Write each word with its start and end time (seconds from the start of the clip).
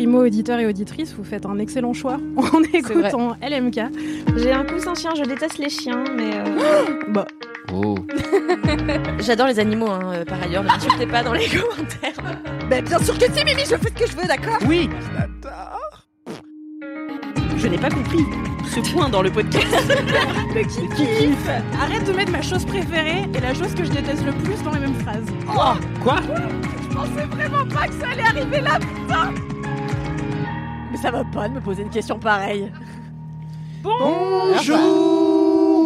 Primo 0.00 0.24
auditeur 0.24 0.58
et 0.58 0.64
auditrice, 0.66 1.12
vous 1.12 1.24
faites 1.24 1.44
un 1.44 1.58
excellent 1.58 1.92
choix 1.92 2.16
en 2.38 2.62
écoutant 2.72 3.36
LMK. 3.42 3.80
J'ai 4.34 4.50
un 4.50 4.64
coussin 4.64 4.94
chien, 4.94 5.10
je 5.14 5.24
déteste 5.24 5.58
les 5.58 5.68
chiens, 5.68 6.02
mais 6.16 6.30
euh, 6.36 7.00
bah, 7.08 7.26
Oh. 7.74 7.94
J'adore 9.18 9.48
les 9.48 9.60
animaux, 9.60 9.90
hein, 9.90 10.00
euh, 10.14 10.24
par 10.24 10.42
ailleurs. 10.42 10.62
Ne 10.62 10.68
m'insultez 10.68 11.06
pas 11.06 11.22
dans 11.22 11.34
les 11.34 11.46
commentaires. 11.50 12.34
Ben, 12.70 12.82
bien 12.82 12.98
sûr 12.98 13.18
que 13.18 13.26
si, 13.26 13.44
Mimi, 13.44 13.60
je 13.60 13.76
fais 13.76 13.76
ce 13.76 14.04
que 14.04 14.10
je 14.10 14.16
veux, 14.16 14.26
d'accord? 14.26 14.56
Oui 14.66 14.88
Je 17.58 17.66
n'ai 17.66 17.76
pas 17.76 17.90
compris 17.90 18.24
ce 18.74 18.80
point 18.94 19.10
dans 19.10 19.20
le 19.20 19.30
podcast. 19.30 19.66
arrête 21.78 22.04
de 22.06 22.12
mettre 22.14 22.32
ma 22.32 22.40
chose 22.40 22.64
préférée 22.64 23.26
et 23.34 23.40
la 23.40 23.52
chose 23.52 23.74
que 23.74 23.84
je 23.84 23.90
déteste 23.90 24.24
le 24.24 24.32
plus 24.32 24.62
dans 24.64 24.72
les 24.72 24.80
mêmes 24.80 24.94
phrases. 24.94 25.26
Quoi? 26.02 26.16
Je 26.88 26.94
pensais 26.96 27.26
vraiment 27.26 27.66
pas 27.66 27.86
que 27.86 27.94
ça 28.00 28.08
allait 28.12 28.22
arriver 28.22 28.60
là, 28.62 28.78
putain 28.78 29.34
Mais 30.90 30.96
ça 30.96 31.10
va 31.10 31.24
pas 31.24 31.48
de 31.48 31.54
me 31.54 31.60
poser 31.60 31.82
une 31.82 31.90
question 31.90 32.18
pareille. 32.18 32.70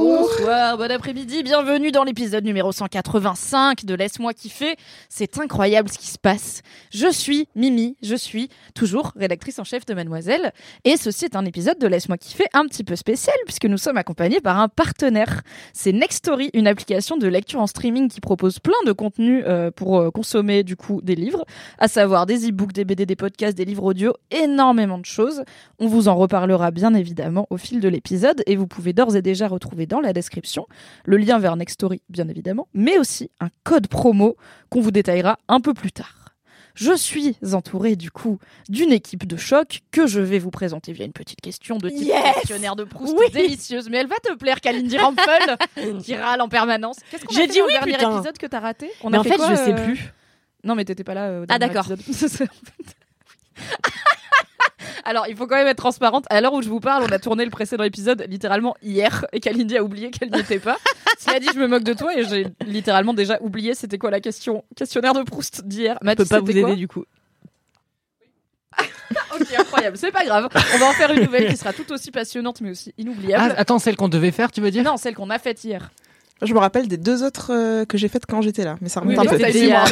Bonsoir, 0.05 0.77
bon 0.77 0.91
après-midi, 0.91 1.43
bienvenue 1.43 1.91
dans 1.91 2.05
l'épisode 2.05 2.45
numéro 2.45 2.73
185 2.73 3.87
de 3.87 3.95
Laisse-moi 3.95 4.35
kiffer. 4.35 4.77
C'est 5.09 5.39
incroyable 5.39 5.89
ce 5.89 5.97
qui 5.97 6.09
se 6.09 6.19
passe. 6.19 6.61
Je 6.91 7.11
suis 7.11 7.49
Mimi, 7.57 7.97
je 8.03 8.15
suis 8.15 8.51
toujours 8.75 9.13
rédactrice 9.17 9.59
en 9.59 9.65
chef 9.65 9.87
de 9.87 9.95
Mademoiselle. 9.95 10.53
Et 10.85 10.99
ceci 10.99 11.25
est 11.25 11.37
un 11.37 11.47
épisode 11.47 11.79
de 11.79 11.87
Laisse-moi 11.87 12.19
kiffer 12.19 12.45
un 12.53 12.67
petit 12.67 12.85
peu 12.85 12.97
spécial 12.97 13.35
puisque 13.47 13.65
nous 13.65 13.79
sommes 13.79 13.97
accompagnés 13.97 14.43
par 14.43 14.59
un 14.61 14.69
partenaire. 14.69 15.41
C'est 15.73 15.93
Nextory, 15.93 16.51
une 16.53 16.67
application 16.67 17.17
de 17.17 17.27
lecture 17.27 17.63
en 17.63 17.67
streaming 17.67 18.11
qui 18.11 18.21
propose 18.21 18.59
plein 18.59 18.75
de 18.85 18.93
contenus 18.93 19.43
euh, 19.47 19.71
pour 19.71 19.99
euh, 19.99 20.11
consommer 20.11 20.65
du 20.65 20.77
coup 20.77 21.01
des 21.03 21.15
livres, 21.15 21.47
à 21.79 21.89
savoir 21.89 22.27
des 22.27 22.51
e-books, 22.51 22.75
des 22.75 22.85
BD, 22.85 23.07
des 23.07 23.17
podcasts, 23.17 23.57
des 23.57 23.65
livres 23.65 23.85
audio, 23.85 24.13
énormément 24.31 24.99
de 24.99 25.07
choses. 25.07 25.45
On 25.79 25.87
vous 25.87 26.09
en 26.09 26.15
reparlera 26.15 26.73
bien 26.73 26.93
évidemment 26.93 27.47
au 27.49 27.57
fil 27.57 27.81
de 27.81 27.89
l'épisode 27.89 28.43
et 28.45 28.55
vous 28.55 28.67
pouvez 28.67 28.93
d'ores 28.93 29.17
et 29.17 29.23
déjà 29.23 29.49
retrouver 29.49 29.87
dans 29.95 30.01
la 30.01 30.13
description 30.13 30.67
le 31.05 31.17
lien 31.19 31.39
vers 31.39 31.55
Nextory 31.55 32.03
bien 32.09 32.27
évidemment, 32.29 32.67
mais 32.75 32.99
aussi 32.99 33.31
un 33.39 33.49
code 33.63 33.87
promo 33.87 34.37
qu'on 34.69 34.81
vous 34.81 34.91
détaillera 34.91 35.39
un 35.47 35.61
peu 35.61 35.73
plus 35.73 35.93
tard. 35.93 36.35
Je 36.75 36.97
suis 36.97 37.37
entourée 37.53 37.95
du 37.95 38.11
coup 38.11 38.41
d'une 38.69 38.91
équipe 38.91 39.25
de 39.29 39.37
choc 39.37 39.83
que 39.93 40.09
je 40.09 40.19
vais 40.19 40.41
vous 40.41 40.51
présenter 40.51 40.93
via 40.93 41.05
une 41.07 41.13
petite 41.13 41.41
question 41.41 41.79
de 41.79 41.89
type 41.89 42.09
Yes 42.09 42.35
questionnaire 42.35 42.75
de 42.75 42.83
Proust 42.83 43.15
Oui. 43.17 43.27
délicieuse, 43.33 43.89
mais 43.89 43.99
elle 43.99 44.09
va 44.09 44.17
te 44.17 44.35
plaire, 44.35 44.61
Kalindi 44.61 44.99
Rampel, 44.99 45.57
qui 46.03 46.17
râle 46.17 46.41
en 46.41 46.49
permanence. 46.49 46.97
Qu'est-ce 47.13 47.25
qu'on 47.25 47.37
a 47.37 47.39
fait 47.39 47.47
dit 47.47 47.59
dans 47.61 47.67
oui, 47.67 47.73
dernier 47.75 47.93
putain. 47.93 48.17
épisode 48.17 48.37
que 48.39 48.47
t'as 48.47 48.59
raté? 48.59 48.91
On 49.05 49.11
Mais 49.11 49.19
a 49.19 49.21
en 49.21 49.23
fait, 49.23 49.37
quoi, 49.37 49.51
je 49.51 49.55
sais 49.55 49.73
euh, 49.75 49.85
plus. 49.85 50.13
Non, 50.65 50.75
mais 50.75 50.85
t'étais 50.85 51.05
pas 51.05 51.15
là. 51.15 51.27
euh, 51.29 51.43
au 51.43 51.47
Ah, 51.49 51.61
d'accord. 51.61 51.87
Alors, 55.05 55.27
il 55.29 55.37
faut 55.37 55.47
quand 55.47 55.57
même 55.57 55.67
être 55.67 55.79
transparente. 55.79 56.25
À 56.31 56.41
l'heure 56.41 56.53
où 56.55 56.63
je 56.63 56.69
vous 56.69 56.81
parle, 56.81 57.05
on 57.09 57.13
a 57.13 57.19
tourné 57.19 57.45
le 57.45 57.51
précédent 57.51 57.85
épisode 57.85 58.25
littéralement 58.29 58.75
hier 58.83 59.27
et 59.33 59.41
Kalindi 59.41 59.77
a 59.77 59.85
oublié 59.85 60.11
qu'elle 60.11 60.31
n'y 60.31 60.41
était 60.41 60.59
pas. 60.59 60.77
Cela 61.19 61.41
dit, 61.41 61.49
je 61.55 61.59
me 61.61 61.67
moque 61.69 61.85
de 61.85 61.93
toi 61.95 62.17
et 62.17 62.25
j'ai 62.25 62.47
littéralement 62.67 63.15
déjà 63.15 63.39
oublié 63.41 63.75
c'était 63.75 63.99
quoi 63.99 64.11
la 64.11 64.21
question 64.21 64.65
questionnaire 64.77 65.15
de 65.15 65.23
Proust 65.23 65.65
d'hier. 65.67 65.99
Je 66.03 66.15
peux 66.15 66.25
pas 66.25 66.41
vous 66.41 66.51
aider 66.51 66.77
du 66.77 66.89
coup. 66.89 67.05
Ok, 69.39 69.47
incroyable. 69.59 69.97
C'est 69.97 70.11
pas 70.11 70.25
grave. 70.25 70.49
On 70.75 70.79
va 70.79 70.87
en 70.87 70.93
faire 70.93 71.11
une 71.13 71.23
nouvelle 71.25 71.49
qui 71.49 71.57
sera 71.57 71.73
tout 71.73 71.91
aussi 71.93 72.11
passionnante 72.11 72.61
mais 72.61 72.71
aussi 72.71 72.91
Ah, 72.91 73.01
inoubliable. 73.03 73.55
Attends, 73.57 73.79
celle 73.79 73.97
qu'on 73.97 74.09
devait 74.09 74.31
faire, 74.33 74.51
tu 74.51 74.61
veux 74.61 74.71
dire? 74.71 74.83
Non, 74.83 74.97
celle 74.97 75.15
qu'on 75.15 75.31
a 75.31 75.39
faite 75.39 75.63
hier. 75.63 75.91
Je 76.43 76.53
me 76.53 76.59
rappelle 76.59 76.89
des 76.89 76.97
deux 76.97 77.23
autres 77.23 77.53
euh, 77.53 77.85
que 77.85 77.97
j'ai 77.97 78.09
faites 78.09 78.27
quand 78.27 78.43
j'étais 78.43 78.65
là, 78.65 78.77
mais 78.81 78.89
ça 78.89 79.01
remonte 79.01 79.19
Oui, 79.19 79.29
un 79.29 79.31
peu. 79.39 79.49
hier. 79.51 79.85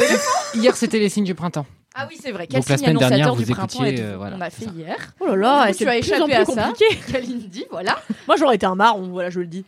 Hier, 0.55 0.75
c'était 0.75 0.99
les 0.99 1.09
signes 1.09 1.23
du 1.23 1.35
printemps. 1.35 1.65
Ah 1.95 2.07
oui, 2.09 2.17
c'est 2.19 2.31
vrai. 2.31 2.47
Quel 2.47 2.61
Donc, 2.61 2.69
la 2.69 2.77
signe 2.77 2.87
semaine 2.87 2.97
dernière, 2.97 3.35
vous 3.35 3.43
du 3.43 3.51
printemps 3.51 3.83
écoutiez, 3.83 4.03
euh, 4.03 4.17
voilà, 4.17 4.35
On 4.37 4.41
a 4.41 4.49
fait 4.49 4.65
ça. 4.65 4.71
hier. 4.75 4.95
Oh 5.19 5.27
là 5.27 5.35
là, 5.35 5.67
coup, 5.67 5.73
c'est 5.77 5.85
tu 5.85 5.89
as 5.89 5.95
de 5.95 6.01
plus 6.01 6.13
en 6.13 6.15
échappé 6.27 6.33
à 6.35 6.45
plus 6.45 6.53
ça. 6.53 6.63
compliqué. 6.63 6.95
Kalindi, 7.11 7.65
voilà. 7.69 7.99
Moi, 8.27 8.35
j'aurais 8.37 8.55
été 8.55 8.65
un 8.65 8.75
marron, 8.75 9.09
voilà, 9.09 9.29
je 9.29 9.39
le 9.39 9.45
dis. 9.47 9.63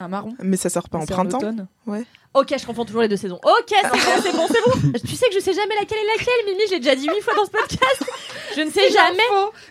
Un 0.00 0.08
marron. 0.08 0.34
Mais 0.42 0.56
ça 0.56 0.68
sort 0.68 0.88
pas 0.88 0.98
en 0.98 1.06
printemps. 1.06 1.38
automne. 1.38 1.66
Ok, 2.34 2.54
je 2.58 2.64
confonds 2.64 2.86
toujours 2.86 3.02
les 3.02 3.08
deux 3.08 3.16
saisons. 3.18 3.38
Ok, 3.44 3.68
c'est 3.68 3.82
bon, 3.90 3.98
c'est 4.22 4.32
bon, 4.32 4.46
c'est 4.48 4.64
bon. 4.64 4.92
Tu 5.06 5.16
sais 5.16 5.26
que 5.28 5.34
je 5.34 5.40
sais 5.40 5.52
jamais 5.52 5.74
laquelle 5.78 5.98
est 5.98 6.18
laquelle, 6.18 6.46
Mimi, 6.46 6.62
j'ai 6.70 6.78
déjà 6.78 6.94
dit 6.94 7.06
huit 7.06 7.20
fois 7.20 7.34
dans 7.34 7.44
ce 7.44 7.50
podcast. 7.50 8.04
Je 8.56 8.62
ne 8.62 8.70
sais 8.70 8.90
jamais. 8.90 9.22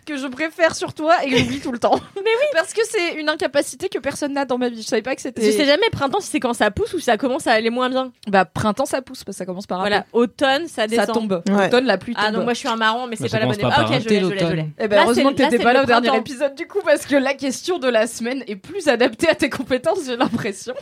que 0.05 0.15
je 0.15 0.27
préfère 0.27 0.75
sur 0.75 0.93
toi 0.93 1.23
et 1.23 1.29
que 1.31 1.37
j'oublie 1.37 1.59
tout 1.59 1.71
le 1.71 1.79
temps. 1.79 1.95
Mais 2.15 2.21
oui, 2.21 2.45
parce 2.53 2.73
que 2.73 2.81
c'est 2.87 3.15
une 3.15 3.29
incapacité 3.29 3.89
que 3.89 3.97
personne 3.97 4.33
n'a 4.33 4.45
dans 4.45 4.59
ma 4.59 4.69
vie. 4.69 4.81
Je 4.83 4.87
savais 4.87 5.01
pas 5.01 5.15
que 5.15 5.21
c'était. 5.21 5.41
Je 5.43 5.49
sais 5.49 5.65
jamais 5.65 5.89
printemps 5.91 6.19
si 6.19 6.27
c'est 6.27 6.39
quand 6.39 6.53
ça 6.53 6.69
pousse 6.69 6.93
ou 6.93 6.99
si 6.99 7.05
ça 7.05 7.17
commence 7.17 7.47
à 7.47 7.53
aller 7.53 7.71
moins 7.71 7.89
bien. 7.89 8.11
Bah 8.27 8.45
printemps 8.45 8.85
ça 8.85 9.01
pousse 9.01 9.23
parce 9.23 9.35
que 9.35 9.39
ça 9.39 9.45
commence 9.47 9.65
par 9.65 9.79
un 9.79 9.81
Voilà, 9.81 10.01
peu. 10.01 10.19
automne, 10.19 10.67
ça 10.67 10.85
descend. 10.85 11.07
Ça 11.07 11.13
tombe. 11.13 11.43
Ouais. 11.49 11.65
Automne 11.67 11.85
la 11.85 11.97
pluie 11.97 12.13
tombe. 12.13 12.23
Ah 12.27 12.31
donc 12.31 12.43
moi 12.43 12.53
je 12.53 12.59
suis 12.59 12.67
un 12.67 12.75
marron, 12.75 13.07
mais 13.07 13.15
c'est 13.15 13.29
pas 13.29 13.39
la 13.39 13.47
bonne 13.47 13.59
époque. 13.59 13.73
Ah, 13.75 13.85
ok, 13.89 14.01
je 14.03 14.09
l'ai, 14.09 14.19
je 14.19 14.25
l'ai, 14.25 14.25
je 14.25 14.27
l'ai. 14.35 14.39
l'automne. 14.41 14.71
Eh 14.79 14.87
ben 14.87 15.01
heureusement 15.03 15.31
que 15.31 15.37
t'étais 15.37 15.59
pas 15.59 15.73
là 15.73 15.81
au 15.81 15.85
dernier 15.85 16.15
épisode 16.15 16.53
du 16.55 16.67
coup 16.67 16.81
parce 16.85 17.05
que 17.07 17.15
la 17.15 17.33
question 17.33 17.79
de 17.79 17.87
la 17.87 18.05
semaine 18.05 18.43
est 18.47 18.55
plus 18.55 18.87
adaptée 18.87 19.29
à 19.29 19.35
tes 19.35 19.49
compétences, 19.49 19.99
j'ai 20.05 20.15
l'impression. 20.15 20.73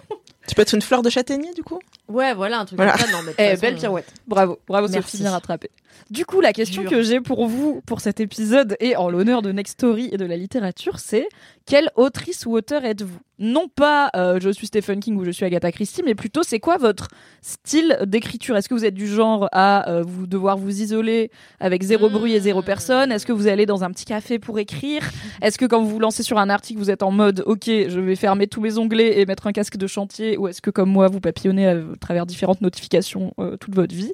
Tu 0.47 0.55
peux 0.55 0.63
être 0.63 0.73
une 0.73 0.81
fleur 0.81 1.03
de 1.03 1.09
châtaignier 1.11 1.53
du 1.53 1.61
coup? 1.63 1.68
Ouais, 2.07 2.33
voilà, 2.33 2.59
un 2.59 2.65
truc 2.65 2.77
Voilà. 2.77 2.93
comme 2.93 3.01
ça. 3.07 3.11
Non, 3.11 3.19
mais 3.23 3.31
de 3.33 3.35
Eh, 3.37 3.49
façon, 3.51 3.61
belle 3.61 3.75
pirouette. 3.75 4.13
Bravo, 4.27 4.59
bravo 4.67 4.87
Merci. 4.89 5.11
Sophie, 5.11 5.23
bien 5.23 5.31
rattrapée. 5.31 5.69
Du 6.09 6.25
coup, 6.25 6.41
la 6.41 6.53
question 6.53 6.81
Dur. 6.81 6.91
que 6.91 7.03
j'ai 7.03 7.21
pour 7.21 7.47
vous 7.47 7.81
pour 7.85 8.01
cet 8.01 8.19
épisode 8.19 8.75
et 8.79 8.95
en 8.95 9.09
l'honneur 9.09 9.41
de 9.41 9.51
Nextory 9.51 10.09
et 10.11 10.17
de 10.17 10.25
la 10.25 10.37
littérature, 10.37 10.99
c'est 10.99 11.27
quelle 11.65 11.89
autrice 11.95 12.45
ou 12.45 12.53
auteur 12.53 12.83
êtes-vous? 12.83 13.19
Non 13.37 13.69
pas 13.69 14.09
euh, 14.17 14.37
je 14.41 14.49
suis 14.49 14.67
Stephen 14.67 14.99
King 14.99 15.15
ou 15.15 15.23
je 15.23 15.31
suis 15.31 15.45
Agatha 15.45 15.71
Christie, 15.71 16.01
mais 16.03 16.13
plutôt 16.13 16.43
c'est 16.43 16.59
quoi 16.59 16.77
votre 16.77 17.07
style 17.41 17.97
d'écriture? 18.05 18.57
Est-ce 18.57 18.67
que 18.67 18.73
vous 18.73 18.83
êtes 18.83 18.95
du 18.95 19.07
genre 19.07 19.47
à 19.53 19.89
euh, 19.89 20.03
vous 20.03 20.27
devoir 20.27 20.57
vous 20.57 20.81
isoler 20.81 21.31
avec 21.61 21.83
zéro 21.83 22.09
bruit 22.09 22.33
et 22.33 22.39
zéro 22.41 22.61
personne? 22.61 23.13
Est-ce 23.13 23.25
que 23.25 23.31
vous 23.31 23.47
allez 23.47 23.65
dans 23.65 23.83
un 23.85 23.91
petit 23.91 24.03
café 24.03 24.39
pour 24.39 24.59
écrire? 24.59 25.03
Est-ce 25.41 25.57
que 25.57 25.65
quand 25.65 25.81
vous 25.81 25.89
vous 25.89 25.99
lancez 25.99 26.23
sur 26.23 26.37
un 26.37 26.49
article, 26.49 26.79
vous 26.79 26.91
êtes 26.91 27.01
en 27.01 27.11
mode 27.11 27.43
OK, 27.45 27.65
je 27.65 27.99
vais 27.99 28.17
fermer 28.17 28.47
tous 28.47 28.59
mes 28.59 28.77
onglets 28.77 29.21
et 29.21 29.25
mettre 29.25 29.47
un 29.47 29.53
casque 29.53 29.77
de 29.77 29.87
chantier? 29.87 30.37
Ou 30.37 30.49
est-ce 30.49 30.61
que 30.61 30.69
comme 30.69 30.89
moi, 30.89 31.07
vous 31.07 31.21
papillonnez 31.21 31.67
à 31.67 31.77
travers 32.01 32.25
différentes 32.25 32.59
notifications 32.59 33.33
euh, 33.39 33.55
toute 33.55 33.73
votre 33.73 33.95
vie? 33.95 34.11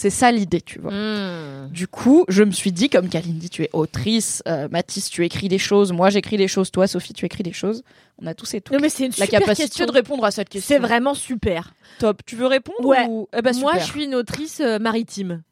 C'est 0.00 0.10
ça 0.10 0.30
l'idée, 0.30 0.60
tu 0.60 0.78
vois. 0.78 0.92
Hmm. 0.92 1.70
Du 1.72 1.88
coup, 1.88 2.24
je 2.28 2.44
me 2.44 2.52
suis 2.52 2.70
dit, 2.70 2.88
comme 2.88 3.08
Kalindi, 3.08 3.50
tu 3.50 3.64
es 3.64 3.70
autrice, 3.72 4.44
euh, 4.46 4.68
Mathis, 4.70 5.10
tu 5.10 5.24
écris 5.24 5.48
des 5.48 5.58
choses, 5.58 5.90
moi 5.90 6.08
j'écris 6.08 6.36
des 6.36 6.46
choses, 6.46 6.70
toi 6.70 6.86
Sophie, 6.86 7.14
tu 7.14 7.26
écris 7.26 7.42
des 7.42 7.52
choses. 7.52 7.82
On 8.22 8.26
a 8.28 8.32
tous 8.32 8.54
et 8.54 8.60
toutes 8.60 8.76
Non 8.76 8.80
mais 8.80 8.90
c'est 8.90 9.06
une 9.06 9.12
la 9.18 9.24
super 9.26 9.40
capacité 9.40 9.66
question. 9.66 9.86
de 9.86 9.90
répondre 9.90 10.24
à 10.24 10.30
cette 10.30 10.50
question. 10.50 10.72
C'est 10.72 10.80
vraiment 10.80 11.14
super. 11.14 11.74
top. 11.98 12.22
Tu 12.24 12.36
veux 12.36 12.46
répondre 12.46 12.84
Ouais. 12.86 13.06
ou... 13.08 13.28
Eh 13.36 13.42
ben, 13.42 13.52
Moi, 13.58 13.72
je 13.78 13.86
suis 13.86 14.04
une 14.04 14.14
autrice 14.14 14.60
euh, 14.60 14.78
maritime. 14.78 15.42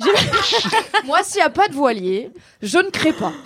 Moi, 1.04 1.20
s'il 1.22 1.36
n'y 1.36 1.42
a 1.42 1.50
pas 1.50 1.68
de 1.68 1.74
voilier, 1.74 2.30
je 2.60 2.78
ne 2.78 2.90
crée 2.90 3.12
pas. 3.12 3.32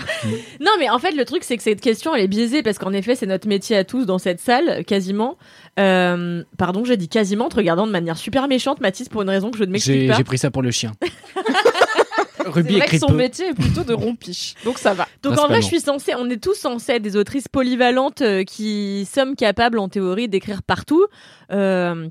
Non, 0.61 0.73
mais 0.79 0.89
en 0.91 0.99
fait, 0.99 1.13
le 1.13 1.25
truc, 1.25 1.45
c'est 1.45 1.57
que 1.57 1.63
cette 1.63 1.81
question, 1.81 2.15
elle 2.15 2.23
est 2.23 2.29
biaisée 2.29 2.63
parce 2.63 2.79
qu'en 2.79 2.93
effet, 2.93 3.15
c'est 3.15 3.27
notre 3.27 3.47
métier 3.47 3.77
à 3.77 3.85
tous 3.85 4.07
dans 4.07 4.19
cette 4.19 4.41
salle, 4.41 4.85
quasiment. 4.85 5.37
Euh, 5.79 6.43
pardon, 6.59 6.85
j'ai 6.85 6.97
dit 6.97 7.09
quasiment, 7.09 7.49
te 7.49 7.57
regardant 7.57 7.87
de 7.87 7.93
manière 7.93 8.17
super 8.17 8.49
méchante, 8.49 8.81
Mathis, 8.81 9.09
pour 9.09 9.23
une 9.23 9.31
raison 9.31 9.51
que 9.51 9.59
je 9.59 9.65
ne 9.65 9.71
m'explique 9.71 10.01
J'ai 10.01 10.09
pas. 10.09 10.17
j'ai 10.17 10.25
pris 10.25 10.39
ça 10.39 10.51
pour 10.51 10.63
le 10.63 10.71
chien. 10.71 10.93
Ruby 12.47 12.75
vrai 12.75 12.81
que 12.81 12.85
écrit 12.87 12.99
son 12.99 13.09
peu. 13.09 13.15
métier 13.15 13.49
est 13.49 13.55
plutôt 13.55 13.85
de 13.85 13.93
rompiche, 13.93 14.55
donc 14.65 14.79
ça 14.79 14.95
va. 14.95 15.09
Donc 15.23 15.39
en 15.39 15.49
vrai, 15.49 15.61
je 15.63 15.67
suis 15.67 15.81
censée, 15.81 16.13
on 16.17 16.29
est 16.31 16.43
tous 16.43 16.55
censés 16.55 16.93
être 16.93 17.03
des 17.03 17.17
autrices 17.17 17.49
polyvalentes 17.49 18.23
euh, 18.23 18.45
qui 18.45 19.07
sommes 19.13 19.37
capables 19.37 19.79
en 19.79 19.89
théorie 19.89 20.29
d'écrire 20.29 20.63
partout. 20.63 21.07
Euh, 21.51 22.09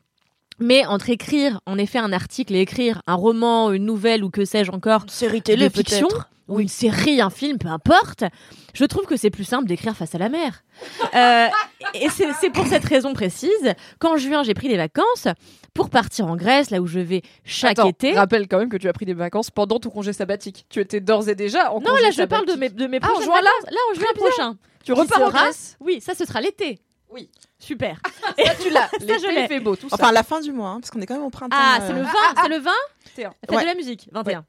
mais 0.60 0.86
entre 0.86 1.10
écrire, 1.10 1.60
en 1.66 1.78
effet, 1.78 2.00
un 2.00 2.14
article 2.14 2.56
et 2.56 2.62
écrire 2.62 3.02
un 3.08 3.16
roman, 3.16 3.72
une 3.72 3.86
nouvelle 3.86 4.24
ou 4.24 4.30
que 4.30 4.46
sais-je 4.46 4.72
encore, 4.72 5.06
Série 5.08 5.42
de 5.42 5.70
fiction, 5.70 6.08
ou 6.48 6.60
une 6.60 6.68
série, 6.68 7.22
un 7.22 7.30
film, 7.30 7.58
peu 7.58 7.68
importe, 7.68 8.24
je 8.74 8.86
trouve 8.86 9.06
que 9.06 9.18
c'est 9.18 9.30
plus 9.32 9.44
simple 9.44 9.68
d'écrire 9.68 9.96
face 9.96 10.14
à 10.16 10.18
la 10.18 10.30
mer. 10.30 10.64
Euh, 11.16 11.48
et 11.96 12.08
c'est 12.10 12.50
pour 12.52 12.68
cette 12.68 12.86
raison 12.86 13.14
précise 13.14 13.74
qu'en 14.00 14.18
juin, 14.18 14.44
j'ai 14.44 14.54
pris 14.54 14.68
des 14.68 14.78
vacances 14.78 15.28
pour 15.74 15.90
partir 15.90 16.28
en 16.28 16.36
Grèce, 16.36 16.70
là 16.70 16.80
où 16.82 16.88
je 16.88 17.00
vais 17.00 17.22
chaque 17.44 17.80
Attends, 17.80 17.90
été. 17.90 18.14
rappelle 18.14 18.48
quand 18.48 18.60
même 18.60 18.70
que 18.70 18.78
tu 18.78 18.88
as 18.88 18.94
pris 18.94 19.06
des 19.06 19.14
vacances 19.14 19.50
pendant 19.52 19.80
ton 19.80 19.90
congé 19.90 20.14
sabbatique. 20.14 20.66
Tu 20.70 20.80
étais 20.80 21.02
d'ores 21.02 21.28
et 21.28 21.36
déjà 21.36 21.72
en 21.74 21.82
Non, 21.82 21.90
congé 21.90 22.02
là, 22.04 22.12
je 22.12 22.24
parle 22.24 22.46
de 22.46 22.52
sabbatique. 22.52 22.78
mes, 22.80 22.86
de 22.86 22.92
mes 22.92 23.00
Ah, 23.02 23.08
en 23.08 23.10
prochaines 23.10 23.26
juin, 23.26 23.42
là. 23.42 23.50
Là, 23.72 23.78
en 23.92 23.96
juin 23.96 24.06
prochain. 24.16 24.56
Tu 24.86 24.94
repars 24.94 25.22
en 25.22 25.30
Grèce 25.30 25.78
Oui, 25.80 26.00
ça, 26.00 26.14
ce 26.14 26.26
sera 26.26 26.42
l'été. 26.42 26.80
Super. 27.60 28.00
Ça, 28.46 28.54
tu 28.62 28.70
l'as. 28.70 28.90
je 29.00 29.06
L'été, 29.06 29.28
l'ai. 29.34 29.42
il 29.44 29.48
fait 29.48 29.60
beau, 29.60 29.76
tout 29.76 29.90
ça. 29.90 29.96
Enfin, 30.00 30.12
la 30.12 30.24
fin 30.24 30.42
du 30.42 30.52
mois, 30.52 30.70
hein, 30.70 30.80
parce 30.82 30.92
qu'on 30.92 31.02
est 31.02 31.06
quand 31.06 31.16
même 31.16 31.24
au 31.24 31.30
printemps. 31.30 31.56
Ah, 31.60 31.80
euh, 31.82 31.86
c'est 31.88 31.94
le 31.94 32.02
20, 32.02 32.10
c'est 32.44 32.50
le 32.50 32.58
20 32.58 32.72
21. 33.18 33.30
Fête 33.30 33.52
Ouais. 33.52 33.62
de 33.62 33.68
la 33.68 33.76
musique, 33.76 34.10
21. 34.12 34.46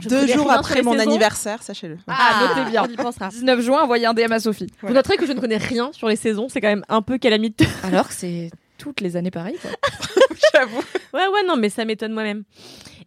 Je 0.00 0.08
Deux 0.08 0.26
jours 0.26 0.50
après 0.50 0.82
mon 0.82 0.92
saisons. 0.92 1.08
anniversaire, 1.08 1.62
sachez-le. 1.62 1.98
Ah, 2.08 2.48
notez 2.56 2.70
bien. 2.70 2.82
On 2.84 2.92
y 2.92 2.96
pensera. 2.96 3.28
19 3.28 3.60
juin, 3.60 3.82
envoyez 3.82 4.06
un 4.06 4.14
DM 4.14 4.32
à 4.32 4.40
Sophie. 4.40 4.66
Vous 4.82 4.92
noterez 4.92 5.16
que 5.16 5.24
je 5.26 5.32
ne 5.32 5.40
connais 5.40 5.56
rien 5.56 5.90
sur 5.92 6.08
les 6.08 6.16
saisons, 6.16 6.48
c'est 6.48 6.60
quand 6.60 6.68
même 6.68 6.84
un 6.88 7.00
peu 7.00 7.16
calamite. 7.16 7.62
Alors 7.84 8.08
que 8.08 8.14
c'est 8.14 8.50
toutes 8.76 9.00
les 9.00 9.16
années 9.16 9.30
pareil, 9.30 9.56
quoi. 9.62 9.70
J'avoue. 10.52 10.82
Ouais, 11.12 11.26
ouais, 11.28 11.44
non, 11.46 11.56
mais 11.56 11.68
ça 11.70 11.84
m'étonne 11.84 12.12
moi-même. 12.12 12.42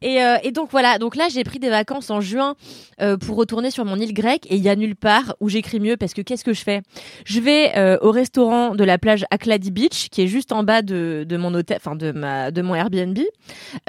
Et, 0.02 0.24
euh, 0.24 0.38
et 0.44 0.52
donc 0.52 0.70
voilà, 0.72 0.98
donc 0.98 1.16
là 1.16 1.28
j'ai 1.30 1.44
pris 1.44 1.60
des 1.60 1.70
vacances 1.70 2.10
en 2.10 2.22
juin 2.22 2.56
euh, 3.02 3.18
pour 3.18 3.38
retourner 3.38 3.72
sur 3.72 3.86
mon 3.86 3.98
île 3.98 4.14
grecque 4.14 4.46
et 4.50 4.56
il 4.56 4.64
y 4.64 4.70
a 4.70 4.76
nulle 4.76 4.96
part 4.96 5.36
où 5.40 5.50
j'écris 5.50 5.80
mieux 5.80 5.98
parce 5.98 6.14
que 6.14 6.22
qu'est-ce 6.22 6.44
que 6.44 6.54
je 6.54 6.64
fais? 6.64 6.82
Je 7.26 7.40
vais 7.40 7.78
euh, 7.78 7.98
au 8.02 8.12
restaurant 8.12 8.76
de 8.76 8.84
la 8.84 8.98
plage 8.98 9.26
Akladi 9.32 9.72
Beach 9.72 10.10
qui 10.10 10.22
est 10.22 10.28
juste 10.28 10.52
en 10.52 10.64
bas 10.64 10.82
de, 10.82 11.26
de 11.28 11.38
mon 11.38 11.54
hôtel, 11.54 11.78
enfin 11.78 11.96
de 11.96 12.12
ma 12.12 12.52
de 12.52 12.62
mon 12.62 12.76
Airbnb 12.76 13.18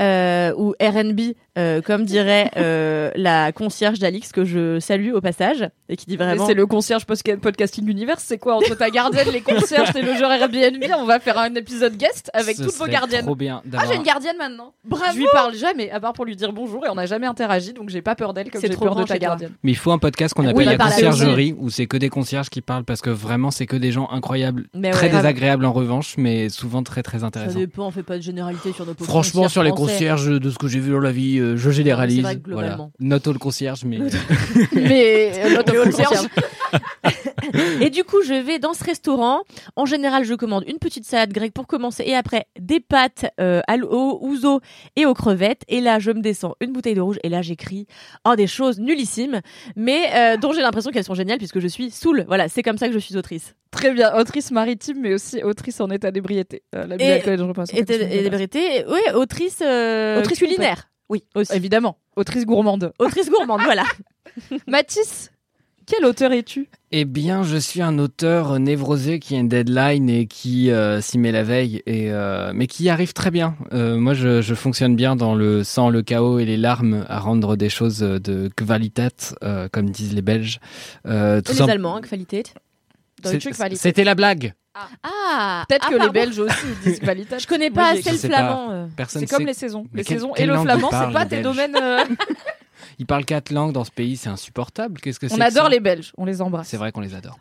euh, 0.01 0.53
ou 0.57 0.75
Airbnb 0.79 1.21
euh, 1.59 1.81
comme 1.83 2.05
dirait 2.05 2.51
euh, 2.57 3.11
la 3.17 3.53
concierge 3.53 3.99
d'Alix 3.99 4.31
que 4.33 4.45
je 4.45 4.79
salue 4.79 5.13
au 5.13 5.21
passage 5.21 5.69
et 5.89 5.97
qui 5.97 6.07
dit 6.07 6.17
vraiment 6.17 6.47
C'est 6.47 6.55
le 6.55 6.67
concierge 6.67 7.05
podcasting 7.05 7.89
univers. 7.89 8.21
C'est 8.21 8.39
quoi? 8.39 8.57
Entre 8.57 8.77
ta 8.77 8.91
gardienne, 8.91 9.29
les 9.33 9.41
concierges 9.41 9.91
et 9.97 10.03
le 10.03 10.15
genre 10.15 10.31
Airbnb 10.31 10.85
On 10.99 11.05
va 11.05 11.19
faire 11.19 11.39
un 11.39 11.55
épisode 11.55 11.97
guest 11.97 12.31
avec 12.33 12.57
Ce 12.57 12.63
toutes 12.63 12.75
vos 12.75 12.87
gardiennes. 12.87 13.25
Trop 13.25 13.35
bien 13.35 13.63
Ah, 13.77 13.85
j'ai 13.89 13.97
une 13.97 14.03
gardienne 14.03 14.37
maintenant. 14.39 14.75
Bravo 14.85 15.13
Je 15.15 15.19
lui 15.19 15.27
parle 15.33 15.55
jamais, 15.55 15.91
à 15.99 16.01
part 16.01 16.13
pour 16.13 16.25
lui 16.25 16.37
dire 16.37 16.53
bonjour, 16.53 16.87
et 16.87 16.89
on 16.89 16.95
n'a 16.95 17.07
jamais 17.07 17.27
interagi, 17.27 17.73
donc 17.73 17.89
j'ai 17.91 18.03
pas 18.03 18.15
peur 18.15 18.33
d'elle 18.33 18.51
comme 18.51 18.61
C'est 18.61 18.69
j'ai 18.69 18.75
trop 18.75 18.85
peur 18.87 18.95
de 18.95 19.03
ta 19.03 19.19
gardienne. 19.19 19.51
Mais 19.65 19.73
il 19.73 19.77
faut 19.77 19.91
un 19.91 19.99
podcast 19.99 20.33
qu'on 20.33 20.47
appelle 20.47 20.65
la 20.65 20.79
conciergerie 20.79 21.55
où 21.59 21.71
c'est 21.71 21.87
que 21.87 21.97
des 21.97 22.09
concierges 22.09 22.49
qui 22.51 22.61
parlent 22.61 22.85
parce 22.85 23.01
que 23.01 23.11
vraiment 23.11 23.51
c'est 23.51 23.67
que 23.67 23.77
des 23.77 23.91
gens 23.91 24.09
incroyables, 24.11 24.67
Mais 24.75 24.91
très 24.91 25.07
ouais. 25.09 25.17
désagréables 25.17 25.65
en 25.65 25.73
revanche, 25.73 26.15
mais 26.17 26.49
souvent 26.49 26.83
très 26.85 27.03
très 27.03 27.19
Ça 27.21 27.27
intéressants. 27.27 27.59
dépend, 27.59 27.87
on 27.89 27.91
fait 27.91 28.03
pas 28.05 28.17
de 28.17 28.23
généralité 28.23 28.73
sur 28.73 28.87
nos 28.87 28.95
Franchement, 28.95 29.49
sur 29.49 29.63
les 29.65 29.71
français. 29.71 29.93
concierges, 29.93 30.41
de 30.41 30.51
ce 30.51 30.59
que 30.59 30.69
j'ai 30.69 30.79
vu 30.81 30.93
dans 30.93 31.01
la 31.01 31.11
vie, 31.13 31.39
euh, 31.41 31.57
je 31.57 31.71
généralise. 31.71 32.23
Vrai 32.23 32.37
que 32.37 32.51
voilà. 32.51 32.69
globalement. 32.77 32.93
Not 33.01 33.29
all 33.29 33.39
concierge, 33.39 33.85
mais 33.85 33.99
Mais 34.75 35.33
euh, 35.45 35.57
l'autre 35.57 35.73
Le 35.75 35.85
concierge. 35.85 36.29
Et 37.81 37.91
du 37.91 38.05
coup, 38.05 38.23
je 38.23 38.35
vais 38.35 38.59
dans 38.59 38.75
ce 38.75 38.85
restaurant. 38.85 39.43
En 39.77 39.87
général, 39.87 40.25
je 40.25 40.35
commande 40.35 40.65
une 40.67 40.79
petite 40.79 41.05
salade 41.05 41.33
grecque 41.33 41.53
pour 41.53 41.67
commencer 41.67 42.05
et 42.07 42.15
après 42.15 42.47
des 42.59 42.81
pâtes 42.81 43.27
euh, 43.41 43.61
à 43.67 43.77
l'eau, 43.77 44.19
ouzo 44.23 44.61
et 44.97 45.07
aux 45.07 45.15
crevettes. 45.15 45.63
Et 45.69 45.81
là, 45.81 45.99
je 45.99 46.11
me 46.11 46.21
descends 46.21 46.55
une 46.61 46.73
bouteille 46.73 46.95
de 46.95 47.01
rouge 47.01 47.19
et 47.23 47.29
là, 47.29 47.43
j'écris 47.43 47.87
oh, 48.27 48.35
des 48.37 48.47
choses 48.47 48.79
nullissimes, 48.79 49.41
mais 49.77 50.07
euh, 50.15 50.37
dont 50.37 50.53
j'ai 50.53 50.61
l'impression 50.63 50.91
qu'elles 50.91 51.05
sont 51.05 51.15
géniales 51.15 51.39
puisque 51.39 51.61
je 51.61 51.69
suis 51.69 51.91
saoule. 51.91 52.25
Voilà, 52.29 52.49
c'est 52.49 52.63
comme 52.63 52.79
ça 52.79 52.89
que 52.89 52.95
je 52.95 52.99
suis 52.99 53.17
autrice. 53.17 53.55
Très 53.71 53.93
bien, 53.93 54.15
autrice 54.17 54.51
maritime, 54.51 54.99
mais 55.01 55.13
aussi 55.15 55.43
autrice 55.43 55.81
en 55.81 55.91
état 55.91 56.11
d'ébriété. 56.11 56.63
Euh, 56.75 56.87
la 56.87 56.97
Et- 56.97 57.21
je 57.23 58.29
vérités, 58.29 58.85
oui, 58.89 59.01
autrice, 59.15 59.61
euh, 59.63 60.21
Autrice 60.21 60.39
culinaire. 60.39 60.89
Oui, 61.09 61.25
aussi. 61.35 61.55
Évidemment, 61.55 61.99
autrice 62.17 62.45
gourmande. 62.45 62.93
Autrice 62.99 63.31
gourmande, 63.31 63.63
voilà. 63.63 63.85
Mathis, 64.67 65.31
quel 65.89 66.05
auteur 66.05 66.33
es-tu? 66.33 66.69
Eh 66.93 67.05
bien, 67.05 67.43
je 67.43 67.57
suis 67.57 67.81
un 67.83 67.99
auteur 67.99 68.59
névrosé 68.59 69.19
qui 69.19 69.35
a 69.35 69.39
une 69.39 69.49
deadline 69.49 70.11
et 70.11 70.27
qui 70.27 70.71
euh, 70.71 71.01
s'y 71.01 71.19
met 71.19 71.33
la 71.33 71.43
veille, 71.43 71.83
et, 71.87 72.11
euh, 72.11 72.53
mais 72.55 72.67
qui 72.67 72.85
y 72.85 72.91
arrive 72.91 73.13
très 73.13 73.31
bien. 73.31 73.57
Euh, 73.73 73.97
moi, 73.97 74.15
je, 74.15 74.43
je 74.43 74.55
fonctionne 74.55 74.97
bien 74.97 75.17
dans 75.17 75.35
le 75.35 75.65
sang, 75.65 75.89
le 75.89 76.03
chaos 76.03 76.39
et 76.39 76.45
les 76.45 76.57
larmes 76.57 77.05
à 77.09 77.19
rendre 77.19 77.57
des 77.57 77.71
choses 77.71 78.01
de 78.01 78.51
qualité, 78.55 79.09
euh, 79.43 79.69
comme 79.73 79.91
disent 79.91 80.15
les 80.15 80.23
Belges. 80.23 80.61
Euh, 81.07 81.41
tout 81.41 81.53
Et 81.53 81.55
les 81.57 81.71
Allemands, 81.71 81.97
hein, 81.97 82.01
qualité. 82.03 82.43
C'était 83.75 84.05
la 84.05 84.15
blague. 84.15 84.55
Ah 85.03 85.65
Peut-être 85.69 85.87
ah, 85.89 85.93
que 85.93 86.03
les. 86.03 86.11
Belges 86.11 86.39
aussi 86.39 86.67
disent 86.85 87.01
qualité. 87.01 87.39
Je 87.39 87.47
connais 87.47 87.71
pas 87.71 87.91
assez 87.93 88.13
le 88.13 88.17
flamand. 88.19 88.89
Personne 88.97 89.23
C'est 89.23 89.27
comme 89.27 89.41
sait- 89.41 89.47
les 89.47 89.55
saisons. 89.55 89.87
Mais 89.93 90.03
Les 90.03 90.09
saisons 90.09 90.35
et 90.37 90.47
le 90.47 90.57
flamand, 90.59 90.91
c'est 90.91 91.13
pas 91.13 91.27
tes 91.27 91.43
domaines. 91.43 91.77
Ils 92.99 93.07
parlent 93.07 93.25
quatre 93.25 93.51
langues 93.53 93.73
dans 93.73 93.85
ce 93.85 93.91
pays, 93.93 94.17
c'est 94.17 94.29
insupportable. 94.29 95.01
Qu'est-ce 95.01 95.21
que 95.21 95.29
c'est 95.29 95.35
On 95.35 95.39
que 95.39 95.43
adore 95.43 95.65
ça 95.65 95.71
les 95.71 95.81
Belges, 95.81 96.13
on 96.17 96.25
les 96.25 96.43
embrasse. 96.43 96.69
C'est 96.69 96.77
vrai 96.77 96.91
qu'on 96.93 97.01
les 97.01 97.15
adore. 97.15 97.39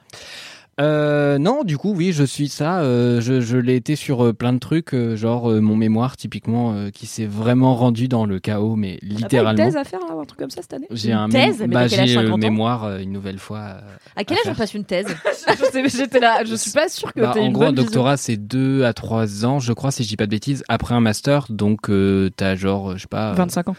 Euh, 0.79 1.39
non, 1.39 1.63
du 1.63 1.75
coup, 1.75 1.91
oui, 1.95 2.11
je 2.13 2.23
suis 2.23 2.49
ça. 2.49 2.81
euh, 2.81 3.19
je 3.19 3.41
je 3.41 3.57
l'ai 3.57 3.75
été 3.75 3.95
sur 3.95 4.23
euh, 4.23 4.33
plein 4.33 4.53
de 4.53 4.59
trucs, 4.59 4.93
euh, 4.93 5.15
genre 5.15 5.49
euh, 5.49 5.59
mon 5.59 5.75
mémoire, 5.75 6.17
typiquement, 6.17 6.73
euh, 6.75 6.91
qui 6.91 7.07
s'est 7.07 7.25
vraiment 7.25 7.73
rendu 7.73 8.07
dans 8.07 8.27
le 8.27 8.39
chaos, 8.39 8.75
mais 8.75 8.99
T'as 9.01 9.07
pas 9.07 9.11
une 9.13 9.17
littéralement. 9.17 9.63
thèse 9.65 9.75
à 9.75 9.83
faire 9.83 10.01
là, 10.07 10.13
ou 10.15 10.19
un 10.19 10.25
truc 10.25 10.37
comme 10.39 10.51
ça 10.51 10.61
cette 10.61 10.73
année? 10.73 10.85
J'ai 10.91 11.09
Une 11.13 11.17
un 11.17 11.29
thèse? 11.29 11.61
Mais 11.61 11.67
bah, 11.69 11.89
t'as 11.89 12.05
j'ai 12.05 12.05
le 12.15 12.21
50 12.21 12.31
ans? 12.31 12.37
mémoire 12.37 12.83
euh, 12.83 12.99
une 12.99 13.11
nouvelle 13.11 13.39
fois. 13.39 13.57
euh, 13.57 13.79
À 14.15 14.23
quel 14.23 14.37
à 14.37 14.41
âge 14.41 14.47
on 14.51 14.53
passe 14.55 14.75
une 14.75 14.85
thèse? 14.85 15.07
Je 15.57 15.65
sais, 15.65 15.89
j'étais 15.89 16.19
là, 16.19 16.43
je 16.45 16.53
suis 16.53 16.71
pas 16.71 16.89
sûre 16.89 17.11
que 17.11 17.21
Bah, 17.21 17.31
t'aies 17.33 17.39
en 17.39 17.45
une 17.47 17.53
gros, 17.53 17.63
un 17.63 17.65
bonne 17.67 17.75
doctorat, 17.75 18.15
c'est 18.17 18.37
2 18.37 18.83
à 18.83 18.93
3 18.93 19.45
ans, 19.45 19.59
je 19.59 19.73
crois, 19.73 19.89
si 19.89 20.03
je 20.03 20.09
dis 20.09 20.15
pas 20.17 20.25
de 20.27 20.31
bêtises, 20.31 20.63
après 20.69 20.93
un 20.93 20.99
master. 21.01 21.47
Donc, 21.49 21.89
euh, 21.89 22.29
t'as 22.37 22.55
genre, 22.55 22.95
je 22.97 23.01
sais 23.01 23.07
pas, 23.07 23.31
euh, 23.31 23.33
25 23.33 23.69
ans. 23.69 23.75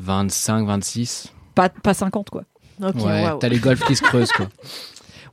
25, 0.00 0.66
26. 0.66 1.32
Pas, 1.54 1.68
pas 1.68 1.94
50 1.94 2.30
quoi. 2.30 2.44
Ok, 2.82 2.94
ouais, 3.04 3.24
t'as 3.40 3.48
les 3.48 3.58
golfs 3.58 3.84
qui 3.84 3.96
se 3.96 4.02
creusent, 4.02 4.32
quoi. 4.32 4.48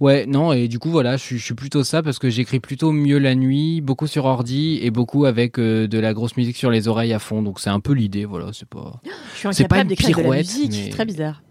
Ouais, 0.01 0.25
non, 0.25 0.51
et 0.51 0.67
du 0.67 0.77
coup, 0.77 0.89
voilà, 0.89 1.15
je 1.15 1.23
suis, 1.23 1.37
je 1.37 1.45
suis 1.45 1.53
plutôt 1.53 1.85
ça 1.85 2.03
parce 2.03 2.19
que 2.19 2.29
j'écris 2.29 2.59
plutôt 2.59 2.91
mieux 2.91 3.17
la 3.17 3.33
nuit, 3.33 3.79
beaucoup 3.79 4.07
sur 4.07 4.25
ordi 4.25 4.77
et 4.81 4.91
beaucoup 4.91 5.23
avec 5.23 5.57
euh, 5.57 5.87
de 5.87 5.97
la 5.99 6.13
grosse 6.13 6.35
musique 6.35 6.57
sur 6.57 6.69
les 6.69 6.89
oreilles 6.89 7.13
à 7.13 7.19
fond. 7.19 7.41
Donc, 7.41 7.61
c'est 7.61 7.69
un 7.69 7.79
peu 7.79 7.93
l'idée, 7.93 8.25
voilà, 8.25 8.51
c'est 8.51 8.67
pas. 8.67 8.99
Je 9.33 9.39
suis 9.39 9.47
C'est 9.53 9.67
pas 9.69 9.77
incapable 9.77 9.81
une 9.83 9.87
d'écrire 9.87 10.09
de 10.09 10.13
la 10.15 10.21
pirouette, 10.23 10.47
musique, 10.47 10.71
mais- 10.71 10.83
c'est 10.83 10.89
très 10.89 11.05
bizarre. 11.05 11.41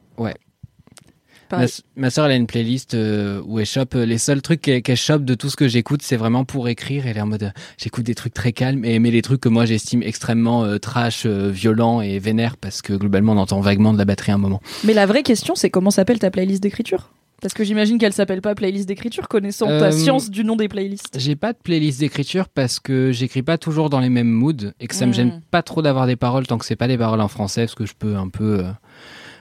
Ma, 1.96 2.10
soeur, 2.10 2.26
elle 2.26 2.32
a 2.32 2.36
une 2.36 2.46
playlist 2.46 2.94
euh, 2.94 3.40
où 3.46 3.58
elle 3.60 3.66
chope. 3.66 3.94
euh, 3.94 4.04
les 4.04 4.18
seuls 4.18 4.42
trucs 4.42 4.60
qu'elle 4.60 4.96
chope 4.96 5.24
de 5.24 5.34
tout 5.34 5.50
ce 5.50 5.56
que 5.56 5.68
j'écoute, 5.68 6.02
c'est 6.02 6.16
vraiment 6.16 6.44
pour 6.44 6.68
écrire. 6.68 7.06
Elle 7.06 7.16
est 7.16 7.20
en 7.20 7.26
mode, 7.26 7.44
euh, 7.44 7.50
j'écoute 7.78 8.04
des 8.04 8.14
trucs 8.14 8.34
très 8.34 8.52
calmes 8.52 8.84
et 8.84 8.98
mais 8.98 9.10
les 9.10 9.22
trucs 9.22 9.40
que 9.40 9.48
moi 9.48 9.66
j'estime 9.66 10.02
extrêmement 10.02 10.64
euh, 10.64 10.78
trash, 10.78 11.24
euh, 11.26 11.50
violents 11.50 12.00
et 12.00 12.18
vénères 12.18 12.56
parce 12.56 12.82
que 12.82 12.92
globalement 12.92 13.32
on 13.32 13.38
entend 13.38 13.60
vaguement 13.60 13.92
de 13.92 13.98
la 13.98 14.04
batterie 14.04 14.32
à 14.32 14.34
un 14.34 14.38
moment. 14.38 14.60
Mais 14.84 14.94
la 14.94 15.06
vraie 15.06 15.22
question, 15.22 15.54
c'est 15.54 15.70
comment 15.70 15.90
s'appelle 15.90 16.18
ta 16.18 16.30
playlist 16.30 16.62
d'écriture? 16.62 17.10
Parce 17.42 17.52
que 17.52 17.62
j'imagine 17.64 17.98
qu'elle 17.98 18.14
s'appelle 18.14 18.40
pas 18.40 18.54
playlist 18.54 18.88
d'écriture, 18.88 19.28
connaissant 19.28 19.66
ta 19.66 19.92
science 19.92 20.30
du 20.30 20.44
nom 20.44 20.56
des 20.56 20.68
playlists. 20.68 21.18
J'ai 21.18 21.36
pas 21.36 21.52
de 21.52 21.58
playlist 21.62 22.00
d'écriture 22.00 22.48
parce 22.48 22.80
que 22.80 23.12
j'écris 23.12 23.42
pas 23.42 23.58
toujours 23.58 23.90
dans 23.90 24.00
les 24.00 24.08
mêmes 24.08 24.30
moods 24.30 24.72
et 24.80 24.86
que 24.86 24.94
ça 24.94 25.04
me 25.04 25.10
Mm. 25.10 25.14
gêne 25.14 25.40
pas 25.50 25.62
trop 25.62 25.82
d'avoir 25.82 26.06
des 26.06 26.16
paroles 26.16 26.46
tant 26.46 26.56
que 26.56 26.64
c'est 26.64 26.76
pas 26.76 26.88
des 26.88 26.96
paroles 26.96 27.20
en 27.20 27.28
français 27.28 27.62
parce 27.62 27.74
que 27.74 27.84
je 27.84 27.92
peux 27.98 28.16
un 28.16 28.28
peu 28.30 28.64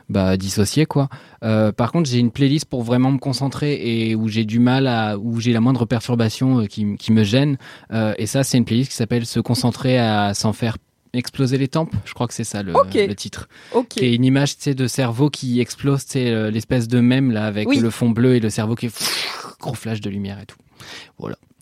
bah, 0.10 0.38
dissocier 0.38 0.86
quoi. 0.86 1.10
Euh, 1.44 1.72
par 1.72 1.92
contre, 1.92 2.10
j'ai 2.10 2.20
une 2.20 2.32
playlist 2.32 2.66
pour 2.66 2.84
vraiment 2.84 3.12
me 3.12 3.20
concentrer 3.20 3.80
et 3.82 4.16
où 4.16 4.28
j'ai 4.28 4.46
du 4.46 4.60
mal 4.60 4.88
à 4.88 5.18
où 5.18 5.40
j'ai 5.40 5.54
la 5.54 5.62
moindre 5.62 5.86
perturbation 5.86 6.62
euh, 6.62 6.66
qui, 6.66 6.86
me 7.12 7.24
gêne 7.24 7.58
Euh, 7.92 8.14
et 8.18 8.26
ça 8.26 8.44
c'est 8.44 8.58
une 8.58 8.66
playlist 8.66 8.90
qui 8.92 8.96
s'appelle 8.96 9.26
se 9.26 9.40
concentrer 9.40 9.98
à 9.98 10.34
s'en 10.34 10.54
faire 10.54 10.78
exploser 11.14 11.58
les 11.58 11.68
tempes. 11.68 11.94
Je 12.06 12.14
crois 12.14 12.27
que 12.27 12.34
c'est 12.34 12.44
ça 12.44 12.63
le, 12.63 12.74
titre. 13.16 13.48
Ok. 13.74 13.89
Qui 13.89 14.06
est 14.06 14.16
une 14.16 14.25
image 14.25 14.58
de 14.58 14.88
cerveau 14.88 15.30
qui 15.30 15.62
explose, 15.62 16.06
euh, 16.16 16.50
l'espèce 16.50 16.88
de 16.88 17.00
mème 17.00 17.32
là 17.32 17.46
avec 17.46 17.68
Oui. 17.68 17.80
le 17.80 17.89
fond 17.89 18.10
bleu 18.10 18.36
et 18.36 18.39
le 18.39 18.50
cerveau 18.50 18.75
qui 18.75 18.88
est 18.88 19.56
gros 19.60 19.75
flash 19.75 20.01
de 20.01 20.10
lumière 20.10 20.39
et 20.39 20.46
tout. 20.46 20.58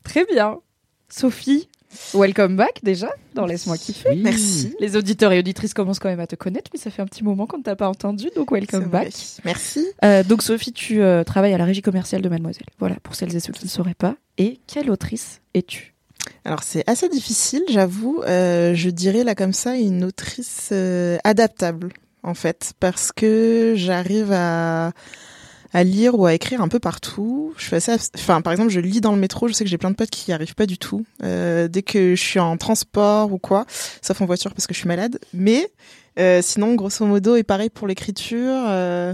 Très 0.04 0.26
bien. 0.26 0.58
Sophie, 1.10 1.68
welcome 2.14 2.56
back 2.56 2.80
déjà 2.84 3.10
dans 3.34 3.46
Laisse-moi 3.46 3.78
kiffer. 3.78 4.10
Oui. 4.12 4.22
Merci. 4.22 4.76
Les 4.80 4.96
auditeurs 4.96 5.32
et 5.32 5.40
auditrices 5.40 5.74
commencent 5.74 6.00
quand 6.00 6.10
même 6.10 6.20
à 6.20 6.28
te 6.28 6.36
connaître, 6.36 6.70
mais 6.74 6.80
ça 6.80 6.90
fait 6.90 7.02
un 7.02 7.06
petit 7.06 7.24
moment 7.24 7.46
qu'on 7.48 7.58
ne 7.58 7.64
t'a 7.64 7.76
pas 7.76 7.88
entendu, 7.88 8.28
donc 8.36 8.52
welcome 8.52 8.86
back. 8.86 9.14
Merci. 9.46 9.86
Euh, 10.04 10.24
donc 10.24 10.42
Sophie, 10.42 10.74
tu 10.74 11.02
euh, 11.02 11.24
travailles 11.24 11.54
à 11.54 11.58
la 11.58 11.66
régie 11.66 11.82
commerciale 11.82 12.22
de 12.22 12.30
Mademoiselle. 12.30 12.68
Voilà, 12.80 12.96
pour 13.04 13.16
celles 13.16 13.36
et 13.36 13.40
ceux 13.40 13.54
qui 13.54 13.66
ne 13.66 13.70
sauraient 13.70 13.94
pas. 13.94 14.16
Et 14.38 14.60
quelle 14.68 14.90
autrice 14.90 15.42
es-tu? 15.54 15.94
Alors 16.46 16.64
c'est 16.64 16.84
assez 16.90 17.10
difficile, 17.10 17.64
j'avoue. 17.70 18.22
Euh, 18.28 18.74
je 18.74 18.90
dirais 18.90 19.24
là 19.24 19.36
comme 19.36 19.54
ça 19.54 19.76
une 19.76 20.04
autrice 20.04 20.70
euh, 20.72 21.18
adaptable 21.24 21.90
en 22.24 22.34
fait, 22.34 22.74
parce 22.80 23.12
que 23.12 23.74
j'arrive 23.76 24.32
à 24.32 24.92
à 25.74 25.84
lire 25.84 26.18
ou 26.18 26.26
à 26.26 26.34
écrire 26.34 26.62
un 26.62 26.68
peu 26.68 26.80
partout. 26.80 27.54
Je 27.58 27.66
fais 27.66 27.78
assez, 27.78 27.94
enfin 28.16 28.42
par 28.42 28.52
exemple 28.54 28.70
je 28.70 28.80
lis 28.80 29.02
dans 29.02 29.14
le 29.14 29.20
métro. 29.20 29.48
Je 29.48 29.54
sais 29.54 29.64
que 29.64 29.70
j'ai 29.70 29.78
plein 29.78 29.92
de 29.92 29.96
potes 29.96 30.10
qui 30.10 30.30
n'y 30.30 30.34
arrivent 30.34 30.56
pas 30.56 30.66
du 30.66 30.78
tout. 30.78 31.06
Euh, 31.24 31.68
dès 31.68 31.82
que 31.82 32.16
je 32.16 32.22
suis 32.22 32.40
en 32.40 32.58
transport 32.58 33.32
ou 33.32 33.38
quoi, 33.38 33.66
sauf 34.02 34.22
en 34.22 34.26
voiture 34.26 34.54
parce 34.54 34.68
que 34.68 34.74
je 34.74 34.80
suis 34.80 34.88
malade. 34.88 35.20
Mais 35.34 35.72
euh, 36.20 36.42
sinon 36.42 36.76
grosso 36.76 37.06
modo 37.06 37.36
et 37.36 37.44
pareil 37.44 37.70
pour 37.70 37.88
l'écriture. 37.88 38.64
euh, 38.68 39.14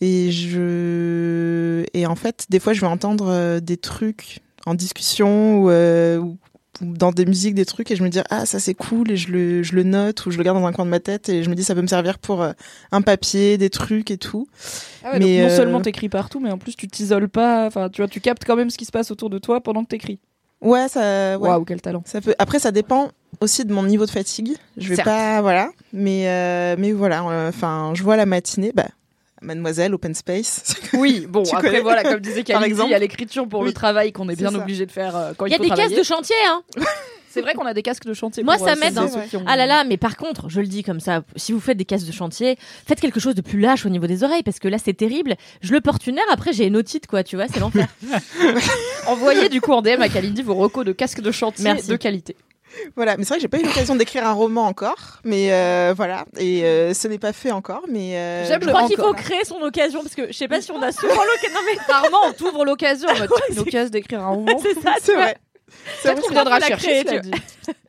et 0.00 0.32
je 0.32 1.84
et 1.94 2.04
en 2.06 2.16
fait 2.16 2.46
des 2.50 2.58
fois 2.58 2.72
je 2.72 2.80
vais 2.80 2.86
entendre 2.86 3.60
des 3.60 3.76
trucs 3.76 4.40
en 4.66 4.74
discussion 4.74 5.62
ou 5.62 6.36
dans 6.80 7.10
des 7.12 7.24
musiques 7.26 7.54
des 7.54 7.64
trucs 7.64 7.90
et 7.90 7.96
je 7.96 8.02
me 8.02 8.08
dis 8.08 8.20
ah 8.30 8.46
ça 8.46 8.58
c'est 8.58 8.74
cool 8.74 9.10
et 9.10 9.16
je 9.16 9.30
le 9.30 9.62
je 9.62 9.74
le 9.74 9.82
note 9.84 10.26
ou 10.26 10.30
je 10.30 10.38
le 10.38 10.42
garde 10.44 10.58
dans 10.58 10.66
un 10.66 10.72
coin 10.72 10.84
de 10.84 10.90
ma 10.90 11.00
tête 11.00 11.28
et 11.28 11.42
je 11.42 11.50
me 11.50 11.54
dis 11.54 11.62
ça 11.64 11.74
peut 11.74 11.82
me 11.82 11.86
servir 11.86 12.18
pour 12.18 12.42
euh, 12.42 12.52
un 12.92 13.00
papier 13.02 13.58
des 13.58 13.70
trucs 13.70 14.10
et 14.10 14.18
tout 14.18 14.46
Ah 15.04 15.18
Mais, 15.18 15.38
Non 15.42 15.44
euh, 15.48 15.56
seulement 15.56 15.80
t'écris 15.80 16.08
partout, 16.08 16.40
mais 16.40 16.50
en 16.50 16.58
plus 16.58 16.74
tu 16.76 16.88
t'isoles 16.88 17.28
pas. 17.28 17.66
Enfin, 17.66 17.88
tu 17.88 18.00
vois, 18.02 18.08
tu 18.08 18.20
captes 18.20 18.44
quand 18.44 18.56
même 18.56 18.70
ce 18.70 18.78
qui 18.78 18.84
se 18.84 18.92
passe 18.92 19.10
autour 19.10 19.30
de 19.30 19.38
toi 19.38 19.60
pendant 19.60 19.82
que 19.84 19.88
t'écris. 19.88 20.18
ouais 20.60 20.88
ça 20.88 21.38
ouais. 21.38 21.48
Waouh, 21.48 21.64
quel 21.64 21.80
talent. 21.80 22.02
ça 22.06 22.20
peut 22.20 22.34
après 22.38 22.58
ça 22.58 22.70
dépend 22.72 23.10
aussi 23.40 23.64
de 23.64 23.72
mon 23.72 23.82
niveau 23.82 24.06
de 24.06 24.10
fatigue 24.10 24.52
je 24.76 24.88
vais 24.88 24.94
Certes. 24.96 25.06
pas 25.08 25.40
voilà 25.42 25.70
mais 25.92 26.28
euh, 26.28 26.76
mais 26.78 26.92
voilà 26.92 27.22
euh, 27.28 27.48
enfin 27.48 27.92
je 27.94 28.02
vois 28.02 28.16
la 28.16 28.26
matinée 28.26 28.72
bah 28.74 28.86
Mademoiselle, 29.44 29.94
Open 29.94 30.14
Space. 30.14 30.74
Oui, 30.94 31.26
bon, 31.28 31.42
Tu 31.42 31.54
après 31.54 31.80
voilà, 31.80 32.02
comme 32.02 32.20
disait 32.20 32.42
Par 32.44 32.60
Kalindi, 32.60 32.70
exemple 32.70 32.88
il 32.88 32.92
y 32.92 32.94
a 32.94 32.98
l'écriture 32.98 33.48
pour 33.48 33.64
le 33.64 33.72
travail 33.72 34.12
qu'on 34.12 34.28
est 34.28 34.36
bien 34.36 34.50
ça. 34.50 34.58
obligé 34.58 34.86
de 34.86 34.92
faire 34.92 35.14
euh, 35.16 35.32
quand 35.36 35.46
il, 35.46 35.50
Il 35.50 35.52
y 35.52 35.54
a 35.54 35.58
faut 35.58 35.62
des 35.64 35.68
travailler. 35.68 35.88
cases 35.90 35.98
de 35.98 36.02
chantier, 36.04 36.36
hein. 36.48 36.62
C'est 37.30 37.40
vrai 37.40 37.54
qu'on 37.54 37.66
a 37.66 37.74
des 37.74 37.82
casques 37.82 38.04
de 38.06 38.14
chantier. 38.14 38.44
Moi, 38.44 38.56
pour, 38.58 38.64
ça 38.68 38.74
euh, 38.74 38.76
m'aide, 38.78 38.96
hein. 38.96 39.08
ont- 39.34 39.42
Ah 39.44 39.56
là 39.56 39.66
là, 39.66 39.82
mais 39.82 39.96
par 39.96 40.16
contre, 40.16 40.48
je 40.48 40.60
le 40.60 40.68
dis 40.68 40.84
comme 40.84 41.00
ça, 41.00 41.22
si 41.34 41.50
vous 41.50 41.58
faites 41.58 41.76
des 41.76 41.84
cases 41.84 42.04
de 42.04 42.12
chantier, 42.12 42.56
faites 42.86 43.00
quelque 43.00 43.18
chose 43.18 43.34
de 43.34 43.40
plus 43.40 43.58
lâche 43.58 43.84
au 43.84 43.88
niveau 43.88 44.06
des 44.06 44.22
oreilles, 44.22 44.44
parce 44.44 44.60
que 44.60 44.68
là, 44.68 44.78
c'est 44.78 44.94
terrible. 44.94 45.34
Je 45.60 45.72
le 45.72 45.80
porte 45.80 46.06
une 46.06 46.16
heure, 46.20 46.24
après, 46.30 46.52
j'ai 46.52 46.64
une 46.66 46.76
otite, 46.76 47.08
quoi, 47.08 47.24
tu 47.24 47.34
vois, 47.34 47.46
c'est 47.52 47.58
l'enfer. 47.58 47.88
Envoyez 49.08 49.48
du 49.48 49.60
coup 49.60 49.72
en 49.72 49.82
DM 49.82 50.00
à 50.00 50.08
Kalindi 50.08 50.42
vos 50.42 50.54
recos 50.54 50.84
de 50.84 50.92
casques 50.92 51.20
de 51.22 51.32
chantier 51.32 51.64
Merci. 51.64 51.88
de 51.88 51.96
qualité. 51.96 52.36
Voilà, 52.96 53.16
mais 53.16 53.24
c'est 53.24 53.28
vrai 53.30 53.36
que 53.38 53.42
j'ai 53.42 53.48
pas 53.48 53.58
eu 53.58 53.62
l'occasion 53.64 53.94
d'écrire 53.96 54.26
un 54.26 54.32
roman 54.32 54.66
encore, 54.66 55.20
mais 55.24 55.52
euh, 55.52 55.92
voilà, 55.96 56.24
et 56.38 56.64
euh, 56.64 56.92
ce 56.94 57.08
n'est 57.08 57.18
pas 57.18 57.32
fait 57.32 57.50
encore, 57.50 57.82
mais 57.88 58.16
euh, 58.16 58.46
J'aime 58.46 58.62
je 58.62 58.68
crois 58.68 58.86
qu'il 58.88 58.94
encore. 59.00 59.08
faut 59.08 59.14
créer 59.14 59.44
son 59.44 59.60
occasion, 59.62 60.02
parce 60.02 60.14
que 60.14 60.26
je 60.28 60.32
sais 60.32 60.48
pas 60.48 60.60
si 60.60 60.70
on 60.72 60.82
a 60.82 60.90
souvent 60.92 61.14
l'occasion. 61.14 61.54
Non, 61.54 61.60
mais 61.66 61.80
Rarement 61.92 62.18
on 62.26 62.32
t'ouvre 62.32 62.64
l'occasion 62.64 63.08
en 63.08 63.18
mode 63.18 63.30
une 63.50 63.58
occasion 63.60 63.90
d'écrire 63.90 64.20
un 64.22 64.28
roman. 64.30 64.58
c'est 64.60 64.80
ça, 64.80 64.94
c'est 65.00 65.14
vrai. 65.14 65.36
C'est 66.02 66.02
Peut-être 66.02 66.18
vrai. 66.18 66.28
qu'on 66.28 66.34
viendra 66.34 66.58
la 66.58 66.66
chercher. 66.68 66.86
créer, 66.86 67.04
cela 67.06 67.20
tu 67.20 67.30
dit. 67.30 67.40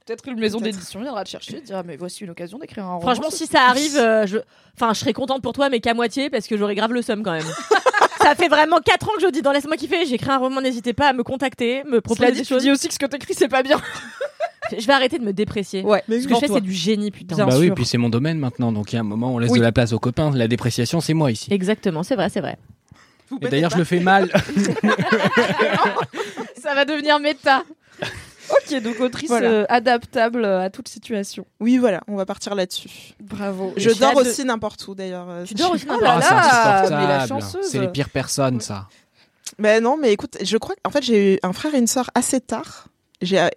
Peut-être 0.06 0.28
une 0.28 0.40
maison 0.40 0.60
Peut-être. 0.60 0.74
d'édition 0.76 1.02
viendra 1.02 1.24
te 1.24 1.30
chercher, 1.30 1.62
dira 1.62 1.82
mais 1.84 1.98
voici 1.98 2.24
une 2.24 2.30
occasion 2.30 2.58
d'écrire 2.60 2.84
un 2.86 2.96
roman. 2.96 3.02
Franchement, 3.02 3.30
si 3.32 3.48
ça 3.48 3.64
arrive, 3.64 3.98
euh, 3.98 4.28
je... 4.28 4.38
Enfin, 4.76 4.94
je 4.94 5.00
serais 5.00 5.14
contente 5.14 5.42
pour 5.42 5.54
toi, 5.54 5.70
mais 5.70 5.80
qu'à 5.80 5.94
moitié, 5.96 6.30
parce 6.30 6.46
que 6.48 6.58
j'aurais 6.58 6.76
grave 6.76 6.94
le 6.94 7.02
seum 7.02 7.24
quand 7.24 7.32
même. 7.32 7.46
ça 8.22 8.36
fait 8.36 8.48
vraiment 8.48 8.80
4 8.82 9.08
ans 9.10 9.12
que 9.18 9.22
je 9.24 9.28
dis 9.30 9.42
dans 9.42 9.52
Laisse-moi 9.52 9.78
kiffer, 9.78 10.06
j'écris 10.06 10.30
un 10.30 10.38
roman, 10.38 10.62
n'hésitez 10.62 10.94
pas 10.94 11.08
à 11.08 11.14
me 11.14 11.24
contacter, 11.24 11.84
me 11.86 11.90
Cela 11.90 12.02
proposer 12.02 12.32
dit, 12.34 12.38
des 12.40 12.46
tu 12.46 12.54
choses. 12.54 12.62
dis 12.64 12.72
aussi 12.72 12.88
que 12.88 12.94
ce 12.94 13.00
que 13.00 13.06
t'écris 13.08 13.34
c'est 13.34 13.48
pas 13.48 13.64
bien. 13.64 13.82
Je 14.78 14.86
vais 14.88 14.94
arrêter 14.94 15.20
de 15.20 15.24
me 15.24 15.34
déprécier. 15.34 15.84
Ouais. 15.84 16.04
Mais 16.08 16.22
Ce 16.22 16.28
que 16.28 16.36
je 16.36 16.40
fais, 16.40 16.48
c'est 16.48 16.62
du 16.62 16.74
génie, 16.74 17.12
putain. 17.12 17.36
Bien 17.36 17.48
bah 17.48 17.58
oui, 17.58 17.72
puis 17.72 17.86
c'est 17.86 17.98
mon 17.98 18.10
domaine 18.10 18.40
maintenant, 18.40 18.72
donc 18.72 18.94
il 18.94 18.96
y 18.96 18.98
a 18.98 19.02
un 19.02 19.04
moment 19.04 19.32
où 19.32 19.36
on 19.36 19.40
laisse 19.40 19.52
Oui. 19.52 19.60
de 19.60 19.64
la 19.64 19.72
place 19.72 19.94
aux 19.94 20.00
copains. 20.00 20.32
La 20.32 20.48
dépréciation, 20.48 21.02
c'est 21.02 21.14
moi 21.14 21.32
ici. 21.32 21.52
Exactement, 21.54 22.04
c'est 22.04 22.16
vrai, 22.16 22.30
c'est 22.30 22.42
vrai. 22.42 22.58
Vous 23.30 23.40
Et 23.42 23.50
d'ailleurs, 23.50 23.72
je 23.72 23.78
le 23.78 23.84
fais 23.84 24.00
mal. 24.00 24.30
Ça 26.62 26.74
va 26.74 26.86
devenir 26.86 27.20
méta. 27.20 27.64
Ok, 28.52 28.80
donc 28.84 29.00
autrice 29.00 29.28
Voilà. 29.30 29.50
euh, 29.50 29.66
adaptable 29.70 30.46
à 30.46 30.70
toute 30.70 30.88
situation. 30.88 31.48
Oui, 31.60 31.78
voilà, 31.80 32.02
on 32.08 32.16
va 32.16 32.26
partir 32.28 32.54
là-dessus. 32.54 32.90
Bravo. 33.20 33.74
Je 33.76 33.90
dors 33.92 34.14
de- 34.14 34.20
aussi 34.30 34.46
n'importe 34.46 34.88
où 34.88 34.94
d'ailleurs. 34.94 35.28
euh, 35.30 35.46
Tu 35.46 35.56
dors 35.56 35.72
aussi 35.72 35.86
n'importe 35.88 36.04
là 36.04 36.20
Ah, 36.22 36.30
là, 36.82 36.84
c'est 36.88 36.94
mais 36.94 37.08
la 37.08 37.22
insupportable. 37.24 37.42
chanceuse. 37.42 37.72
C'est 37.72 37.80
les 37.80 37.88
pires 37.88 38.10
personnes, 38.10 38.62
ça. 38.62 38.88
Mais 39.58 39.80
non, 39.82 39.98
mais 40.00 40.12
écoute, 40.14 40.38
je 40.44 40.58
crois 40.58 40.76
qu'en 40.84 40.92
fait 40.92 41.02
j'ai 41.04 41.36
eu 41.36 41.40
un 41.44 41.54
frère 41.54 41.74
et 41.74 41.80
une 41.80 41.88
sœur 41.88 42.10
assez 42.14 42.40
tard. 42.42 42.88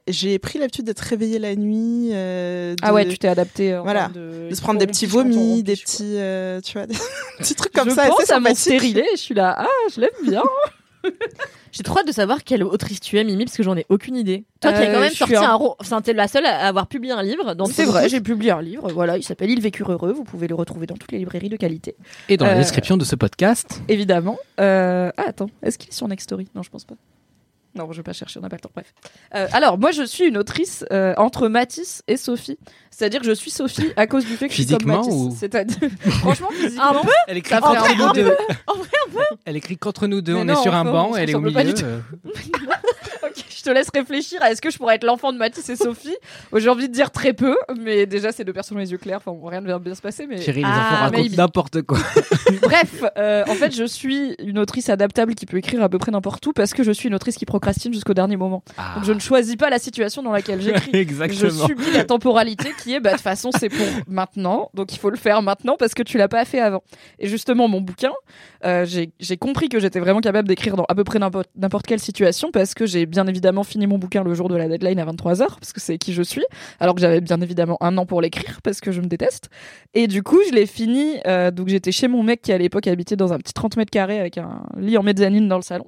J'ai 0.08 0.38
pris 0.38 0.58
l'habitude 0.58 0.84
d'être 0.86 1.00
réveillée 1.00 1.38
la 1.38 1.54
nuit. 1.56 2.10
euh, 2.12 2.72
de, 2.74 2.80
Ah 2.82 2.92
ouais, 2.94 3.06
tu 3.06 3.18
t'es 3.18 3.28
adapté. 3.28 3.76
en 3.76 3.82
Voilà. 3.84 4.08
de, 4.08 4.48
de 4.50 4.54
se 4.54 4.60
prendre 4.60 4.78
des 4.80 4.86
petits 4.86 5.06
vomis, 5.06 5.62
des 5.62 5.76
petits, 5.76 6.16
euh, 6.16 6.60
tu 6.60 6.72
vois, 6.74 6.86
des 6.86 6.96
petits 7.38 7.54
trucs 7.54 7.72
comme 7.72 7.90
je 7.90 7.94
ça. 7.94 8.06
pense 8.08 8.20
assez 8.22 8.32
à 8.32 8.40
mon 8.40 8.54
stérilé, 8.54 9.04
je 9.12 9.20
suis 9.20 9.34
là, 9.34 9.54
ah, 9.58 9.66
je 9.94 10.00
l'aime 10.00 10.10
bien. 10.24 10.42
J'ai 11.70 11.82
trop 11.82 11.98
hâte 11.98 12.06
de 12.08 12.12
savoir 12.12 12.42
quelle 12.44 12.64
autrice 12.64 12.98
tu 12.98 13.18
es, 13.18 13.24
Mimi, 13.24 13.44
parce 13.44 13.56
que 13.56 13.62
j'en 13.62 13.76
ai 13.76 13.84
aucune 13.90 14.16
idée. 14.16 14.44
Toi 14.60 14.72
qui 14.72 14.78
as 14.78 14.88
Euh, 14.88 14.94
quand 14.94 15.00
même 15.00 15.10
je 15.12 15.16
sorti 15.16 15.36
un- 15.36 15.42
un 15.42 15.54
ro... 15.54 15.76
Enfin, 15.78 16.00
t'es 16.00 16.12
la 16.14 16.26
seule 16.26 16.46
à 16.46 16.66
avoir 16.66 16.86
publié 16.86 17.12
un 17.12 17.22
livre. 17.22 17.54
C'est 17.70 17.84
vrai, 17.84 18.08
j'ai 18.08 18.20
publié 18.22 18.50
un 18.50 18.62
livre, 18.62 18.90
voilà, 18.90 19.16
il 19.18 19.22
s'appelle 19.22 19.50
Il 19.50 19.60
vécure 19.60 19.92
heureux, 19.92 20.12
vous 20.12 20.24
pouvez 20.24 20.48
le 20.48 20.54
retrouver 20.54 20.86
dans 20.86 20.96
toutes 20.96 21.12
les 21.12 21.18
librairies 21.18 21.50
de 21.50 21.56
qualité, 21.56 21.94
Et 22.28 22.36
dans 22.36 22.46
la 22.46 22.54
Euh, 22.54 22.58
description 22.58 22.96
de 22.96 23.04
ce 23.04 23.14
podcast, 23.16 23.80
évidemment. 23.88 24.38
Euh, 24.60 25.10
Ah, 25.18 25.24
attends, 25.28 25.50
est-ce 25.62 25.78
qu'il 25.78 25.90
est 25.90 25.94
sur 25.94 26.08
Nextory? 26.08 26.48
Non, 26.54 26.62
je 26.62 26.70
pense 26.70 26.84
pas. 26.84 26.94
Non, 27.74 27.90
je 27.92 27.98
vais 27.98 28.02
pas 28.02 28.12
chercher, 28.12 28.38
on 28.38 28.42
n'a 28.42 28.48
pas 28.48 28.56
le 28.56 28.60
temps. 28.60 28.70
Bref. 28.74 28.92
Euh, 29.34 29.46
alors, 29.52 29.78
moi, 29.78 29.90
je 29.92 30.02
suis 30.02 30.24
une 30.24 30.38
autrice 30.38 30.84
euh, 30.90 31.14
entre 31.16 31.48
Matisse 31.48 32.02
et 32.08 32.16
Sophie. 32.16 32.58
C'est-à-dire 32.90 33.20
que 33.20 33.26
je 33.26 33.32
suis 33.32 33.50
Sophie 33.50 33.92
à 33.96 34.06
cause 34.06 34.24
du 34.24 34.36
fait 34.36 34.48
que 34.48 34.54
je 34.54 34.62
suis 34.62 34.76
comme 34.76 34.86
Matisse. 34.88 35.12
ou- 35.12 35.36
C'est-à-dire, 35.38 35.76
franchement, 36.20 36.48
physiquement. 36.50 37.02
elle 37.28 37.36
écrit 37.36 37.50
Ça 37.54 37.60
fait 37.60 37.66
qu'entre 37.66 37.90
un 37.90 37.94
nous 37.94 38.12
peu. 38.12 38.22
deux. 38.22 38.36
En 38.66 38.74
vrai, 38.74 38.88
Elle 39.44 39.56
écrit 39.56 39.76
qu'entre 39.76 40.06
nous 40.06 40.20
deux. 40.22 40.34
Mais 40.34 40.40
on 40.40 40.44
non, 40.46 40.54
est 40.54 40.62
sur 40.62 40.74
un 40.74 40.84
banc, 40.84 41.14
elle 41.14 41.30
est 41.30 41.34
au 41.34 41.40
milieu. 41.40 41.74
Ok, 43.28 43.44
je 43.48 43.62
te 43.62 43.70
laisse 43.70 43.88
réfléchir 43.92 44.42
à 44.42 44.50
est-ce 44.52 44.60
que 44.60 44.70
je 44.70 44.78
pourrais 44.78 44.94
être 44.96 45.04
l'enfant 45.04 45.32
de 45.32 45.38
Mathis 45.38 45.68
et 45.68 45.76
Sophie 45.76 46.16
J'ai 46.54 46.68
envie 46.68 46.88
de 46.88 46.92
dire 46.92 47.10
très 47.10 47.32
peu, 47.32 47.56
mais 47.80 48.06
déjà, 48.06 48.32
c'est 48.32 48.44
deux 48.44 48.52
personnes 48.52 48.76
aux 48.76 48.80
les 48.80 48.92
yeux 48.92 48.98
clairs. 48.98 49.20
Enfin, 49.24 49.36
rien 49.48 49.60
ne 49.60 49.66
va 49.66 49.78
bien 49.78 49.94
se 49.94 50.00
passer, 50.02 50.26
mais. 50.26 50.36
Thierry, 50.36 50.60
les 50.60 50.66
Ah, 50.66 50.78
enfants 50.92 51.02
racontent 51.16 51.36
n'importe 51.36 51.82
quoi. 51.82 51.98
Bref, 52.62 53.04
euh, 53.16 53.44
en 53.48 53.54
fait, 53.54 53.74
je 53.74 53.84
suis 53.84 54.34
une 54.38 54.58
autrice 54.58 54.88
adaptable 54.88 55.34
qui 55.34 55.46
peut 55.46 55.58
écrire 55.58 55.82
à 55.82 55.88
peu 55.88 55.98
près 55.98 56.12
n'importe 56.12 56.46
où 56.46 56.52
parce 56.52 56.72
que 56.72 56.82
je 56.82 56.92
suis 56.92 57.08
une 57.08 57.14
autrice 57.14 57.36
qui 57.36 57.46
procrastine 57.46 57.92
jusqu'au 57.92 58.14
dernier 58.14 58.36
moment. 58.36 58.62
Ah. 58.76 58.94
Donc, 58.96 59.04
je 59.04 59.12
ne 59.12 59.18
choisis 59.20 59.56
pas 59.56 59.70
la 59.70 59.78
situation 59.78 60.22
dans 60.22 60.32
laquelle 60.32 60.60
j'écris. 60.62 60.90
Je 60.92 60.98
Exactement. 60.98 61.66
subis 61.66 61.90
la 61.92 62.04
temporalité 62.04 62.70
qui 62.82 62.94
est, 62.94 63.00
bah, 63.00 63.10
de 63.10 63.14
toute 63.16 63.22
façon, 63.24 63.50
c'est 63.58 63.68
pour 63.68 63.86
maintenant, 64.06 64.70
donc 64.74 64.92
il 64.92 64.98
faut 64.98 65.10
le 65.10 65.16
faire 65.16 65.42
maintenant 65.42 65.76
parce 65.78 65.94
que 65.94 66.02
tu 66.02 66.18
l'as 66.18 66.28
pas 66.28 66.44
fait 66.44 66.60
avant. 66.60 66.82
Et 67.18 67.28
justement, 67.28 67.68
mon 67.68 67.80
bouquin, 67.80 68.12
euh, 68.64 68.84
j'ai 68.86 69.36
compris 69.36 69.68
que 69.68 69.78
j'étais 69.80 70.00
vraiment 70.00 70.20
capable 70.20 70.48
d'écrire 70.48 70.76
dans 70.76 70.84
à 70.88 70.94
peu 70.94 71.04
près 71.04 71.18
n'importe 71.18 71.86
quelle 71.86 72.00
situation 72.00 72.50
parce 72.52 72.74
que 72.74 72.86
j'ai 72.86 73.06
bien 73.08 73.26
évidemment 73.26 73.64
fini 73.64 73.86
mon 73.86 73.98
bouquin 73.98 74.22
le 74.22 74.34
jour 74.34 74.48
de 74.48 74.56
la 74.56 74.68
deadline 74.68 74.98
à 74.98 75.06
23h 75.06 75.46
parce 75.58 75.72
que 75.72 75.80
c'est 75.80 75.98
qui 75.98 76.12
je 76.12 76.22
suis, 76.22 76.44
alors 76.80 76.94
que 76.94 77.00
j'avais 77.00 77.20
bien 77.20 77.40
évidemment 77.40 77.76
un 77.80 77.96
an 77.98 78.06
pour 78.06 78.20
l'écrire 78.20 78.60
parce 78.62 78.80
que 78.80 78.92
je 78.92 79.00
me 79.00 79.06
déteste. 79.06 79.48
Et 79.94 80.06
du 80.06 80.22
coup, 80.22 80.38
je 80.48 80.54
l'ai 80.54 80.66
fini, 80.66 81.16
euh, 81.26 81.50
donc 81.50 81.68
j'étais 81.68 81.92
chez 81.92 82.08
mon 82.08 82.22
mec 82.22 82.42
qui 82.42 82.52
à 82.52 82.58
l'époque 82.58 82.86
habitait 82.86 83.16
dans 83.16 83.32
un 83.32 83.38
petit 83.38 83.52
30 83.52 83.76
mètres 83.76 83.90
carrés 83.90 84.20
avec 84.20 84.38
un 84.38 84.62
lit 84.76 84.96
en 84.96 85.02
mezzanine 85.02 85.48
dans 85.48 85.56
le 85.56 85.62
salon. 85.62 85.86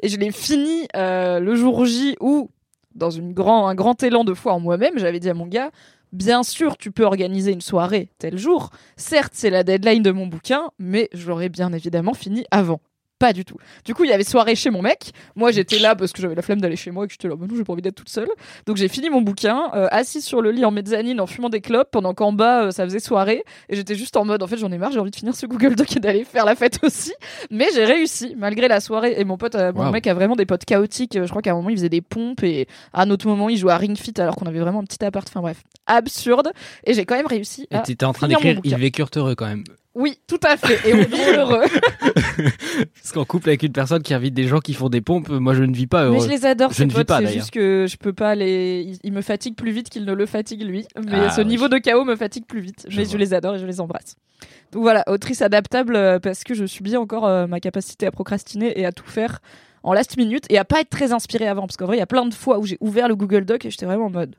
Et 0.00 0.08
je 0.08 0.16
l'ai 0.16 0.30
fini 0.30 0.86
euh, 0.96 1.40
le 1.40 1.54
jour 1.56 1.84
J 1.84 2.16
où 2.20 2.50
dans 2.94 3.10
une 3.10 3.32
grand, 3.32 3.66
un 3.66 3.74
grand 3.74 4.02
élan 4.02 4.24
de 4.24 4.34
foi 4.34 4.52
en 4.52 4.60
moi-même, 4.60 4.98
j'avais 4.98 5.20
dit 5.20 5.28
à 5.28 5.34
mon 5.34 5.46
gars, 5.46 5.70
bien 6.12 6.42
sûr, 6.42 6.76
tu 6.76 6.90
peux 6.90 7.04
organiser 7.04 7.52
une 7.52 7.60
soirée 7.60 8.08
tel 8.18 8.38
jour. 8.38 8.70
Certes, 8.96 9.32
c'est 9.34 9.50
la 9.50 9.64
deadline 9.64 10.02
de 10.02 10.12
mon 10.12 10.26
bouquin, 10.26 10.70
mais 10.78 11.08
je 11.12 11.28
l'aurais 11.28 11.48
bien 11.48 11.72
évidemment 11.72 12.14
fini 12.14 12.44
avant. 12.50 12.80
Pas 13.18 13.32
du 13.32 13.44
tout. 13.44 13.56
Du 13.84 13.94
coup, 13.94 14.04
il 14.04 14.10
y 14.10 14.12
avait 14.12 14.24
soirée 14.24 14.56
chez 14.56 14.70
mon 14.70 14.82
mec. 14.82 15.12
Moi, 15.36 15.52
j'étais 15.52 15.78
là 15.78 15.94
parce 15.94 16.12
que 16.12 16.20
j'avais 16.20 16.34
la 16.34 16.42
flemme 16.42 16.60
d'aller 16.60 16.76
chez 16.76 16.90
moi 16.90 17.04
et 17.04 17.06
que 17.06 17.12
j'étais 17.12 17.28
là, 17.28 17.36
bah 17.36 17.46
non, 17.48 17.54
j'ai 17.56 17.62
pas 17.64 17.72
envie 17.72 17.80
d'être 17.80 17.94
toute 17.94 18.08
seule. 18.08 18.28
Donc, 18.66 18.76
j'ai 18.76 18.88
fini 18.88 19.08
mon 19.08 19.22
bouquin, 19.22 19.70
euh, 19.74 19.86
assise 19.92 20.24
sur 20.24 20.42
le 20.42 20.50
lit 20.50 20.64
en 20.64 20.72
mezzanine 20.72 21.20
en 21.20 21.26
fumant 21.26 21.48
des 21.48 21.60
clopes 21.60 21.90
pendant 21.92 22.12
qu'en 22.12 22.32
bas, 22.32 22.64
euh, 22.64 22.70
ça 22.72 22.84
faisait 22.84 22.98
soirée. 22.98 23.44
Et 23.68 23.76
j'étais 23.76 23.94
juste 23.94 24.16
en 24.16 24.24
mode, 24.24 24.42
en 24.42 24.46
fait, 24.48 24.56
j'en 24.56 24.70
ai 24.72 24.78
marre, 24.78 24.90
j'ai 24.92 24.98
envie 24.98 25.12
de 25.12 25.16
finir 25.16 25.34
ce 25.36 25.46
Google 25.46 25.76
Doc 25.76 25.96
et 25.96 26.00
d'aller 26.00 26.24
faire 26.24 26.44
la 26.44 26.56
fête 26.56 26.80
aussi. 26.82 27.12
Mais 27.50 27.68
j'ai 27.72 27.84
réussi, 27.84 28.34
malgré 28.36 28.66
la 28.66 28.80
soirée. 28.80 29.14
Et 29.16 29.24
mon 29.24 29.36
pote, 29.38 29.54
euh, 29.54 29.72
mon 29.72 29.84
Wow. 29.86 29.90
mec 29.92 30.06
a 30.08 30.14
vraiment 30.14 30.34
des 30.36 30.44
potes 30.46 30.64
chaotiques. 30.64 31.16
Je 31.22 31.28
crois 31.30 31.40
qu'à 31.40 31.52
un 31.52 31.54
moment, 31.56 31.70
il 31.70 31.76
faisait 31.76 31.88
des 31.88 32.00
pompes 32.02 32.42
et 32.42 32.66
à 32.92 33.02
un 33.02 33.10
autre 33.10 33.26
moment, 33.28 33.48
il 33.48 33.56
jouait 33.56 33.72
à 33.72 33.76
Ring 33.78 33.96
Fit 33.96 34.14
alors 34.18 34.34
qu'on 34.34 34.46
avait 34.46 34.58
vraiment 34.60 34.80
un 34.80 34.84
petit 34.84 35.04
appart. 35.04 35.26
Enfin 35.28 35.40
bref, 35.40 35.62
absurde. 35.86 36.50
Et 36.84 36.94
j'ai 36.94 37.04
quand 37.04 37.14
même 37.14 37.26
réussi 37.28 37.68
Et 37.70 37.76
à 37.76 37.78
t'étais 37.80 38.04
en 38.04 38.12
train 38.12 38.26
d'écrire. 38.28 38.58
Ils 38.64 38.74
vécurent 38.76 39.10
heureux 39.16 39.34
quand 39.36 39.46
même. 39.46 39.62
Oui, 39.94 40.18
tout 40.26 40.40
à 40.42 40.56
fait. 40.56 40.80
Et 40.88 40.92
on 40.94 40.98
est 40.98 41.36
heureux. 41.36 41.62
Parce 42.94 43.12
qu'en 43.12 43.24
couple 43.24 43.48
avec 43.50 43.62
une 43.62 43.72
personne 43.72 44.02
qui 44.02 44.12
invite 44.14 44.34
des 44.34 44.46
gens 44.48 44.58
qui 44.60 44.74
font 44.74 44.88
des 44.88 45.00
pompes, 45.00 45.28
moi 45.28 45.54
je 45.54 45.62
ne 45.62 45.74
vis 45.74 45.86
pas 45.86 46.08
Mais 46.08 46.16
heureux. 46.16 46.24
je 46.26 46.30
les 46.30 46.44
adore, 46.46 46.70
Je 46.70 46.76
ces 46.76 46.84
ne 46.86 46.90
vis 46.90 46.96
potes. 46.96 47.06
pas, 47.06 47.18
C'est 47.18 47.24
d'ailleurs. 47.24 47.40
juste 47.40 47.50
que 47.52 47.86
je 47.88 47.96
peux 47.96 48.12
pas 48.12 48.34
les. 48.34 48.98
Ils, 49.04 49.12
me 49.12 49.22
fatiguent 49.22 49.56
plus 49.56 49.70
vite 49.70 49.90
qu'il 49.90 50.04
ne 50.04 50.12
le 50.12 50.26
fatigue 50.26 50.62
lui. 50.62 50.86
Mais 50.96 51.12
Ah, 51.26 51.30
ce 51.30 51.40
oui. 51.42 51.46
niveau 51.46 51.68
de 51.68 51.78
chaos 51.78 52.04
me 52.04 52.16
fatigue 52.16 52.44
plus 52.46 52.60
vite. 52.60 52.86
Je 52.88 52.96
mais 52.96 53.04
vois. 53.04 53.12
je 53.12 53.18
les 53.18 53.34
adore 53.34 53.54
et 53.54 53.58
je 53.58 53.66
les 53.66 53.80
embrasse. 53.80 54.16
Donc 54.72 54.82
voilà, 54.82 55.04
autrice 55.06 55.42
adaptable 55.42 55.94
euh, 55.94 56.18
parce 56.18 56.42
que 56.42 56.54
je 56.54 56.66
subis 56.66 56.96
encore 56.96 57.26
euh, 57.26 57.46
ma 57.46 57.60
capacité 57.60 58.06
à 58.06 58.10
procrastiner 58.10 58.78
et 58.78 58.84
à 58.86 58.92
tout 58.92 59.06
faire 59.06 59.38
en 59.84 59.92
last 59.92 60.16
minute 60.16 60.44
et 60.50 60.58
à 60.58 60.64
pas 60.64 60.80
être 60.80 60.90
très 60.90 61.12
inspirée 61.12 61.46
avant. 61.46 61.62
Parce 61.68 61.76
qu'en 61.76 61.86
vrai, 61.86 61.96
il 61.96 62.00
y 62.00 62.02
a 62.02 62.06
plein 62.06 62.26
de 62.26 62.34
fois 62.34 62.58
où 62.58 62.66
j'ai 62.66 62.78
ouvert 62.80 63.06
le 63.06 63.14
Google 63.14 63.44
Doc 63.44 63.64
et 63.64 63.70
j'étais 63.70 63.86
vraiment 63.86 64.06
en 64.06 64.10
mode. 64.10 64.34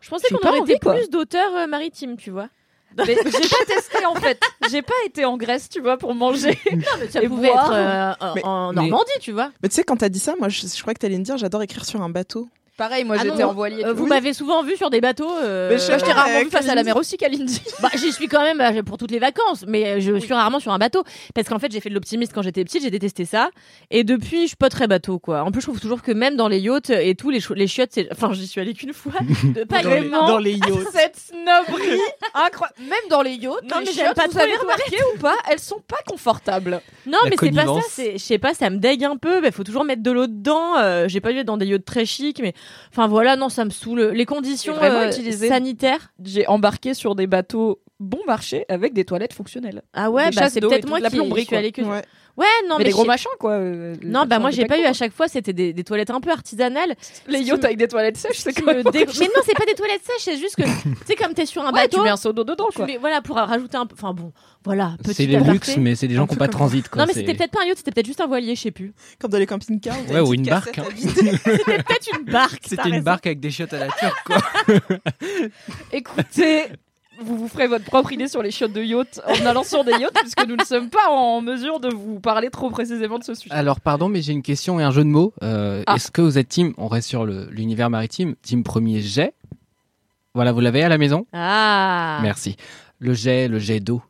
Je 0.00 0.08
pensais 0.08 0.28
qu'on 0.30 0.48
aurait 0.48 0.60
été 0.60 0.78
plus 0.78 1.10
d'auteurs 1.10 1.54
euh, 1.54 1.66
maritimes, 1.66 2.16
tu 2.16 2.30
vois. 2.30 2.48
Mais 2.96 3.04
j'ai 3.06 3.14
pas 3.48 3.64
testé 3.66 4.04
en 4.06 4.14
fait. 4.16 4.40
J'ai 4.70 4.82
pas 4.82 4.94
été 5.06 5.24
en 5.24 5.36
Grèce, 5.36 5.68
tu 5.68 5.80
vois, 5.80 5.96
pour 5.96 6.14
manger. 6.14 6.58
Non, 6.72 6.78
mais 6.98 7.08
ça 7.08 7.22
Et 7.22 7.28
pouvait 7.28 7.48
boire. 7.50 7.66
être 7.66 7.72
euh, 7.72 8.12
en- 8.30 8.34
Mais- 8.34 8.44
en 8.44 8.68
mais- 8.72 8.80
Normandie, 8.82 9.12
tu 9.20 9.32
vois. 9.32 9.50
Mais 9.62 9.68
tu 9.68 9.74
sais, 9.76 9.84
quand 9.84 9.96
t'as 9.96 10.08
dit 10.08 10.18
ça, 10.18 10.34
moi, 10.38 10.48
je, 10.48 10.66
je 10.66 10.80
crois 10.82 10.92
que 10.94 10.98
t'allais 10.98 11.18
me 11.18 11.24
dire, 11.24 11.36
j'adore 11.38 11.62
écrire 11.62 11.84
sur 11.84 12.02
un 12.02 12.08
bateau. 12.10 12.48
Pareil, 12.80 13.04
moi 13.04 13.16
Ah 13.18 13.22
j'étais 13.24 13.42
non, 13.42 13.50
en 13.50 13.52
voilier. 13.52 13.84
Euh, 13.84 13.92
vous 13.92 14.06
m'avez 14.06 14.32
souvent 14.32 14.62
vu 14.62 14.74
sur 14.74 14.88
des 14.88 15.02
bateaux. 15.02 15.30
euh, 15.42 15.68
Mais 15.68 15.76
je 15.76 15.82
sais 15.82 15.88
Moi, 15.90 15.98
je 15.98 16.04
t'ai 16.06 16.12
rarement 16.12 16.38
vu 16.40 16.48
face 16.48 16.66
à 16.66 16.74
la 16.74 16.82
mer 16.82 16.96
aussi, 16.96 17.18
Kalindi. 17.18 17.60
Bah, 17.82 17.90
j'y 17.94 18.10
suis 18.10 18.26
quand 18.26 18.42
même 18.42 18.58
euh, 18.62 18.82
pour 18.82 18.96
toutes 18.96 19.10
les 19.10 19.18
vacances, 19.18 19.66
mais 19.68 19.86
euh, 19.86 20.00
je 20.00 20.16
suis 20.18 20.32
rarement 20.32 20.60
sur 20.60 20.72
un 20.72 20.78
bateau. 20.78 21.04
Parce 21.34 21.46
qu'en 21.46 21.58
fait, 21.58 21.70
j'ai 21.70 21.80
fait 21.80 21.90
de 21.90 21.94
l'optimiste 21.94 22.32
quand 22.34 22.40
j'étais 22.40 22.64
petite, 22.64 22.82
j'ai 22.82 22.90
détesté 22.90 23.26
ça. 23.26 23.50
Et 23.90 24.02
depuis, 24.02 24.42
je 24.44 24.46
suis 24.48 24.56
pas 24.56 24.70
très 24.70 24.86
bateau, 24.86 25.18
quoi. 25.18 25.42
En 25.42 25.50
plus, 25.50 25.60
je 25.60 25.66
trouve 25.66 25.78
toujours 25.78 26.00
que 26.00 26.10
même 26.12 26.36
dans 26.36 26.48
les 26.48 26.58
yachts 26.58 26.88
et 26.88 27.14
tout, 27.14 27.28
les, 27.28 27.40
chiottes, 27.66 27.90
c'est. 27.92 28.08
Enfin, 28.12 28.32
j'y 28.32 28.46
suis 28.46 28.62
allée 28.62 28.72
qu'une 28.72 28.94
fois. 28.94 29.12
De 29.44 29.64
pas 29.64 29.82
Dans 29.82 29.90
les- 29.90 30.00
vraiment. 30.00 30.26
dans 30.26 30.38
les 30.38 30.52
yachts. 30.54 30.70
Cette 30.94 31.16
snobberie 31.18 32.00
incroyable. 32.34 32.76
Même 32.80 33.08
dans 33.10 33.20
les 33.20 33.32
yachts, 33.34 33.62
Non, 33.70 33.80
les 33.80 33.84
mais 33.86 33.92
j'aime 33.92 34.04
chiottes, 34.06 34.16
pas 34.16 34.24
vous 34.24 34.30
trop 34.30 34.40
avez 34.40 34.52
les 34.52 34.56
remarqué 34.56 34.96
ou 35.14 35.18
pas 35.18 35.36
Elles 35.50 35.58
sont 35.58 35.82
pas 35.86 35.98
confortables. 36.08 36.80
Non, 37.06 37.18
La 37.24 37.30
mais 37.30 37.36
c'est 37.38 37.50
pas 37.50 37.56
ça. 37.60 37.64
connivence. 37.66 37.84
C'est, 37.90 38.12
je 38.12 38.18
sais 38.24 38.38
pas, 38.38 38.54
ça 38.54 38.70
me 38.70 38.78
dégue 38.78 39.04
un 39.04 39.18
peu. 39.18 39.44
Il 39.44 39.52
faut 39.52 39.64
toujours 39.64 39.84
mettre 39.84 40.02
de 40.02 40.10
l'eau 40.10 40.26
dedans. 40.26 40.78
Euh, 40.78 41.08
j'ai 41.08 41.20
pas 41.20 41.32
vu 41.32 41.38
être 41.40 41.46
dans 41.46 41.58
des 41.58 41.66
yachts 41.66 41.84
très 41.84 42.06
chics, 42.06 42.40
mais 42.40 42.54
enfin 42.90 43.06
voilà, 43.06 43.36
non, 43.36 43.48
ça 43.48 43.64
me 43.64 43.70
saoule. 43.70 44.10
Les 44.14 44.26
conditions 44.26 44.76
euh, 44.82 45.10
sanitaires. 45.10 46.12
J'ai 46.22 46.46
embarqué 46.46 46.94
sur 46.94 47.14
des 47.14 47.26
bateaux 47.26 47.80
bon 48.00 48.18
marché 48.26 48.64
avec 48.68 48.92
des 48.94 49.04
toilettes 49.04 49.32
fonctionnelles. 49.34 49.82
Ah 49.92 50.10
ouais, 50.10 50.30
Des 50.30 50.36
bah 50.36 50.48
c'est 50.50 50.60
peut-être 50.60 50.82
tout, 50.82 50.88
moi 50.88 51.00
qui 51.00 51.10
plomberie, 51.10 51.44
suis 51.44 51.54
allée 51.56 51.70
que. 51.72 51.82
Ouais. 51.82 52.02
Ouais, 52.36 52.46
non, 52.68 52.76
mais 52.78 52.78
mais, 52.78 52.84
des 52.84 52.90
gros 52.92 53.04
machins, 53.04 53.28
quoi. 53.38 53.52
euh, 53.52 53.94
Non, 54.02 54.24
bah 54.24 54.38
moi 54.38 54.50
des 54.50 54.56
j'ai 54.56 54.64
pas 54.64 54.78
eu 54.78 54.84
à 54.84 54.92
chaque 54.94 55.12
fois, 55.12 55.28
c'était 55.28 55.52
des, 55.52 55.72
des 55.74 55.84
toilettes 55.84 56.10
un 56.10 56.20
peu 56.20 56.30
artisanales. 56.30 56.94
Les 57.26 57.40
yachts 57.42 57.64
avec 57.64 57.76
des 57.76 57.88
toilettes 57.88 58.16
sèches, 58.16 58.38
c'est 58.38 58.52
quand 58.54 58.64
me 58.66 58.82
même. 58.82 58.84
dé- 58.84 59.04
Mais 59.18 59.26
non, 59.26 59.42
c'est 59.44 59.52
pas 59.56 59.66
des 59.66 59.74
toilettes 59.74 60.04
sèches, 60.04 60.22
c'est 60.22 60.36
juste 60.38 60.56
que, 60.56 60.62
tu 60.82 60.96
sais, 61.06 61.16
comme 61.16 61.34
t'es 61.34 61.44
sur 61.44 61.60
un 61.62 61.66
Ouais, 61.72 61.82
tu 61.88 61.96
bateau, 61.96 62.02
mets 62.04 62.08
un 62.08 62.16
seau 62.16 62.32
d'eau 62.32 62.44
dedans, 62.44 62.68
quoi. 62.74 62.86
voilà, 63.00 63.20
pour 63.20 63.36
rajouter 63.36 63.76
un 63.76 63.84
peu. 63.84 63.94
Enfin 63.98 64.14
bon, 64.14 64.32
voilà, 64.64 64.94
petit 65.04 65.12
C'est 65.14 65.26
les 65.26 65.34
aparté. 65.36 65.52
luxe, 65.52 65.76
mais 65.76 65.94
c'est 65.96 66.08
des 66.08 66.14
gens 66.14 66.26
qui 66.26 66.34
n'ont 66.34 66.38
pas 66.38 66.46
de 66.46 66.52
transit. 66.52 66.88
Quoi. 66.88 67.02
Non, 67.02 67.06
mais 67.08 67.14
c'était 67.14 67.34
peut-être 67.34 67.50
pas 67.50 67.62
un 67.62 67.66
yacht, 67.66 67.76
c'était 67.78 67.90
peut-être 67.92 68.06
juste 68.06 68.20
un 68.22 68.26
voilier, 68.28 68.54
je 68.54 68.60
sais 68.62 68.70
plus. 68.70 68.94
Comme 69.20 69.32
dans 69.32 69.38
les 69.38 69.46
camping-cars. 69.46 69.96
Ouais, 70.08 70.20
ou 70.20 70.32
une 70.32 70.44
barque. 70.44 70.80
C'était 70.96 71.36
peut-être 71.82 72.08
une 72.18 72.24
barque. 72.24 72.62
C'était 72.64 72.88
une 72.88 73.02
barque 73.02 73.26
avec 73.26 73.40
des 73.40 73.50
chiottes 73.50 73.74
à 73.74 73.80
la 73.80 73.88
turque, 73.88 74.24
quoi. 74.24 74.38
Écoutez, 75.92 76.64
vous 77.22 77.36
vous 77.36 77.48
ferez 77.48 77.66
votre 77.66 77.84
propre 77.84 78.12
idée 78.12 78.28
sur 78.28 78.42
les 78.42 78.50
chiottes 78.50 78.72
de 78.72 78.82
yacht 78.82 79.20
en 79.26 79.46
allant 79.46 79.62
sur 79.64 79.84
des 79.84 79.92
yachts, 79.92 80.18
puisque 80.20 80.46
nous 80.46 80.56
ne 80.56 80.64
sommes 80.64 80.88
pas 80.90 81.08
en 81.10 81.40
mesure 81.40 81.80
de 81.80 81.88
vous 81.88 82.20
parler 82.20 82.50
trop 82.50 82.70
précisément 82.70 83.18
de 83.18 83.24
ce 83.24 83.34
sujet. 83.34 83.54
Alors, 83.54 83.80
pardon, 83.80 84.08
mais 84.08 84.22
j'ai 84.22 84.32
une 84.32 84.42
question 84.42 84.80
et 84.80 84.82
un 84.82 84.90
jeu 84.90 85.04
de 85.04 85.08
mots. 85.08 85.32
Euh, 85.42 85.82
Ah. 85.86 85.96
Est-ce 85.96 86.10
que 86.10 86.20
vous 86.22 86.38
êtes 86.38 86.48
team, 86.48 86.72
on 86.78 86.88
reste 86.88 87.08
sur 87.08 87.24
l'univers 87.26 87.90
maritime, 87.90 88.34
team 88.42 88.62
premier 88.62 89.00
jet? 89.00 89.34
Voilà, 90.34 90.52
vous 90.52 90.60
l'avez 90.60 90.82
à 90.82 90.88
la 90.88 90.98
maison? 90.98 91.26
Ah. 91.32 92.20
Merci. 92.22 92.56
Le 92.98 93.14
jet, 93.14 93.48
le 93.48 93.58
jet 93.58 93.80
d'eau. 93.80 94.02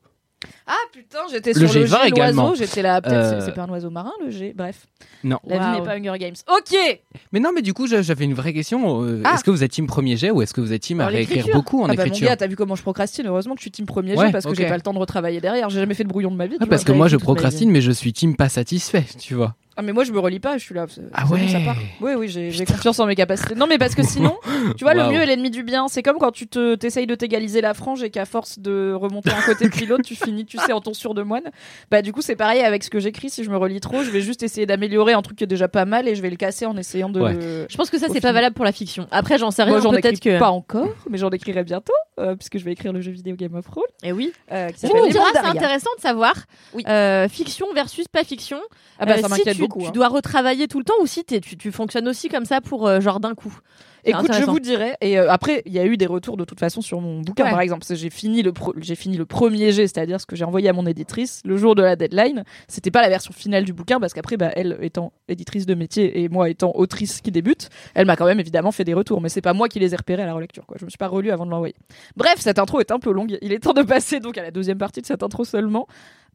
Ah 0.66 0.72
putain, 0.92 1.18
j'étais 1.30 1.52
Le 1.52 1.66
sur 1.68 1.78
le 1.80 1.84
G20 1.86 2.02
G 2.02 2.08
également. 2.08 2.42
l'oiseau, 2.48 2.54
j'étais 2.64 2.80
là, 2.82 3.02
peut-être 3.02 3.14
Euh, 3.14 3.40
c'est- 3.44 3.52
pas 3.52 3.62
un 3.62 3.68
oiseau 3.68 3.90
marin 3.90 4.12
le 4.24 4.30
G, 4.30 4.54
bref. 4.56 4.86
Non. 5.22 5.38
La 5.46 5.58
vie 5.58 5.64
Waouh. 5.64 5.78
n'est 5.80 5.84
pas 5.84 5.94
Hunger 5.96 6.18
Games. 6.18 6.34
Ok 6.56 7.00
Mais 7.32 7.40
non, 7.40 7.50
mais 7.54 7.60
du 7.60 7.74
coup, 7.74 7.86
j'a- 7.86 8.00
j'avais 8.00 8.24
une 8.24 8.32
vraie 8.34 8.54
question. 8.54 9.02
Euh, 9.04 9.20
Ah. 9.24 9.34
Est-ce 9.34 9.44
que 9.44 9.50
vous 9.50 9.62
êtes 9.62 9.70
team 9.72 9.86
premier 9.86 10.16
jet 10.16 10.30
ou 10.30 10.40
est-ce 10.40 10.54
que 10.54 10.60
vous 10.62 10.72
êtes 10.72 10.80
team 10.82 11.00
à 11.00 11.08
réécrire 11.08 11.46
beaucoup 11.52 11.82
en 11.82 11.84
Ah 11.84 11.88
bah 11.88 11.94
mon 11.96 12.02
écriture 12.04 12.28
gars, 12.28 12.36
t'as 12.36 12.46
vu 12.46 12.56
comment 12.56 12.74
je 12.74 12.82
procrastine 12.82 13.26
Heureusement 13.26 13.54
que 13.54 13.60
je 13.60 13.64
suis 13.64 13.70
team 13.70 13.84
premier 13.86 14.16
Ouais, 14.16 14.26
G 14.26 14.32
parce 14.32 14.46
que 14.46 14.54
j'ai 14.54 14.66
pas 14.66 14.76
le 14.76 14.82
temps 14.82 14.94
de 14.94 14.98
retravailler 14.98 15.40
derrière. 15.42 15.68
J'ai 15.68 15.80
jamais 15.80 15.94
fait 15.94 16.04
de 16.04 16.08
brouillon 16.08 16.30
de 16.30 16.36
ma 16.36 16.46
vie. 16.46 16.56
Ah, 16.60 16.66
parce 16.66 16.84
vois. 16.84 16.94
que 16.94 16.96
moi, 16.96 17.08
je 17.08 17.16
procrastine, 17.18 17.70
mais 17.70 17.80
je 17.82 17.92
suis 17.92 18.12
team 18.14 18.34
pas 18.36 18.48
satisfait, 18.48 19.04
tu 19.18 19.34
vois. 19.34 19.54
Ah 19.80 19.82
mais 19.82 19.92
moi 19.92 20.04
je 20.04 20.12
me 20.12 20.18
relis 20.18 20.40
pas, 20.40 20.58
je 20.58 20.62
suis 20.64 20.74
là. 20.74 20.84
Ah 21.14 21.24
ouais. 21.28 21.48
ça 21.48 21.58
part. 21.60 21.76
Oui 22.02 22.12
oui, 22.14 22.28
j'ai 22.28 22.64
confiance 22.66 23.00
en 23.00 23.06
mes 23.06 23.14
capacités. 23.14 23.54
Non 23.54 23.66
mais 23.66 23.78
parce 23.78 23.94
que 23.94 24.02
sinon, 24.02 24.36
tu 24.76 24.84
vois, 24.84 24.92
le 24.92 25.04
mieux 25.10 25.20
est 25.22 25.26
l'ennemi 25.26 25.48
du 25.50 25.62
bien. 25.62 25.88
C'est 25.88 26.02
comme 26.02 26.18
quand 26.18 26.32
tu 26.32 26.46
te 26.46 26.74
t'essayes 26.74 27.06
de 27.06 27.14
t'égaliser 27.14 27.62
la 27.62 27.72
frange 27.72 28.02
et 28.02 28.10
qu'à 28.10 28.26
force 28.26 28.58
de 28.58 28.92
remonter 28.92 29.30
un 29.30 29.40
côté 29.40 29.70
puis 29.70 29.86
l'autre, 29.86 30.04
tu 30.04 30.14
finis, 30.14 30.44
tu 30.44 30.58
sais, 30.58 30.72
en 30.74 30.82
tonsure 30.82 31.14
de 31.14 31.22
moine. 31.22 31.44
Bah 31.90 32.02
du 32.02 32.12
coup 32.12 32.20
c'est 32.20 32.36
pareil 32.36 32.60
avec 32.60 32.84
ce 32.84 32.90
que 32.90 33.00
j'écris. 33.00 33.30
Si 33.30 33.42
je 33.42 33.48
me 33.50 33.56
relis 33.56 33.80
trop, 33.80 34.02
je 34.02 34.10
vais 34.10 34.20
juste 34.20 34.42
essayer 34.42 34.66
d'améliorer 34.66 35.14
un 35.14 35.22
truc 35.22 35.38
qui 35.38 35.44
est 35.44 35.46
déjà 35.46 35.68
pas 35.68 35.86
mal 35.86 36.06
et 36.08 36.14
je 36.14 36.20
vais 36.20 36.28
le 36.30 36.36
casser 36.36 36.66
en 36.66 36.76
essayant 36.76 37.08
de. 37.08 37.20
Ouais. 37.20 37.32
le- 37.32 37.66
Je 37.70 37.76
pense 37.78 37.88
que 37.88 37.98
ça, 37.98 38.08
c'est 38.12 38.20
pas 38.20 38.32
valable 38.32 38.54
pour 38.54 38.64
la 38.66 38.72
fiction. 38.72 39.06
Après, 39.10 39.38
j'en 39.38 39.50
sais 39.50 39.62
rien. 39.62 39.72
Moi 39.72 39.80
j'en 39.80 39.90
Peut-être 39.92 40.04
écris 40.06 40.20
que. 40.34 40.38
pas 40.38 40.50
encore, 40.50 40.88
mais 41.08 41.16
j'en 41.16 41.30
écrirai 41.30 41.64
bientôt 41.64 41.92
euh, 42.18 42.34
puisque 42.36 42.58
je 42.58 42.64
vais 42.64 42.72
écrire 42.72 42.92
le 42.92 43.00
jeu 43.00 43.12
vidéo 43.12 43.34
Game 43.36 43.54
of 43.54 43.64
Thrones 43.64 43.84
Et 44.02 44.12
oui. 44.12 44.32
euh, 44.52 44.68
qui 44.68 44.80
s'appelle 44.80 45.00
Mondes 45.02 45.12
c'est 45.32 45.38
intéressant 45.38 45.90
de 45.96 46.02
savoir. 46.02 46.34
Oui. 46.74 46.82
euh, 46.86 47.28
fiction 47.28 47.66
versus 47.74 48.08
pas 48.08 48.24
fiction. 48.24 48.58
Ah 48.98 49.06
bah 49.06 49.12
Euh, 49.12 49.16
ça 49.16 49.22
si 49.28 49.30
m'inquiète 49.30 49.56
beaucoup. 49.70 49.82
Tu 49.82 49.88
hein. 49.88 49.92
dois 49.92 50.08
retravailler 50.08 50.68
tout 50.68 50.78
le 50.78 50.84
temps 50.84 50.94
ou 51.00 51.06
si 51.06 51.24
tu, 51.24 51.40
tu 51.40 51.72
fonctionnes 51.72 52.08
aussi 52.08 52.28
comme 52.28 52.44
ça 52.44 52.60
pour 52.60 52.86
euh, 52.86 53.00
genre 53.00 53.20
d'un 53.20 53.34
coup. 53.34 53.58
Écoute, 54.04 54.32
je 54.32 54.44
vous 54.44 54.60
dirai. 54.60 54.94
Et 55.00 55.18
euh, 55.18 55.30
après, 55.30 55.62
il 55.66 55.72
y 55.72 55.78
a 55.78 55.84
eu 55.84 55.96
des 55.96 56.06
retours 56.06 56.36
de 56.36 56.44
toute 56.44 56.58
façon 56.58 56.80
sur 56.80 57.00
mon 57.00 57.20
bouquin, 57.20 57.44
Ouais. 57.44 57.50
par 57.50 57.60
exemple. 57.60 57.84
J'ai 57.90 58.10
fini 58.10 58.42
le 58.42 58.52
j'ai 58.80 58.94
fini 58.94 59.16
le 59.16 59.26
premier 59.26 59.72
jet, 59.72 59.86
c'est-à-dire 59.86 60.20
ce 60.20 60.26
que 60.26 60.36
j'ai 60.36 60.44
envoyé 60.44 60.68
à 60.68 60.72
mon 60.72 60.86
éditrice 60.86 61.42
le 61.44 61.56
jour 61.56 61.74
de 61.74 61.82
la 61.82 61.96
deadline. 61.96 62.44
C'était 62.68 62.90
pas 62.90 63.02
la 63.02 63.08
version 63.08 63.32
finale 63.32 63.64
du 63.64 63.72
bouquin 63.72 64.00
parce 64.00 64.12
qu'après, 64.12 64.36
bah, 64.36 64.50
elle 64.54 64.78
étant 64.80 65.12
éditrice 65.28 65.66
de 65.66 65.74
métier 65.74 66.22
et 66.22 66.28
moi 66.28 66.48
étant 66.48 66.72
autrice 66.74 67.20
qui 67.20 67.30
débute, 67.30 67.68
elle 67.94 68.06
m'a 68.06 68.16
quand 68.16 68.26
même 68.26 68.40
évidemment 68.40 68.72
fait 68.72 68.84
des 68.84 68.94
retours. 68.94 69.20
Mais 69.20 69.28
c'est 69.28 69.42
pas 69.42 69.52
moi 69.52 69.68
qui 69.68 69.78
les 69.78 69.92
ai 69.92 69.96
repérés 69.96 70.22
à 70.22 70.26
la 70.26 70.34
relecture. 70.34 70.66
Quoi. 70.66 70.76
Je 70.78 70.84
me 70.84 70.90
suis 70.90 70.98
pas 70.98 71.08
relu 71.08 71.30
avant 71.30 71.44
de 71.46 71.50
l'envoyer. 71.50 71.74
Bref, 72.16 72.36
cette 72.38 72.58
intro 72.58 72.80
est 72.80 72.90
un 72.90 72.98
peu 72.98 73.12
longue. 73.12 73.38
Il 73.42 73.52
est 73.52 73.58
temps 73.60 73.74
de 73.74 73.82
passer 73.82 74.20
donc 74.20 74.38
à 74.38 74.42
la 74.42 74.50
deuxième 74.50 74.78
partie 74.78 75.00
de 75.00 75.06
cette 75.06 75.22
intro 75.22 75.44
seulement, 75.44 75.86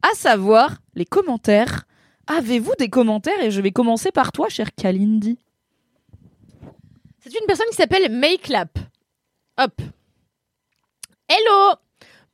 à 0.02 0.16
savoir 0.16 0.78
les 0.94 1.06
commentaires. 1.06 1.86
Avez-vous 2.28 2.74
des 2.80 2.90
commentaires 2.90 3.42
Et 3.42 3.52
je 3.52 3.62
vais 3.62 3.72
commencer 3.72 4.12
par 4.12 4.32
toi, 4.32 4.50
cher 4.50 4.74
Kalindi. 4.76 5.38
C'est 7.20 7.40
une 7.40 7.46
personne 7.48 7.68
qui 7.70 7.76
s'appelle 7.76 8.12
Makelap. 8.12 8.78
Hop. 9.58 9.82
Hello 11.28 11.76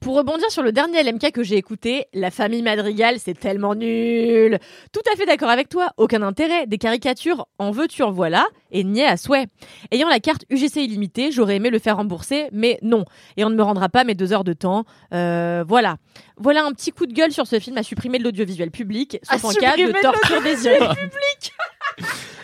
Pour 0.02 0.16
rebondir 0.18 0.50
sur 0.50 0.64
le 0.64 0.72
dernier 0.72 1.04
LMK 1.04 1.32
que 1.32 1.44
j'ai 1.44 1.58
écouté, 1.58 2.08
La 2.16 2.32
famille 2.32 2.64
Madrigal, 2.64 3.18
c'est 3.20 3.40
tellement 3.40 3.76
nul. 3.76 4.58
Tout 4.92 5.02
à 5.14 5.16
fait 5.16 5.28
d'accord 5.28 5.50
avec 5.50 5.70
toi, 5.70 5.92
aucun 5.98 6.24
intérêt. 6.24 6.66
Des 6.66 6.80
caricatures, 6.80 7.46
en 7.60 7.70
veux-tu, 7.70 8.02
en 8.02 8.10
voilà, 8.10 8.48
et 8.72 8.84
niais 8.84 9.06
à 9.06 9.16
souhait. 9.16 9.46
Ayant 9.92 10.10
la 10.10 10.20
carte 10.20 10.44
UGC 10.50 10.78
illimitée, 10.78 11.32
j'aurais 11.32 11.58
aimé 11.58 11.70
le 11.70 11.78
faire 11.78 11.98
rembourser, 11.98 12.48
mais 12.52 12.80
non. 12.82 13.06
Et 13.38 13.46
on 13.46 13.52
ne 13.52 13.56
me 13.56 13.62
rendra 13.62 13.90
pas 13.90 14.04
mes 14.04 14.16
deux 14.16 14.34
heures 14.34 14.44
de 14.44 14.54
temps. 14.54 14.86
Euh, 15.14 15.64
voilà. 15.68 15.98
Voilà 16.36 16.66
un 16.66 16.72
petit 16.72 16.92
coup 16.92 17.06
de 17.06 17.14
gueule 17.14 17.32
sur 17.32 17.46
ce 17.46 17.60
film 17.60 17.78
à 17.78 17.84
supprimer 17.84 18.18
de 18.18 18.24
l'audiovisuel 18.24 18.72
public, 18.72 19.20
sauf 19.22 19.46
À 19.46 19.48
en 19.50 19.52
cas 19.52 19.78
de 19.78 19.94
torture 20.02 20.42
des 20.42 20.66
yeux. 20.66 20.80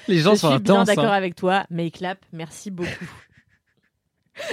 Les 0.08 0.20
gens 0.20 0.36
Je 0.36 0.42
sont 0.42 0.52
suis 0.52 0.60
bien 0.60 0.84
d'accord 0.84 1.06
hein. 1.06 1.10
avec 1.10 1.34
toi, 1.34 1.64
Makelap, 1.72 2.20
merci 2.32 2.70
beaucoup. 2.70 3.06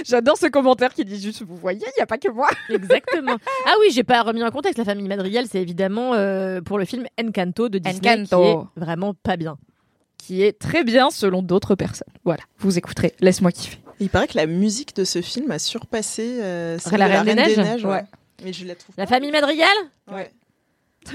J'adore 0.05 0.37
ce 0.37 0.47
commentaire 0.47 0.93
qui 0.93 1.05
dit 1.05 1.21
juste 1.21 1.43
Vous 1.43 1.55
voyez, 1.55 1.81
il 1.85 1.93
n'y 1.97 2.01
a 2.03 2.05
pas 2.05 2.17
que 2.17 2.29
moi. 2.29 2.47
Exactement. 2.69 3.37
Ah 3.67 3.73
oui, 3.81 3.87
j'ai 3.91 4.03
pas 4.03 4.21
remis 4.21 4.43
en 4.43 4.51
contexte. 4.51 4.77
La 4.77 4.85
famille 4.85 5.07
Madrigal, 5.07 5.45
c'est 5.49 5.61
évidemment 5.61 6.13
euh, 6.13 6.61
pour 6.61 6.77
le 6.79 6.85
film 6.85 7.05
Encanto 7.21 7.69
de 7.69 7.77
Disney, 7.77 8.11
Encanto. 8.23 8.41
qui 8.41 8.49
est 8.79 8.79
vraiment 8.83 9.13
pas 9.13 9.37
bien. 9.37 9.57
qui 10.17 10.41
est 10.43 10.57
très 10.57 10.83
bien 10.83 11.09
selon 11.11 11.41
d'autres 11.41 11.75
personnes. 11.75 12.11
Voilà, 12.23 12.43
vous 12.59 12.77
écouterez. 12.77 13.13
Laisse-moi 13.19 13.51
kiffer. 13.51 13.77
Il 13.99 14.09
paraît 14.09 14.27
que 14.27 14.37
la 14.37 14.45
musique 14.45 14.95
de 14.95 15.03
ce 15.05 15.21
film 15.21 15.51
a 15.51 15.59
surpassé 15.59 16.39
euh, 16.41 16.77
celle 16.79 16.99
La 16.99 17.07
de 17.07 17.13
Reine 17.13 17.25
des 17.25 17.55
Neiges 17.55 17.85
ouais. 17.85 17.91
Ouais. 17.91 18.03
Mais 18.43 18.51
je 18.51 18.65
la 18.65 18.75
trouve. 18.75 18.93
La 18.97 19.05
pas. 19.05 19.15
famille 19.15 19.31
Madrigal 19.31 19.69
Ouais. 20.11 20.31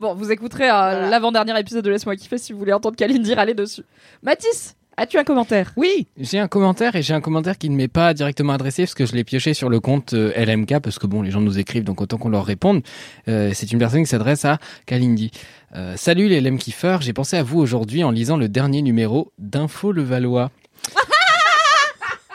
Bon, 0.00 0.14
vous 0.14 0.30
écouterez 0.32 0.68
euh, 0.70 1.08
l'avant-dernier 1.08 1.58
épisode 1.58 1.84
de 1.84 1.90
Laisse-moi 1.90 2.16
kiffer 2.16 2.38
si 2.38 2.52
vous 2.52 2.58
voulez 2.58 2.72
entendre 2.72 2.96
Kalindi 2.96 3.34
râler 3.34 3.54
dessus. 3.54 3.82
Mathis, 4.22 4.76
as-tu 4.96 5.18
un 5.18 5.24
commentaire? 5.24 5.72
Oui, 5.76 6.06
j'ai 6.18 6.38
un 6.38 6.48
commentaire 6.48 6.96
et 6.96 7.02
j'ai 7.02 7.14
un 7.14 7.20
commentaire 7.20 7.58
qui 7.58 7.70
ne 7.70 7.76
m'est 7.76 7.88
pas 7.88 8.14
directement 8.14 8.52
adressé 8.52 8.84
parce 8.84 8.94
que 8.94 9.06
je 9.06 9.14
l'ai 9.14 9.24
pioché 9.24 9.54
sur 9.54 9.68
le 9.68 9.80
compte 9.80 10.14
euh, 10.14 10.32
LMK 10.36 10.80
parce 10.80 10.98
que 10.98 11.06
bon, 11.06 11.22
les 11.22 11.30
gens 11.30 11.40
nous 11.40 11.58
écrivent 11.58 11.84
donc 11.84 12.00
autant 12.00 12.18
qu'on 12.18 12.28
leur 12.28 12.44
réponde. 12.44 12.82
Euh, 13.28 13.50
c'est 13.54 13.72
une 13.72 13.78
personne 13.78 14.02
qui 14.02 14.08
s'adresse 14.08 14.44
à 14.44 14.58
Kalindi. 14.86 15.30
Euh, 15.74 15.94
Salut 15.96 16.28
les 16.28 16.40
LM 16.40 16.58
kiffeurs, 16.58 17.02
j'ai 17.02 17.12
pensé 17.12 17.36
à 17.36 17.42
vous 17.42 17.58
aujourd'hui 17.58 18.04
en 18.04 18.10
lisant 18.10 18.36
le 18.36 18.48
dernier 18.48 18.82
numéro 18.82 19.32
d'Info 19.38 19.92
Le 19.92 20.02
Valois. 20.02 20.50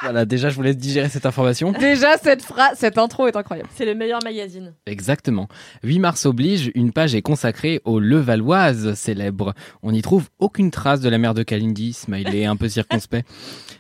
Voilà, 0.02 0.26
déjà 0.26 0.50
je 0.50 0.56
vous 0.56 0.62
laisse 0.62 0.78
digérer 0.78 1.10
cette 1.10 1.26
information. 1.26 1.72
Déjà, 1.72 2.18
cette 2.18 2.42
phrase, 2.42 2.78
cette 2.78 2.98
intro 2.98 3.28
est 3.28 3.36
incroyable. 3.36 3.70
C'est 3.76 3.86
le 3.86 3.96
meilleur 3.96 4.20
magazine. 4.24 4.74
Exactement. 4.86 5.48
8 5.84 6.00
mars 6.00 6.26
oblige, 6.26 6.72
une 6.76 6.92
page 6.92 7.16
est 7.16 7.22
consacrée 7.22 7.82
aux 7.86 8.00
Levalloises 8.00 8.94
célèbres. 8.94 9.54
On 9.84 9.92
n'y 9.92 10.02
trouve 10.02 10.30
aucune 10.40 10.72
trace 10.72 11.02
de 11.02 11.10
la 11.10 11.18
mère 11.18 11.34
de 11.34 11.44
Kalindi, 11.44 11.94
smiley 11.94 12.46
un 12.46 12.56
peu 12.56 12.70
circonspect. 12.70 13.28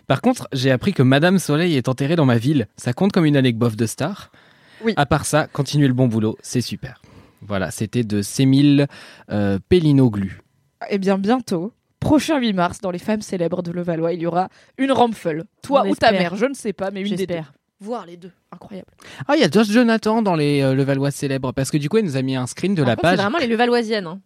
Par 0.08 0.21
contre, 0.21 0.47
j'ai 0.53 0.71
appris 0.71 0.93
que 0.93 1.03
Madame 1.03 1.39
Soleil 1.39 1.75
est 1.75 1.88
enterrée 1.88 2.15
dans 2.15 2.25
ma 2.25 2.38
ville. 2.38 2.67
Ça 2.77 2.93
compte 2.93 3.12
comme 3.12 3.25
une 3.25 3.38
anecdote 3.38 3.75
de 3.75 3.86
star? 3.86 4.32
Oui. 4.84 4.93
À 4.95 5.05
part 5.05 5.25
ça, 5.25 5.47
continuez 5.47 5.88
le 5.88 5.93
bon 5.93 6.08
boulot, 6.08 6.38
c'est 6.41 6.62
super. 6.62 7.01
Voilà, 7.41 7.71
c'était 7.71 8.03
de 8.03 8.21
Sémile 8.21 8.88
euh, 9.32 9.60
Pellinoglu. 9.69 10.41
Eh 10.89 10.97
bien, 10.97 11.17
bientôt, 11.17 11.73
prochain 11.99 12.39
8 12.39 12.53
mars, 12.53 12.79
dans 12.81 12.91
les 12.91 12.99
femmes 12.99 13.21
célèbres 13.21 13.62
de 13.62 13.71
Levallois, 13.71 14.13
il 14.13 14.21
y 14.21 14.25
aura 14.25 14.49
une 14.77 14.91
Ramphel. 14.91 15.43
Toi 15.62 15.83
On 15.85 15.89
ou 15.91 15.95
ta 15.95 16.07
espère. 16.07 16.21
mère, 16.21 16.35
je 16.35 16.45
ne 16.45 16.53
sais 16.53 16.73
pas, 16.73 16.91
mais 16.91 17.01
une 17.01 17.15
des 17.15 17.25
deux. 17.27 17.33
J'espère. 17.35 17.53
Voire 17.81 18.05
les 18.05 18.17
deux. 18.17 18.31
Incroyable. 18.51 18.89
Ah, 19.27 19.35
il 19.38 19.41
y 19.41 19.43
a 19.45 19.49
Josh 19.49 19.69
Jonathan 19.69 20.21
dans 20.21 20.35
les 20.35 20.62
euh, 20.62 20.73
Levallois 20.75 21.12
célèbres 21.12 21.53
parce 21.53 21.71
que 21.71 21.77
du 21.77 21.88
coup, 21.88 21.97
elle 21.97 22.03
nous 22.05 22.17
a 22.17 22.21
mis 22.21 22.35
un 22.35 22.45
screen 22.45 22.75
de 22.75 22.83
la 22.83 22.95
contre, 22.95 23.09
C'est 23.09 23.15
page. 23.15 23.19
vraiment 23.25 23.38
les 23.38 23.47
Levalloisiennes. 23.47 24.07
hein. 24.07 24.19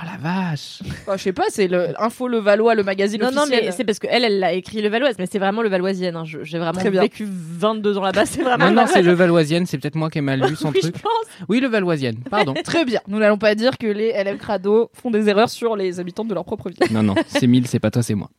Ah 0.00 0.04
la 0.12 0.16
vache 0.16 0.80
Bah, 1.06 1.16
je 1.16 1.22
sais 1.24 1.32
pas, 1.32 1.44
c'est 1.48 1.66
le 1.66 2.00
Info 2.00 2.28
Levallois, 2.28 2.76
le 2.76 2.84
magazine 2.84 3.20
Non, 3.20 3.32
non, 3.32 3.46
mais 3.50 3.72
c'est 3.72 3.82
parce 3.84 3.98
qu'elle, 3.98 4.22
elle 4.24 4.38
l'a 4.38 4.52
écrit 4.52 4.80
Levalloise, 4.80 5.16
mais 5.18 5.26
c'est 5.26 5.40
vraiment 5.40 5.60
Levalloisienne. 5.62 6.14
hein. 6.14 6.24
Je- 6.24 6.44
J'ai 6.44 6.58
vraiment 6.58 6.78
Très 6.78 6.90
bien. 6.90 7.00
vécu 7.02 7.26
22 7.28 7.98
ans 7.98 8.02
là-bas. 8.04 8.24
C'est 8.26 8.42
vraiment 8.42 8.66
Non, 8.66 8.70
non, 8.72 8.86
c'est 8.86 9.02
Levalloisienne. 9.02 9.06
Levalloisienne, 9.12 9.66
c'est 9.66 9.78
peut-être 9.78 9.96
moi 9.96 10.08
qui 10.10 10.18
ai 10.18 10.20
mal 10.20 10.40
lu 10.40 10.54
son 10.54 10.68
oui, 10.70 10.78
truc. 10.80 10.94
je 10.96 11.02
pense. 11.02 11.12
Oui, 11.48 11.58
Levalloisienne, 11.60 12.18
pardon. 12.30 12.54
Très 12.64 12.84
bien. 12.84 13.00
Nous 13.08 13.18
n'allons 13.18 13.38
pas 13.38 13.54
dire 13.56 13.76
que 13.76 13.88
les 13.88 14.12
LM 14.12 14.38
Crado 14.38 14.90
font 14.94 15.10
des 15.10 15.28
erreurs 15.28 15.50
sur 15.50 15.74
les 15.74 15.98
habitants 15.98 16.24
de 16.24 16.32
leur 16.34 16.44
propre 16.44 16.68
ville. 16.70 16.78
non, 16.92 17.02
non, 17.02 17.14
c'est 17.26 17.46
mille, 17.48 17.66
c'est 17.66 17.80
pas 17.80 17.90
toi, 17.90 18.02
c'est 18.04 18.14
moi. 18.14 18.30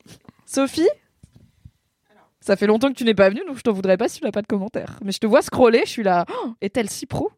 Sophie? 0.45 0.88
Ça 2.41 2.56
fait 2.56 2.67
longtemps 2.67 2.88
que 2.89 2.95
tu 2.98 3.04
n'es 3.04 3.13
pas 3.13 3.30
venue, 3.30 3.41
donc 3.48 3.58
je 3.58 3.62
t'en 3.63 3.74
voudrais 3.74 3.98
pas 3.98 4.08
si 4.08 4.19
tu 4.19 4.26
n'as 4.26 4.32
pas 4.32 4.41
de 4.41 4.48
commentaires. 4.48 4.98
Mais 5.04 5.12
je 5.12 5.19
te 5.19 5.28
vois 5.28 5.41
scroller, 5.41 5.82
je 5.86 5.89
suis 5.89 6.04
là. 6.04 6.26
Oh, 6.30 6.54
Est-elle 6.62 6.89
si 6.89 7.06
pro? 7.06 7.32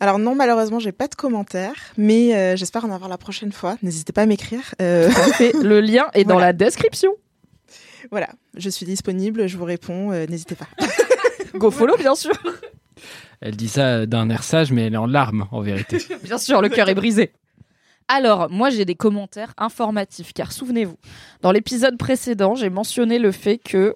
Alors 0.00 0.18
non, 0.18 0.34
malheureusement, 0.34 0.78
j'ai 0.78 0.92
pas 0.92 1.08
de 1.08 1.14
commentaires, 1.16 1.74
mais 1.96 2.34
euh, 2.36 2.56
j'espère 2.56 2.84
en 2.84 2.90
avoir 2.92 3.08
la 3.08 3.18
prochaine 3.18 3.50
fois. 3.52 3.76
N'hésitez 3.82 4.12
pas 4.12 4.22
à 4.22 4.26
m'écrire. 4.26 4.62
Euh. 4.80 5.10
Le 5.62 5.80
lien 5.80 6.06
est 6.14 6.24
dans 6.24 6.34
Voilà. 6.34 6.48
la 6.48 6.52
description. 6.52 7.12
voilà, 8.10 8.28
je 8.56 8.70
suis 8.70 8.86
disponible, 8.86 9.48
je 9.48 9.56
vous 9.56 9.64
réponds. 9.64 10.12
euh, 10.12 10.26
N'hésitez 10.26 10.54
pas. 10.54 10.68
Go 11.54 11.70
follow, 11.72 11.96
bien 11.96 12.14
sûr. 12.14 12.32
Elle 13.40 13.56
dit 13.56 13.68
ça 13.68 14.06
d'un 14.06 14.30
air 14.30 14.42
sage, 14.44 14.70
mais 14.72 14.86
elle 14.86 14.94
est 14.94 14.98
en 14.98 15.06
larmes, 15.06 15.46
en 15.52 15.60
vérité. 15.60 15.98
Bien 16.24 16.38
sûr, 16.38 16.60
le 16.60 16.68
cœur 16.68 16.88
est 16.88 16.94
brisé. 16.96 17.32
Alors, 18.08 18.50
moi 18.50 18.70
j'ai 18.70 18.84
des 18.84 18.94
commentaires 18.96 19.52
informatifs, 19.58 20.32
car 20.32 20.50
souvenez-vous, 20.50 20.96
dans 21.42 21.52
l'épisode 21.52 21.96
précédent, 21.98 22.54
j'ai 22.56 22.70
mentionné 22.70 23.18
le 23.18 23.30
fait 23.32 23.58
que 23.58 23.94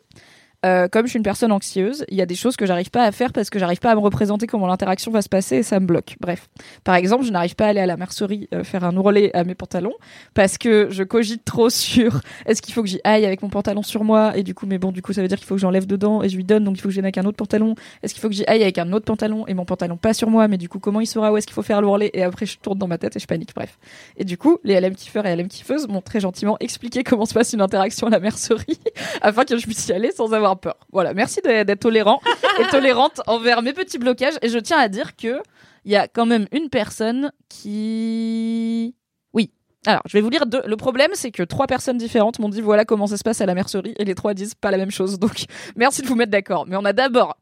euh, 0.65 0.87
comme 0.89 1.07
je 1.07 1.11
suis 1.11 1.17
une 1.17 1.25
personne 1.25 1.51
anxieuse, 1.51 2.05
il 2.09 2.17
y 2.17 2.23
a 2.23 2.27
des 2.27 2.35
choses 2.35 2.57
que 2.57 2.67
j'arrive 2.67 2.91
pas 2.91 3.03
à 3.03 3.11
faire 3.11 3.33
parce 3.33 3.51
que 3.51 3.59
j'arrive 3.59 3.81
pas 3.81 3.91
à 3.91 3.95
me 3.95 4.01
représenter 4.01 4.47
comment 4.47 4.67
l'interaction 4.67 5.11
va 5.11 5.21
se 5.21 5.29
passer 5.29 5.57
et 5.57 5.63
ça 5.63 5.81
me 5.81 5.87
bloque. 5.87 6.17
Bref, 6.21 6.49
par 6.85 6.95
exemple, 6.95 7.25
je 7.25 7.33
n'arrive 7.33 7.57
pas 7.57 7.67
à 7.67 7.69
aller 7.69 7.81
à 7.81 7.87
la 7.87 7.97
mercerie 7.97 8.49
euh, 8.55 8.63
faire 8.63 8.85
un 8.85 8.97
ourlet 8.97 9.35
à 9.35 9.43
mes 9.43 9.55
pantalons 9.55 9.95
parce 10.35 10.59
que 10.59 10.89
je 10.91 11.03
cogite 11.03 11.45
trop 11.45 11.69
sur 11.71 12.21
est-ce 12.47 12.63
qu'il 12.63 12.75
faut 12.75 12.83
que 12.83 12.89
j'y 12.89 13.01
aille 13.03 13.27
avec 13.27 13.43
mon 13.43 13.49
pantalon 13.49 13.83
sur 13.83 14.05
moi 14.05 14.37
et 14.37 14.43
du 14.45 14.55
coup, 14.55 14.67
mais 14.67 14.79
bon, 14.79 14.93
du 14.93 15.03
coup, 15.03 15.13
ça 15.13 15.23
veut 15.23 15.29
dire 15.29 15.39
qu'il 15.39 15.47
faut 15.47 15.57
que 15.57 15.61
j'enlève 15.61 15.87
dedans 15.87 16.23
et 16.23 16.29
je 16.29 16.37
lui 16.37 16.45
donne 16.45 16.65
donc 16.65 16.77
il 16.77 16.81
faut 16.81 16.89
que 16.89 16.95
j'aille 16.95 17.05
avec 17.05 17.19
un 17.19 17.25
autre 17.25 17.37
pantalon. 17.37 17.75
Est-ce 18.03 18.15
qu'il 18.15 18.21
faut 18.21 18.29
que 18.29 18.35
j'y 18.35 18.45
aille 18.47 18.63
avec 18.63 18.79
un 18.79 18.93
autre 18.93 19.05
pantalon 19.05 19.47
et 19.49 19.55
mon 19.55 19.65
pantalon 19.65 19.97
pas 19.97 20.15
sur 20.15 20.31
moi, 20.31 20.47
mais 20.47 20.59
du 20.59 20.69
coup, 20.69 20.79
comment 20.79 21.01
il 21.01 21.07
saura 21.07 21.33
où 21.33 21.37
est-ce 21.37 21.47
qu'il 21.47 21.55
faut 21.55 21.63
faire 21.63 21.83
l'ourlet 21.83 22.11
et 22.15 22.23
après 22.23 22.47
je 22.47 22.59
tourne 22.59 22.79
dans 22.79 22.89
ma 22.89 22.99
tête 22.99 23.17
et 23.17 23.19
je 23.19 23.27
panique. 23.27 23.51
Bref. 23.55 23.79
Et 24.17 24.25
du 24.25 24.39
coup, 24.39 24.59
les 24.63 24.81
LM 24.81 24.95
kiffeurs 24.95 25.27
et 25.27 25.35
LM 25.35 25.49
kiffeuses 25.49 25.89
m'ont 25.89 26.03
très 26.03 26.21
gentiment 26.21 26.57
expliqué 26.61 27.03
comment 27.03 27.27
se 27.27 27.35
passe 27.35 27.53
une 27.53 27.61
interaction 27.61 28.07
à 28.07 28.11
la 28.11 28.21
mercerie 28.21 28.79
afin 29.23 29.45
que 29.45 29.57
je 29.59 29.65
puisse 29.65 29.89
y 29.89 29.93
aller 29.93 30.13
sans 30.13 30.33
avoir 30.33 30.52
peur. 30.57 30.77
Voilà, 30.93 31.15
merci 31.15 31.41
d'être 31.43 31.81
tolérant 31.81 32.21
et 32.61 32.65
tolérante 32.67 33.21
envers 33.27 33.63
mes 33.63 33.73
petits 33.73 33.99
blocages. 33.99 34.35
Et 34.43 34.49
je 34.49 34.59
tiens 34.59 34.79
à 34.79 34.89
dire 34.89 35.17
que 35.17 35.41
il 35.85 35.93
y 35.93 35.97
a 35.97 36.09
quand 36.09 36.27
même 36.27 36.47
une 36.53 36.69
personne 36.69 37.33
qui. 37.49 38.95
Oui. 39.33 39.51
Alors, 39.87 40.03
je 40.07 40.13
vais 40.13 40.21
vous 40.21 40.31
lire 40.31 40.47
deux. 40.47 40.63
Le 40.65 40.77
problème, 40.77 41.11
c'est 41.15 41.31
que 41.31 41.43
trois 41.43 41.67
personnes 41.67 41.99
différentes 41.99 42.39
m'ont 42.39 42.49
dit 42.49 42.61
voilà 42.61 42.85
comment 42.85 43.07
ça 43.07 43.17
se 43.17 43.25
passe 43.25 43.41
à 43.41 43.47
la 43.47 43.55
mercerie 43.55 43.95
et 43.99 44.05
les 44.05 44.15
trois 44.15 44.35
disent 44.35 44.55
pas 44.55 44.71
la 44.71 44.79
même 44.79 44.91
chose. 44.91 45.19
Donc, 45.19 45.45
merci 45.77 46.03
de 46.03 46.07
vous 46.07 46.15
mettre 46.15 46.31
d'accord. 46.31 46.67
Mais 46.67 46.77
on 46.77 46.85
a 46.85 46.93
d'abord 46.93 47.37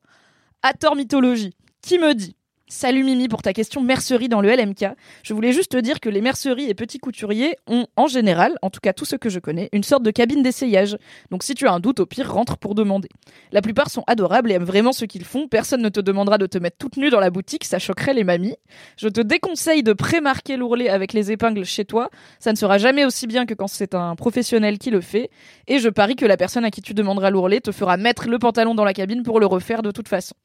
Ator 0.63 0.97
Mythologie 0.97 1.55
qui 1.83 1.99
me 1.99 2.15
dit 2.15 2.37
Salut 2.73 3.03
Mimi 3.03 3.27
pour 3.27 3.43
ta 3.43 3.53
question 3.53 3.83
mercerie 3.83 4.29
dans 4.29 4.41
le 4.41 4.49
LMK. 4.49 4.87
Je 5.25 5.35
voulais 5.35 5.53
juste 5.53 5.73
te 5.73 5.77
dire 5.77 5.99
que 5.99 6.09
les 6.09 6.21
merceries 6.21 6.71
et 6.71 6.75
petits 6.75 7.01
couturiers 7.01 7.57
ont 7.67 7.89
en 7.97 8.07
général, 8.07 8.57
en 8.63 8.71
tout 8.71 8.79
cas 8.79 8.93
tous 8.93 9.05
ceux 9.05 9.19
que 9.19 9.29
je 9.29 9.41
connais, 9.41 9.69
une 9.73 9.83
sorte 9.83 10.05
de 10.05 10.13
cabine 10.13 10.45
d'essayage. 10.45 10.97
Donc 11.33 11.43
si 11.43 11.57
tu 11.57 11.67
as 11.67 11.73
un 11.73 11.81
doute, 11.81 11.99
au 11.99 12.07
pire 12.07 12.33
rentre 12.33 12.59
pour 12.59 12.77
demander. 12.77 13.09
La 13.51 13.61
plupart 13.61 13.91
sont 13.91 14.05
adorables 14.07 14.53
et 14.53 14.55
aiment 14.55 14.63
vraiment 14.63 14.93
ce 14.93 15.05
qu'ils 15.05 15.25
font. 15.25 15.49
Personne 15.49 15.83
ne 15.83 15.89
te 15.89 15.99
demandera 15.99 16.39
de 16.39 16.47
te 16.47 16.59
mettre 16.59 16.77
toute 16.79 16.97
nue 16.97 17.11
dans 17.11 17.19
la 17.19 17.31
boutique, 17.31 17.65
ça 17.65 17.81
choquerait 17.81 18.15
les 18.15 18.23
mamies. 18.23 18.55
Je 18.97 19.09
te 19.09 19.21
déconseille 19.21 19.83
de 19.83 19.93
pré-marquer 19.93 20.57
l'ourlet 20.57 20.89
avec 20.89 21.13
les 21.13 21.33
épingles 21.33 21.65
chez 21.65 21.85
toi. 21.85 22.09
Ça 22.39 22.53
ne 22.53 22.57
sera 22.57 22.79
jamais 22.79 23.05
aussi 23.05 23.27
bien 23.27 23.47
que 23.47 23.55
quand 23.55 23.67
c'est 23.67 23.97
un 23.97 24.15
professionnel 24.15 24.79
qui 24.79 24.91
le 24.91 25.01
fait. 25.01 25.31
Et 25.67 25.81
je 25.81 25.89
parie 25.89 26.15
que 26.15 26.25
la 26.25 26.37
personne 26.37 26.65
à 26.65 26.71
qui 26.71 26.83
tu 26.83 26.95
demanderas 26.95 27.31
l'ourlet 27.31 27.61
te 27.61 27.73
fera 27.73 27.97
mettre 27.97 28.29
le 28.29 28.39
pantalon 28.39 28.77
dans 28.77 28.85
la 28.85 28.95
cabine 28.95 29.25
pour 29.25 29.41
le 29.41 29.47
refaire 29.47 29.83
de 29.83 29.91
toute 29.91 30.07
façon. 30.07 30.37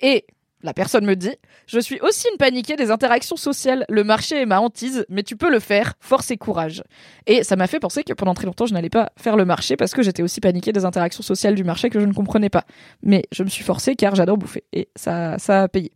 Et 0.00 0.24
la 0.66 0.74
personne 0.74 1.06
me 1.06 1.14
dit 1.14 1.34
Je 1.66 1.78
suis 1.78 1.98
aussi 2.00 2.26
une 2.30 2.36
paniquée 2.36 2.76
des 2.76 2.90
interactions 2.90 3.36
sociales. 3.36 3.86
Le 3.88 4.04
marché 4.04 4.42
est 4.42 4.46
ma 4.46 4.60
hantise, 4.60 5.06
mais 5.08 5.22
tu 5.22 5.36
peux 5.36 5.50
le 5.50 5.60
faire. 5.60 5.94
Force 6.00 6.30
et 6.30 6.36
courage. 6.36 6.82
Et 7.26 7.44
ça 7.44 7.56
m'a 7.56 7.68
fait 7.68 7.78
penser 7.78 8.02
que 8.02 8.12
pendant 8.12 8.34
très 8.34 8.46
longtemps, 8.46 8.66
je 8.66 8.74
n'allais 8.74 8.90
pas 8.90 9.10
faire 9.16 9.36
le 9.36 9.44
marché 9.44 9.76
parce 9.76 9.92
que 9.92 10.02
j'étais 10.02 10.22
aussi 10.22 10.40
paniquée 10.40 10.72
des 10.72 10.84
interactions 10.84 11.22
sociales 11.22 11.54
du 11.54 11.64
marché 11.64 11.88
que 11.88 12.00
je 12.00 12.04
ne 12.04 12.12
comprenais 12.12 12.50
pas. 12.50 12.64
Mais 13.02 13.22
je 13.32 13.44
me 13.44 13.48
suis 13.48 13.64
forcée 13.64 13.94
car 13.94 14.14
j'adore 14.16 14.36
bouffer. 14.36 14.64
Et 14.72 14.88
ça, 14.96 15.38
ça 15.38 15.62
a 15.62 15.68
payé. 15.68 15.92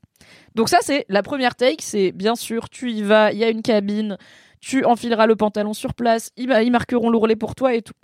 Donc, 0.55 0.69
ça, 0.69 0.79
c'est 0.83 1.05
la 1.09 1.23
première 1.23 1.57
take. 1.57 1.83
C'est 1.83 2.13
bien 2.13 2.37
sûr, 2.37 2.71
tu 2.71 2.93
y 2.93 3.03
vas, 3.03 3.33
il 3.33 3.39
y 3.39 3.45
a 3.45 3.51
une 3.51 3.63
cabine, 3.63 4.17
tu 4.61 4.85
enfileras 4.85 5.27
le 5.27 5.35
pantalon 5.35 5.73
sur 5.73 5.95
place, 5.95 6.31
ils, 6.37 6.71
marqueront 6.71 7.11
l'ourlet 7.11 7.37
pour 7.37 7.57
toi 7.57 7.75
et 7.75 7.83
tout. 7.83 7.95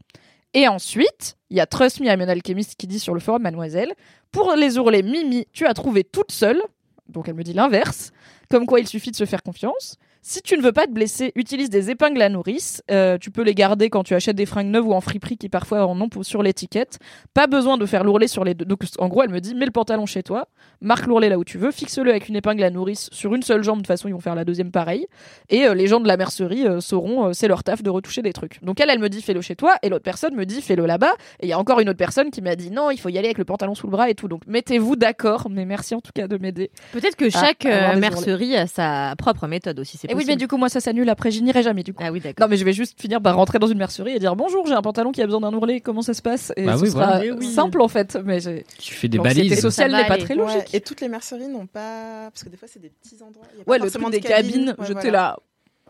Et 0.56 0.68
ensuite, 0.68 1.36
il 1.50 1.58
y 1.58 1.60
a 1.60 1.66
Trust 1.66 2.00
Me, 2.00 2.06
I'm 2.06 2.22
an 2.22 2.28
Alchemist 2.28 2.76
qui 2.76 2.86
dit 2.86 2.98
sur 2.98 3.12
le 3.12 3.20
forum 3.20 3.42
Mademoiselle, 3.42 3.92
pour 4.32 4.54
les 4.56 4.78
ourlets 4.78 5.02
Mimi, 5.02 5.46
tu 5.52 5.66
as 5.66 5.74
trouvé 5.74 6.02
toute 6.02 6.32
seule, 6.32 6.62
donc 7.10 7.28
elle 7.28 7.34
me 7.34 7.42
dit 7.42 7.52
l'inverse, 7.52 8.10
comme 8.48 8.64
quoi 8.64 8.80
il 8.80 8.88
suffit 8.88 9.10
de 9.10 9.16
se 9.16 9.26
faire 9.26 9.42
confiance. 9.42 9.98
Si 10.28 10.42
tu 10.42 10.56
ne 10.56 10.60
veux 10.60 10.72
pas 10.72 10.88
te 10.88 10.90
blesser, 10.90 11.30
utilise 11.36 11.70
des 11.70 11.88
épingles 11.88 12.20
à 12.20 12.28
nourrice. 12.28 12.82
Euh, 12.90 13.16
tu 13.16 13.30
peux 13.30 13.42
les 13.42 13.54
garder 13.54 13.90
quand 13.90 14.02
tu 14.02 14.12
achètes 14.12 14.34
des 14.34 14.44
fringues 14.44 14.66
neuves 14.66 14.88
ou 14.88 14.92
en 14.92 15.00
friperie 15.00 15.36
qui 15.36 15.48
parfois 15.48 15.86
en 15.86 16.00
ont 16.00 16.08
sur 16.22 16.42
l'étiquette. 16.42 16.98
Pas 17.32 17.46
besoin 17.46 17.78
de 17.78 17.86
faire 17.86 18.02
l'ourlet 18.02 18.26
sur 18.26 18.42
les 18.42 18.54
deux. 18.54 18.64
Donc 18.64 18.82
en 18.98 19.06
gros, 19.06 19.22
elle 19.22 19.30
me 19.30 19.40
dit 19.40 19.54
mets 19.54 19.66
le 19.66 19.70
pantalon 19.70 20.04
chez 20.04 20.24
toi, 20.24 20.48
marque 20.80 21.06
l'ourlet 21.06 21.28
là 21.28 21.38
où 21.38 21.44
tu 21.44 21.58
veux, 21.58 21.70
fixe-le 21.70 22.10
avec 22.10 22.28
une 22.28 22.34
épingle 22.34 22.64
à 22.64 22.70
nourrice 22.70 23.08
sur 23.12 23.36
une 23.36 23.42
seule 23.44 23.62
jambe. 23.62 23.76
De 23.76 23.82
toute 23.82 23.86
façon, 23.86 24.08
ils 24.08 24.14
vont 24.14 24.20
faire 24.20 24.34
la 24.34 24.44
deuxième 24.44 24.72
pareil. 24.72 25.06
Et 25.48 25.64
euh, 25.64 25.74
les 25.74 25.86
gens 25.86 26.00
de 26.00 26.08
la 26.08 26.16
mercerie 26.16 26.66
euh, 26.66 26.80
sauront, 26.80 27.32
c'est 27.32 27.46
leur 27.46 27.62
taf 27.62 27.84
de 27.84 27.90
retoucher 27.90 28.22
des 28.22 28.32
trucs. 28.32 28.60
Donc 28.64 28.80
elle, 28.80 28.90
elle 28.90 28.98
me 28.98 29.08
dit 29.08 29.22
fais-le 29.22 29.42
chez 29.42 29.54
toi, 29.54 29.76
et 29.84 29.88
l'autre 29.88 30.02
personne 30.02 30.34
me 30.34 30.44
dit 30.44 30.60
fais-le 30.60 30.86
là-bas. 30.86 31.12
Et 31.38 31.46
il 31.46 31.50
y 31.50 31.52
a 31.52 31.58
encore 31.60 31.78
une 31.78 31.88
autre 31.88 31.98
personne 31.98 32.32
qui 32.32 32.42
m'a 32.42 32.56
dit 32.56 32.72
non, 32.72 32.90
il 32.90 32.98
faut 32.98 33.10
y 33.10 33.16
aller 33.16 33.28
avec 33.28 33.38
le 33.38 33.44
pantalon 33.44 33.76
sous 33.76 33.86
le 33.86 33.92
bras 33.92 34.10
et 34.10 34.16
tout. 34.16 34.26
Donc 34.26 34.40
mettez-vous 34.48 34.96
d'accord. 34.96 35.46
Mais 35.50 35.66
merci 35.66 35.94
en 35.94 36.00
tout 36.00 36.10
cas 36.12 36.26
de 36.26 36.36
m'aider. 36.36 36.72
Peut-être 36.90 37.14
que 37.14 37.30
chaque 37.30 37.64
mercerie 37.64 38.56
a 38.56 38.66
sa 38.66 39.14
propre 39.16 39.46
méthode 39.46 39.78
aussi. 39.78 39.96
C'est 39.96 40.15
oui, 40.16 40.24
mais 40.26 40.37
du 40.37 40.48
coup, 40.48 40.57
moi 40.57 40.68
ça 40.68 40.81
s'annule. 40.81 41.09
Après, 41.09 41.31
j'y 41.31 41.42
n'irai 41.42 41.62
jamais 41.62 41.83
du 41.83 41.92
coup. 41.94 42.02
Ah 42.05 42.11
oui, 42.12 42.20
d'accord. 42.20 42.46
Non, 42.46 42.50
mais 42.50 42.57
je 42.57 42.64
vais 42.64 42.72
juste 42.72 43.00
finir 43.00 43.20
par 43.20 43.37
rentrer 43.37 43.59
dans 43.59 43.66
une 43.66 43.79
mercerie 43.79 44.12
et 44.12 44.18
dire 44.18 44.35
bonjour, 44.37 44.66
j'ai 44.66 44.74
un 44.74 44.83
pantalon 44.83 45.12
qui 45.12 45.22
a 45.22 45.26
besoin 45.26 45.40
d'un 45.40 45.52
ourlet, 45.52 45.81
comment 45.81 46.02
ça 46.02 46.14
se 46.14 46.22
passe? 46.22 46.52
Et 46.57 46.64
Bah 46.64 46.76
ce 46.76 46.83
oui, 46.83 46.90
sera 46.90 47.18
voilà. 47.18 47.35
Oui. 47.35 47.46
simple 47.46 47.81
en 47.81 47.88
fait, 47.88 48.18
mais 48.24 48.38
Tu 48.79 48.94
fais 48.94 49.09
des 49.09 49.18
l'anxiété 49.18 49.42
balises. 49.48 49.61
sociale 49.61 49.90
Ça 49.90 49.96
va 49.96 50.02
n'est 50.02 50.09
pas 50.09 50.18
très 50.18 50.35
Ouais, 50.35 50.40
logique. 50.55 50.74
et 50.74 50.81
toutes 50.81 51.00
les 51.00 51.09
merceries 51.09 51.48
n'ont 51.48 51.66
pas. 51.66 52.31
Parce 52.33 52.44
que 52.44 52.48
des 52.48 52.57
fois, 52.57 52.68
c'est 52.70 52.81
des 52.81 52.90
petits 52.90 53.16
endroits. 53.22 53.44
Y 53.57 53.61
a 53.61 53.64
pas 53.64 53.70
Ouais, 53.72 53.79
le 53.79 53.90
truc 53.90 54.11
des 54.11 54.20
de 54.20 54.26
cabine. 54.26 54.50
cabines, 54.52 54.68
Ouais, 54.79 54.87
j'étais 54.87 55.00
voilà. 55.02 55.11
là. 55.12 55.37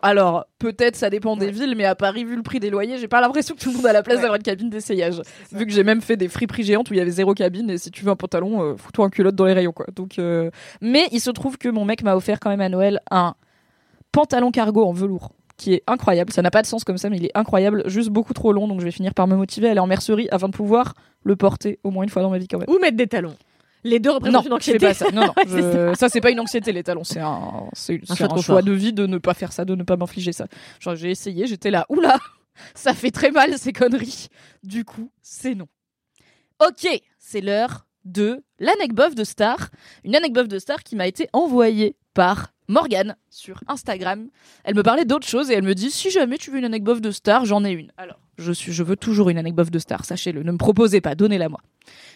Alors, 0.02 0.44
peut-être 0.58 0.94
ça 0.94 1.08
dépend 1.08 1.36
des 1.38 1.46
Ouais. 1.46 1.52
villes, 1.52 1.74
mais 1.74 1.86
à 1.86 1.94
Paris, 1.94 2.22
vu 2.24 2.36
le 2.36 2.42
prix 2.42 2.60
des 2.60 2.68
loyers, 2.68 2.98
j'ai 2.98 3.08
pas 3.08 3.22
l'impression 3.22 3.54
que 3.54 3.60
tout 3.60 3.70
le 3.70 3.76
monde 3.78 3.86
a 3.86 3.94
la 3.94 4.02
place 4.02 4.16
Ouais. 4.16 4.22
d'avoir 4.22 4.36
une 4.36 4.42
cabine 4.42 4.68
d'essayage. 4.68 5.22
Vu 5.52 5.64
que 5.64 5.72
j'ai 5.72 5.84
même 5.84 6.02
fait 6.02 6.18
des 6.18 6.28
friperies 6.28 6.64
géantes 6.64 6.90
où 6.90 6.94
il 6.94 6.98
y 6.98 7.00
avait 7.00 7.10
zéro 7.10 7.32
cabine, 7.32 7.70
et 7.70 7.78
si 7.78 7.90
tu 7.90 8.04
veux 8.04 8.10
un 8.10 8.16
pantalon, 8.16 8.62
euh, 8.62 8.76
fous-toi 8.76 9.06
en 9.06 9.08
culotte 9.08 9.34
dans 9.34 9.46
les 9.46 9.54
rayons, 9.54 9.72
quoi. 9.72 9.86
Donc, 9.96 10.18
euh, 10.18 10.50
Mais 10.82 11.08
il 11.12 11.20
se 11.20 11.30
trouve 11.30 11.56
que 11.56 11.70
mon 11.70 11.86
mec 11.86 12.02
m'a 12.02 12.14
offert 12.14 12.40
quand 12.40 12.50
même 12.50 12.60
à 12.60 12.68
Noël 12.68 13.00
un 13.10 13.34
pantalon 14.16 14.50
cargo 14.50 14.84
en 14.84 14.92
velours 14.92 15.32
qui 15.58 15.72
est 15.72 15.82
incroyable. 15.86 16.32
Ça 16.32 16.42
n'a 16.42 16.50
pas 16.50 16.60
de 16.62 16.66
sens 16.66 16.84
comme 16.84 16.98
ça, 16.98 17.08
mais 17.08 17.16
il 17.16 17.24
est 17.26 17.36
incroyable, 17.36 17.82
juste 17.88 18.10
beaucoup 18.10 18.34
trop 18.34 18.52
long, 18.52 18.68
donc 18.68 18.80
je 18.80 18.84
vais 18.84 18.90
finir 18.90 19.14
par 19.14 19.26
me 19.26 19.36
motiver 19.36 19.68
à 19.68 19.70
aller 19.70 19.80
en 19.80 19.86
mercerie 19.86 20.28
afin 20.30 20.48
de 20.48 20.52
pouvoir 20.54 20.94
le 21.22 21.34
porter 21.36 21.78
au 21.84 21.90
moins 21.90 22.02
une 22.04 22.10
fois 22.10 22.20
dans 22.22 22.28
ma 22.30 22.36
vie 22.38 22.46
quand 22.48 22.58
même. 22.58 22.68
Ou 22.68 22.78
mettre 22.78 22.96
des 22.96 23.06
talons. 23.06 23.34
Les 23.84 23.98
deux 24.00 24.10
Non, 24.10 24.16
représentent 24.16 24.44
une 24.44 24.44
je 24.44 24.48
fais 24.48 24.54
anxiété. 24.54 24.86
pas 24.86 24.94
ça. 24.94 25.10
Non, 25.12 25.26
non, 25.26 25.32
c'est 25.46 25.62
je- 25.62 25.94
ça 25.98 26.08
c'est 26.10 26.20
pas 26.20 26.30
une 26.30 26.40
anxiété 26.40 26.72
les 26.72 26.82
talons, 26.82 27.04
c'est 27.04 27.20
un, 27.20 27.68
c'est 27.72 28.04
choix 28.04 28.16
de 28.16 28.22
un 28.24 28.28
confort. 28.28 28.42
choix 28.44 28.62
de 28.62 28.72
vie 28.72 28.92
de 28.92 29.06
ne 29.06 29.16
pas 29.18 29.32
faire 29.34 29.52
ça, 29.52 29.64
de 29.64 29.74
ne 29.74 29.82
pas 29.82 29.96
m'infliger 29.96 30.32
ça. 30.32 30.46
Genre 30.80 30.94
j'ai 30.96 31.10
essayé, 31.10 31.46
j'étais 31.46 31.70
là, 31.70 31.86
oula, 31.88 32.18
ça 32.74 32.92
fait 32.94 33.10
très 33.10 33.30
mal 33.30 33.56
ces 33.58 33.72
conneries. 33.72 34.28
Du 34.62 34.84
coup, 34.84 35.10
c'est 35.22 35.54
non. 35.54 35.68
Ok, 36.66 36.86
c'est 37.18 37.40
l'heure 37.40 37.86
de 38.04 38.42
l'anecdote 38.58 39.14
de 39.14 39.24
Star, 39.24 39.68
une 40.04 40.16
anecdote 40.16 40.48
de 40.48 40.58
Star 40.58 40.82
qui 40.82 40.96
m'a 40.96 41.06
été 41.06 41.28
envoyée 41.32 41.96
par 42.14 42.48
Morgane 42.68 43.16
sur 43.30 43.60
Instagram. 43.68 44.28
Elle 44.64 44.74
me 44.74 44.82
parlait 44.82 45.04
d'autre 45.04 45.26
chose 45.26 45.50
et 45.50 45.54
elle 45.54 45.64
me 45.64 45.74
dit 45.74 45.90
si 45.90 46.10
jamais 46.10 46.38
tu 46.38 46.50
veux 46.50 46.58
une 46.58 46.64
anecdote 46.64 47.00
de 47.00 47.10
Star, 47.10 47.44
j'en 47.44 47.64
ai 47.64 47.70
une. 47.70 47.92
Alors, 47.96 48.18
je 48.38 48.52
suis 48.52 48.72
je 48.72 48.82
veux 48.82 48.96
toujours 48.96 49.28
une 49.30 49.38
anecdote 49.38 49.70
de 49.70 49.78
Star, 49.78 50.04
sachez-le, 50.04 50.42
ne 50.42 50.52
me 50.52 50.58
proposez 50.58 51.00
pas, 51.00 51.14
donnez-la 51.14 51.48
moi. 51.48 51.60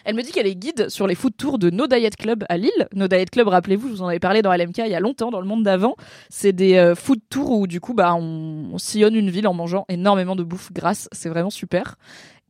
Elle 0.03 0.15
me 0.15 0.23
dit 0.23 0.31
qu'elle 0.31 0.47
est 0.47 0.55
guide 0.55 0.89
sur 0.89 1.07
les 1.07 1.15
food 1.15 1.35
tours 1.37 1.59
de 1.59 1.69
No 1.69 1.87
Diet 1.87 2.15
Club 2.17 2.43
à 2.49 2.57
Lille. 2.57 2.87
No 2.93 3.07
Diet 3.07 3.29
Club, 3.29 3.47
rappelez-vous, 3.47 3.87
je 3.87 3.93
vous 3.93 4.01
en 4.01 4.07
avais 4.07 4.19
parlé 4.19 4.41
dans 4.41 4.53
LMK 4.53 4.79
il 4.79 4.91
y 4.91 4.95
a 4.95 4.99
longtemps, 4.99 5.31
dans 5.31 5.39
le 5.39 5.47
monde 5.47 5.63
d'avant. 5.63 5.95
C'est 6.29 6.53
des 6.53 6.75
euh, 6.75 6.95
food 6.95 7.19
tours 7.29 7.51
où 7.51 7.67
du 7.67 7.79
coup, 7.79 7.93
bah, 7.93 8.13
on, 8.15 8.71
on 8.73 8.77
sillonne 8.77 9.15
une 9.15 9.29
ville 9.29 9.47
en 9.47 9.53
mangeant 9.53 9.85
énormément 9.89 10.35
de 10.35 10.43
bouffe 10.43 10.73
grasse. 10.73 11.07
C'est 11.11 11.29
vraiment 11.29 11.49
super. 11.49 11.95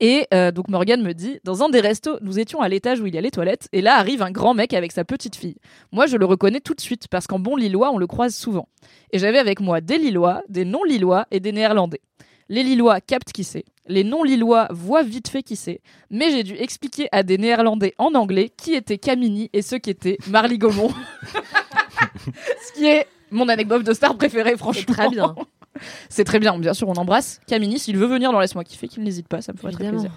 Et 0.03 0.25
euh, 0.33 0.51
donc 0.51 0.67
Morgane 0.67 1.03
me 1.03 1.13
dit, 1.13 1.39
dans 1.43 1.63
un 1.63 1.69
des 1.69 1.79
restos, 1.79 2.17
nous 2.21 2.39
étions 2.39 2.59
à 2.59 2.67
l'étage 2.67 2.99
où 2.99 3.05
il 3.05 3.13
y 3.13 3.19
a 3.19 3.21
les 3.21 3.29
toilettes, 3.29 3.69
et 3.71 3.81
là 3.81 3.97
arrive 3.97 4.23
un 4.23 4.31
grand 4.31 4.55
mec 4.55 4.73
avec 4.73 4.91
sa 4.91 5.05
petite 5.05 5.35
fille. 5.35 5.57
Moi, 5.91 6.07
je 6.07 6.17
le 6.17 6.25
reconnais 6.25 6.59
tout 6.59 6.73
de 6.73 6.81
suite 6.81 7.07
parce 7.07 7.27
qu'en 7.27 7.37
bon 7.37 7.55
lillois, 7.55 7.91
on 7.91 7.99
le 7.99 8.07
croise 8.07 8.35
souvent. 8.35 8.67
Et 9.11 9.19
j'avais 9.19 9.37
avec 9.37 9.59
moi 9.59 9.79
des 9.79 9.99
lillois, 9.99 10.41
des 10.49 10.65
non-lillois 10.65 11.27
et 11.29 11.39
des 11.39 11.51
néerlandais. 11.51 12.01
Les 12.49 12.63
lillois 12.63 12.99
captent 12.99 13.31
qui 13.31 13.43
c'est. 13.43 13.63
Les 13.85 14.03
non-lillois 14.03 14.67
voient 14.71 15.03
vite 15.03 15.29
fait 15.29 15.43
qui 15.43 15.55
c'est. 15.55 15.81
Mais 16.09 16.31
j'ai 16.31 16.43
dû 16.43 16.55
expliquer 16.55 17.07
à 17.11 17.21
des 17.21 17.37
néerlandais 17.37 17.93
en 17.99 18.15
anglais 18.15 18.49
qui 18.49 18.73
était 18.73 18.97
Camini 18.97 19.51
et 19.53 19.61
ce 19.61 19.75
qu'était 19.75 20.17
Marly 20.27 20.57
Gaumont. 20.57 20.91
ce 22.65 22.73
qui 22.73 22.87
est 22.87 23.05
mon 23.29 23.47
anecdote 23.49 23.83
de 23.83 23.93
star 23.93 24.17
préférée, 24.17 24.57
franchement. 24.57 24.93
très 24.93 25.09
bien. 25.09 25.35
C'est 26.09 26.23
très 26.23 26.39
bien, 26.39 26.57
bien 26.57 26.73
sûr, 26.73 26.87
on 26.89 26.93
embrasse 26.93 27.39
Camini. 27.47 27.79
S'il 27.79 27.97
veut 27.97 28.07
venir 28.07 28.31
dans 28.31 28.39
Laisse-moi 28.39 28.63
kiffer, 28.63 28.87
qu'il 28.87 29.03
n'hésite 29.03 29.27
pas, 29.27 29.41
ça 29.41 29.53
me 29.53 29.57
ferait 29.57 29.71
très 29.73 29.89
plaisir. 29.89 30.11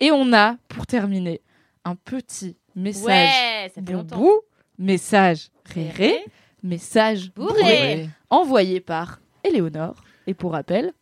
Et 0.00 0.10
on 0.10 0.32
a, 0.32 0.56
pour 0.68 0.86
terminer, 0.86 1.40
un 1.84 1.94
petit 1.94 2.56
message 2.74 3.04
Ouais, 3.04 3.72
ça 3.74 3.82
fait 3.82 3.92
longtemps. 3.92 4.16
boubou, 4.16 4.40
message 4.78 5.48
réré, 5.64 6.24
message 6.62 7.32
Bourré. 7.34 7.54
bourré, 7.54 8.08
envoyé 8.30 8.80
par 8.80 9.20
Éléonore. 9.44 9.96
Et 10.26 10.34
pour 10.34 10.52
rappel, 10.52 10.92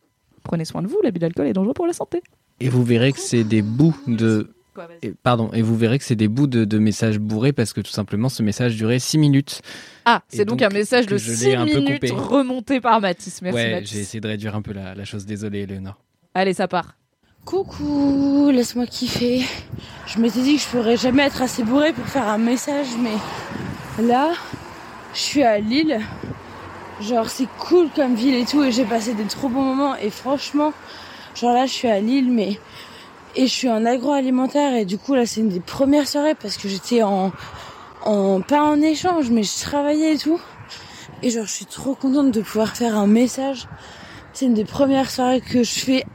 prenez 0.43 0.65
soin 0.65 0.81
de 0.81 0.87
vous, 0.87 0.99
l'abus 1.03 1.19
d'alcool 1.19 1.47
est 1.47 1.53
dangereux 1.53 1.73
pour 1.73 1.87
la 1.87 1.93
santé. 1.93 2.21
Et 2.59 2.69
vous 2.69 2.83
verrez 2.83 3.11
que 3.11 3.19
c'est 3.19 3.43
des 3.43 3.61
bouts 3.61 3.95
de. 4.07 4.53
Et- 5.01 5.13
pardon, 5.23 5.49
et 5.53 5.61
vous 5.61 5.75
verrez 5.75 5.97
que 5.99 6.03
c'est 6.05 6.15
des 6.15 6.27
bouts 6.27 6.47
de, 6.47 6.65
de 6.65 6.77
messages 6.79 7.19
bourrés 7.19 7.53
parce 7.53 7.73
que 7.73 7.81
tout 7.81 7.91
simplement 7.91 8.29
ce 8.29 8.41
message 8.43 8.75
durait 8.75 8.99
6 8.99 9.17
minutes. 9.17 9.61
Ah, 10.05 10.21
c'est 10.29 10.45
donc, 10.45 10.59
donc 10.59 10.71
un 10.71 10.73
message 10.73 11.05
de 11.07 11.17
je 11.17 11.31
6 11.31 11.45
l'ai 11.45 11.55
un 11.55 11.65
peu 11.65 11.79
minutes 11.79 11.93
coupé. 12.01 12.11
remonté 12.11 12.79
par 12.81 13.01
Mathis. 13.01 13.41
Merci 13.41 13.55
ouais, 13.55 13.71
Mathis. 13.71 13.91
j'ai 13.91 13.99
essayé 13.99 14.21
de 14.21 14.27
réduire 14.27 14.55
un 14.55 14.61
peu 14.61 14.73
la, 14.73 14.95
la 14.95 15.05
chose. 15.05 15.25
Désolé, 15.25 15.59
Eleonore. 15.61 15.97
Allez, 16.33 16.53
ça 16.53 16.67
part. 16.67 16.95
Coucou, 17.45 18.49
laisse-moi 18.53 18.85
kiffer. 18.85 19.43
Je 20.07 20.19
m'étais 20.19 20.41
dit 20.41 20.55
que 20.55 20.61
je 20.61 20.67
pourrais 20.67 20.95
jamais 20.97 21.23
être 21.23 21.41
assez 21.41 21.63
bourré 21.63 21.91
pour 21.91 22.05
faire 22.05 22.27
un 22.27 22.37
message, 22.37 22.87
mais 22.99 24.03
là, 24.07 24.31
je 25.13 25.19
suis 25.19 25.43
à 25.43 25.59
Lille. 25.59 25.99
Genre, 27.01 27.27
c'est 27.29 27.47
cool 27.59 27.89
comme 27.95 28.13
ville 28.15 28.35
et 28.35 28.45
tout, 28.45 28.63
et 28.63 28.71
j'ai 28.71 28.85
passé 28.85 29.15
des 29.15 29.23
trop 29.25 29.49
bons 29.49 29.63
moments. 29.63 29.95
Et 29.95 30.11
franchement, 30.11 30.71
genre 31.35 31.53
là, 31.53 31.65
je 31.65 31.71
suis 31.73 31.87
à 31.87 31.99
Lille, 31.99 32.31
mais 32.31 32.59
Et 33.35 33.47
je 33.47 33.51
suis 33.51 33.69
en 33.69 33.85
agroalimentaire 33.85 34.75
et 34.75 34.83
du 34.83 34.97
coup 34.97 35.15
là 35.15 35.25
c'est 35.25 35.39
une 35.39 35.49
des 35.49 35.61
premières 35.61 36.07
soirées 36.07 36.35
parce 36.35 36.57
que 36.57 36.67
j'étais 36.67 37.01
en, 37.01 37.31
pas 38.03 38.61
en 38.61 38.81
échange 38.81 39.29
mais 39.29 39.43
je 39.43 39.57
travaillais 39.61 40.15
et 40.15 40.17
tout. 40.17 40.39
Et 41.23 41.29
genre 41.29 41.45
je 41.45 41.51
suis 41.53 41.65
trop 41.65 41.95
contente 41.95 42.31
de 42.31 42.41
pouvoir 42.41 42.75
faire 42.75 42.97
un 42.97 43.07
message. 43.07 43.67
C'est 44.33 44.45
une 44.45 44.53
des 44.53 44.65
premières 44.65 45.09
soirées 45.09 45.39
que 45.39 45.63
je 45.63 45.79
fais 45.79 46.05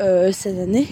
euh, 0.00 0.32
cette 0.32 0.58
année. 0.58 0.88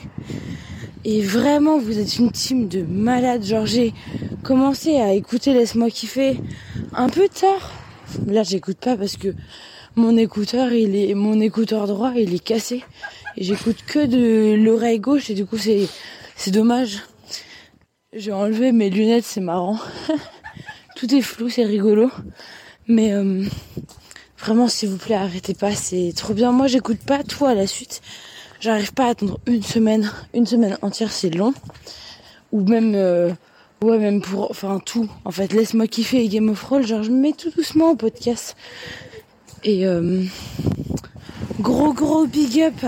Et 1.05 1.23
vraiment 1.23 1.79
vous 1.79 1.99
êtes 1.99 2.19
une 2.19 2.31
team 2.31 2.69
de 2.69 2.83
malades. 2.83 3.43
Genre 3.43 3.65
j'ai 3.65 3.95
commencé 4.43 5.01
à 5.01 5.15
écouter 5.15 5.55
Laisse-moi 5.55 5.89
kiffer 5.89 6.39
un 6.93 7.09
peu 7.09 7.27
tard. 7.29 7.73
Là 8.27 8.43
j'écoute 8.43 8.77
pas 8.77 8.99
parce 8.99 9.17
que 9.17 9.35
mon 9.97 10.19
écouteur 10.19 10.73
il 10.73 10.95
est 10.95 11.15
mon 11.15 11.41
écouteur 11.41 11.87
droit 11.87 12.13
il 12.17 12.35
est 12.35 12.45
cassé 12.45 12.85
et 13.37 13.45
j'écoute 13.45 13.79
que 13.87 14.07
de 14.07 14.55
l'oreille 14.55 15.01
gauche 15.01 15.31
et 15.31 15.35
du 15.35 15.47
coup 15.47 15.59
c'est 15.59 15.89
c'est 16.37 16.51
dommage. 16.51 17.03
J'ai 18.13 18.33
enlevé 18.33 18.73
mes 18.73 18.91
lunettes, 18.91 19.25
c'est 19.25 19.41
marrant. 19.41 19.79
Tout 20.97 21.15
est 21.15 21.23
flou, 21.23 21.49
c'est 21.49 21.65
rigolo. 21.65 22.11
Mais 22.89 23.13
euh, 23.13 23.45
vraiment 24.39 24.69
s'il 24.69 24.89
vous 24.89 24.97
plaît, 24.97 25.15
arrêtez 25.15 25.55
pas, 25.55 25.73
c'est 25.75 26.13
trop 26.17 26.35
bien. 26.35 26.53
Moi 26.53 26.67
j'écoute 26.67 26.99
pas 26.99 27.23
tout 27.23 27.47
à 27.47 27.55
la 27.55 27.67
suite. 27.67 28.01
J'arrive 28.61 28.93
pas 28.93 29.07
à 29.07 29.11
attendre 29.11 29.39
une 29.47 29.63
semaine, 29.63 30.11
une 30.35 30.47
semaine 30.47 30.77
entière, 30.83 31.13
c'est 31.13 31.31
long. 31.31 31.55
Ou 32.53 32.63
même 32.63 32.95
euh, 32.95 33.31
ouais, 33.83 33.99
même 33.99 34.21
pour 34.21 34.51
enfin 34.51 34.81
tout. 34.85 35.09
En 35.25 35.31
fait, 35.31 35.53
laisse-moi 35.53 35.87
kiffer 35.87 36.29
Game 36.29 36.49
of 36.49 36.61
Thrones, 36.61 36.87
genre 36.87 37.03
je 37.03 37.11
me 37.11 37.19
mets 37.19 37.33
tout 37.33 37.51
doucement 37.51 37.91
au 37.93 37.97
podcast. 37.97 38.57
Et 39.65 39.87
euh, 39.87 40.25
gros 41.61 41.93
gros 41.93 42.27
big 42.27 42.61
up 42.63 42.85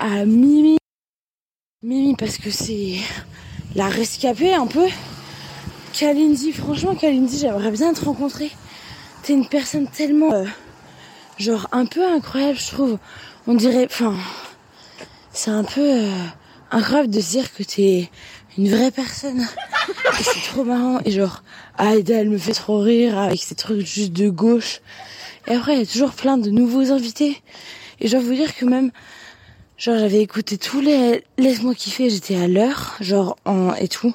à, 0.00 0.24
Mimi. 0.24 0.78
Mimi 1.82 2.16
parce 2.16 2.38
que 2.38 2.50
c'est 2.50 2.96
la 3.74 3.88
rescapée 3.88 4.54
un 4.54 4.66
peu. 4.66 4.86
Kalindi, 5.92 6.52
franchement 6.52 6.94
Kalindi, 6.94 7.38
j'aimerais 7.38 7.70
bien 7.70 7.92
te 7.92 8.04
rencontrer. 8.04 8.50
T'es 9.22 9.34
une 9.34 9.46
personne 9.46 9.86
tellement 9.86 10.32
euh, 10.32 10.44
genre 11.38 11.68
un 11.72 11.84
peu 11.84 12.06
incroyable, 12.06 12.58
je 12.58 12.68
trouve. 12.68 12.98
On 13.46 13.54
dirait, 13.54 13.86
enfin, 13.90 14.16
c'est 15.32 15.50
un 15.50 15.64
peu 15.64 15.80
euh, 15.80 16.12
incroyable 16.70 17.10
de 17.10 17.20
se 17.20 17.30
dire 17.30 17.52
que 17.52 17.62
t'es 17.62 18.10
une 18.56 18.68
vraie 18.70 18.90
personne. 18.90 19.46
C'est 20.20 20.52
trop 20.52 20.64
marrant. 20.64 21.00
Et 21.04 21.10
genre, 21.10 21.42
Aïda, 21.76 22.16
elle 22.16 22.30
me 22.30 22.38
fait 22.38 22.54
trop 22.54 22.80
rire 22.80 23.18
avec 23.18 23.42
ces 23.42 23.54
trucs 23.54 23.86
juste 23.86 24.12
de 24.12 24.30
gauche. 24.30 24.80
Et 25.48 25.54
après, 25.54 25.74
il 25.74 25.78
y 25.80 25.82
a 25.82 25.86
toujours 25.86 26.12
plein 26.12 26.36
de 26.36 26.50
nouveaux 26.50 26.92
invités. 26.92 27.40
Et 28.00 28.06
je 28.06 28.12
dois 28.12 28.20
vous 28.20 28.34
dire 28.34 28.54
que 28.54 28.64
même, 28.64 28.90
genre, 29.78 29.98
j'avais 29.98 30.20
écouté 30.20 30.58
tous 30.58 30.80
les 30.80 31.24
Laisse-moi 31.38 31.74
kiffer, 31.74 32.10
j'étais 32.10 32.36
à 32.36 32.46
l'heure, 32.46 32.96
genre, 33.00 33.36
en, 33.44 33.74
et 33.74 33.88
tout. 33.88 34.14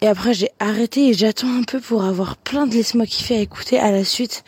Et 0.00 0.06
après, 0.06 0.32
j'ai 0.32 0.50
arrêté 0.58 1.08
et 1.08 1.14
j'attends 1.14 1.54
un 1.54 1.64
peu 1.64 1.80
pour 1.80 2.04
avoir 2.04 2.36
plein 2.36 2.66
de 2.66 2.74
Laisse-moi 2.74 3.06
kiffer 3.06 3.36
à 3.36 3.40
écouter 3.40 3.78
à 3.78 3.90
la 3.90 4.04
suite. 4.04 4.42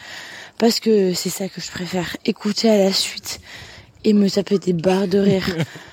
Parce 0.58 0.80
que 0.80 1.14
c'est 1.14 1.30
ça 1.30 1.48
que 1.48 1.60
je 1.60 1.70
préfère, 1.70 2.16
écouter 2.24 2.68
à 2.70 2.78
la 2.78 2.92
suite 2.92 3.40
et 4.04 4.12
me 4.12 4.28
taper 4.28 4.58
des 4.58 4.72
barres 4.72 5.08
de 5.08 5.18
rire. 5.18 5.44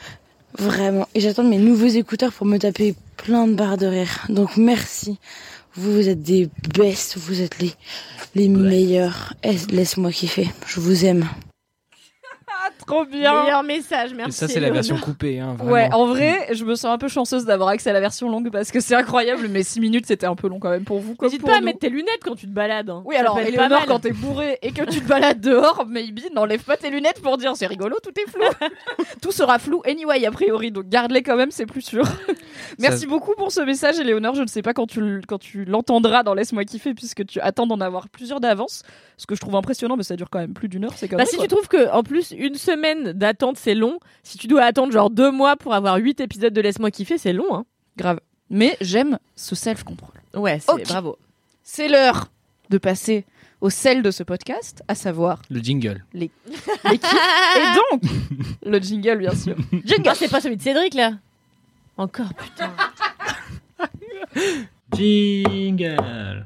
Vraiment. 0.57 1.07
Et 1.15 1.19
j'attends 1.19 1.43
mes 1.43 1.57
nouveaux 1.57 1.87
écouteurs 1.87 2.31
pour 2.31 2.45
me 2.45 2.57
taper 2.57 2.95
plein 3.17 3.47
de 3.47 3.53
barres 3.53 3.77
de 3.77 3.85
rire. 3.85 4.25
Donc 4.29 4.57
merci. 4.57 5.19
Vous, 5.77 5.93
vous 5.93 6.09
êtes 6.09 6.23
des 6.23 6.49
bestes, 6.75 7.17
vous 7.17 7.41
êtes 7.41 7.59
les, 7.59 7.71
les 8.35 8.49
meilleurs. 8.49 9.33
Laisse-moi 9.69 10.11
kiffer. 10.11 10.49
Je 10.65 10.79
vous 10.79 11.05
aime. 11.05 11.27
Trop 12.88 13.06
bien. 13.06 13.43
Meilleur 13.43 13.63
message, 13.63 14.12
Et 14.12 14.15
merci. 14.15 14.32
ça, 14.38 14.47
c'est 14.47 14.60
la 14.60 14.69
version 14.71 14.97
coupée. 14.97 15.39
Hein. 15.39 15.56
Ouais, 15.63 15.89
en 15.93 16.06
vrai, 16.08 16.47
je 16.53 16.63
me 16.65 16.75
sens 16.75 16.86
un 16.93 16.97
peu 16.97 17.08
chanceuse 17.08 17.45
d'avoir 17.45 17.69
accès 17.69 17.89
à 17.89 17.93
la 17.93 17.99
version 17.99 18.30
longue 18.30 18.49
parce 18.51 18.71
que 18.71 18.80
c'est 18.80 18.95
incroyable, 18.95 19.47
mais 19.49 19.63
6 19.63 19.80
minutes 19.80 20.06
c'était 20.08 20.25
un 20.25 20.36
peu 20.36 20.47
long 20.47 20.60
quand 20.60 20.69
même 20.69 20.84
pour 20.86 20.99
vous. 20.99 21.15
Comme 21.15 21.27
N'hésite 21.30 21.45
pas 21.45 21.58
à 21.58 21.62
mettre 21.62 21.80
tes 21.80 21.89
lunettes 21.89 22.21
quand 22.23 22.36
tu 22.36 22.45
te 22.47 22.51
balades. 22.53 22.89
hein. 22.89 23.01
Oui, 23.06 23.15
Ça 23.15 23.21
alors, 23.21 23.39
Eleonore, 23.39 23.86
quand 23.86 23.99
t'es 23.99 24.12
bourré 24.12 24.58
et 24.62 24.71
que 24.71 24.84
tu 24.84 25.01
te 25.01 25.08
balades 25.08 25.39
dehors, 25.41 25.86
maybe, 25.88 26.19
n'enlève 26.34 26.63
pas 26.63 26.77
tes 26.77 26.89
lunettes 26.89 27.21
pour 27.21 27.38
dire 27.38 27.56
c'est 27.56 27.67
rigolo, 27.67 27.97
tout 28.03 28.12
est 28.19 28.30
flou. 28.30 28.41
tout 29.21 29.32
sera 29.32 29.60
flou 29.60 29.82
anyway, 29.86 30.25
a 30.25 30.32
priori, 30.32 30.71
donc 30.71 30.88
garde-les 30.88 31.23
quand 31.23 31.36
même, 31.36 31.51
c'est 31.51 31.65
plus 31.65 31.82
sûr. 31.82 32.03
Merci 32.80 33.08
beaucoup 33.08 33.34
pour 33.36 33.51
ce 33.51 33.62
message, 33.62 33.99
Eleonore. 33.99 34.36
Je 34.36 34.41
ne 34.43 34.47
sais 34.47 34.62
pas 34.62 34.73
quand 34.73 34.88
tu, 34.88 34.99
l- 34.99 35.21
quand 35.27 35.38
tu 35.39 35.65
l'entendras 35.65 36.23
dans 36.23 36.34
Laisse-moi 36.34 36.63
kiffer, 36.65 36.93
puisque 36.93 37.25
tu 37.25 37.39
attends 37.39 37.67
d'en 37.67 37.82
avoir 37.82 38.10
plusieurs 38.10 38.39
d'avance. 38.39 38.84
Ce 39.17 39.25
que 39.25 39.34
je 39.36 39.41
trouve 39.41 39.56
impressionnant, 39.56 39.97
mais 39.97 40.03
ça 40.03 40.15
dure 40.15 40.30
quand 40.30 40.38
même 40.39 40.53
plus 40.53 40.67
d'une 40.69 40.86
heure, 40.86 40.93
c'est 40.95 41.08
quand 41.08 41.17
Bah, 41.17 41.23
même. 41.23 41.27
si 41.32 41.38
tu 41.39 41.47
trouves 41.47 41.67
que 41.67 41.89
en 41.91 42.03
plus 42.03 42.32
une 42.38 42.53
semaine 42.57 43.11
d'attente 43.13 43.57
c'est 43.57 43.75
long, 43.75 43.99
si 44.23 44.37
tu 44.37 44.47
dois 44.47 44.63
attendre 44.63 44.91
genre 44.91 45.09
deux 45.09 45.31
mois 45.31 45.55
pour 45.55 45.73
avoir 45.73 45.95
huit 45.97 46.19
épisodes 46.19 46.53
de 46.53 46.61
Laisse-moi 46.61 46.91
kiffer, 46.91 47.17
c'est 47.17 47.33
long. 47.33 47.55
Hein. 47.55 47.65
grave. 47.97 48.19
Mais 48.49 48.77
j'aime 48.81 49.19
ce 49.35 49.55
self-control. 49.55 50.11
Ouais, 50.33 50.59
c'est 50.59 50.83
bravo. 50.87 51.17
C'est 51.63 51.87
l'heure 51.89 52.27
de 52.69 52.77
passer 52.77 53.25
au 53.59 53.69
sel 53.69 54.01
de 54.03 54.11
ce 54.11 54.23
podcast, 54.23 54.83
à 54.87 54.95
savoir 54.95 55.41
Le 55.49 55.59
jingle. 55.59 56.05
les 56.13 56.29
kiffs. 56.29 56.69
Et 56.85 57.75
donc, 57.75 58.01
le 58.65 58.79
jingle, 58.79 59.17
bien 59.17 59.33
sûr. 59.35 59.55
Jingle, 59.83 60.11
c'est 60.15 60.29
pas 60.29 60.39
celui 60.41 60.57
de 60.57 60.61
Cédric 60.61 60.93
là. 60.93 61.13
Encore 61.97 62.33
putain. 62.35 62.71
Jingle 64.95 66.45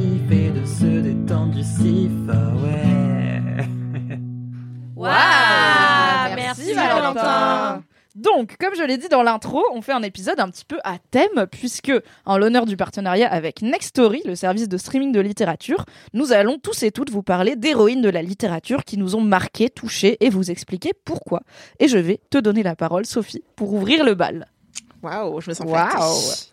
du 1.31 1.61
ouais. 1.61 3.41
Waouh, 4.95 6.35
merci, 6.35 6.73
Valentin. 6.73 7.83
Donc, 8.15 8.57
comme 8.59 8.75
je 8.75 8.83
l'ai 8.83 8.97
dit 8.97 9.07
dans 9.07 9.23
l'intro, 9.23 9.63
on 9.73 9.81
fait 9.81 9.93
un 9.93 10.03
épisode 10.03 10.41
un 10.41 10.49
petit 10.49 10.65
peu 10.65 10.77
à 10.83 10.97
thème, 11.11 11.47
puisque, 11.49 11.93
en 12.25 12.37
l'honneur 12.37 12.65
du 12.65 12.75
partenariat 12.75 13.31
avec 13.31 13.61
Nextory, 13.61 14.21
le 14.25 14.35
service 14.35 14.67
de 14.67 14.75
streaming 14.75 15.13
de 15.13 15.21
littérature, 15.21 15.85
nous 16.13 16.33
allons 16.33 16.59
tous 16.59 16.83
et 16.83 16.91
toutes 16.91 17.11
vous 17.11 17.23
parler 17.23 17.55
d'héroïnes 17.55 18.01
de 18.01 18.09
la 18.09 18.21
littérature 18.21 18.83
qui 18.83 18.97
nous 18.97 19.15
ont 19.15 19.21
marqués, 19.21 19.69
touchés, 19.69 20.17
et 20.19 20.29
vous 20.29 20.51
expliquer 20.51 20.91
pourquoi. 21.05 21.43
Et 21.79 21.87
je 21.87 21.97
vais 21.97 22.19
te 22.29 22.37
donner 22.37 22.63
la 22.63 22.75
parole, 22.75 23.05
Sophie, 23.05 23.43
pour 23.55 23.73
ouvrir 23.73 24.03
le 24.03 24.15
bal. 24.15 24.47
Waouh, 25.01 25.39
je 25.39 25.49
me 25.49 25.55
sens 25.55 25.65
Waouh. 25.65 26.50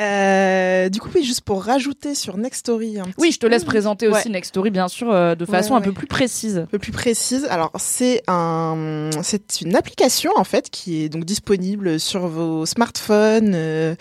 Euh, 0.00 0.88
du 0.88 1.00
coup, 1.00 1.08
oui, 1.14 1.24
juste 1.24 1.42
pour 1.42 1.62
rajouter 1.64 2.14
sur 2.14 2.36
Nextory 2.36 2.98
un 2.98 3.04
petit 3.04 3.14
Oui, 3.18 3.32
je 3.32 3.38
te 3.38 3.46
laisse 3.46 3.62
peu, 3.64 3.68
présenter 3.70 4.08
aussi 4.08 4.28
Ouais. 4.28 4.32
Nextory, 4.32 4.70
bien 4.70 4.88
sûr, 4.88 5.10
euh, 5.12 5.34
de 5.34 5.44
Ouais, 5.44 5.50
façon 5.50 5.74
un 5.74 5.80
peu 5.80 5.92
plus 5.92 6.06
précise. 6.06 6.58
un 6.58 6.66
peu 6.66 6.78
plus 6.78 6.92
précise. 6.92 7.46
Alors, 7.50 7.70
c'est 7.78 8.22
un, 8.28 9.10
c'est 9.22 9.60
une 9.60 9.76
application 9.76 10.32
en 10.36 10.44
fait 10.44 10.70
qui 10.70 11.02
est 11.04 11.08
donc 11.08 11.24
disponible 11.24 12.00
sur 12.00 12.26
vos 12.26 12.64
smartphones, 12.66 13.52
euh, 13.54 13.94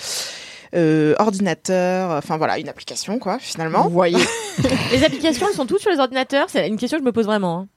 euh, 0.75 1.13
ordinateurs. 1.19 2.11
Enfin 2.11 2.37
voilà, 2.37 2.57
une 2.59 2.69
application 2.69 3.19
quoi, 3.19 3.37
finalement. 3.39 3.83
Vous 3.83 3.89
voyez, 3.89 4.17
Les 4.91 5.03
applications, 5.03 5.47
elles 5.49 5.55
sont 5.55 5.65
toutes 5.65 5.81
sur 5.81 5.91
les 5.91 5.99
ordinateurs. 5.99 6.47
C'est 6.49 6.67
une 6.67 6.77
question 6.77 6.97
que 6.97 7.03
je 7.03 7.07
me 7.07 7.11
pose 7.11 7.25
vraiment. 7.25 7.59
hein. 7.61 7.67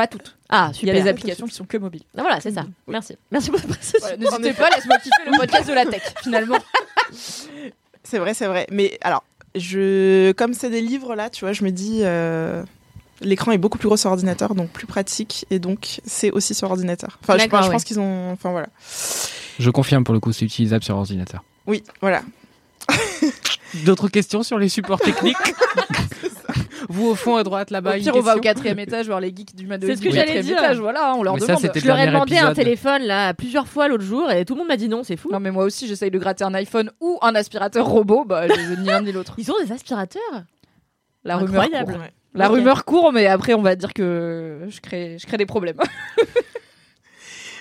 Pas 0.00 0.06
toutes. 0.06 0.34
Ah, 0.48 0.68
Il 0.70 0.76
y 0.76 0.78
super. 0.78 0.94
a 0.96 1.00
des 1.02 1.08
applications 1.10 1.46
qui 1.46 1.54
sont 1.54 1.66
que 1.66 1.76
mobiles. 1.76 2.04
Ah, 2.16 2.22
voilà, 2.22 2.40
c'est 2.40 2.52
ça. 2.52 2.64
Merci. 2.88 3.16
Merci 3.30 3.50
pour 3.50 3.58
cette 3.60 3.68
précision. 3.68 3.98
Voilà, 4.00 4.16
N'hésitez 4.16 4.52
pas, 4.54 4.70
laisse-moi 4.70 4.96
kiffer 4.96 5.30
le 5.30 5.36
podcast 5.38 5.68
de 5.68 5.74
la 5.74 5.84
tech, 5.84 6.02
finalement. 6.22 6.56
C'est 7.12 8.18
vrai, 8.18 8.32
c'est 8.32 8.46
vrai. 8.46 8.66
Mais 8.70 8.96
alors, 9.02 9.22
je, 9.54 10.32
comme 10.32 10.54
c'est 10.54 10.70
des 10.70 10.80
livres 10.80 11.14
là, 11.14 11.28
tu 11.28 11.44
vois, 11.44 11.52
je 11.52 11.64
me 11.64 11.70
dis. 11.70 12.00
euh, 12.02 12.62
L'écran 13.20 13.52
est 13.52 13.58
beaucoup 13.58 13.76
plus 13.76 13.88
gros 13.88 13.98
sur 13.98 14.08
ordinateur, 14.08 14.54
donc 14.54 14.70
plus 14.70 14.86
pratique, 14.86 15.44
et 15.50 15.58
donc 15.58 16.00
c'est 16.06 16.30
aussi 16.30 16.54
sur 16.54 16.70
ordinateur. 16.70 17.18
Enfin, 17.22 17.36
je, 17.36 17.42
ouais. 17.42 17.48
pense 17.48 17.84
qu'ils 17.84 18.00
ont. 18.00 18.32
Enfin 18.32 18.50
voilà. 18.52 18.68
Je 19.58 19.68
confirme 19.70 20.04
pour 20.04 20.14
le 20.14 20.20
coup, 20.20 20.32
c'est 20.32 20.46
utilisable 20.46 20.82
sur 20.82 20.96
ordinateur. 20.96 21.44
Oui, 21.66 21.84
voilà. 22.00 22.22
D'autres 23.84 24.08
questions 24.08 24.42
sur 24.42 24.58
les 24.58 24.70
supports 24.70 25.00
techniques? 25.00 25.36
Vous 26.92 27.06
au 27.06 27.14
fond 27.14 27.36
à 27.36 27.44
droite 27.44 27.70
là-bas. 27.70 27.96
Au 27.96 28.00
pire, 28.00 28.16
on 28.16 28.20
va 28.20 28.36
au 28.36 28.40
quatrième 28.40 28.80
étage 28.80 29.06
voir 29.06 29.20
les 29.20 29.28
geeks 29.28 29.54
du 29.54 29.64
Mado 29.64 29.86
C'est 29.86 29.94
ce 29.94 30.02
que 30.02 30.10
j'allais 30.10 30.42
dire. 30.42 30.58
étage. 30.58 30.80
Voilà, 30.80 31.14
on 31.14 31.22
leur 31.22 31.34
Mais 31.34 31.40
demande. 31.40 31.70
Je 31.72 31.86
leur 31.86 31.98
ai 32.00 32.06
demandé 32.08 32.36
un 32.36 32.52
téléphone 32.52 33.02
là 33.02 33.32
plusieurs 33.32 33.68
fois 33.68 33.86
l'autre 33.86 34.02
jour 34.02 34.28
et 34.32 34.44
tout 34.44 34.54
le 34.54 34.58
monde 34.58 34.68
m'a 34.68 34.76
dit 34.76 34.88
non, 34.88 35.04
c'est 35.04 35.16
fou. 35.16 35.30
Non 35.30 35.38
mais 35.38 35.52
moi 35.52 35.64
aussi 35.64 35.86
j'essaye 35.86 36.10
de 36.10 36.18
gratter 36.18 36.42
un 36.42 36.52
iPhone 36.54 36.90
ou 37.00 37.16
un 37.22 37.36
aspirateur 37.36 37.86
robot, 37.86 38.24
bah 38.24 38.48
je 38.48 38.60
veux 38.60 38.76
ni 38.76 38.86
l'un 38.88 39.02
ni 39.02 39.12
l'autre. 39.12 39.34
Ils 39.38 39.50
ont 39.52 39.54
des 39.64 39.70
aspirateurs? 39.70 40.20
La 41.22 41.36
rumeur 41.36 41.62
Incroyable. 41.62 41.92
court. 41.92 42.02
La 42.34 42.48
rumeur 42.48 42.84
court, 42.84 43.12
mais 43.12 43.26
après 43.26 43.54
on 43.54 43.62
va 43.62 43.76
dire 43.76 43.92
que 43.94 44.62
je 44.68 44.80
crée, 44.80 45.16
je 45.20 45.26
crée 45.26 45.36
des 45.36 45.46
problèmes. 45.46 45.78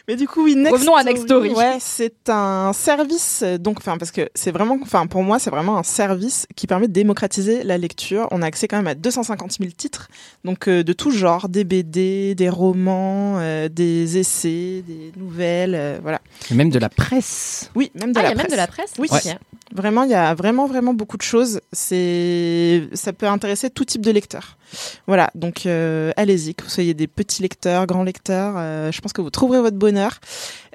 Mais 0.09 0.15
du 0.15 0.27
coup, 0.27 0.45
oui, 0.45 0.55
Next 0.55 0.71
Revenons 0.73 0.95
à 0.95 1.03
Next 1.03 1.25
Story. 1.25 1.51
Ouais, 1.53 1.77
c'est 1.79 2.29
un 2.31 2.73
service, 2.73 3.43
donc, 3.59 3.77
enfin, 3.77 3.99
parce 3.99 4.09
que 4.09 4.27
c'est 4.33 4.49
vraiment, 4.49 4.79
enfin, 4.81 5.05
pour 5.05 5.21
moi, 5.21 5.37
c'est 5.37 5.51
vraiment 5.51 5.77
un 5.77 5.83
service 5.83 6.47
qui 6.55 6.65
permet 6.65 6.87
de 6.87 6.93
démocratiser 6.93 7.61
la 7.61 7.77
lecture. 7.77 8.27
On 8.31 8.41
a 8.41 8.47
accès 8.47 8.67
quand 8.67 8.77
même 8.77 8.87
à 8.87 8.95
250 8.95 9.57
000 9.59 9.69
titres, 9.77 10.07
donc 10.43 10.67
euh, 10.67 10.81
de 10.81 10.93
tout 10.93 11.11
genre, 11.11 11.47
des 11.47 11.63
BD, 11.63 12.33
des 12.33 12.49
romans, 12.49 13.37
euh, 13.37 13.69
des 13.69 14.17
essais, 14.17 14.83
des 14.87 15.11
nouvelles, 15.15 15.75
euh, 15.75 15.99
voilà. 16.01 16.21
Et 16.49 16.55
même 16.55 16.71
de 16.71 16.79
la 16.79 16.89
presse. 16.89 17.69
Oui, 17.75 17.91
même 17.93 18.11
de 18.11 18.17
Ah, 18.17 18.23
il 18.23 18.23
y 18.23 18.23
la 18.23 18.29
a 18.31 18.33
même 18.33 18.37
presse. 18.47 18.51
de 18.51 18.57
la 18.57 18.65
presse 18.65 18.93
Oui. 18.97 19.09
Ok. 19.11 19.37
Vraiment, 19.73 20.03
il 20.03 20.09
y 20.09 20.15
a 20.15 20.33
vraiment, 20.33 20.65
vraiment 20.65 20.93
beaucoup 20.95 21.17
de 21.17 21.21
choses. 21.21 21.61
C'est, 21.71 22.89
ça 22.93 23.13
peut 23.13 23.27
intéresser 23.27 23.69
tout 23.69 23.85
type 23.85 24.01
de 24.01 24.11
lecteur. 24.11 24.57
Voilà, 25.05 25.29
donc 25.35 25.65
euh, 25.65 26.11
allez-y, 26.17 26.55
que 26.55 26.63
vous 26.63 26.69
soyez 26.69 26.93
des 26.95 27.07
petits 27.07 27.43
lecteurs, 27.43 27.85
grands 27.85 28.03
lecteurs, 28.03 28.55
euh, 28.57 28.91
je 28.91 28.99
pense 28.99 29.13
que 29.13 29.21
vous 29.21 29.29
trouverez 29.29 29.61
votre 29.61 29.77
bonheur. 29.77 30.19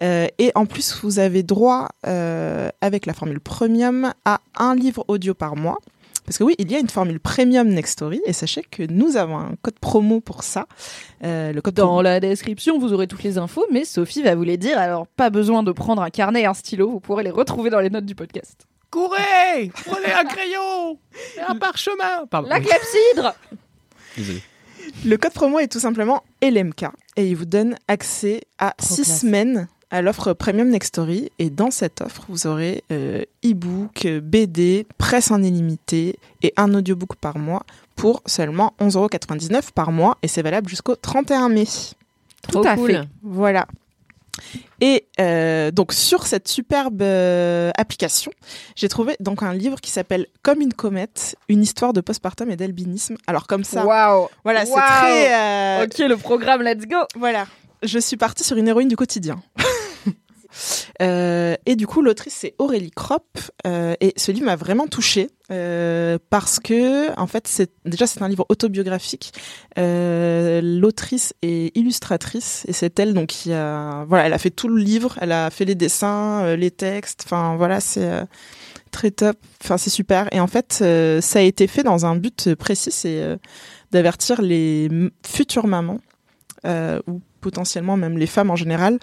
Euh, 0.03 0.27
et 0.39 0.53
en 0.55 0.67
plus, 0.67 0.97
vous 1.03 1.19
avez 1.19 1.43
droit, 1.43 1.89
avec 2.05 3.07
la 3.07 3.15
formule 3.15 3.41
premium, 3.41 4.13
à 4.25 4.41
un 4.57 4.75
livre 4.77 5.05
audio 5.09 5.35
par 5.35 5.57
mois. 5.57 5.79
Parce 6.25 6.39
que 6.39 6.45
oui, 6.45 6.55
il 6.59 6.73
y 6.73 6.75
a 6.75 6.79
une 6.79 6.89
formule 6.89 7.21
premium 7.21 7.69
Nextory, 7.69 8.23
et 8.25 8.33
sachez 8.33 8.63
que 8.63 8.83
nous 8.89 9.17
avons 9.17 9.37
un 9.37 9.53
code 9.61 9.79
promo 9.79 10.21
pour 10.21 10.43
ça. 10.43 10.67
Euh, 11.23 11.53
le 11.53 11.61
code 11.61 11.75
Dans 11.75 12.01
promo- 12.01 12.03
la 12.03 12.19
description, 12.21 12.79
vous 12.79 12.95
aurez 12.95 13.07
toutes 13.07 13.25
les 13.25 13.37
infos, 13.37 13.67
mais 13.71 13.85
Sophie 13.85 14.23
va 14.23 14.35
vous 14.35 14.45
les 14.45 14.57
dire. 14.57 14.79
Alors, 14.79 15.07
pas 15.07 15.29
besoin 15.29 15.63
de 15.63 15.73
prendre 15.73 16.01
un 16.01 16.11
carnet 16.11 16.43
et 16.43 16.47
un 16.47 16.55
stylo, 16.55 16.91
vous 16.91 17.01
pourrez 17.01 17.25
les 17.25 17.31
retrouver 17.31 17.69
dans 17.69 17.81
les 17.81 17.91
notes 17.91 18.07
du 18.07 18.15
podcast. 18.15 18.67
Courez 18.95 19.73
Prenez 19.87 20.13
un 20.13 20.25
crayon 20.25 20.99
et 21.37 21.41
un 21.41 21.57
parchemin 21.57 22.27
Pardon. 22.31 22.49
La 22.49 22.61
clepsydre 22.61 23.35
Désolé. 24.17 24.41
Le 25.05 25.17
code 25.17 25.33
promo 25.33 25.59
est 25.59 25.67
tout 25.67 25.81
simplement 25.81 26.23
LMK 26.41 26.85
et 27.17 27.27
il 27.29 27.35
vous 27.37 27.45
donne 27.45 27.77
accès 27.89 28.43
à 28.61 28.73
Trop 28.77 28.95
six 28.95 29.03
classe. 29.03 29.21
semaines 29.23 29.69
à 29.91 30.01
l'offre 30.01 30.33
Premium 30.33 30.69
Nextory. 30.69 31.33
Et 31.41 31.51
dans 31.51 31.73
cette 31.73 32.03
offre, 32.03 32.25
vous 32.29 32.47
aurez 32.47 32.85
euh, 32.93 33.23
e-book, 33.45 34.07
euh, 34.07 34.21
BD, 34.21 34.87
presse 34.97 35.31
en 35.33 35.43
illimité 35.43 36.19
et 36.43 36.53
un 36.57 36.73
audiobook 36.75 37.17
par 37.17 37.39
mois 37.39 37.65
pour 37.97 38.23
seulement 38.27 38.75
11,99€ 38.81 39.73
par 39.73 39.91
mois. 39.91 40.19
Et 40.23 40.29
c'est 40.29 40.43
valable 40.43 40.69
jusqu'au 40.69 40.95
31 40.95 41.49
mai. 41.49 41.67
Trop 42.43 42.65
à 42.65 42.77
cool. 42.77 42.93
fait. 42.93 43.01
Voilà. 43.23 43.67
Et 44.87 45.07
euh, 45.19 45.71
donc 45.71 45.95
sur 45.95 46.27
cette 46.27 46.47
superbe 46.47 47.01
euh, 47.01 47.71
application, 47.75 48.31
j'ai 48.77 48.91
trouvé 48.91 49.17
donc 49.19 49.43
un 49.43 49.55
livre 49.55 49.81
qui 49.81 49.91
s'appelle 49.91 50.27
Comme 50.43 50.61
une 50.61 50.75
comète, 50.75 51.37
une 51.49 51.63
histoire 51.63 51.95
de 51.95 52.03
postpartum 52.03 52.51
et 52.51 52.57
d'albinisme. 52.57 53.17
Alors 53.27 53.47
comme 53.47 53.65
ça, 53.65 53.87
Waouh 53.87 54.29
voilà, 54.45 54.67
c'est 54.67 54.75
très 54.75 55.33
euh, 55.33 55.85
Ok, 55.85 55.99
le 56.01 56.19
programme, 56.19 56.61
let's 56.61 56.87
go 56.87 56.99
voilà, 57.17 57.47
je 57.83 57.99
suis 57.99 58.19
partie 58.19 58.45
sur 58.45 58.59
une 58.59 58.69
héroïne 58.69 58.89
du 58.89 58.97
quotidien. 58.97 59.43
Euh, 61.03 61.57
et 61.67 61.77
du 61.77 61.87
coup, 61.87 62.03
l'autrice 62.03 62.35
c'est 62.35 62.55
Aurélie 62.59 62.91
Kropp 62.91 63.39
euh, 63.67 63.95
et 64.01 64.13
ce 64.17 64.33
livre 64.33 64.47
m'a 64.47 64.57
vraiment 64.57 64.87
touchée 64.87 65.31
euh, 65.51 66.19
parce 66.31 66.61
que 66.61 67.19
en 67.19 67.27
fait, 67.27 67.69
déjà 67.85 68.07
c'est 68.07 68.23
un 68.23 68.29
livre 68.29 68.47
autobiographique. 68.49 69.33
L'autrice 69.77 71.35
est 71.43 71.77
illustratrice 71.77 72.65
et 72.69 72.73
c'est 72.73 72.99
elle 72.99 73.15
donc 73.15 73.29
qui 73.29 73.53
a 73.53 74.05
voilà, 74.09 74.27
elle 74.27 74.33
a 74.33 74.39
fait 74.39 74.51
tout 74.51 74.69
le 74.69 74.81
livre, 74.81 75.17
elle 75.21 75.33
a 75.33 75.51
fait 75.51 75.65
les 75.65 75.75
dessins, 75.75 76.57
les 76.57 76.71
textes. 76.71 77.23
Enfin 77.27 77.57
voilà, 77.57 77.81
c'est 77.81 78.11
très 78.91 79.11
top. 79.11 79.37
Enfin 79.63 79.79
c'est 79.79 79.91
super. 79.91 80.29
Et 80.33 80.41
en 80.41 80.47
fait, 80.47 80.73
ça 81.21 81.39
a 81.39 81.43
été 81.43 81.67
fait 81.67 81.83
dans 81.83 82.07
un 82.07 82.17
but 82.17 82.55
précis, 82.55 82.93
c'est 82.93 83.39
d'avertir 83.91 84.43
les 84.43 84.89
futures 85.27 85.67
mamans 85.67 86.01
ou 86.65 87.21
potentiellement 87.45 87.97
même 87.97 88.17
les 88.19 88.27
femmes 88.27 88.51
en 88.51 88.57
général, 88.57 88.99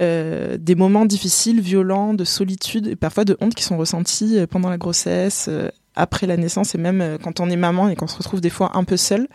euh, 0.00 0.56
des 0.58 0.74
moments 0.74 1.04
difficiles, 1.06 1.60
violents, 1.60 2.14
de 2.14 2.24
solitude 2.24 2.86
et 2.88 2.96
parfois 2.96 3.24
de 3.24 3.36
honte 3.40 3.54
qui 3.54 3.62
sont 3.62 3.76
ressentis 3.76 4.38
euh, 4.38 4.46
pendant 4.46 4.70
la 4.70 4.78
grossesse, 4.78 5.46
euh, 5.48 5.68
après 5.94 6.26
la 6.26 6.36
naissance 6.38 6.74
et 6.74 6.78
même 6.78 7.18
quand 7.22 7.38
on 7.40 7.50
est 7.50 7.56
maman 7.68 7.90
et 7.90 7.96
qu'on 7.96 8.06
se 8.06 8.16
retrouve 8.16 8.40
des 8.40 8.50
fois 8.50 8.70
un 8.78 8.84
peu 8.84 8.96
seul. 8.96 9.28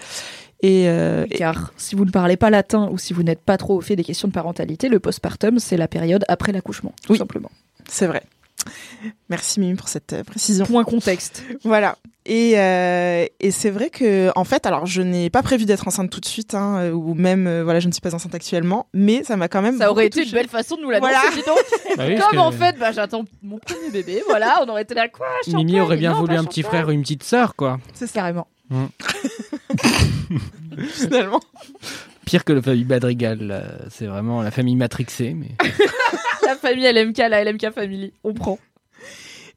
Et, 0.64 0.86
euh, 0.90 1.28
Car 1.30 1.72
si 1.78 1.94
vous 1.96 2.04
ne 2.04 2.10
parlez 2.10 2.36
pas 2.36 2.50
latin 2.50 2.90
ou 2.92 2.98
si 2.98 3.14
vous 3.14 3.22
n'êtes 3.22 3.42
pas 3.42 3.58
trop 3.58 3.76
au 3.78 3.82
fait 3.82 3.96
des 3.96 4.04
questions 4.04 4.28
de 4.28 4.34
parentalité, 4.34 4.90
le 4.90 5.00
postpartum, 5.00 5.60
c'est 5.60 5.78
la 5.78 5.88
période 5.88 6.26
après 6.28 6.52
l'accouchement, 6.52 6.94
tout 7.06 7.12
Oui. 7.14 7.20
simplement. 7.20 7.52
c'est 7.88 8.08
vrai. 8.08 8.24
Merci 9.30 9.60
Mimi 9.60 9.76
pour 9.76 9.88
cette 9.88 10.14
euh, 10.14 10.24
précision. 10.24 10.66
Point 10.66 10.84
contexte. 10.84 11.44
Voilà. 11.64 11.98
Et, 12.30 12.60
euh, 12.60 13.26
et 13.40 13.52
c'est 13.52 13.70
vrai 13.70 13.90
que, 13.90 14.32
en 14.36 14.44
fait, 14.44 14.66
alors 14.66 14.86
je 14.86 15.02
n'ai 15.02 15.30
pas 15.30 15.42
prévu 15.42 15.64
d'être 15.66 15.88
enceinte 15.88 16.10
tout 16.10 16.20
de 16.20 16.26
suite, 16.26 16.56
hein, 16.56 16.78
euh, 16.80 16.92
ou 16.92 17.14
même, 17.14 17.48
euh, 17.48 17.64
voilà, 17.64 17.80
je 17.80 17.88
ne 17.88 17.94
suis 17.94 18.02
pas 18.02 18.14
enceinte 18.14 18.36
actuellement, 18.36 18.88
mais 18.94 19.24
ça 19.24 19.38
m'a 19.38 19.48
quand 19.48 19.62
même. 19.62 19.78
Ça 19.78 19.90
aurait 19.90 20.08
été 20.08 20.26
une 20.26 20.32
belle 20.32 20.50
façon 20.50 20.76
de 20.76 20.82
nous 20.82 20.90
l'annoncer, 20.90 21.14
Voilà. 21.14 21.30
dis 21.34 21.44
donc. 21.46 21.58
Bah 21.98 22.04
oui, 22.06 22.18
Comme 22.20 22.32
que 22.32 22.38
en 22.38 22.52
fait, 22.52 22.78
bah, 22.78 22.92
j'attends 22.92 23.24
mon 23.42 23.60
premier 23.60 23.90
bébé, 23.92 24.22
voilà, 24.28 24.60
on 24.62 24.68
aurait 24.70 24.82
été 24.82 24.94
là, 24.94 25.08
quoi 25.08 25.28
Mimi 25.48 25.80
aurait 25.80 25.96
bien 25.96 26.12
Non, 26.12 26.20
voulu 26.20 26.36
un 26.36 26.44
petit 26.44 26.64
frère 26.64 26.90
ou 26.90 26.92
une 26.92 27.02
petite 27.02 27.24
sœur, 27.24 27.56
quoi. 27.56 27.80
C'est 27.94 28.12
Carrément. 28.12 28.48
finalement. 30.90 31.40
Pire 32.26 32.44
que 32.44 32.52
la 32.52 32.62
famille 32.62 32.84
Madrigal, 32.84 33.40
là. 33.40 33.64
c'est 33.90 34.06
vraiment 34.06 34.42
la 34.42 34.52
famille 34.52 34.76
matrixée. 34.76 35.34
Mais... 35.34 35.52
La 36.48 36.56
famille 36.56 36.86
LMK, 36.92 37.18
la 37.18 37.44
LMK 37.44 37.72
Family, 37.72 38.14
on 38.24 38.34
prend. 38.34 38.58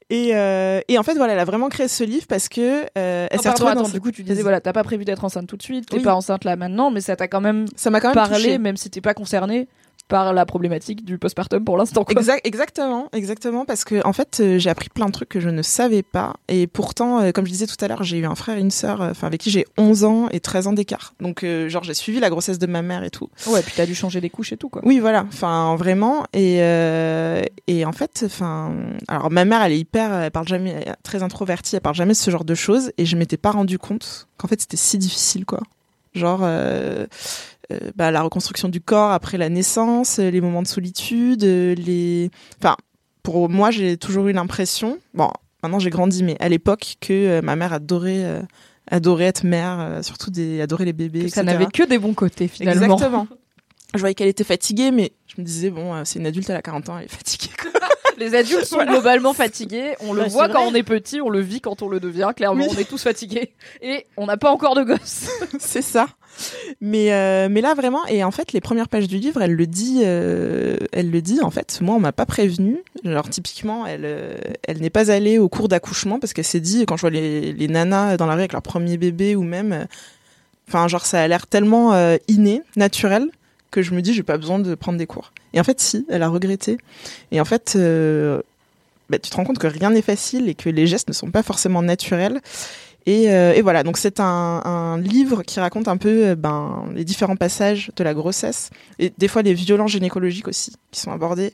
Et, 0.09 0.35
euh, 0.35 0.81
et 0.89 0.97
en 0.97 1.03
fait, 1.03 1.13
voilà, 1.13 1.31
elle 1.33 1.39
a 1.39 1.45
vraiment 1.45 1.69
créé 1.69 1.87
ce 1.87 2.03
livre 2.03 2.27
parce 2.27 2.49
que 2.49 2.81
euh, 2.97 3.27
elle 3.31 3.37
Non, 3.37 3.41
s'est 3.43 3.49
retrouvée 3.49 3.75
dans 3.75 3.87
du 3.87 4.01
coup, 4.01 4.11
tu 4.11 4.23
disais, 4.23 4.41
voilà, 4.41 4.59
t'as 4.59 4.73
pas 4.73 4.83
prévu 4.83 5.05
d'être 5.05 5.23
enceinte 5.23 5.47
tout 5.47 5.55
de 5.55 5.63
suite, 5.63 5.87
t'es 5.89 5.97
Oui. 5.97 6.03
pas 6.03 6.13
enceinte 6.13 6.43
là 6.43 6.57
maintenant, 6.57 6.91
mais 6.91 6.99
ça 6.99 7.15
t'a 7.15 7.29
quand 7.29 7.39
même 7.39 7.65
Ça 7.77 7.89
m'a 7.89 8.01
quand 8.01 8.09
même 8.09 8.15
parlé, 8.15 8.57
même 8.57 8.75
si 8.75 8.89
t'es 8.89 8.99
pas 8.99 9.13
concerné 9.13 9.69
par 10.11 10.33
la 10.33 10.45
problématique 10.45 11.05
du 11.05 11.17
postpartum 11.17 11.63
pour 11.63 11.77
l'instant. 11.77 12.05
Exact, 12.09 12.45
exactement, 12.45 13.07
exactement, 13.13 13.63
parce 13.63 13.85
que 13.85 14.05
en 14.05 14.11
fait, 14.11 14.39
euh, 14.41 14.59
j'ai 14.59 14.69
appris 14.69 14.89
plein 14.89 15.05
de 15.05 15.11
trucs 15.13 15.29
que 15.29 15.39
je 15.39 15.47
ne 15.49 15.61
savais 15.61 16.03
pas, 16.03 16.33
et 16.49 16.67
pourtant, 16.67 17.21
euh, 17.21 17.31
comme 17.31 17.45
je 17.45 17.51
disais 17.51 17.65
tout 17.65 17.77
à 17.79 17.87
l'heure, 17.87 18.03
j'ai 18.03 18.17
eu 18.17 18.25
un 18.25 18.35
frère 18.35 18.57
et 18.57 18.59
une 18.59 18.71
sœur, 18.71 19.01
euh, 19.01 19.11
enfin 19.11 19.27
avec 19.27 19.39
qui 19.39 19.49
j'ai 19.49 19.65
11 19.77 20.03
ans 20.03 20.27
et 20.31 20.41
13 20.41 20.67
ans 20.67 20.73
d'écart. 20.73 21.13
Donc, 21.21 21.43
euh, 21.45 21.69
genre, 21.69 21.83
j'ai 21.85 21.93
suivi 21.93 22.19
la 22.19 22.29
grossesse 22.29 22.59
de 22.59 22.67
ma 22.67 22.81
mère 22.81 23.05
et 23.05 23.09
tout. 23.09 23.29
Ouais, 23.47 23.61
puis 23.61 23.73
t'as 23.75 23.85
dû 23.85 23.95
changer 23.95 24.19
des 24.19 24.29
couches 24.29 24.51
et 24.51 24.57
tout, 24.57 24.67
quoi. 24.67 24.81
Oui, 24.85 24.99
voilà, 24.99 25.25
enfin 25.29 25.75
vraiment, 25.77 26.25
et 26.33 26.57
et 27.67 27.85
en 27.85 27.93
fait, 27.93 28.23
enfin, 28.25 28.73
alors 29.07 29.31
ma 29.31 29.45
mère, 29.45 29.61
elle 29.63 29.71
est 29.71 29.79
hyper, 29.79 30.13
elle 30.13 30.31
parle 30.31 30.47
jamais, 30.49 30.71
elle 30.71 30.89
est 30.89 30.95
très 31.03 31.23
introvertie, 31.23 31.75
elle 31.77 31.81
parle 31.81 31.95
jamais 31.95 32.11
de 32.13 32.17
ce 32.17 32.29
genre 32.31 32.43
de 32.43 32.53
choses, 32.55 32.91
et 32.97 33.05
je 33.05 33.15
m'étais 33.15 33.37
pas 33.37 33.51
rendu 33.51 33.79
compte 33.79 34.27
qu'en 34.37 34.49
fait, 34.49 34.59
c'était 34.59 34.75
si 34.77 34.97
difficile, 34.97 35.45
quoi. 35.45 35.61
Genre. 36.13 36.41
euh, 36.43 37.07
bah, 37.95 38.11
la 38.11 38.21
reconstruction 38.21 38.69
du 38.69 38.81
corps 38.81 39.11
après 39.11 39.37
la 39.37 39.49
naissance, 39.49 40.19
euh, 40.19 40.29
les 40.29 40.41
moments 40.41 40.61
de 40.61 40.67
solitude, 40.67 41.43
euh, 41.43 41.75
les. 41.75 42.29
Enfin, 42.59 42.75
pour 43.23 43.49
moi, 43.49 43.71
j'ai 43.71 43.97
toujours 43.97 44.27
eu 44.27 44.33
l'impression. 44.33 44.97
Bon, 45.13 45.29
maintenant 45.63 45.79
j'ai 45.79 45.89
grandi, 45.89 46.23
mais 46.23 46.37
à 46.39 46.49
l'époque, 46.49 46.95
que 47.01 47.13
euh, 47.13 47.41
ma 47.41 47.55
mère 47.55 47.73
adorait, 47.73 48.23
euh, 48.23 48.41
adorait 48.89 49.25
être 49.25 49.43
mère, 49.43 49.79
euh, 49.79 50.01
surtout 50.01 50.31
des, 50.31 50.61
adorait 50.61 50.85
les 50.85 50.93
bébés. 50.93 51.25
Que 51.25 51.29
ça 51.29 51.43
n'avait 51.43 51.67
que 51.67 51.83
des 51.83 51.99
bons 51.99 52.13
côtés, 52.13 52.47
finalement. 52.47 52.95
Exactement. 52.95 53.27
Je 53.93 53.99
voyais 53.99 54.15
qu'elle 54.15 54.29
était 54.29 54.45
fatiguée, 54.45 54.91
mais 54.91 55.11
je 55.27 55.41
me 55.41 55.45
disais, 55.45 55.69
bon, 55.69 55.93
euh, 55.93 56.03
c'est 56.05 56.19
une 56.19 56.25
adulte, 56.25 56.49
elle 56.49 56.55
a 56.55 56.61
40 56.61 56.87
ans, 56.87 56.97
elle 56.97 57.05
est 57.05 57.09
fatiguée. 57.09 57.51
quoi. 57.61 57.71
Les 58.17 58.35
adultes 58.35 58.65
sont 58.65 58.83
globalement 58.85 59.33
fatigués. 59.33 59.95
On 60.01 60.13
le 60.13 60.23
Ouais, 60.23 60.29
voit 60.29 60.47
quand 60.49 60.61
vrai. 60.63 60.71
on 60.71 60.75
est 60.75 60.83
petit, 60.83 61.21
on 61.21 61.29
le 61.29 61.39
vit 61.41 61.61
quand 61.61 61.81
on 61.81 61.89
le 61.89 61.99
devient. 61.99 62.31
Clairement, 62.35 62.65
Oui. 62.65 62.73
on 62.75 62.79
est 62.79 62.87
tous 62.89 63.01
fatigués. 63.03 63.51
Et 63.81 64.05
on 64.17 64.25
n'a 64.27 64.37
pas 64.37 64.51
encore 64.51 64.75
de 64.75 64.83
gosses. 64.83 65.29
c'est 65.59 65.81
ça. 65.81 66.07
Mais 66.79 67.11
euh, 67.13 67.49
mais 67.51 67.59
là 67.59 67.73
vraiment 67.73 68.05
et 68.07 68.23
en 68.23 68.31
fait 68.31 68.53
les 68.53 68.61
premières 68.61 68.87
pages 68.87 69.09
du 69.09 69.17
livre 69.17 69.41
elle 69.41 69.51
le 69.53 69.67
dit 69.67 70.01
euh, 70.05 70.77
elle 70.93 71.11
le 71.11 71.21
dit 71.21 71.41
en 71.41 71.51
fait 71.51 71.79
moi 71.81 71.95
on 71.95 71.99
m'a 71.99 72.13
pas 72.13 72.25
prévenu 72.25 72.77
genre 73.03 73.29
typiquement 73.29 73.85
elle 73.85 74.03
euh, 74.05 74.37
elle 74.65 74.79
n'est 74.79 74.89
pas 74.89 75.11
allée 75.11 75.39
au 75.39 75.49
cours 75.49 75.67
d'accouchement 75.67 76.19
parce 76.19 76.31
qu'elle 76.31 76.45
s'est 76.45 76.61
dit 76.61 76.85
quand 76.85 76.95
je 76.95 77.01
vois 77.01 77.09
les 77.09 77.51
les 77.51 77.67
nanas 77.67 78.15
dans 78.15 78.27
la 78.27 78.33
rue 78.35 78.39
avec 78.39 78.53
leur 78.53 78.61
premier 78.61 78.95
bébé 78.97 79.35
ou 79.35 79.43
même 79.43 79.87
enfin 80.69 80.87
genre 80.87 81.05
ça 81.05 81.21
a 81.21 81.27
l'air 81.27 81.47
tellement 81.47 81.93
euh, 81.93 82.15
inné 82.29 82.61
naturel 82.77 83.27
que 83.71 83.81
je 83.81 83.93
me 83.93 84.01
dis 84.01 84.13
j'ai 84.13 84.23
pas 84.23 84.37
besoin 84.37 84.59
de 84.59 84.75
prendre 84.75 84.97
des 84.97 85.07
cours 85.07 85.31
et 85.53 85.59
en 85.59 85.63
fait 85.63 85.79
si 85.79 86.05
elle 86.09 86.23
a 86.23 86.29
regretté 86.29 86.77
et 87.31 87.41
en 87.41 87.45
fait 87.45 87.73
euh, 87.75 88.41
bah, 89.09 89.17
tu 89.17 89.29
te 89.29 89.35
rends 89.35 89.43
compte 89.43 89.59
que 89.59 89.67
rien 89.67 89.89
n'est 89.89 90.01
facile 90.01 90.49
et 90.49 90.55
que 90.55 90.69
les 90.69 90.87
gestes 90.87 91.07
ne 91.07 91.13
sont 91.13 91.31
pas 91.31 91.43
forcément 91.43 91.81
naturels 91.81 92.41
et, 93.05 93.31
euh, 93.31 93.53
et 93.53 93.61
voilà, 93.61 93.81
donc 93.83 93.97
c'est 93.97 94.19
un, 94.19 94.61
un 94.63 94.99
livre 94.99 95.41
qui 95.41 95.59
raconte 95.59 95.87
un 95.87 95.97
peu 95.97 96.27
euh, 96.27 96.35
ben, 96.35 96.85
les 96.93 97.03
différents 97.03 97.35
passages 97.35 97.91
de 97.95 98.03
la 98.03 98.13
grossesse 98.13 98.69
et 98.99 99.11
des 99.17 99.27
fois 99.27 99.41
les 99.41 99.55
violences 99.55 99.91
gynécologiques 99.91 100.47
aussi 100.47 100.73
qui 100.91 100.99
sont 100.99 101.11
abordés. 101.11 101.53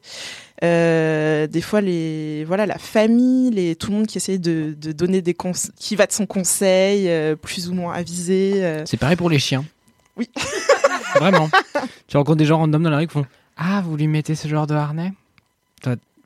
Euh, 0.63 1.47
des 1.47 1.61
fois 1.61 1.81
les 1.81 2.43
voilà 2.45 2.65
la 2.65 2.77
famille, 2.77 3.51
les 3.51 3.75
tout 3.75 3.91
le 3.91 3.97
monde 3.97 4.07
qui 4.07 4.17
essaye 4.17 4.39
de, 4.39 4.75
de 4.77 4.91
donner 4.91 5.21
des 5.21 5.35
conseils, 5.35 5.71
qui 5.77 5.95
va 5.95 6.05
de 6.05 6.11
son 6.11 6.25
conseil 6.25 7.09
plus 7.41 7.69
ou 7.69 7.73
moins 7.73 7.93
avisé. 7.93 8.81
C'est 8.85 8.97
pareil 8.97 9.15
pour 9.15 9.29
les 9.29 9.39
chiens. 9.39 9.63
Oui. 10.17 10.29
Vraiment. 11.15 11.49
Tu 12.07 12.17
rencontres 12.17 12.37
des 12.37 12.45
gens 12.45 12.57
random 12.57 12.83
dans 12.83 12.89
la 12.89 12.97
rue 12.97 13.07
qui 13.07 13.13
font 13.13 13.25
Ah, 13.57 13.81
vous 13.83 13.95
lui 13.97 14.07
mettez 14.07 14.35
ce 14.35 14.47
genre 14.47 14.67
de 14.67 14.75
harnais? 14.75 15.13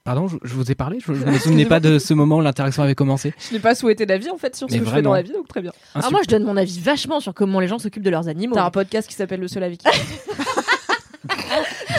Pardon, 0.04 0.28
je, 0.28 0.38
je 0.44 0.56
vous 0.56 0.72
ai 0.72 0.76
parlé 0.76 0.98
Je, 1.00 1.14
je 1.14 1.26
me 1.26 1.38
souvenais 1.38 1.66
pas 1.66 1.80
de 1.80 2.00
ce 2.00 2.16
moment 2.16 2.38
où 2.38 2.42
l'interaction 2.42 2.82
avait 2.82 2.96
commencé. 2.96 3.36
Je 3.50 3.54
n'ai 3.54 3.60
pas 3.60 3.76
souhaité 3.76 4.08
d'avis 4.08 4.32
en 4.32 4.38
fait 4.38 4.56
sur 4.56 4.68
ce 4.68 4.74
Mais 4.74 4.80
que 4.80 4.86
je 4.88 4.92
fais 4.92 5.02
dans 5.04 5.14
la 5.14 5.22
vie, 5.22 5.32
donc 5.32 5.48
très 5.48 5.62
bien. 5.62 5.72
Ah, 5.94 6.00
Alors 6.00 6.12
moi, 6.12 6.22
je 6.24 6.28
donne 6.28 6.44
mon 6.44 6.58
avis 6.58 6.80
vachement 6.80 7.20
sur 7.20 7.36
comment 7.36 7.60
les 7.60 7.68
gens 7.68 7.78
s'occupent 7.78 8.02
de 8.02 8.10
leurs 8.10 8.28
animaux. 8.28 8.56
T'as 8.56 8.66
un 8.66 8.72
podcast 8.72 9.08
qui 9.08 9.14
s'appelle 9.14 9.42
Le 9.42 9.48
Seul 9.48 9.62
Avis. 9.62 9.78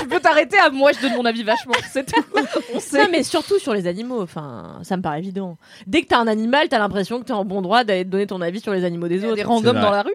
tu 0.00 0.06
peux 0.08 0.18
t'arrêter 0.18 0.58
à 0.58 0.70
moi, 0.70 0.90
je 0.92 1.00
donne 1.00 1.14
mon 1.14 1.24
avis 1.24 1.44
vachement. 1.44 1.74
C'est 1.92 2.04
tout. 2.12 2.20
On 2.74 2.80
sait. 2.80 2.98
Non, 3.04 3.08
mais 3.10 3.22
surtout 3.22 3.60
sur 3.60 3.72
les 3.72 3.86
animaux. 3.86 4.20
Enfin, 4.20 4.80
ça 4.82 4.96
me 4.96 5.02
paraît 5.02 5.20
évident. 5.20 5.56
Dès 5.86 6.02
que 6.02 6.08
t'as 6.08 6.18
un 6.18 6.26
animal, 6.26 6.68
t'as 6.68 6.80
l'impression 6.80 7.20
que 7.20 7.24
t'es 7.26 7.32
en 7.32 7.44
bon 7.44 7.62
droit 7.62 7.84
d'aller 7.84 8.04
te 8.04 8.10
donner 8.10 8.26
ton 8.26 8.40
avis 8.40 8.58
sur 8.60 8.72
les 8.72 8.84
animaux 8.84 9.06
des 9.06 9.24
autres. 9.24 9.36
des 9.36 9.44
randoms 9.44 9.74
dans 9.80 9.90
la 9.92 10.02
rue. 10.02 10.14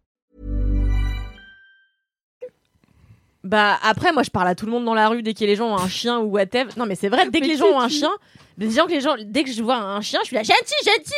Bah 3.43 3.77
après, 3.83 4.11
moi 4.11 4.21
je 4.23 4.29
parle 4.29 4.47
à 4.47 4.55
tout 4.55 4.65
le 4.67 4.71
monde 4.71 4.85
dans 4.85 4.93
la 4.93 5.07
rue 5.07 5.23
dès 5.23 5.33
que 5.33 5.43
les 5.43 5.55
gens 5.55 5.69
ont 5.73 5.77
un 5.77 5.87
chien 5.89 6.19
ou 6.19 6.25
whatever. 6.25 6.69
Non 6.77 6.85
mais 6.85 6.95
c'est 6.95 7.09
vrai, 7.09 7.27
dès 7.29 7.39
que 7.41 7.47
les 7.47 7.57
gens 7.57 7.65
ont 7.67 7.79
un 7.79 7.89
chien, 7.89 8.11
disons 8.57 8.85
que 8.85 8.91
les 8.91 9.01
gens, 9.01 9.15
dès 9.19 9.43
que 9.43 9.51
je 9.51 9.63
vois 9.63 9.77
un 9.77 10.01
chien, 10.01 10.19
je 10.21 10.27
suis 10.27 10.35
là 10.35 10.43
gentil, 10.43 10.73
gentil. 10.85 11.11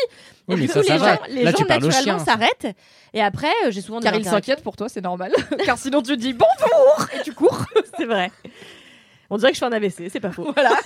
Oui, 0.48 0.56
Et 0.56 0.58
mais 0.58 0.62
du 0.62 0.68
ça, 0.70 0.80
coup, 0.82 0.86
ça 0.88 0.94
les 0.94 1.00
va. 1.00 1.16
gens, 1.16 1.22
les 1.30 1.44
Là, 1.44 1.52
gens 1.52 1.58
tu 1.58 1.66
parles 1.66 1.84
au 1.84 1.88
naturellement 1.88 2.24
chien. 2.24 2.26
s'arrêtent. 2.34 2.68
Et 3.14 3.22
après, 3.22 3.52
euh, 3.66 3.72
j'ai 3.72 3.82
souvent 3.82 4.00
des 4.00 4.06
Car 4.06 4.14
il 4.16 4.22
interactions. 4.22 4.38
s'inquiète 4.54 4.64
pour 4.64 4.76
toi, 4.78 4.88
c'est 4.90 5.02
normal. 5.02 5.34
Car 5.66 5.78
sinon 5.78 6.02
tu 6.02 6.16
dis 6.18 6.34
bonjour 6.34 7.08
et 7.14 7.22
tu 7.24 7.34
cours. 7.34 7.58
C'est 7.98 8.06
vrai. 8.06 8.32
On 9.34 9.38
dirait 9.38 9.50
que 9.50 9.56
je 9.56 9.62
fais 9.62 9.66
un 9.66 9.72
AVC, 9.72 10.12
c'est 10.12 10.20
pas 10.20 10.32
faux. 10.32 10.44
Voilà. 10.54 10.78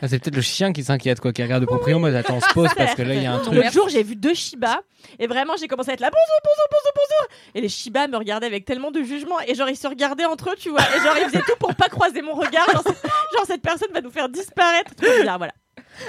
Ah, 0.00 0.08
c'est 0.08 0.18
peut-être 0.18 0.34
le 0.34 0.40
chien 0.40 0.72
qui 0.72 0.82
s'inquiète, 0.82 1.20
quoi, 1.20 1.30
qui 1.30 1.42
regarde 1.42 1.60
le 1.60 1.66
proprio 1.66 1.98
en 1.98 2.00
mode 2.00 2.14
attends, 2.14 2.36
on 2.36 2.40
se 2.40 2.54
pose 2.54 2.70
parce 2.76 2.94
que 2.94 3.02
là, 3.02 3.12
il 3.12 3.22
y 3.22 3.26
a 3.26 3.34
un 3.34 3.38
truc. 3.38 3.52
L'autre 3.52 3.70
jour, 3.70 3.86
j'ai 3.90 4.02
vu 4.02 4.16
deux 4.16 4.32
Shiba 4.32 4.80
et 5.18 5.26
vraiment, 5.26 5.56
j'ai 5.60 5.68
commencé 5.68 5.90
à 5.90 5.92
être 5.92 6.00
là 6.00 6.08
bonjour, 6.10 6.36
bonjour, 6.42 6.64
bonjour, 6.70 6.92
bonjour. 6.94 7.36
Et 7.54 7.60
les 7.60 7.68
Shiba 7.68 8.08
me 8.08 8.16
regardaient 8.16 8.46
avec 8.46 8.64
tellement 8.64 8.90
de 8.90 9.02
jugement 9.02 9.38
et 9.46 9.54
genre 9.54 9.68
ils 9.68 9.76
se 9.76 9.86
regardaient 9.86 10.24
entre 10.24 10.52
eux, 10.52 10.56
tu 10.58 10.70
vois. 10.70 10.80
Et 10.80 11.04
genre 11.04 11.14
ils 11.18 11.26
faisaient 11.26 11.42
tout 11.42 11.56
pour 11.58 11.74
pas 11.74 11.90
croiser 11.90 12.22
mon 12.22 12.32
regard. 12.32 12.66
Genre, 12.70 13.46
cette 13.46 13.60
personne 13.60 13.92
va 13.92 14.00
nous 14.00 14.10
faire 14.10 14.30
disparaître. 14.30 14.92
Bizarre, 14.98 15.36
voilà. 15.36 15.52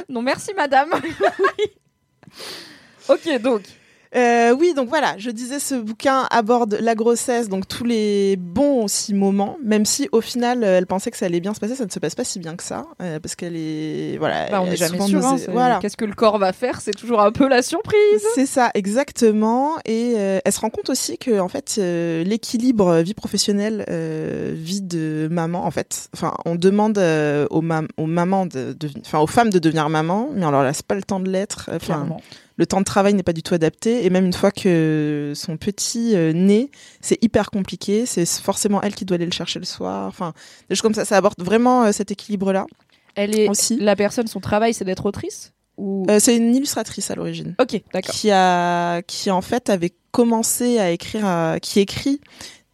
Non, 0.07 0.21
merci 0.21 0.53
madame. 0.53 0.91
ok, 3.09 3.41
donc. 3.41 3.63
Euh, 4.13 4.53
oui, 4.59 4.73
donc 4.75 4.89
voilà, 4.89 5.15
je 5.17 5.29
disais 5.31 5.59
ce 5.59 5.75
bouquin 5.75 6.27
aborde 6.31 6.77
la 6.81 6.95
grossesse, 6.95 7.47
donc 7.47 7.65
tous 7.67 7.85
les 7.85 8.35
bons 8.37 8.83
aussi 8.83 9.13
moments, 9.13 9.57
même 9.63 9.85
si 9.85 10.09
au 10.11 10.19
final 10.19 10.65
euh, 10.65 10.77
elle 10.77 10.85
pensait 10.85 11.11
que 11.11 11.17
ça 11.17 11.27
allait 11.27 11.39
bien 11.39 11.53
se 11.53 11.61
passer, 11.61 11.75
ça 11.75 11.85
ne 11.85 11.89
se 11.91 11.99
passe 11.99 12.13
pas 12.15 12.25
si 12.25 12.39
bien 12.39 12.57
que 12.57 12.63
ça, 12.63 12.85
euh, 13.01 13.21
parce 13.21 13.35
qu'elle 13.35 13.55
est 13.55 14.17
voilà, 14.17 14.49
Bah, 14.49 14.61
on 14.61 14.65
n'est 14.65 14.73
est 14.73 14.75
jamais 14.75 14.99
sûr. 14.99 15.25
hein, 15.25 15.37
voilà. 15.53 15.79
Qu'est-ce 15.81 15.95
que 15.95 16.03
le 16.03 16.13
corps 16.13 16.39
va 16.39 16.51
faire 16.51 16.81
C'est 16.81 16.91
toujours 16.91 17.21
un 17.21 17.31
peu 17.31 17.47
la 17.47 17.61
surprise. 17.61 18.25
C'est 18.35 18.45
ça, 18.45 18.69
exactement. 18.73 19.75
Et 19.85 20.15
euh, 20.17 20.39
elle 20.43 20.51
se 20.51 20.59
rend 20.59 20.69
compte 20.69 20.89
aussi 20.89 21.17
que 21.17 21.39
en 21.39 21.47
fait, 21.47 21.75
euh, 21.77 22.23
l'équilibre 22.25 22.97
vie 22.97 23.13
professionnelle, 23.13 23.85
euh, 23.89 24.51
vie 24.53 24.81
de 24.81 25.29
maman, 25.31 25.65
en 25.65 25.71
fait, 25.71 26.09
enfin, 26.13 26.33
on 26.45 26.55
demande 26.55 26.97
aux, 27.49 27.61
mam- 27.61 27.87
aux 27.97 28.07
mamans, 28.07 28.45
de, 28.45 28.73
de- 28.73 28.89
enfin, 29.05 29.19
aux 29.19 29.27
femmes 29.27 29.51
de 29.51 29.59
devenir 29.59 29.87
maman, 29.87 30.29
mais 30.35 30.45
on 30.45 30.51
leur 30.51 30.63
laisse 30.63 30.81
pas 30.81 30.95
le 30.95 31.03
temps 31.03 31.21
de 31.21 31.29
l'être. 31.29 31.69
Enfin. 31.73 32.07
Le 32.61 32.67
temps 32.67 32.79
de 32.79 32.85
travail 32.85 33.15
n'est 33.15 33.23
pas 33.23 33.33
du 33.33 33.41
tout 33.41 33.55
adapté. 33.55 34.05
Et 34.05 34.11
même 34.11 34.23
une 34.25 34.33
fois 34.33 34.51
que 34.51 35.33
son 35.35 35.57
petit 35.57 36.15
euh, 36.15 36.31
naît, 36.31 36.69
c'est 37.01 37.17
hyper 37.23 37.49
compliqué. 37.49 38.05
C'est 38.05 38.25
forcément 38.27 38.79
elle 38.83 38.93
qui 38.93 39.03
doit 39.03 39.15
aller 39.15 39.25
le 39.25 39.31
chercher 39.31 39.57
le 39.57 39.65
soir. 39.65 40.07
Enfin, 40.07 40.33
des 40.69 40.75
choses 40.75 40.83
comme 40.83 40.93
ça. 40.93 41.03
Ça 41.05 41.17
aborde 41.17 41.41
vraiment 41.41 41.85
euh, 41.85 41.91
cet 41.91 42.11
équilibre-là 42.11 42.67
Elle 43.15 43.37
est 43.37 43.49
aussi. 43.49 43.77
la 43.79 43.95
personne, 43.95 44.27
son 44.27 44.39
travail, 44.39 44.75
c'est 44.75 44.85
d'être 44.85 45.07
autrice 45.07 45.53
ou? 45.77 46.05
Euh, 46.11 46.19
c'est 46.19 46.37
une 46.37 46.53
illustratrice 46.55 47.09
à 47.09 47.15
l'origine. 47.15 47.55
Ok, 47.59 47.81
d'accord. 47.93 48.13
qui 48.13 48.29
a 48.29 49.01
qui 49.01 49.31
en 49.31 49.41
fait 49.41 49.71
avait 49.71 49.93
commencé 50.11 50.77
à 50.77 50.91
écrire 50.91 51.25
à- 51.25 51.59
qui 51.59 51.79
écrit 51.79 52.21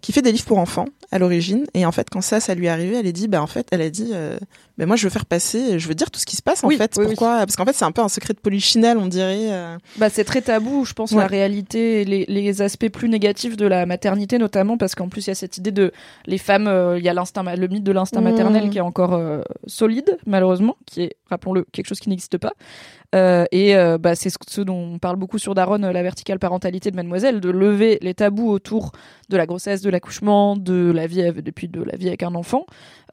qui 0.02 0.12
fait 0.12 0.22
des 0.22 0.34
livres 0.34 0.46
pour 0.46 0.58
enfants 0.58 0.88
à 1.12 1.20
l'origine 1.20 1.66
et 1.74 1.86
en 1.86 1.92
fait 1.92 2.08
quand 2.12 2.22
ça 2.22 2.40
ça 2.40 2.54
lui 2.56 2.66
est 2.66 2.70
arrivé 2.70 2.98
elle 2.98 3.08
a 3.08 3.12
dit 3.12 3.28
bah 3.28 3.42
en 3.42 3.48
fait 3.48 3.66
elle 3.72 3.82
a 3.82 3.90
dit 3.90 4.12
euh, 4.14 4.38
bah, 4.78 4.86
moi 4.86 4.96
je 4.98 5.04
veux 5.06 5.10
faire 5.10 5.26
passer 5.26 5.80
je 5.80 5.88
veux 5.88 5.96
dire 5.96 6.12
tout 6.12 6.20
ce 6.20 6.26
qui 6.26 6.36
se 6.36 6.42
passe 6.42 6.64
en 6.64 6.68
Oui, 6.68 6.76
fait 6.78 6.92
oui, 6.98 7.04
oui. 7.04 7.08
pourquoi? 7.12 7.38
Parce 7.40 7.56
qu'en 7.56 7.66
fait 7.66 7.74
c'est 7.74 7.86
un 7.86 7.92
peu 7.94 8.02
un 8.02 8.10
secret 8.10 8.34
de 8.34 8.40
polichinelle 8.40 8.98
on 8.98 9.08
dirait 9.08 9.52
euh. 9.52 9.78
Bah, 9.98 10.10
c'est 10.10 10.24
très 10.26 10.42
tabou, 10.42 10.84
je 10.86 10.94
pense, 10.94 11.12
Ouais. 11.14 11.20
la 11.22 11.28
réalité, 11.28 12.04
les, 12.06 12.26
les 12.28 12.62
aspects 12.62 12.90
plus 12.90 13.10
négatifs 13.10 13.56
de 13.58 13.66
la 13.66 13.86
maternité, 13.86 14.38
notamment 14.38 14.78
parce 14.78 14.94
qu'en 14.96 15.08
plus, 15.10 15.26
il 15.26 15.30
y 15.30 15.32
a 15.32 15.36
cette 15.36 15.58
idée 15.58 15.72
de 15.72 15.92
les 16.26 16.38
femmes, 16.38 16.68
euh, 16.68 16.98
il 17.00 17.04
y 17.06 17.10
a 17.10 17.14
l'instinct, 17.14 17.44
le 17.56 17.68
mythe 17.68 17.84
de 17.84 17.92
l'instinct 17.92 18.22
Mmh. 18.22 18.24
maternel 18.24 18.70
qui 18.70 18.78
est 18.78 18.82
encore 18.82 19.14
euh, 19.14 19.42
solide, 19.66 20.18
malheureusement, 20.26 20.76
qui 20.86 21.04
est, 21.04 21.16
rappelons-le, 21.30 21.66
quelque 21.72 21.88
chose 21.88 22.00
qui 22.00 22.10
n'existe 22.10 22.38
pas. 22.38 22.54
Euh, 23.16 23.46
et 23.52 23.76
euh, 23.76 23.98
bah, 23.98 24.16
c'est 24.16 24.30
ce, 24.30 24.38
ce 24.48 24.60
dont 24.62 24.76
on 24.96 25.00
parle 25.00 25.16
beaucoup 25.16 25.38
sur 25.40 25.56
Daron, 25.56 25.82
euh, 25.84 25.92
la 25.94 26.04
verticale 26.04 26.40
parentalité 26.40 26.92
de 26.92 26.96
Mademoiselle, 26.98 27.40
de 27.40 27.50
lever 27.50 27.98
les 28.02 28.14
tabous 28.14 28.50
autour 28.50 28.92
de 29.30 29.38
la 29.38 29.46
grossesse, 29.46 29.82
de 29.82 29.90
l'accouchement, 29.90 30.58
de 30.58 30.92
la 30.98 31.08
vie, 31.08 31.22
avec- 31.22 31.44
depuis 31.44 31.70
de 31.70 31.82
la 31.82 31.96
vie 31.96 32.10
avec 32.10 32.24
un 32.24 32.36
enfant, 32.36 32.66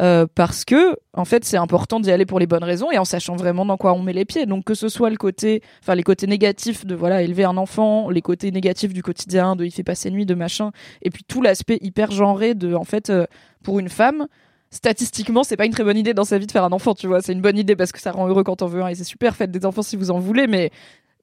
euh, 0.02 0.26
parce 0.34 0.64
que 0.64 0.96
en 1.12 1.24
fait 1.24 1.44
c'est 1.44 1.56
important 1.56 2.00
d'y 2.00 2.10
aller 2.10 2.26
pour 2.26 2.40
les 2.40 2.46
bonnes 2.48 2.64
raisons 2.64 2.90
et 2.90 2.98
en 2.98 3.04
sachant 3.04 3.36
vraiment 3.36 3.64
dans 3.64 3.76
quoi 3.76 3.92
on 3.92 4.02
met 4.02 4.12
les 4.12 4.24
pieds. 4.24 4.46
Donc 4.46 4.64
que 4.64 4.74
ce 4.74 4.88
soit 4.88 5.10
le 5.10 5.16
côté, 5.16 5.62
enfin 5.82 5.94
les 5.94 6.02
côtés 6.02 6.26
négatifs 6.26 6.84
de 6.84 6.96
voilà 6.96 7.22
élever 7.22 7.44
un 7.44 7.56
enfant, 7.56 8.10
les 8.10 8.22
côtés 8.22 8.50
négatifs 8.50 8.92
du 8.92 9.02
quotidien, 9.02 9.54
de 9.54 9.64
il 9.64 9.70
fait 9.70 9.84
passer 9.84 10.10
nuit, 10.10 10.26
de 10.26 10.34
machin, 10.34 10.72
et 11.02 11.10
puis 11.10 11.22
tout 11.22 11.40
l'aspect 11.40 11.78
hyper 11.80 12.10
genré 12.10 12.54
de 12.54 12.74
en 12.74 12.84
fait 12.84 13.10
euh, 13.10 13.26
pour 13.62 13.78
une 13.78 13.88
femme. 13.88 14.26
Statistiquement, 14.70 15.44
c'est 15.44 15.56
pas 15.56 15.66
une 15.66 15.72
très 15.72 15.84
bonne 15.84 15.96
idée 15.96 16.14
dans 16.14 16.24
sa 16.24 16.36
vie 16.36 16.48
de 16.48 16.50
faire 16.50 16.64
un 16.64 16.72
enfant, 16.72 16.94
tu 16.94 17.06
vois. 17.06 17.22
C'est 17.22 17.32
une 17.32 17.40
bonne 17.40 17.56
idée 17.56 17.76
parce 17.76 17.92
que 17.92 18.00
ça 18.00 18.10
rend 18.10 18.26
heureux 18.26 18.42
quand 18.42 18.60
on 18.60 18.66
veut 18.66 18.82
un 18.82 18.88
et 18.88 18.96
c'est 18.96 19.04
super, 19.04 19.36
faites 19.36 19.52
des 19.52 19.64
enfants 19.66 19.82
si 19.82 19.94
vous 19.94 20.10
en 20.10 20.18
voulez, 20.18 20.48
mais 20.48 20.72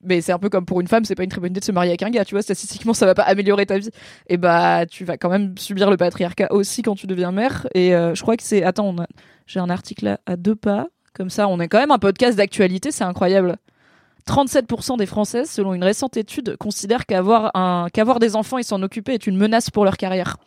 mais 0.04 0.22
c'est 0.22 0.32
un 0.32 0.40
peu 0.40 0.50
comme 0.50 0.66
pour 0.66 0.82
une 0.82 0.88
femme, 0.88 1.06
c'est 1.06 1.16
pas 1.16 1.24
une 1.24 1.30
très 1.30 1.42
bonne 1.42 1.52
idée 1.52 1.60
de 1.60 1.66
se 1.66 1.72
marier 1.72 1.92
avec 1.92 2.04
un 2.04 2.10
gars, 2.10 2.26
tu 2.26 2.36
vois. 2.36 2.42
Statistiquement, 2.42 2.94
ça 2.94 3.06
va 3.06 3.14
pas 3.14 3.24
améliorer 3.24 3.66
ta 3.66 3.78
vie. 3.78 3.90
Et 4.28 4.38
bah, 4.38 4.86
tu 4.86 5.06
vas 5.06 5.18
quand 5.18 5.30
même 5.30 5.58
subir 5.58 5.90
le 5.90 5.98
patriarcat 5.98 6.52
aussi 6.52 6.82
quand 6.82 6.96
tu 6.96 7.08
deviens 7.08 7.32
mère. 7.32 7.68
Et 7.74 7.96
euh, 7.96 8.16
je 8.16 8.22
crois 8.22 8.38
que 8.38 8.44
c'est. 8.44 8.64
Attends, 8.64 8.96
j'ai 9.48 9.60
un 9.60 9.70
article 9.70 10.06
là 10.06 10.20
à 10.26 10.36
deux 10.36 10.56
pas. 10.56 10.88
Comme 11.14 11.30
ça, 11.30 11.48
on 11.48 11.60
est 11.60 11.68
quand 11.68 11.80
même 11.80 11.92
un 11.92 12.00
podcast 12.00 12.38
d'actualité, 12.38 12.92
c'est 12.92 13.04
incroyable. 13.04 13.58
37% 14.28 14.98
des 14.98 15.06
Françaises, 15.06 15.50
selon 15.50 15.74
une 15.74 15.84
récente 15.84 16.16
étude, 16.16 16.56
considèrent 16.58 17.06
qu'avoir 17.06 17.52
un, 17.56 17.88
qu'avoir 17.92 18.20
des 18.20 18.36
enfants 18.36 18.58
et 18.58 18.64
s'en 18.64 18.82
occuper 18.84 19.14
est 19.14 19.28
une 19.28 19.36
menace 19.36 19.70
pour 19.70 19.84
leur 19.84 19.98
carrière. 19.98 20.38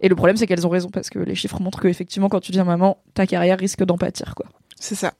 Et 0.00 0.08
le 0.08 0.14
problème, 0.14 0.36
c'est 0.36 0.46
qu'elles 0.46 0.66
ont 0.66 0.70
raison 0.70 0.90
parce 0.90 1.10
que 1.10 1.18
les 1.18 1.34
chiffres 1.34 1.60
montrent 1.60 1.80
que 1.80 1.88
effectivement, 1.88 2.28
quand 2.28 2.40
tu 2.40 2.52
deviens 2.52 2.64
maman, 2.64 2.98
ta 3.14 3.26
carrière 3.26 3.58
risque 3.58 3.84
d'en 3.84 3.96
pâtir, 3.96 4.34
quoi. 4.34 4.46
c'est 4.78 4.94
ça 4.94 5.12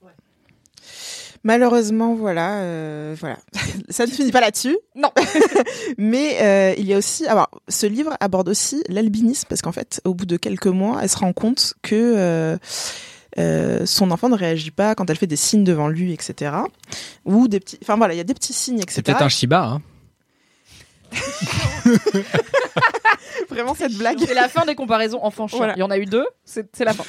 malheureusement 1.45 2.15
voilà 2.15 2.61
euh, 2.61 3.15
voilà 3.19 3.39
ça 3.89 4.07
ne 4.07 4.11
finit 4.11 4.33
pas 4.33 4.41
là-dessus 4.41 4.77
Non. 4.95 5.11
mais 5.99 6.39
euh, 6.41 6.75
il 6.79 6.87
y 6.87 6.95
a 6.95 6.99
aussi 6.99 7.27
alors 7.27 7.51
ce 7.69 7.87
livre 7.87 8.17
aborde 8.21 8.49
aussi 8.49 8.83
l'albinisme 8.89 9.47
parce 9.49 9.63
qu'en 9.63 9.73
fait 9.73 10.01
au 10.05 10.15
bout 10.15 10.27
de 10.27 10.37
quelques 10.37 10.67
mois 10.67 11.01
elle 11.03 11.09
se 11.09 11.19
rend 11.19 11.33
compte 11.33 11.75
que 11.83 11.95
euh, 11.95 12.57
euh, 13.39 13.87
son 13.87 14.11
enfant 14.11 14.29
ne 14.29 14.37
réagit 14.37 14.71
pas 14.71 14.95
quand 14.95 15.09
elle 15.09 15.17
fait 15.17 15.27
des 15.27 15.37
signes 15.37 15.65
devant 15.65 15.89
lui, 15.89 16.13
etc. 16.13 16.55
Ou 17.25 17.49
des 17.49 17.61
petits, 17.61 17.79
enfin 17.83 17.97
voilà, 17.97 18.13
il 18.15 18.19
y 18.19 18.21
a 18.21 18.25
des 18.25 18.35
petits 18.35 18.53
signes, 18.53 18.81
etc. 18.81 18.93
C'est 18.97 19.03
peut-être 19.03 19.23
un 19.23 19.29
Shiba. 19.29 19.65
Hein. 19.65 19.81
Vraiment 23.51 23.75
cette 23.75 23.95
blague. 23.95 24.19
C'est 24.27 24.35
la 24.35 24.49
fin 24.49 24.65
des 24.65 24.75
comparaisons 24.75 25.23
enfants-chien. 25.23 25.59
Voilà. 25.59 25.75
Il 25.77 25.81
y 25.81 25.83
en 25.83 25.91
a 25.91 25.99
eu 25.99 26.05
deux, 26.07 26.27
c'est 26.45 26.67
la 26.81 26.93
fin. 26.93 27.05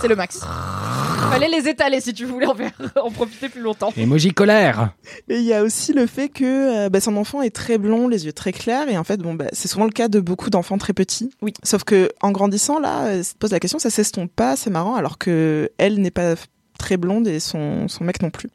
C'est 0.00 0.08
le 0.08 0.16
max. 0.16 0.40
Fallait 1.30 1.48
les 1.48 1.68
étaler 1.68 2.00
si 2.00 2.14
tu 2.14 2.24
voulais 2.24 2.46
en, 2.46 2.54
faire- 2.54 2.72
en 3.02 3.10
profiter 3.10 3.48
plus 3.48 3.60
longtemps. 3.60 3.92
Emoji 3.96 4.32
colère. 4.32 4.92
Et 5.28 5.36
il 5.38 5.44
y 5.44 5.52
a 5.52 5.62
aussi 5.62 5.92
le 5.92 6.06
fait 6.06 6.28
que 6.28 6.86
euh, 6.86 6.88
bah, 6.88 7.00
son 7.00 7.16
enfant 7.16 7.42
est 7.42 7.54
très 7.54 7.76
blond, 7.78 8.08
les 8.08 8.24
yeux 8.26 8.32
très 8.32 8.52
clairs, 8.52 8.88
et 8.88 8.96
en 8.96 9.04
fait, 9.04 9.18
bon, 9.18 9.34
bah, 9.34 9.46
c'est 9.52 9.68
souvent 9.68 9.84
le 9.84 9.90
cas 9.90 10.08
de 10.08 10.20
beaucoup 10.20 10.50
d'enfants 10.50 10.78
très 10.78 10.92
petits. 10.92 11.30
Oui. 11.42 11.52
Sauf 11.62 11.84
que 11.84 12.10
en 12.22 12.30
grandissant, 12.30 12.78
là, 12.78 13.06
euh, 13.06 13.22
se 13.22 13.34
pose 13.34 13.50
la 13.52 13.60
question, 13.60 13.78
ça 13.78 13.90
s'estompe 13.90 14.30
pas, 14.34 14.56
c'est 14.56 14.70
marrant, 14.70 14.94
alors 14.94 15.18
que 15.18 15.70
elle 15.78 16.00
n'est 16.00 16.10
pas 16.10 16.34
très 16.78 16.96
blonde 16.96 17.26
et 17.26 17.40
son, 17.40 17.88
son 17.88 18.04
mec 18.04 18.22
non 18.22 18.30
plus. 18.30 18.48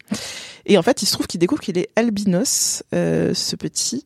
Et 0.66 0.78
en 0.78 0.82
fait, 0.82 1.02
il 1.02 1.06
se 1.06 1.12
trouve 1.14 1.28
qu'il 1.28 1.40
découvre 1.42 1.62
qu'il 1.62 1.78
est 1.78 1.90
albinos, 1.98 2.84
euh, 2.96 3.34
ce 3.34 3.56
petit. 3.58 4.06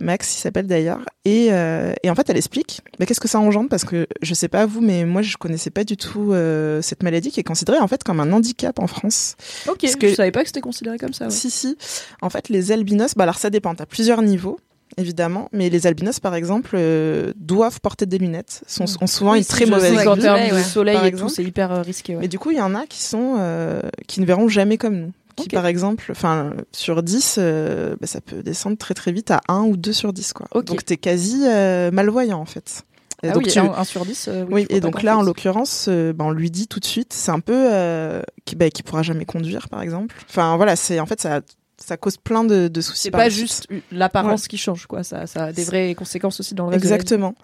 Max, 0.00 0.36
il 0.36 0.40
s'appelle 0.40 0.66
d'ailleurs. 0.66 1.00
Et, 1.24 1.48
euh, 1.52 1.92
et 2.02 2.10
en 2.10 2.14
fait, 2.14 2.28
elle 2.28 2.36
explique 2.36 2.80
mais 2.98 3.06
qu'est-ce 3.06 3.20
que 3.20 3.28
ça 3.28 3.38
engendre? 3.38 3.68
Parce 3.68 3.84
que 3.84 4.06
je 4.22 4.34
sais 4.34 4.48
pas 4.48 4.66
vous, 4.66 4.80
mais 4.80 5.04
moi 5.04 5.22
je 5.22 5.36
connaissais 5.36 5.70
pas 5.70 5.84
du 5.84 5.96
tout 5.96 6.32
euh, 6.32 6.82
cette 6.82 7.02
maladie 7.02 7.30
qui 7.30 7.40
est 7.40 7.44
considérée 7.44 7.78
en 7.78 7.88
fait 7.88 8.02
comme 8.04 8.20
un 8.20 8.32
handicap 8.32 8.78
en 8.78 8.86
France. 8.86 9.36
Ok, 9.68 9.78
Parce 9.82 9.96
que- 9.96 10.08
je 10.08 10.14
savais 10.14 10.32
pas 10.32 10.40
que 10.42 10.48
c'était 10.48 10.60
considéré 10.60 10.98
comme 10.98 11.12
ça. 11.12 11.26
ouais. 11.26 11.30
Si, 11.30 11.50
si. 11.50 11.76
En 12.22 12.30
fait, 12.30 12.48
les 12.48 12.72
albinos, 12.72 13.14
bah 13.14 13.22
alors 13.24 13.38
ça 13.38 13.50
dépend. 13.50 13.74
T'as 13.74 13.86
plusieurs 13.86 14.20
niveaux, 14.22 14.58
évidemment. 14.96 15.48
Mais 15.52 15.70
les 15.70 15.86
albinos, 15.86 16.18
par 16.20 16.34
exemple, 16.34 16.70
euh, 16.74 17.32
doivent 17.36 17.80
porter 17.80 18.06
des 18.06 18.18
lunettes. 18.18 18.62
Sont, 18.66 18.84
ont 19.00 19.06
souvent 19.06 19.32
Oui, 19.32 19.38
une 19.38 19.44
très 19.44 19.66
mauvaise 19.66 19.94
termes 20.20 20.40
ouais. 20.54 20.62
soleil 20.62 20.94
Par 20.96 21.04
et 21.04 21.10
tout, 21.10 21.16
exemple. 21.16 21.32
c'est 21.34 21.44
hyper 21.44 21.84
risqué. 21.84 22.14
ouais. 22.14 22.22
Mais 22.22 22.28
du 22.28 22.38
coup, 22.38 22.50
il 22.50 22.58
y 22.58 22.60
en 22.62 22.74
a 22.74 22.86
qui 22.86 23.02
sont 23.02 23.36
euh, 23.38 23.80
qui 24.08 24.20
ne 24.20 24.26
verront 24.26 24.48
jamais 24.48 24.76
comme 24.76 24.96
nous. 24.96 25.12
Qui, 25.36 25.44
Ok. 25.46 25.52
par 25.54 25.66
exemple, 25.66 26.06
enfin, 26.10 26.52
sur 26.72 27.02
10, 27.02 27.36
euh, 27.38 27.96
bah, 28.00 28.06
ça 28.06 28.20
peut 28.20 28.42
descendre 28.42 28.76
très 28.78 28.94
très 28.94 29.10
vite 29.12 29.30
à 29.30 29.40
1 29.48 29.62
ou 29.62 29.76
2 29.76 29.92
sur 29.92 30.12
10, 30.12 30.32
quoi. 30.32 30.46
Ok. 30.52 30.64
Donc, 30.64 30.84
t'es 30.84 30.96
quasi 30.96 31.42
euh, 31.46 31.90
malvoyant, 31.90 32.38
en 32.40 32.44
fait. 32.46 32.84
Et 33.22 33.28
Ah 33.28 33.32
donc 33.32 33.44
oui, 33.44 33.52
tu- 33.52 33.58
un, 33.58 33.72
un 33.72 33.84
sur 33.84 34.04
10. 34.04 34.28
euh, 34.28 34.44
oui, 34.50 34.66
vois 34.68 34.76
et 34.76 34.80
donc 34.80 35.02
là, 35.02 35.16
en 35.16 35.22
l'occurrence, 35.22 35.86
euh, 35.88 36.12
ben, 36.12 36.26
on 36.26 36.30
lui 36.30 36.50
dit 36.50 36.68
tout 36.68 36.78
de 36.78 36.84
suite, 36.84 37.12
c'est 37.14 37.30
un 37.30 37.40
peu 37.40 37.54
euh, 37.72 38.22
qui, 38.44 38.56
qui 38.70 38.82
pourra 38.82 39.02
jamais 39.02 39.24
conduire, 39.24 39.68
par 39.70 39.80
exemple. 39.82 40.14
Enfin 40.28 40.56
voilà, 40.56 40.76
c'est 40.76 41.00
en 41.00 41.06
fait 41.06 41.20
ça, 41.22 41.40
ça 41.78 41.96
cause 41.96 42.18
plein 42.18 42.44
de, 42.44 42.68
de 42.68 42.80
soucis. 42.82 43.00
C'est 43.02 43.10
pas 43.10 43.30
juste 43.30 43.66
l'apparence 43.90 44.46
qui 44.46 44.58
change, 44.58 44.86
quoi. 44.86 45.02
Ça, 45.04 45.26
ça 45.26 45.44
a 45.44 45.52
des 45.52 45.64
vraies 45.64 45.94
conséquences 45.94 46.38
aussi 46.40 46.54
dans 46.54 46.64
le 46.66 46.72
reste. 46.72 46.84
Exactement. 46.84 47.34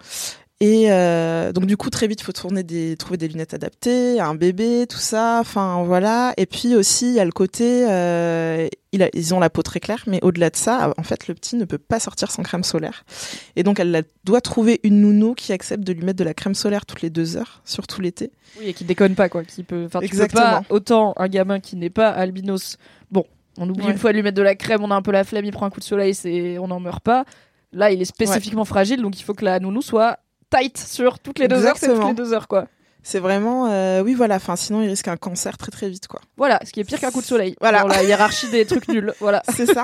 Et 0.63 0.91
euh, 0.91 1.51
donc 1.53 1.65
du 1.65 1.75
coup 1.75 1.89
très 1.89 2.05
vite 2.05 2.21
il 2.21 2.23
faut 2.23 2.31
tourner 2.33 2.61
des, 2.61 2.95
trouver 2.95 3.17
des 3.17 3.27
lunettes 3.27 3.55
adaptées, 3.55 4.19
un 4.19 4.35
bébé, 4.35 4.85
tout 4.87 4.99
ça. 4.99 5.39
Enfin 5.41 5.83
voilà. 5.83 6.33
Et 6.37 6.45
puis 6.45 6.75
aussi 6.75 7.07
il 7.07 7.13
y 7.15 7.19
a 7.19 7.25
le 7.25 7.31
côté, 7.31 7.87
euh, 7.89 8.67
il 8.91 9.01
a- 9.01 9.09
ils 9.15 9.33
ont 9.33 9.39
la 9.39 9.49
peau 9.49 9.63
très 9.63 9.79
claire, 9.79 10.03
mais 10.05 10.19
au-delà 10.21 10.51
de 10.51 10.55
ça, 10.55 10.93
en 10.99 11.01
fait 11.03 11.27
le 11.27 11.33
petit 11.33 11.55
ne 11.55 11.65
peut 11.65 11.79
pas 11.79 11.99
sortir 11.99 12.29
sans 12.29 12.43
crème 12.43 12.63
solaire. 12.63 13.05
Et 13.55 13.63
donc 13.63 13.79
elle 13.79 13.89
la- 13.89 14.03
doit 14.23 14.39
trouver 14.39 14.79
une 14.83 15.01
nounou 15.01 15.33
qui 15.33 15.51
accepte 15.51 15.83
de 15.83 15.93
lui 15.93 16.03
mettre 16.05 16.19
de 16.19 16.23
la 16.23 16.35
crème 16.35 16.53
solaire 16.53 16.85
toutes 16.85 17.01
les 17.01 17.09
deux 17.09 17.37
heures, 17.37 17.63
surtout 17.65 17.99
l'été. 17.99 18.31
Oui, 18.59 18.67
et 18.67 18.73
qui 18.75 18.83
déconne 18.83 19.15
pas, 19.15 19.29
quoi. 19.29 19.43
Qui 19.43 19.63
peut... 19.63 19.85
Enfin, 19.87 19.97
peux 19.99 20.05
Exactement. 20.05 20.43
pas, 20.43 20.63
autant 20.69 21.13
un 21.17 21.27
gamin 21.27 21.59
qui 21.59 21.75
n'est 21.75 21.89
pas 21.89 22.09
albinos, 22.09 22.77
bon, 23.09 23.25
on 23.57 23.67
oublie 23.67 23.85
Ouais. 23.87 23.91
une 23.93 23.97
fois 23.97 24.11
de 24.11 24.17
lui 24.17 24.23
mettre 24.23 24.37
de 24.37 24.43
la 24.43 24.53
crème, 24.53 24.83
on 24.83 24.91
a 24.91 24.95
un 24.95 25.01
peu 25.01 25.11
la 25.11 25.23
flemme, 25.23 25.45
il 25.45 25.51
prend 25.51 25.65
un 25.65 25.71
coup 25.71 25.79
de 25.79 25.85
soleil, 25.85 26.13
c'est... 26.13 26.59
on 26.59 26.67
n'en 26.67 26.79
meurt 26.79 27.01
pas. 27.03 27.25
Là, 27.73 27.89
il 27.89 27.99
est 27.99 28.05
spécifiquement 28.05 28.65
fragile, 28.65 29.01
donc 29.01 29.19
il 29.19 29.23
faut 29.23 29.33
que 29.33 29.45
la 29.45 29.59
nounou 29.59 29.81
soit 29.81 30.19
tight 30.51 30.77
sur 30.77 31.19
toutes 31.19 31.39
les 31.39 31.47
deux 31.47 31.65
heures, 31.65 31.77
c'est 31.77 31.93
toutes 31.93 32.05
les 32.07 32.13
deux 32.13 32.33
heures, 32.33 32.47
quoi. 32.47 32.67
C'est 33.03 33.19
vraiment, 33.19 33.67
euh, 33.71 34.03
oui 34.03 34.13
voilà. 34.13 34.35
Enfin 34.35 34.55
sinon 34.55 34.83
il 34.83 34.87
risque 34.87 35.07
un 35.07 35.17
cancer 35.17 35.57
très 35.57 35.71
très 35.71 35.89
vite 35.89 36.07
quoi. 36.07 36.21
Voilà, 36.37 36.59
ce 36.63 36.71
qui 36.71 36.79
est 36.79 36.83
pire 36.83 36.99
qu'un 36.99 37.09
coup 37.09 37.21
de 37.21 37.25
soleil. 37.25 37.55
Voilà. 37.59 37.81
Dans 37.81 37.87
la 37.87 38.03
hiérarchie 38.03 38.49
des 38.51 38.63
trucs 38.63 38.87
nuls. 38.93 39.13
Voilà. 39.19 39.41
C'est 39.55 39.65
ça. 39.65 39.83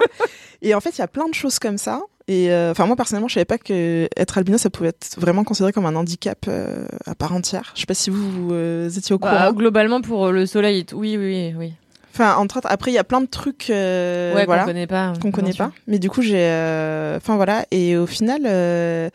Et 0.61 0.76
en 0.76 0.82
fait, 0.82 0.91
il 0.91 0.99
y 0.99 1.03
a 1.03 1.07
plein 1.07 1.28
de 1.28 1.34
choses 1.34 1.57
comme 1.57 1.80
ça. 1.80 2.01
Et 2.28 2.51
euh, 2.51 2.70
enfin, 2.72 2.86
moi 2.86 2.95
personnellement, 2.95 3.28
je 3.28 3.34
savais 3.34 3.45
pas 3.45 3.57
que 3.57 4.07
être 4.15 4.38
albino, 4.38 4.59
ça 4.59 4.70
pouvait 4.70 4.89
être 4.89 5.15
vraiment 5.18 5.43
considéré 5.43 5.72
comme 5.74 5.88
un 5.88 5.95
handicap 5.95 6.45
euh, 6.47 6.86
à 7.07 7.15
part 7.15 7.34
entière. 7.34 7.72
Je 7.74 7.80
sais 7.80 7.86
pas 7.88 7.95
si 7.95 8.11
vous, 8.11 8.49
vous, 8.49 8.97
étiez 8.97 9.15
au 9.15 9.18
Bah, 9.18 9.32
courant. 9.32 9.53
globalement, 9.53 10.01
pour 10.01 10.32
le 10.32 10.45
soleil, 10.45 10.86
oui, 10.93 11.18
oui, 11.18 11.55
oui. 11.57 11.74
Enfin, 12.13 12.36
entre 12.38 12.57
autres, 12.57 12.68
après, 12.72 12.91
il 12.91 12.95
y 12.95 12.99
a 12.99 13.03
plein 13.03 13.22
de 13.22 13.28
trucs, 13.28 13.70
euh, 13.70 14.34
ouais, 14.34 14.45
voilà, 14.45 14.63
qu'on 14.63 14.70
connaît 14.70 14.88
pas. 14.88 15.13
qu'on 15.22 15.32
connaît 15.32 15.53
pas. 15.53 15.72
Mais 15.86 15.99
du 15.99 16.09
coup, 16.09 16.22
j'ai, 16.24 16.39
euh, 16.41 17.18
enfin 17.18 17.36
voilà. 17.36 17.65
Et 17.70 17.95
au 17.95 18.07
final, 18.07 18.41
euh, 18.45 19.09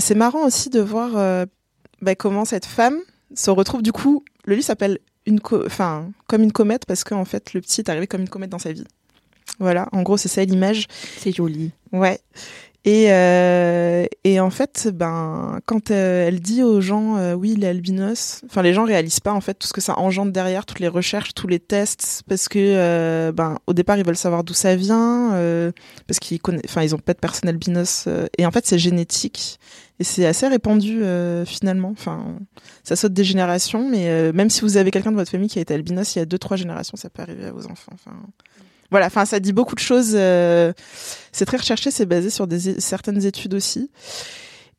c'est 0.00 0.14
marrant 0.14 0.46
aussi 0.46 0.70
de 0.70 0.80
voir 0.80 1.16
euh, 1.16 1.46
bah, 2.00 2.14
comment 2.14 2.44
cette 2.44 2.66
femme 2.66 2.98
se 3.34 3.50
retrouve. 3.50 3.82
Du 3.82 3.92
coup, 3.92 4.24
le 4.44 4.54
livre 4.54 4.66
s'appelle 4.66 4.98
une, 5.26 5.40
enfin, 5.66 6.10
comme 6.26 6.42
une 6.42 6.52
comète 6.52 6.86
parce 6.86 7.04
qu'en 7.04 7.24
fait, 7.24 7.54
le 7.54 7.60
petit 7.60 7.80
est 7.80 7.88
arrivé 7.88 8.06
comme 8.06 8.22
une 8.22 8.28
comète 8.28 8.50
dans 8.50 8.58
sa 8.58 8.72
vie. 8.72 8.84
Voilà. 9.58 9.88
En 9.92 10.02
gros, 10.02 10.16
c'est 10.16 10.28
ça 10.28 10.44
l'image. 10.44 10.86
C'est 11.18 11.32
joli. 11.32 11.72
Ouais. 11.92 12.20
Et, 12.84 13.12
euh, 13.12 14.06
et 14.24 14.40
en 14.40 14.50
fait, 14.50 14.88
ben, 14.92 15.60
quand 15.66 15.92
euh, 15.92 16.26
elle 16.26 16.40
dit 16.40 16.64
aux 16.64 16.80
gens, 16.80 17.16
euh, 17.16 17.34
oui, 17.34 17.54
il 17.56 17.64
albinos, 17.64 18.42
enfin, 18.46 18.60
les 18.60 18.74
gens 18.74 18.84
réalisent 18.84 19.20
pas 19.20 19.32
en 19.32 19.40
fait 19.40 19.54
tout 19.54 19.68
ce 19.68 19.72
que 19.72 19.80
ça 19.80 19.96
engendre 20.00 20.32
derrière, 20.32 20.66
toutes 20.66 20.80
les 20.80 20.88
recherches, 20.88 21.32
tous 21.32 21.46
les 21.46 21.60
tests, 21.60 22.24
parce 22.28 22.48
que, 22.48 22.58
euh, 22.58 23.30
ben, 23.30 23.58
au 23.68 23.72
départ, 23.72 23.98
ils 23.98 24.04
veulent 24.04 24.16
savoir 24.16 24.42
d'où 24.42 24.52
ça 24.52 24.74
vient, 24.74 25.32
euh, 25.34 25.70
parce 26.08 26.18
qu'ils 26.18 26.40
connaissent, 26.40 26.64
enfin, 26.64 26.82
ils 26.82 26.92
ont 26.92 26.98
pas 26.98 27.14
de 27.14 27.20
personne 27.20 27.48
albinos, 27.48 28.08
et 28.36 28.46
en 28.46 28.50
fait, 28.50 28.66
c'est 28.66 28.80
génétique, 28.80 29.60
et 30.00 30.04
c'est 30.04 30.26
assez 30.26 30.48
répandu 30.48 31.02
finalement. 31.46 31.90
Enfin, 31.92 32.36
ça 32.82 32.96
saute 32.96 33.12
des 33.12 33.22
générations, 33.22 33.88
mais 33.88 34.32
même 34.32 34.50
si 34.50 34.62
vous 34.62 34.76
avez 34.76 34.90
quelqu'un 34.90 35.12
de 35.12 35.16
votre 35.16 35.30
famille 35.30 35.48
qui 35.48 35.60
a 35.60 35.62
été 35.62 35.72
albinos, 35.72 36.16
il 36.16 36.18
y 36.18 36.22
a 36.22 36.24
deux, 36.24 36.38
trois 36.38 36.56
générations, 36.56 36.96
ça 36.96 37.10
peut 37.10 37.22
arriver 37.22 37.44
à 37.44 37.52
vos 37.52 37.66
enfants. 37.66 37.92
Enfin, 37.94 38.16
voilà. 38.92 39.06
Enfin, 39.06 39.24
ça 39.24 39.40
dit 39.40 39.52
beaucoup 39.52 39.74
de 39.74 39.80
choses. 39.80 40.12
euh, 40.14 40.72
c'est 41.32 41.46
très 41.46 41.56
recherché, 41.56 41.90
c'est 41.90 42.06
basé 42.06 42.30
sur 42.30 42.46
des, 42.46 42.78
certaines 42.80 43.24
études 43.24 43.54
aussi. 43.54 43.90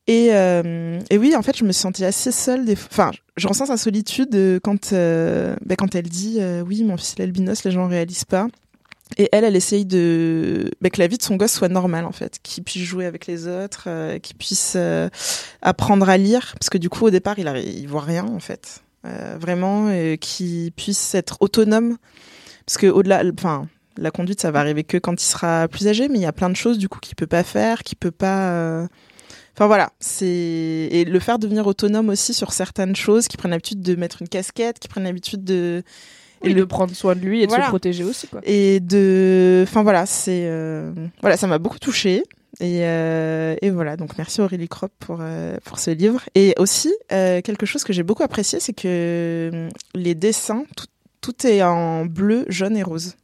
Et, 0.07 0.29
euh, 0.31 0.99
et 1.09 1.17
oui, 1.17 1.35
en 1.35 1.41
fait, 1.41 1.57
je 1.57 1.63
me 1.65 1.71
sentie 1.73 2.05
assez 2.05 2.31
seule. 2.31 2.63
Des... 2.65 2.73
Enfin, 2.73 3.11
je 3.37 3.47
ressens 3.47 3.65
sa 3.67 3.77
solitude 3.77 4.35
euh, 4.35 4.59
quand, 4.61 4.93
euh, 4.93 5.55
ben, 5.65 5.75
quand 5.75 5.95
elle 5.95 6.07
dit 6.07 6.39
Oui, 6.65 6.83
mon 6.83 6.95
fils 6.95 7.15
est 7.17 7.23
albinos, 7.23 7.63
les 7.65 7.71
gens 7.71 7.85
ne 7.85 7.89
réalisent 7.89 8.25
pas. 8.25 8.47
Et 9.17 9.29
elle, 9.31 9.43
elle 9.43 9.55
essaye 9.55 9.85
de 9.85 10.71
ben, 10.81 10.89
que 10.89 10.99
la 10.99 11.07
vie 11.07 11.17
de 11.17 11.23
son 11.23 11.35
gosse 11.35 11.53
soit 11.53 11.69
normale, 11.69 12.05
en 12.05 12.11
fait, 12.11 12.39
qu'il 12.43 12.63
puisse 12.63 12.83
jouer 12.83 13.05
avec 13.05 13.27
les 13.27 13.47
autres, 13.47 13.87
qu'il 14.19 14.35
puisse 14.37 14.77
apprendre 15.61 16.09
à 16.09 16.17
lire, 16.17 16.53
parce 16.59 16.69
que 16.69 16.77
du 16.77 16.89
coup, 16.89 17.05
au 17.05 17.09
départ, 17.09 17.37
il, 17.39 17.47
arri- 17.47 17.63
il 17.65 17.87
voit 17.87 18.01
rien, 18.01 18.25
en 18.25 18.39
fait. 18.39 18.81
Vraiment, 19.39 19.91
qu'il 20.19 20.71
puisse 20.71 21.13
être 21.13 21.37
autonome, 21.41 21.97
parce 22.65 22.77
que 22.77 22.87
au-delà, 22.87 23.21
enfin, 23.37 23.67
la 23.97 24.11
conduite, 24.11 24.41
ça 24.41 24.51
va 24.51 24.59
arriver 24.59 24.83
que 24.83 24.97
quand 24.97 25.21
il 25.21 25.25
sera 25.25 25.67
plus 25.67 25.87
âgé, 25.87 26.07
mais 26.09 26.17
il 26.19 26.21
y 26.21 26.25
a 26.25 26.31
plein 26.31 26.49
de 26.49 26.55
choses 26.55 26.77
du 26.77 26.89
coup 26.89 26.99
qu'il 26.99 27.15
peut 27.15 27.27
pas 27.27 27.43
faire, 27.43 27.83
qu'il 27.83 27.97
peut 27.97 28.11
pas. 28.11 28.51
euh, 28.51 28.87
Enfin 29.55 29.67
voilà, 29.67 29.91
c'est 29.99 30.25
et 30.25 31.05
le 31.05 31.19
faire 31.19 31.37
devenir 31.37 31.67
autonome 31.67 32.09
aussi 32.09 32.33
sur 32.33 32.53
certaines 32.53 32.95
choses, 32.95 33.27
qui 33.27 33.37
prennent 33.37 33.51
l'habitude 33.51 33.81
de 33.81 33.95
mettre 33.95 34.21
une 34.21 34.27
casquette, 34.27 34.79
qui 34.79 34.87
prennent 34.87 35.03
l'habitude 35.03 35.43
de 35.43 35.83
Et 36.43 36.53
de 36.55 36.63
prendre 36.63 36.93
soin 36.95 37.15
de 37.15 37.19
lui 37.19 37.43
et 37.43 37.47
de 37.47 37.51
se 37.51 37.59
protéger 37.67 38.03
aussi, 38.03 38.27
quoi. 38.27 38.41
et 38.43 38.79
de. 38.79 39.63
Enfin 39.67 39.83
voilà, 39.83 40.07
c'est 40.07 40.45
euh, 40.47 40.91
voilà, 41.21 41.37
ça 41.37 41.45
m'a 41.47 41.59
beaucoup 41.59 41.77
touchée. 41.79 42.23
Et, 42.59 42.81
euh, 42.81 43.55
et 43.61 43.69
voilà, 43.71 43.95
donc 43.97 44.17
merci 44.17 44.39
Aurélie 44.41 44.67
Kropp 44.67 44.91
pour, 44.99 45.21
pour 45.65 45.79
ce 45.79 45.91
livre. 45.91 46.21
Et 46.35 46.53
aussi, 46.57 46.93
quelque 47.09 47.65
chose 47.65 47.83
que 47.83 47.93
j'ai 47.93 48.03
beaucoup 48.03 48.23
apprécié, 48.23 48.59
c'est 48.59 48.73
que 48.73 49.69
les 49.95 50.15
dessins, 50.15 50.63
tout, 50.75 50.85
tout 51.21 51.47
est 51.47 51.61
en 51.63 52.05
bleu, 52.05 52.45
jaune 52.49 52.75
et 52.77 52.83
rose 52.83 53.15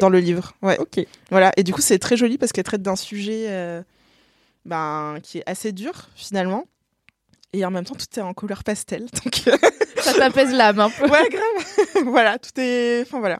Dans 0.00 0.08
le 0.08 0.18
livre. 0.20 0.54
Ouais. 0.62 0.78
Ok. 0.78 1.04
Voilà, 1.30 1.52
et 1.56 1.62
du 1.62 1.72
coup, 1.72 1.80
c'est 1.80 1.98
très 1.98 2.16
joli 2.16 2.38
parce 2.38 2.52
qu'elle 2.52 2.64
traite 2.64 2.82
d'un 2.82 2.96
sujet 2.96 3.46
euh, 3.48 3.82
ben, 4.64 5.18
qui 5.22 5.38
est 5.38 5.42
assez 5.46 5.72
dur 5.72 5.92
finalement. 6.16 6.64
Et 7.52 7.64
en 7.64 7.70
même 7.70 7.84
temps, 7.84 7.94
tout 7.94 8.06
est 8.18 8.22
en 8.22 8.34
couleur 8.34 8.64
pastel. 8.64 9.06
Donc, 9.24 9.42
euh, 9.46 9.56
Ça 9.98 10.14
t'apaise 10.14 10.52
l'âme 10.52 10.80
un 10.80 10.90
peu. 10.90 11.04
ouais, 11.04 11.28
grave. 11.30 12.04
voilà, 12.06 12.38
tout 12.38 12.50
est. 12.58 13.02
Enfin, 13.02 13.20
voilà. 13.20 13.38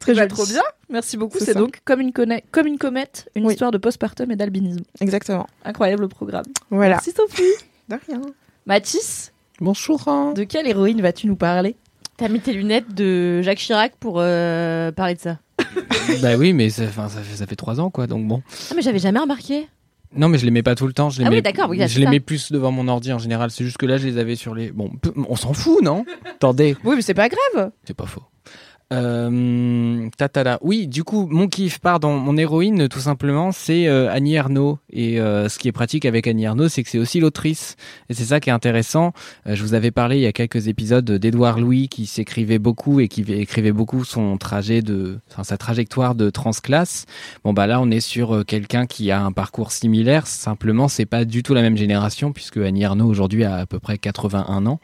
Très 0.00 0.14
Bah, 0.14 0.22
joli. 0.22 0.34
trop 0.34 0.46
bien. 0.46 0.62
Merci 0.88 1.16
beaucoup. 1.16 1.38
C'est 1.40 1.54
donc 1.54 1.80
comme 1.84 2.00
une, 2.00 2.12
conna- 2.12 2.40
comme 2.50 2.66
une 2.66 2.78
comète, 2.78 3.28
une 3.34 3.46
Oui. 3.46 3.52
histoire 3.52 3.70
de 3.70 3.78
postpartum 3.78 4.30
et 4.30 4.36
d'albinisme. 4.36 4.82
Exactement. 5.00 5.46
Incroyable 5.64 6.08
programme. 6.08 6.44
Voilà. 6.70 6.94
Merci 6.96 7.12
Sophie. 7.12 7.42
De 7.88 7.96
rien. 8.08 8.20
Mathis, 8.66 9.32
Bonjour. 9.60 10.06
hein. 10.08 10.32
de 10.34 10.44
quelle 10.44 10.66
héroïne 10.68 11.00
vas-tu 11.02 11.26
nous 11.26 11.36
parler? 11.36 11.74
T'as 12.16 12.28
mis 12.28 12.40
tes 12.40 12.52
lunettes 12.52 12.92
de 12.94 13.42
Jacques 13.42 13.58
Chirac 13.58 13.94
pour 13.98 14.16
euh, 14.18 14.90
parler 14.92 15.14
de 15.14 15.20
ça? 15.20 15.38
bah 16.22 16.36
oui, 16.36 16.52
mais 16.52 16.70
ça, 16.70 16.86
fait, 16.86 17.36
ça 17.36 17.46
fait 17.46 17.56
trois 17.56 17.80
ans, 17.80 17.90
quoi, 17.90 18.06
donc 18.06 18.26
bon. 18.26 18.42
Ah, 18.70 18.74
mais 18.76 18.82
j'avais 18.82 18.98
jamais 18.98 19.18
remarqué. 19.20 19.68
Non, 20.16 20.28
mais 20.28 20.38
je 20.38 20.44
les 20.46 20.50
mets 20.50 20.62
pas 20.62 20.74
tout 20.74 20.86
le 20.86 20.94
temps. 20.94 21.10
Je 21.10 21.20
les 21.20 21.26
Ah 21.26 21.30
oui, 21.30 21.42
d'accord, 21.42 21.68
oui, 21.68 21.76
je 21.86 21.98
les 21.98 22.04
ça. 22.06 22.10
mets 22.10 22.20
plus 22.20 22.50
devant 22.50 22.70
mon 22.72 22.88
ordi 22.88 23.12
en 23.12 23.18
général. 23.18 23.50
C'est 23.50 23.62
juste 23.64 23.76
que 23.76 23.84
là, 23.84 23.98
je 23.98 24.06
les 24.06 24.16
avais 24.16 24.36
sur 24.36 24.54
les. 24.54 24.70
Bon, 24.72 24.90
on 25.28 25.36
s'en 25.36 25.52
fout, 25.52 25.82
non? 25.82 26.06
Attendez, 26.24 26.76
Oui, 26.84 26.96
mais 26.96 27.02
c'est 27.02 27.12
pas 27.14 27.28
grave. 27.28 27.70
c'est 27.84 27.92
pas 27.94 28.06
faux. 28.06 28.22
Euh, 28.90 30.08
tatala. 30.16 30.58
Oui, 30.62 30.86
du 30.88 31.04
coup, 31.04 31.26
mon 31.30 31.46
kiff 31.46 31.78
part 31.78 32.00
dans 32.00 32.16
mon 32.16 32.38
héroïne, 32.38 32.88
tout 32.88 33.00
simplement, 33.00 33.52
c'est 33.52 33.86
euh, 33.86 34.10
Annie 34.10 34.34
Ernaux. 34.34 34.78
Et 34.90 35.20
euh, 35.20 35.48
ce 35.48 35.58
qui 35.58 35.68
est 35.68 35.72
pratique 35.72 36.06
avec 36.06 36.26
Annie 36.26 36.44
Ernaux, 36.44 36.68
c'est 36.68 36.82
que 36.82 36.88
c'est 36.88 36.98
aussi 36.98 37.20
l'autrice. 37.20 37.76
Et 38.08 38.14
c'est 38.14 38.24
ça 38.24 38.40
qui 38.40 38.48
est 38.48 38.52
intéressant. 38.52 39.12
Euh, 39.46 39.54
je 39.54 39.62
vous 39.62 39.74
avais 39.74 39.90
parlé 39.90 40.16
il 40.16 40.22
y 40.22 40.26
a 40.26 40.32
quelques 40.32 40.68
épisodes 40.68 41.10
d'Édouard 41.10 41.60
Louis 41.60 41.88
qui 41.88 42.06
s'écrivait 42.06 42.58
beaucoup 42.58 43.00
et 43.00 43.08
qui 43.08 43.20
écrivait 43.30 43.72
beaucoup 43.72 44.04
son 44.04 44.38
trajet 44.38 44.80
de, 44.80 45.18
enfin, 45.30 45.44
sa 45.44 45.58
trajectoire 45.58 46.14
de 46.14 46.30
transclasse. 46.30 47.04
Bon, 47.44 47.52
bah 47.52 47.66
là, 47.66 47.80
on 47.82 47.90
est 47.90 48.00
sur 48.00 48.36
euh, 48.36 48.42
quelqu'un 48.42 48.86
qui 48.86 49.10
a 49.10 49.22
un 49.22 49.32
parcours 49.32 49.70
similaire. 49.70 50.26
Simplement, 50.26 50.88
c'est 50.88 51.06
pas 51.06 51.26
du 51.26 51.42
tout 51.42 51.52
la 51.52 51.62
même 51.62 51.76
génération 51.76 52.32
puisque 52.32 52.56
Annie 52.56 52.84
Ernaux 52.84 53.06
aujourd'hui 53.06 53.44
a 53.44 53.56
à 53.56 53.66
peu 53.66 53.78
près 53.78 53.98
81 53.98 54.64
ans. 54.64 54.80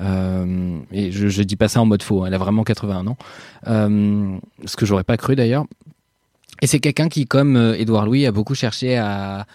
Euh, 0.00 0.78
et 0.92 1.12
je, 1.12 1.42
dis 1.42 1.56
pas 1.56 1.68
ça 1.68 1.80
en 1.80 1.86
mode 1.86 2.02
faux, 2.02 2.22
hein, 2.22 2.26
elle 2.28 2.34
a 2.34 2.38
vraiment 2.38 2.64
81 2.64 3.06
ans. 3.06 3.16
Euh, 3.68 4.36
ce 4.64 4.76
que 4.76 4.86
j'aurais 4.86 5.04
pas 5.04 5.16
cru 5.16 5.36
d'ailleurs. 5.36 5.66
Et 6.62 6.66
c'est 6.66 6.80
quelqu'un 6.80 7.08
qui, 7.08 7.26
comme 7.26 7.56
euh, 7.56 7.78
Édouard 7.78 8.06
Louis, 8.06 8.26
a 8.26 8.32
beaucoup 8.32 8.54
cherché 8.54 8.96
à 8.96 9.46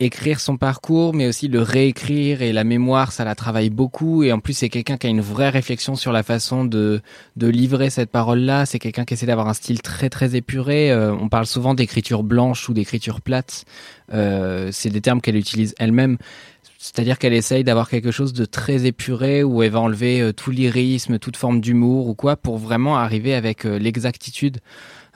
écrire 0.00 0.40
son 0.40 0.56
parcours, 0.56 1.14
mais 1.14 1.28
aussi 1.28 1.46
le 1.46 1.62
réécrire 1.62 2.42
et 2.42 2.52
la 2.52 2.64
mémoire, 2.64 3.12
ça 3.12 3.24
la 3.24 3.36
travaille 3.36 3.70
beaucoup. 3.70 4.24
Et 4.24 4.32
en 4.32 4.40
plus, 4.40 4.52
c'est 4.52 4.68
quelqu'un 4.68 4.96
qui 4.96 5.06
a 5.06 5.10
une 5.10 5.20
vraie 5.20 5.50
réflexion 5.50 5.94
sur 5.94 6.10
la 6.10 6.24
façon 6.24 6.64
de, 6.64 7.00
livrer 7.36 7.90
cette 7.90 8.10
parole-là. 8.10 8.66
C'est 8.66 8.80
quelqu'un 8.80 9.04
qui 9.04 9.14
essaie 9.14 9.26
d'avoir 9.26 9.48
un 9.48 9.54
style 9.54 9.80
très 9.82 10.10
très 10.10 10.34
épuré. 10.34 10.92
On 10.94 11.28
parle 11.28 11.46
souvent 11.46 11.74
d'écriture 11.74 12.24
blanche 12.24 12.68
ou 12.68 12.74
d'écriture 12.74 13.20
plate. 13.20 13.64
C'est 14.10 14.90
des 14.90 15.00
termes 15.00 15.20
qu'elle 15.20 15.36
utilise 15.36 15.76
elle-même. 15.78 16.18
C'est-à-dire 16.84 17.18
qu'elle 17.18 17.32
essaye 17.32 17.64
d'avoir 17.64 17.88
quelque 17.88 18.10
chose 18.10 18.34
de 18.34 18.44
très 18.44 18.84
épuré 18.84 19.42
où 19.42 19.62
elle 19.62 19.70
va 19.70 19.80
enlever 19.80 20.20
euh, 20.20 20.32
tout 20.34 20.50
lyrisme, 20.50 21.18
toute 21.18 21.38
forme 21.38 21.62
d'humour 21.62 22.08
ou 22.08 22.14
quoi 22.14 22.36
pour 22.36 22.58
vraiment 22.58 22.98
arriver 22.98 23.32
avec 23.34 23.64
euh, 23.64 23.78
l'exactitude. 23.78 24.58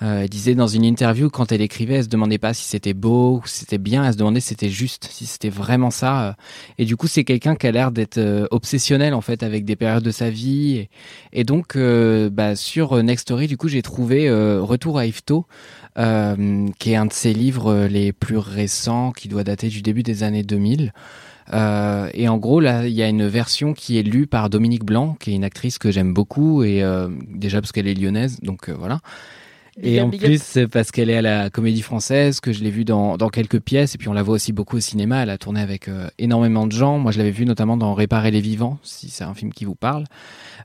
Euh, 0.01 0.23
elle 0.23 0.31
disait 0.31 0.55
dans 0.55 0.67
une 0.67 0.85
interview 0.85 1.29
quand 1.29 1.53
elle 1.53 1.61
écrivait, 1.61 1.97
elle 1.97 2.05
se 2.05 2.09
demandait 2.09 2.39
pas 2.39 2.55
si 2.55 2.65
c'était 2.65 2.95
beau 2.95 3.43
ou 3.43 3.47
si 3.47 3.59
c'était 3.59 3.77
bien, 3.77 4.03
elle 4.07 4.15
se 4.15 4.17
demandait 4.17 4.41
si 4.41 4.49
c'était 4.49 4.71
juste, 4.71 5.09
si 5.11 5.27
c'était 5.27 5.51
vraiment 5.51 5.91
ça. 5.91 6.29
euh. 6.29 6.33
Et 6.79 6.87
du 6.87 6.97
coup, 6.97 7.07
c'est 7.07 7.25
quelqu'un 7.25 7.55
qui 7.55 7.67
a 7.67 7.71
l'air 7.71 7.91
d'être 7.91 8.49
obsessionnel 8.51 9.13
en 9.13 9.21
fait 9.21 9.43
avec 9.43 9.67
des 9.67 9.77
périodes 9.77 10.05
de 10.05 10.11
sa 10.11 10.31
vie. 10.31 10.89
Et, 11.35 11.45
donc, 11.45 11.77
bah, 11.77 12.57
sur 12.57 13.03
Next 13.03 13.25
Story, 13.25 13.47
du 13.47 13.59
coup, 13.59 13.69
j'ai 13.69 13.83
trouvé 13.83 14.31
Retour 14.31 14.99
à 14.99 15.05
euh, 15.99 16.69
qui 16.79 16.93
est 16.93 16.97
un 16.97 17.07
de 17.07 17.13
ses 17.13 17.35
livres 17.35 17.87
les 17.87 18.13
plus 18.13 18.37
récents, 18.37 19.11
qui 19.11 19.27
doit 19.27 19.43
dater 19.43 19.69
du 19.69 19.83
début 19.83 20.05
des 20.05 20.23
années 20.23 20.45
2000. 20.45 20.93
Euh, 21.53 22.11
et 22.15 22.29
en 22.29 22.37
gros, 22.37 22.61
là, 22.61 22.87
il 22.87 22.93
y 22.93 23.03
a 23.03 23.09
une 23.09 23.27
version 23.27 23.73
qui 23.73 23.99
est 23.99 24.03
lue 24.03 24.27
par 24.27 24.51
Dominique 24.51 24.85
Blanc, 24.85 25.17
qui 25.19 25.33
est 25.33 25.35
une 25.35 25.45
actrice 25.45 25.79
que 25.79 25.91
j'aime 25.91 26.13
beaucoup, 26.13 26.63
et 26.63 26.83
euh, 26.83 27.09
déjà 27.29 27.61
parce 27.61 27.73
qu'elle 27.73 27.89
est 27.89 27.95
lyonnaise, 27.95 28.39
donc 28.43 28.69
euh, 28.69 28.75
voilà. 28.79 29.01
Et 29.81 30.01
en 30.01 30.11
plus, 30.11 30.43
c'est 30.43 30.67
parce 30.67 30.91
qu'elle 30.91 31.09
est 31.09 31.19
à 31.19 31.23
la 31.23 31.51
Comédie 31.51 31.83
Française, 31.83 32.41
que 32.41 32.53
je 32.53 32.65
l'ai 32.65 32.71
vue 32.71 32.85
dans, 32.85 33.17
dans 33.17 33.29
quelques 33.29 33.61
pièces, 33.61 33.95
et 33.95 33.99
puis 33.99 34.09
on 34.09 34.13
la 34.13 34.25
voit 34.25 34.35
aussi 34.35 34.53
beaucoup 34.53 34.77
au 34.77 34.81
cinéma. 34.81 35.23
Elle 35.23 35.31
a 35.31 35.39
tourné 35.39 35.61
avec 35.61 35.89
énormément 36.19 36.67
de 36.67 36.73
gens. 36.73 36.99
Moi, 36.99 37.13
je 37.13 37.19
l'avais 37.19 37.31
vue 37.31 37.45
notamment 37.47 37.77
dans 37.77 37.95
Réparer 37.95 38.33
les 38.33 38.41
vivants, 38.41 38.81
si 38.83 39.09
c'est 39.09 39.23
un 39.23 39.35
film 39.35 39.53
qui 39.53 39.65
vous 39.65 39.77
parle, 39.77 40.03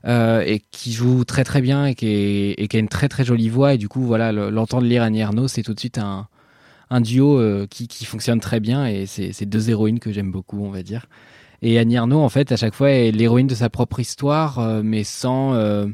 et 0.04 0.62
qui 0.72 0.92
joue 0.92 1.24
très 1.24 1.44
très 1.44 1.60
bien 1.62 1.86
et 1.86 1.94
qui, 1.94 2.08
est, 2.08 2.54
et 2.58 2.66
qui 2.66 2.76
a 2.76 2.80
une 2.80 2.88
très 2.88 3.08
très 3.08 3.24
jolie 3.24 3.48
voix. 3.48 3.74
Et 3.74 3.78
du 3.78 3.88
coup, 3.88 4.02
voilà, 4.02 4.32
le- 4.32 4.50
l'entendre 4.50 4.84
lire 4.84 5.04
Annie 5.04 5.20
Ernaux, 5.20 5.46
c'est 5.46 5.62
tout 5.62 5.74
de 5.74 5.80
suite 5.80 5.98
un, 5.98 6.26
un 6.90 7.00
duo 7.00 7.38
euh, 7.38 7.66
qui, 7.68 7.88
qui 7.88 8.04
fonctionne 8.04 8.40
très 8.40 8.60
bien, 8.60 8.86
et 8.86 9.06
c'est 9.06 9.46
deux 9.46 9.70
héroïnes 9.70 9.98
que 9.98 10.12
j'aime 10.12 10.30
beaucoup, 10.30 10.62
on 10.64 10.70
va 10.70 10.82
dire. 10.82 11.06
Et 11.62 11.78
Annie 11.78 11.94
Ernaux, 11.94 12.20
en 12.20 12.28
fait, 12.28 12.52
à 12.52 12.56
chaque 12.56 12.74
fois, 12.74 12.90
est 12.90 13.10
l'héroïne 13.10 13.46
de 13.46 13.54
sa 13.54 13.70
propre 13.70 14.00
histoire, 14.00 14.58
euh, 14.58 14.82
mais 14.84 15.02
sans 15.02 15.54
euh, 15.54 15.86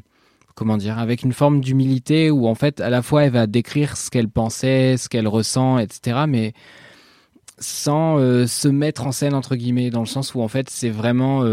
comment 0.55 0.77
dire, 0.77 0.99
avec 0.99 1.23
une 1.23 1.33
forme 1.33 1.61
d'humilité 1.61 2.31
où 2.31 2.47
en 2.47 2.55
fait 2.55 2.81
à 2.81 2.91
la 2.91 3.03
fois 3.03 3.25
elle 3.25 3.33
va 3.33 3.47
décrire 3.47 3.97
ce 3.97 4.11
qu'elle 4.11 4.29
pensait, 4.29 4.97
ce 4.97 5.09
qu'elle 5.09 5.29
ressent, 5.29 5.79
etc. 5.79 6.25
Mais 6.29 6.53
sans 7.59 8.19
se 8.19 8.69
mettre 8.69 9.07
en 9.07 9.13
scène 9.13 9.33
entre 9.33 9.57
guillemets, 9.57 9.91
dans 9.91 10.01
le 10.01 10.07
sens 10.07 10.35
où 10.35 10.43
en 10.43 10.49
fait 10.49 10.69
c'est 10.69 10.91
vraiment 10.91 11.45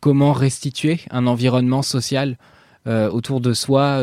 comment 0.00 0.32
restituer 0.32 1.00
un 1.10 1.26
environnement 1.26 1.82
social 1.82 2.38
autour 2.86 3.42
de 3.42 3.52
soi 3.52 4.02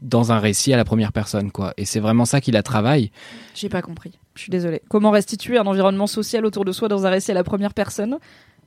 dans 0.00 0.32
un 0.32 0.40
récit 0.40 0.72
à 0.72 0.76
la 0.76 0.84
première 0.84 1.12
personne, 1.12 1.52
quoi. 1.52 1.72
Et 1.76 1.84
c'est 1.84 2.00
vraiment 2.00 2.24
ça 2.24 2.40
qui 2.40 2.50
la 2.50 2.64
travaille. 2.64 3.12
J'ai 3.54 3.68
pas 3.68 3.82
compris. 3.82 4.18
Je 4.40 4.44
suis 4.44 4.50
désolée. 4.50 4.80
Comment 4.88 5.10
restituer 5.10 5.58
un 5.58 5.66
environnement 5.66 6.06
social 6.06 6.46
autour 6.46 6.64
de 6.64 6.72
soi 6.72 6.88
dans 6.88 7.04
un 7.04 7.10
récit 7.10 7.30
à 7.30 7.34
la 7.34 7.44
première 7.44 7.74
personne? 7.74 8.18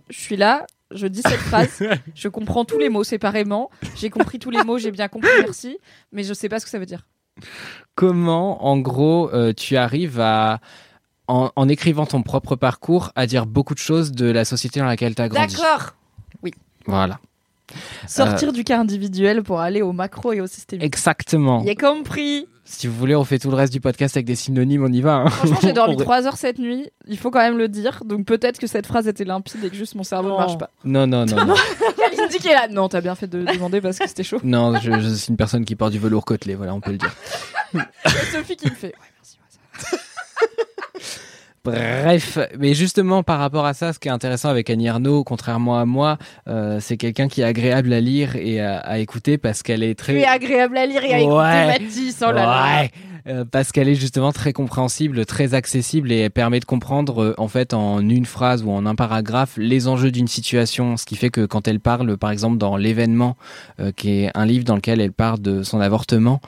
Je 0.07 0.19
suis 0.19 0.35
là, 0.35 0.67
je 0.91 1.07
dis 1.07 1.23
cette 1.23 1.39
phrase, 1.39 1.81
je 2.13 2.27
comprends 2.27 2.63
tous 2.63 2.77
les 2.77 2.89
mots 2.89 3.03
séparément. 3.03 3.71
J'ai 3.95 4.11
compris 4.11 4.37
tous 4.37 4.51
les 4.51 4.63
mots, 4.63 4.77
j'ai 4.77 4.91
bien 4.91 5.07
compris, 5.07 5.31
merci. 5.39 5.79
Mais 6.11 6.21
je 6.21 6.31
sais 6.35 6.47
pas 6.47 6.59
ce 6.59 6.65
que 6.65 6.69
ça 6.69 6.77
veut 6.77 6.85
dire. 6.85 7.07
Comment, 7.95 8.63
en 8.63 8.77
gros, 8.77 9.31
euh, 9.33 9.51
tu 9.51 9.75
arrives 9.75 10.19
à 10.19 10.59
en, 11.27 11.49
en 11.55 11.67
écrivant 11.67 12.05
ton 12.05 12.21
propre 12.21 12.55
parcours 12.55 13.11
à 13.15 13.25
dire 13.25 13.47
beaucoup 13.47 13.73
de 13.73 13.79
choses 13.79 14.11
de 14.11 14.29
la 14.29 14.45
société 14.45 14.79
dans 14.79 14.85
laquelle 14.85 15.15
tu 15.15 15.23
as 15.23 15.27
grandi? 15.29 15.55
D'accord. 15.55 15.95
Voilà. 16.85 17.19
Sortir 18.07 18.53
du 18.53 18.63
cas 18.63 18.79
individuel 18.79 19.41
pour 19.41 19.59
aller 19.59 19.81
au 19.81 19.91
macro 19.91 20.33
et 20.33 20.41
au 20.41 20.45
systémique. 20.45 20.85
Exactement. 20.85 21.63
Il 21.63 21.69
a 21.71 21.73
compris. 21.73 22.45
Si 22.65 22.87
vous 22.87 22.95
voulez, 22.95 23.13
on 23.15 23.25
fait 23.25 23.39
tout 23.39 23.49
le 23.49 23.57
reste 23.57 23.73
du 23.73 23.81
podcast 23.81 24.15
avec 24.15 24.25
des 24.25 24.35
synonymes, 24.35 24.85
on 24.85 24.91
y 24.91 25.01
va. 25.01 25.15
hein. 25.15 25.29
Franchement, 25.29 25.57
j'ai 25.61 25.73
dormi 25.73 25.95
On- 25.95 26.03
3 26.03 26.27
heures 26.27 26.37
cette 26.37 26.59
nuit. 26.59 26.89
Il 27.07 27.17
faut 27.17 27.29
quand 27.29 27.39
même 27.39 27.57
le 27.57 27.67
dire. 27.67 28.03
Donc 28.05 28.25
peut-être 28.25 28.57
que 28.57 28.67
cette 28.67 28.87
phrase 28.87 29.07
était 29.07 29.25
limpide 29.25 29.63
et 29.65 29.69
que 29.69 29.75
juste 29.75 29.95
mon 29.95 30.03
cerveau 30.03 30.29
ne 30.31 30.37
marche 30.37 30.57
pas. 30.57 30.69
Non, 30.85 31.05
non, 31.05 31.25
non. 31.25 31.45
non. 31.45 31.55
Qui 32.39 32.47
est 32.47 32.53
là. 32.53 32.67
Non, 32.69 32.87
t'as 32.89 33.01
bien 33.01 33.15
fait 33.15 33.27
de 33.27 33.43
demander 33.43 33.79
parce 33.81 33.99
que 33.99 34.07
c'était 34.07 34.23
chaud. 34.23 34.39
Non, 34.43 34.77
je, 34.79 34.91
je 34.99 35.09
suis 35.13 35.29
une 35.29 35.37
personne 35.37 35.65
qui 35.65 35.75
porte 35.75 35.91
du 35.91 35.99
velours 35.99 36.25
côtelé, 36.25 36.55
voilà, 36.55 36.73
on 36.73 36.79
peut 36.81 36.91
le 36.91 36.97
dire. 36.97 37.13
C'est 38.05 38.37
Sophie 38.37 38.55
qui 38.55 38.69
me 38.69 38.75
fait. 38.75 38.87
Ouais, 38.87 38.93
merci. 39.17 39.37
ouais, 39.39 39.89
ça 39.89 39.97
va. 39.97 39.97
Bref, 41.65 42.37
mais 42.59 42.73
justement 42.73 43.23
par 43.23 43.39
rapport 43.39 43.65
à 43.65 43.73
ça, 43.73 43.93
ce 43.93 43.99
qui 43.99 44.09
est 44.09 44.11
intéressant 44.11 44.49
avec 44.49 44.69
Annie 44.69 44.87
Ernaux, 44.87 45.23
contrairement 45.23 45.79
à 45.79 45.85
moi, 45.85 46.17
euh, 46.49 46.79
c'est 46.81 46.97
quelqu'un 46.97 47.29
qui 47.29 47.39
est 47.41 47.45
agréable 47.45 47.93
à 47.93 48.01
lire 48.01 48.35
et 48.35 48.59
à, 48.59 48.79
à 48.79 48.97
écouter 48.97 49.37
parce 49.37 49.63
qu'elle 49.63 49.81
est 49.81 49.95
très... 49.95 50.13
Tu 50.13 50.19
es 50.19 50.25
agréable 50.25 50.77
à 50.77 50.85
lire 50.85 51.03
et 51.05 51.13
à 51.13 51.19
écouter 51.19 51.35
Ouais. 51.37 51.67
Mathis. 51.67 52.21
Oh 52.27 52.31
là. 52.31 52.79
Ouais. 52.81 52.91
Euh, 53.25 53.45
parce 53.49 53.71
qu'elle 53.71 53.87
est 53.87 53.95
justement 53.95 54.33
très 54.33 54.51
compréhensible, 54.51 55.25
très 55.25 55.53
accessible 55.53 56.11
et 56.11 56.19
elle 56.19 56.31
permet 56.31 56.59
de 56.59 56.65
comprendre 56.65 57.23
euh, 57.23 57.33
en 57.37 57.47
fait 57.47 57.73
en 57.73 57.99
une 58.01 58.25
phrase 58.25 58.63
ou 58.63 58.71
en 58.71 58.85
un 58.85 58.95
paragraphe 58.95 59.53
les 59.55 59.87
enjeux 59.87 60.11
d'une 60.11 60.27
situation. 60.27 60.97
Ce 60.97 61.05
qui 61.05 61.15
fait 61.15 61.29
que 61.29 61.45
quand 61.45 61.69
elle 61.69 61.79
parle, 61.79 62.17
par 62.17 62.31
exemple 62.31 62.57
dans 62.57 62.75
l'événement, 62.75 63.37
euh, 63.79 63.93
qui 63.95 64.23
est 64.23 64.31
un 64.35 64.45
livre 64.45 64.65
dans 64.65 64.75
lequel 64.75 64.99
elle 64.99 65.13
parle 65.13 65.39
de 65.39 65.63
son 65.63 65.79
avortement, 65.79 66.41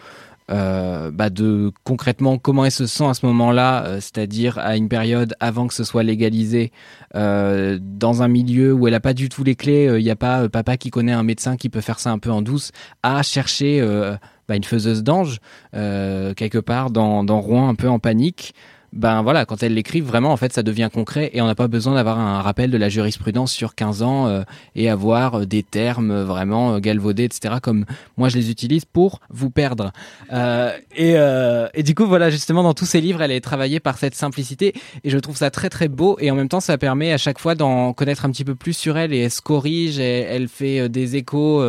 euh, 0.51 1.11
bah 1.11 1.29
de 1.29 1.71
concrètement 1.83 2.37
comment 2.37 2.65
elle 2.65 2.71
se 2.71 2.85
sent 2.85 3.05
à 3.05 3.13
ce 3.13 3.25
moment-là, 3.25 3.85
euh, 3.85 3.95
c'est-à-dire 3.95 4.57
à 4.59 4.77
une 4.77 4.89
période 4.89 5.35
avant 5.39 5.67
que 5.67 5.73
ce 5.73 5.83
soit 5.83 6.03
légalisé, 6.03 6.71
euh, 7.15 7.79
dans 7.81 8.21
un 8.21 8.27
milieu 8.27 8.73
où 8.73 8.87
elle 8.87 8.93
a 8.93 8.99
pas 8.99 9.13
du 9.13 9.29
tout 9.29 9.43
les 9.43 9.55
clés, 9.55 9.89
il 9.97 10.03
n'y 10.03 10.11
a 10.11 10.15
pas 10.15 10.43
euh, 10.43 10.49
papa 10.49 10.77
qui 10.77 10.89
connaît 10.89 11.13
un 11.13 11.23
médecin 11.23 11.57
qui 11.57 11.69
peut 11.69 11.81
faire 11.81 11.99
ça 11.99 12.11
un 12.11 12.19
peu 12.19 12.31
en 12.31 12.41
douce, 12.41 12.71
à 13.03 13.23
chercher 13.23 13.79
euh, 13.81 14.15
bah, 14.47 14.55
une 14.55 14.63
faiseuse 14.63 15.03
d'ange 15.03 15.39
euh, 15.75 16.33
quelque 16.33 16.59
part 16.59 16.91
dans, 16.91 17.23
dans 17.23 17.39
Rouen 17.39 17.67
un 17.67 17.75
peu 17.75 17.89
en 17.89 17.99
panique. 17.99 18.53
Ben 18.95 19.21
voilà, 19.23 19.45
quand 19.45 19.61
elle 19.61 19.73
l'écrit, 19.73 19.99
vraiment, 19.99 20.31
en 20.31 20.37
fait, 20.37 20.53
ça 20.53 20.63
devient 20.63 20.89
concret 20.91 21.29
et 21.33 21.41
on 21.41 21.47
n'a 21.47 21.55
pas 21.55 21.67
besoin 21.67 21.95
d'avoir 21.95 22.17
un 22.17 22.41
rappel 22.41 22.71
de 22.71 22.77
la 22.77 22.87
jurisprudence 22.87 23.51
sur 23.51 23.75
15 23.75 24.01
ans 24.03 24.27
euh, 24.27 24.43
et 24.73 24.89
avoir 24.89 25.41
euh, 25.41 25.45
des 25.45 25.63
termes 25.63 26.11
euh, 26.11 26.23
vraiment 26.23 26.75
euh, 26.75 26.79
galvaudés, 26.79 27.25
etc. 27.25 27.55
Comme 27.61 27.83
moi, 28.15 28.29
je 28.29 28.37
les 28.37 28.49
utilise 28.49 28.85
pour 28.85 29.19
vous 29.29 29.49
perdre. 29.49 29.91
Euh, 30.31 30.71
et, 30.95 31.15
euh, 31.17 31.67
et 31.73 31.83
du 31.83 31.93
coup, 31.93 32.05
voilà, 32.05 32.29
justement, 32.29 32.63
dans 32.63 32.73
tous 32.73 32.85
ces 32.85 33.01
livres, 33.01 33.21
elle 33.21 33.31
est 33.31 33.41
travaillée 33.41 33.81
par 33.81 33.97
cette 33.97 34.15
simplicité 34.15 34.73
et 35.03 35.09
je 35.09 35.17
trouve 35.17 35.35
ça 35.35 35.51
très 35.51 35.69
très 35.69 35.89
beau 35.89 36.15
et 36.21 36.31
en 36.31 36.35
même 36.35 36.47
temps, 36.47 36.61
ça 36.61 36.77
permet 36.77 37.11
à 37.11 37.17
chaque 37.17 37.39
fois 37.39 37.55
d'en 37.55 37.91
connaître 37.91 38.23
un 38.23 38.31
petit 38.31 38.45
peu 38.45 38.55
plus 38.55 38.73
sur 38.73 38.97
elle 38.97 39.13
et 39.13 39.19
elle 39.19 39.31
se 39.31 39.41
corrige, 39.41 39.99
et 39.99 40.21
elle 40.21 40.47
fait 40.47 40.87
des 40.87 41.17
échos 41.17 41.61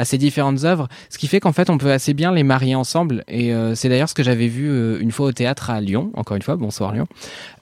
à 0.00 0.06
ses 0.06 0.16
différentes 0.16 0.64
œuvres, 0.64 0.88
ce 1.10 1.18
qui 1.18 1.26
fait 1.26 1.40
qu'en 1.40 1.52
fait, 1.52 1.68
on 1.68 1.76
peut 1.76 1.92
assez 1.92 2.14
bien 2.14 2.32
les 2.32 2.42
marier 2.42 2.74
ensemble 2.74 3.22
et 3.28 3.52
euh, 3.52 3.74
c'est 3.74 3.90
d'ailleurs 3.90 4.08
ce 4.08 4.14
que 4.14 4.22
j'avais 4.22 4.48
vu 4.48 4.66
euh, 4.70 4.98
une 4.98 5.12
fois 5.12 5.26
au 5.26 5.32
théâtre 5.32 5.68
à 5.68 5.78
Lyon, 5.82 6.10
encore 6.14 6.38
une 6.38 6.42
fois, 6.42 6.56
bonsoir 6.56 6.94
Lyon. 6.94 7.06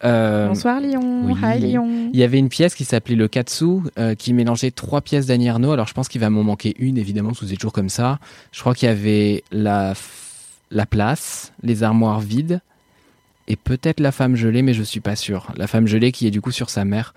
Euh, 0.05 0.47
Bonsoir 0.47 0.79
Lyon. 0.81 1.23
oui. 1.25 1.35
Hi 1.43 1.59
Lyon. 1.59 2.11
il 2.13 2.17
y 2.19 2.23
avait 2.23 2.39
une 2.39 2.49
pièce 2.49 2.77
qui 2.77 2.85
s'appelait 2.85 3.17
Le 3.17 3.27
Katsu, 3.27 3.81
qui 4.19 4.33
mélangeait 4.35 4.71
trois 4.71 5.01
pièces 5.01 5.27
d'Annie 5.27 5.49
Ernaux. 5.49 5.73
Alors 5.73 5.89
je 5.89 5.95
pense 5.95 6.07
qu'il 6.07 6.21
va 6.21 6.31
m'en 6.31 6.45
manquer 6.45 6.77
une, 6.79 6.97
évidemment, 6.97 7.31
parce 7.31 7.41
que 7.41 7.47
c'est 7.47 7.57
toujours 7.57 7.73
comme 7.73 7.89
ça. 7.89 8.21
Je 8.53 8.61
crois 8.61 8.73
qu'il 8.73 8.87
y 8.89 8.93
avait 8.93 9.43
la, 9.51 9.95
la 10.71 10.87
place, 10.87 11.53
les 11.65 11.83
armoires 11.83 12.21
vides, 12.21 12.61
et 13.49 13.57
peut-être 13.57 13.99
la 13.99 14.13
femme 14.13 14.37
gelée, 14.37 14.63
mais 14.63 14.75
je 14.75 14.83
suis 14.85 15.01
pas 15.01 15.17
sûr. 15.17 15.49
La 15.57 15.67
femme 15.67 15.89
gelée 15.89 16.13
qui 16.13 16.27
est 16.27 16.31
du 16.31 16.41
coup 16.41 16.53
sur 16.53 16.71
sa 16.71 16.85
mère, 16.85 17.15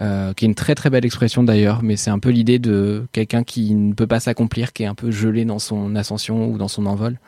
euh, 0.00 0.32
qui 0.32 0.44
est 0.44 0.48
une 0.48 0.54
très 0.54 0.74
très 0.74 0.90
belle 0.90 1.04
expression 1.04 1.42
d'ailleurs, 1.42 1.82
mais 1.82 1.96
c'est 1.96 2.10
un 2.10 2.18
peu 2.18 2.30
l'idée 2.30 2.58
de 2.58 3.06
quelqu'un 3.12 3.44
qui 3.44 3.74
ne 3.74 3.92
peut 3.92 4.06
pas 4.06 4.20
s'accomplir, 4.20 4.72
qui 4.72 4.82
est 4.82 4.86
un 4.86 4.94
peu 4.94 5.10
gelé 5.10 5.44
dans 5.44 5.58
son 5.58 5.94
ascension 5.96 6.48
ou 6.48 6.58
dans 6.58 6.68
son 6.68 6.86
envol. 6.86 7.18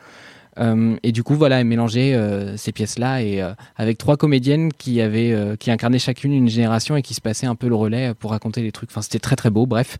Euh, 0.59 0.95
et 1.03 1.11
du 1.11 1.23
coup, 1.23 1.35
voilà, 1.35 1.59
elle 1.59 1.67
mélangeait 1.67 2.13
euh, 2.13 2.57
ces 2.57 2.71
pièces-là 2.71 3.21
et 3.21 3.41
euh, 3.41 3.53
avec 3.75 3.97
trois 3.97 4.17
comédiennes 4.17 4.71
qui 4.73 5.01
avaient, 5.01 5.31
euh, 5.31 5.55
qui 5.55 5.71
incarnaient 5.71 5.99
chacune 5.99 6.33
une 6.33 6.49
génération 6.49 6.95
et 6.95 7.01
qui 7.01 7.13
se 7.13 7.21
passaient 7.21 7.45
un 7.45 7.55
peu 7.55 7.67
le 7.67 7.75
relais 7.75 8.13
pour 8.15 8.31
raconter 8.31 8.61
les 8.61 8.71
trucs. 8.71 8.89
Enfin, 8.89 9.01
c'était 9.01 9.19
très 9.19 9.35
très 9.35 9.49
beau. 9.49 9.65
Bref, 9.65 9.97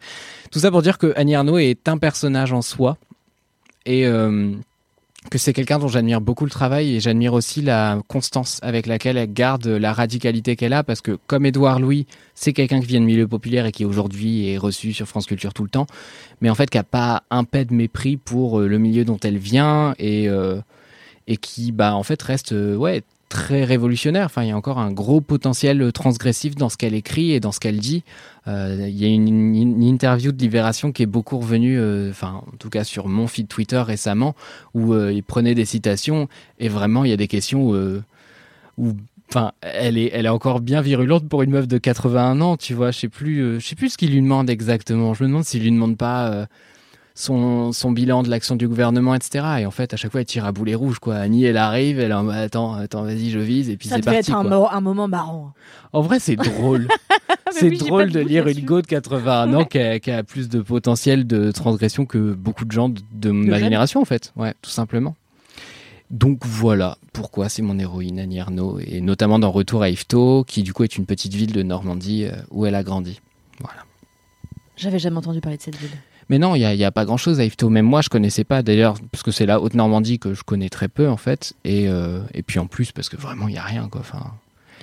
tout 0.52 0.60
ça 0.60 0.72
pour 0.72 0.82
dire 0.82 0.98
que 0.98 1.14
Annie 1.16 1.36
Arnaud 1.36 1.60
est 1.60 1.88
un 1.88 1.98
personnage 1.98 2.54
en 2.54 2.62
soi 2.62 2.98
et 3.86 4.06
euh, 4.06 4.52
que 5.30 5.38
c'est 5.38 5.54
quelqu'un 5.54 5.80
dont 5.80 5.88
j'admire 5.88 6.22
beaucoup 6.22 6.46
le 6.46 6.52
travail 6.52 6.96
et 6.96 7.00
j'admire 7.00 7.34
aussi 7.34 7.62
la 7.62 8.00
constance 8.08 8.60
avec 8.62 8.86
laquelle 8.88 9.18
elle 9.18 9.32
garde 9.32 9.68
la 9.68 9.94
radicalité 9.94 10.56
qu'elle 10.56 10.74
a 10.74 10.84
parce 10.84 11.02
que 11.02 11.18
comme 11.28 11.46
Édouard 11.46 11.80
Louis, 11.80 12.06
c'est 12.36 12.54
quelqu'un 12.54 12.80
qui 12.80 12.88
vient 12.88 13.00
de 13.00 13.06
milieu 13.06 13.28
populaire 13.28 13.66
et 13.66 13.72
qui 13.72 13.86
aujourd'hui 13.86 14.50
est 14.50 14.58
reçu 14.58 14.94
sur 14.94 15.08
France 15.08 15.26
Culture 15.26 15.54
tout 15.54 15.64
le 15.64 15.70
temps, 15.70 15.88
mais 16.42 16.50
en 16.50 16.56
fait 16.56 16.70
qui 16.70 16.78
a 16.78 16.84
pas 16.84 17.24
un 17.30 17.44
pet 17.44 17.66
de 17.66 17.74
mépris 17.74 18.18
pour 18.18 18.60
euh, 18.60 18.68
le 18.68 18.78
milieu 18.78 19.06
dont 19.06 19.20
elle 19.24 19.38
vient 19.38 19.94
et 20.00 20.30
euh, 20.30 20.60
et 21.28 21.38
qui 21.38 21.72
bah 21.72 21.96
en 21.96 22.04
fait 22.04 22.22
reste 22.22 22.54
euh, 22.54 22.76
ouais 22.76 23.04
très 23.30 23.64
révolutionnaire. 23.64 24.26
Enfin, 24.26 24.44
il 24.44 24.50
y 24.50 24.52
a 24.52 24.58
encore 24.58 24.80
un 24.80 24.92
gros 24.92 25.22
potentiel 25.22 25.92
transgressif 25.92 26.56
dans 26.56 26.70
ce 26.70 26.78
qu'elle 26.78 26.94
écrit 26.94 27.32
et 27.32 27.40
dans 27.40 27.52
ce 27.52 27.60
qu'elle 27.60 27.80
dit. 27.80 28.04
Euh, 28.48 28.86
il 28.88 28.98
y 28.98 29.06
a 29.06 29.10
une, 29.10 29.84
interview 29.84 30.32
de 30.32 30.40
Libération 30.40 30.92
qui 30.92 31.04
est 31.04 31.08
beaucoup 31.08 31.38
revenue, 31.38 31.78
euh, 31.80 32.10
enfin, 32.12 32.42
en 32.48 32.58
tout 32.58 32.70
cas 32.70 32.84
sur 32.84 33.08
mon 33.08 33.28
feed 33.28 33.48
Twitter 33.48 33.80
récemment, 33.80 34.36
où 34.74 34.94
euh, 34.94 35.12
il 35.12 35.24
prenait 35.24 35.56
des 35.56 35.66
citations 35.66 36.30
et 36.60 36.70
vraiment 36.70 37.04
il 37.04 37.10
y 37.10 37.14
a 37.14 37.18
des 37.18 37.28
questions 37.28 37.74
euh, 37.74 38.02
où, 38.78 38.94
enfin, 39.30 39.52
elle 39.62 39.98
est, 39.98 40.12
elle 40.14 40.26
est 40.26 40.30
encore 40.30 40.62
bien 40.62 40.82
virulente 40.82 41.28
pour 41.28 41.42
une 41.44 41.52
meuf 41.52 41.68
de 41.68 41.78
81 41.78 42.40
ans, 42.40 42.56
tu 42.56 42.74
vois. 42.74 42.92
Je 42.92 43.00
sais 43.00 43.10
plus, 43.10 43.60
je 43.60 43.66
sais 43.66 43.76
plus 43.76 43.90
ce 43.90 43.98
qu'il 43.98 44.12
lui 44.12 44.22
demande 44.22 44.50
exactement. 44.50 45.14
Je 45.14 45.24
me 45.24 45.30
demande 45.30 45.44
s'il 45.44 45.64
lui 45.64 45.72
demande 45.72 45.98
pas. 45.98 46.48
Son, 47.20 47.72
son 47.72 47.92
bilan 47.92 48.22
de 48.22 48.30
l'action 48.30 48.56
du 48.56 48.68
gouvernement, 48.68 49.16
etc. 49.16 49.44
Et 49.62 49.66
en 49.66 49.72
fait, 49.72 49.92
à 49.92 49.98
chaque 49.98 50.12
fois, 50.12 50.20
elle 50.22 50.28
tire 50.28 50.46
à 50.46 50.52
boulet 50.52 50.76
rouge, 50.76 51.00
quoi. 51.00 51.16
Annie, 51.16 51.46
elle 51.46 51.58
arrive, 51.58 52.00
elle 52.00 52.14
en 52.14 52.30
attends, 52.30 52.76
attends, 52.76 53.02
vas-y, 53.02 53.32
je 53.32 53.40
vise, 53.40 53.70
et 53.72 53.76
puis 53.78 53.88
Ça 53.90 53.96
c'est 53.96 54.02
devait 54.02 54.18
parti, 54.18 54.30
être 54.32 54.38
un, 54.38 54.44
quoi. 54.44 54.58
mo- 54.60 54.68
un 54.72 54.82
moment 54.82 55.08
marrant. 55.08 55.54
En 55.94 56.02
vrai, 56.02 56.20
c'est 56.20 56.36
drôle. 56.36 56.88
c'est 57.52 57.70
oui, 57.70 57.78
drôle 57.80 58.12
de 58.12 58.20
lire 58.20 58.48
une 58.48 58.64
go 58.64 58.82
de 58.84 58.88
81 58.88 59.52
ans 59.56 59.66
qui, 59.66 59.80
a, 59.80 60.00
qui 60.00 60.12
a 60.12 60.22
plus 60.24 60.48
de 60.48 60.62
potentiel 60.62 61.26
de 61.26 61.52
transgression 61.52 62.06
que 62.06 62.34
beaucoup 62.34 62.66
de 62.66 62.72
gens 62.72 62.90
de, 62.90 63.02
de 63.14 63.32
ma 63.32 63.58
génération, 63.58 64.00
en 64.00 64.06
fait. 64.06 64.32
Ouais, 64.36 64.54
tout 64.62 64.70
simplement. 64.70 65.16
Donc 66.12 66.46
voilà 66.46 66.98
pourquoi 67.14 67.50
c'est 67.50 67.64
mon 67.64 67.80
héroïne, 67.80 68.20
Annie 68.20 68.38
Ernaux, 68.38 68.80
et 68.80 69.02
notamment 69.02 69.40
dans 69.40 69.52
Retour 69.52 69.82
à 69.82 69.90
Yvetot, 69.90 70.44
qui 70.46 70.62
du 70.64 70.72
coup 70.72 70.84
est 70.84 70.96
une 70.98 71.06
petite 71.08 71.34
ville 71.34 71.52
de 71.52 71.64
Normandie 71.64 72.26
euh, 72.26 72.32
où 72.52 72.66
elle 72.68 72.76
a 72.76 72.84
grandi. 72.84 73.20
Voilà. 73.60 73.82
J'avais 74.78 75.00
jamais 75.00 75.18
entendu 75.18 75.42
parler 75.42 75.58
de 75.58 75.64
cette 75.64 75.76
ville. 75.78 75.90
Mais 76.30 76.40
non, 76.40 76.56
il 76.56 76.60
n'y 76.60 76.66
a, 76.66 76.74
il 76.74 76.80
y 76.80 76.84
a 76.84 76.92
pas 76.92 77.06
grand-chose 77.06 77.40
à 77.40 77.46
Yvetot. 77.46 77.70
Même 77.70 77.86
moi, 77.86 78.02
je 78.02 78.10
connaissais 78.10 78.44
pas, 78.44 78.62
d'ailleurs, 78.62 78.96
parce 79.12 79.24
que 79.24 79.32
c'est 79.32 79.46
la 79.46 79.62
Haute-Normandie 79.62 80.20
que 80.20 80.34
je 80.34 80.44
connais 80.44 80.70
très 80.70 80.88
peu, 80.90 81.08
en 81.08 81.18
fait. 81.18 81.54
Et, 81.64 81.88
euh, 81.88 82.20
et 82.34 82.44
puis 82.44 82.60
en 82.60 82.68
plus, 82.68 82.92
parce 82.92 83.08
que 83.10 83.16
vraiment, 83.18 83.48
il 83.48 83.54
n'y 83.54 83.58
a 83.58 83.64
rien, 83.64 83.88
quoi. 83.90 84.02
Enfin, 84.02 84.34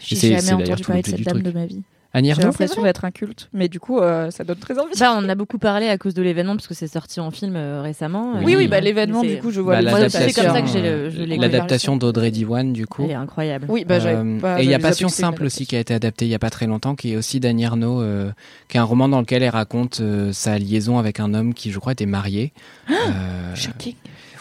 J'ai 0.00 0.16
jamais 0.16 0.52
entendu 0.52 0.82
tout 0.82 0.86
parler 0.88 1.02
de 1.02 1.08
cette 1.08 1.20
dame 1.22 1.34
truc. 1.42 1.46
de 1.46 1.52
ma 1.52 1.66
vie. 1.66 1.82
Annie 2.16 2.32
J'ai 2.32 2.42
l'impression 2.42 2.80
d'être 2.82 3.04
un 3.04 3.10
culte, 3.10 3.48
mais 3.52 3.68
du 3.68 3.80
coup, 3.80 3.98
euh, 3.98 4.30
ça 4.30 4.44
donne 4.44 4.58
très 4.58 4.78
envie. 4.78 4.92
Bah, 5.00 5.12
on 5.16 5.24
en 5.24 5.28
a 5.28 5.34
beaucoup 5.34 5.58
parlé 5.58 5.88
à 5.88 5.98
cause 5.98 6.14
de 6.14 6.22
l'événement 6.22 6.54
parce 6.54 6.68
que 6.68 6.72
c'est 6.74 6.86
sorti 6.86 7.18
en 7.18 7.32
film 7.32 7.54
euh, 7.56 7.82
récemment. 7.82 8.34
Oui, 8.36 8.42
oui, 8.44 8.56
oui, 8.56 8.64
euh, 8.66 8.68
bah, 8.68 8.78
l'événement, 8.80 9.20
du 9.22 9.36
coup, 9.38 9.50
je 9.50 9.60
vois 9.60 9.82
Bah, 9.82 9.90
Moi, 9.90 10.08
photos. 10.08 10.12
c'est 10.12 10.32
comme 10.32 10.52
ça 10.54 10.62
que 10.62 10.68
j'ai 10.68 10.80
le- 10.80 10.88
euh, 10.88 11.36
L'adaptation 11.36 11.96
d'Audrey 11.96 12.30
Diwan, 12.30 12.72
du 12.72 12.86
coup. 12.86 13.02
Elle 13.04 13.10
est 13.10 13.14
incroyable. 13.14 13.66
Oui, 13.68 13.84
bah, 13.84 13.96
Euh, 14.00 14.40
pas- 14.40 14.60
et 14.60 14.64
il 14.64 14.70
y 14.70 14.74
a 14.74 14.78
Passion 14.78 15.08
simple 15.08 15.42
aussi 15.44 15.66
qui 15.66 15.74
a 15.74 15.80
été 15.80 15.92
adapté 15.92 16.24
il 16.24 16.28
y 16.30 16.34
a 16.36 16.38
pas 16.38 16.50
très 16.50 16.66
longtemps, 16.66 16.94
qui 16.94 17.12
est 17.12 17.16
aussi 17.16 17.40
d'Annie 17.40 17.66
euh, 17.66 18.30
qui 18.68 18.76
est 18.76 18.80
un 18.80 18.84
roman 18.84 19.08
dans 19.08 19.18
lequel 19.20 19.42
elle 19.42 19.50
raconte 19.50 19.98
euh, 20.00 20.32
sa 20.32 20.56
liaison 20.56 20.98
avec 20.98 21.18
un 21.18 21.34
homme 21.34 21.52
qui, 21.52 21.72
je 21.72 21.78
crois, 21.80 21.92
était 21.92 22.06
marié. 22.06 22.52
Euh, 22.90 23.54
Shocking. 23.56 23.94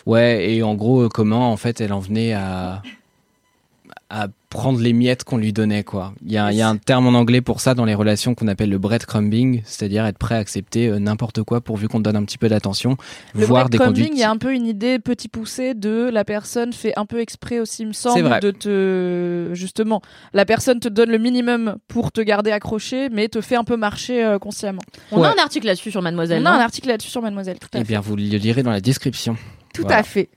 ouais, 0.05 0.51
et 0.53 0.61
en 0.63 0.75
gros, 0.75 1.01
euh, 1.03 1.09
comment 1.09 1.51
en 1.51 1.57
fait 1.57 1.81
elle 1.81 1.91
en 1.93 1.99
venait 1.99 2.33
à 2.33 2.83
à 4.09 4.27
prendre 4.53 4.79
les 4.79 4.93
miettes 4.93 5.23
qu'on 5.23 5.37
lui 5.37 5.51
donnait 5.51 5.83
quoi. 5.83 6.13
Il 6.25 6.31
y 6.31 6.37
a, 6.37 6.51
il 6.51 6.57
y 6.57 6.61
a 6.61 6.69
un 6.69 6.77
terme 6.77 7.07
en 7.07 7.17
anglais 7.17 7.41
pour 7.41 7.59
ça 7.59 7.73
dans 7.73 7.85
les 7.85 7.93
relations 7.95 8.35
qu'on 8.35 8.47
appelle 8.47 8.69
le 8.69 8.77
breadcrumbing, 8.77 9.61
c'est-à-dire 9.65 10.05
être 10.05 10.17
prêt 10.17 10.35
à 10.35 10.37
accepter 10.37 10.87
euh, 10.87 10.99
n'importe 10.99 11.43
quoi 11.43 11.61
pourvu 11.61 11.87
qu'on 11.87 11.97
te 11.97 12.03
donne 12.03 12.15
un 12.15 12.23
petit 12.23 12.37
peu 12.37 12.47
d'attention, 12.49 12.95
Le 13.35 13.45
voire 13.45 13.69
des 13.69 13.77
breadcrumbing, 13.77 14.03
conduites. 14.03 14.17
il 14.17 14.21
y 14.21 14.23
a 14.23 14.29
un 14.31 14.37
peu 14.37 14.53
une 14.53 14.65
idée 14.67 14.99
petit 14.99 15.27
poussé 15.27 15.73
de 15.73 16.09
la 16.13 16.23
personne 16.23 16.71
fait 16.73 16.93
un 16.97 17.05
peu 17.05 17.19
exprès 17.19 17.59
aussi, 17.59 17.81
il 17.83 17.87
me 17.89 17.93
semble, 17.93 18.39
de 18.39 18.51
te 18.51 19.49
justement, 19.53 20.01
la 20.33 20.45
personne 20.45 20.79
te 20.79 20.87
donne 20.87 21.09
le 21.09 21.17
minimum 21.17 21.77
pour 21.87 22.11
te 22.11 22.21
garder 22.21 22.51
accroché, 22.51 23.09
mais 23.09 23.27
te 23.27 23.41
fait 23.41 23.55
un 23.55 23.63
peu 23.63 23.77
marcher 23.77 24.23
euh, 24.23 24.39
consciemment. 24.39 24.81
On 25.11 25.19
Ouais. 25.21 25.27
a 25.27 25.31
un 25.31 25.41
article 25.43 25.67
là-dessus 25.67 25.91
sur 25.91 26.01
Mademoiselle. 26.01 26.41
On 26.41 26.45
a 26.45 26.51
non? 26.51 26.57
un 26.59 26.63
article 26.63 26.87
là-dessus 26.89 27.09
sur 27.09 27.21
Mademoiselle. 27.21 27.57
Tout 27.59 27.67
à 27.73 27.77
Eh 27.77 27.79
fait. 27.79 27.83
bien, 27.87 27.99
vous 28.01 28.15
le 28.15 28.23
lirez 28.23 28.63
dans 28.63 28.71
la 28.71 28.81
description. 28.81 29.35
Tout 29.73 29.81
voilà. 29.83 29.97
à 29.99 30.03
fait. 30.03 30.29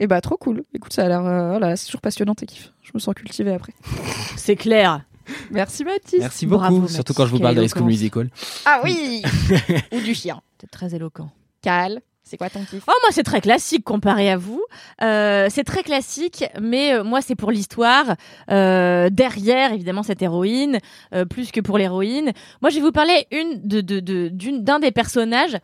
Et 0.00 0.06
bah 0.06 0.20
trop 0.20 0.36
cool. 0.36 0.64
Écoute, 0.74 0.92
ça 0.92 1.04
a 1.04 1.08
l'air, 1.08 1.24
euh, 1.24 1.50
voilà, 1.50 1.76
c'est 1.76 1.86
toujours 1.86 2.00
passionnant 2.00 2.34
tes 2.34 2.46
kiffs. 2.46 2.72
Je 2.82 2.90
me 2.94 2.98
sens 2.98 3.14
cultivée 3.14 3.52
après. 3.54 3.72
C'est 4.36 4.56
clair. 4.56 5.02
Merci 5.50 5.84
Mathis. 5.84 6.18
Merci 6.18 6.46
beaucoup, 6.46 6.60
Bravo, 6.62 6.88
surtout 6.88 7.12
Mathis, 7.12 7.16
quand 7.16 7.26
je 7.26 7.30
vous 7.30 7.38
parle 7.38 7.54
de 7.54 7.66
School. 7.68 7.84
Musical. 7.84 8.28
Ah 8.66 8.80
oui. 8.84 9.22
Ou 9.92 10.00
du 10.00 10.14
chien. 10.14 10.40
C'est 10.60 10.70
très 10.70 10.94
éloquent. 10.94 11.30
Cal. 11.62 12.00
C'est 12.26 12.38
quoi 12.38 12.48
ton 12.50 12.60
kiff? 12.64 12.82
Oh, 12.88 12.92
moi, 13.02 13.10
c'est 13.10 13.22
très 13.22 13.40
classique 13.42 13.84
comparé 13.84 14.30
à 14.30 14.38
vous. 14.38 14.62
Euh, 15.02 15.48
c'est 15.50 15.62
très 15.64 15.82
classique, 15.82 16.44
mais 16.60 16.94
euh, 16.94 17.04
moi, 17.04 17.20
c'est 17.20 17.34
pour 17.36 17.50
l'histoire. 17.50 18.16
Euh, 18.50 19.10
derrière, 19.10 19.72
évidemment, 19.74 20.02
cette 20.02 20.22
héroïne, 20.22 20.78
euh, 21.14 21.26
plus 21.26 21.52
que 21.52 21.60
pour 21.60 21.76
l'héroïne. 21.76 22.32
Moi, 22.62 22.70
je 22.70 22.76
vais 22.76 22.80
vous 22.80 22.92
parler 22.92 23.26
une 23.30 23.60
de, 23.66 23.82
de, 23.82 24.00
de- 24.00 24.28
d'une, 24.28 24.64
d'un 24.64 24.78
des 24.78 24.90
personnages 24.90 25.58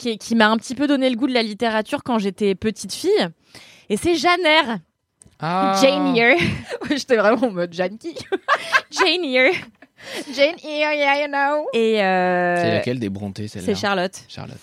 qui, 0.00 0.18
qui 0.18 0.34
m'a 0.34 0.48
un 0.48 0.56
petit 0.56 0.74
peu 0.74 0.86
donné 0.86 1.08
le 1.10 1.16
goût 1.16 1.26
de 1.26 1.34
la 1.34 1.42
littérature 1.42 2.02
quand 2.02 2.18
j'étais 2.18 2.54
petite 2.54 2.92
fille. 2.92 3.28
Et 3.88 3.96
c'est 3.96 4.14
Jane 4.14 4.44
Eyre. 4.44 4.78
Ah. 5.38 5.78
Jane 5.80 6.16
Eyre. 6.16 6.36
J'étais 6.90 7.16
vraiment 7.16 7.48
en 7.48 7.50
mode 7.50 7.72
Janky. 7.72 8.14
Jane 8.90 9.24
Eyre. 9.24 9.54
Jane 10.34 10.56
Eyre, 10.64 10.92
yeah, 10.94 11.22
you 11.22 11.28
know. 11.28 11.66
Et 11.72 12.02
euh, 12.02 12.56
C'est 12.56 12.70
laquelle 12.74 12.98
des 12.98 13.08
Brontë, 13.10 13.48
celle-là? 13.48 13.66
c'est 13.66 13.74
Charlotte. 13.80 14.24
Charlotte. 14.28 14.56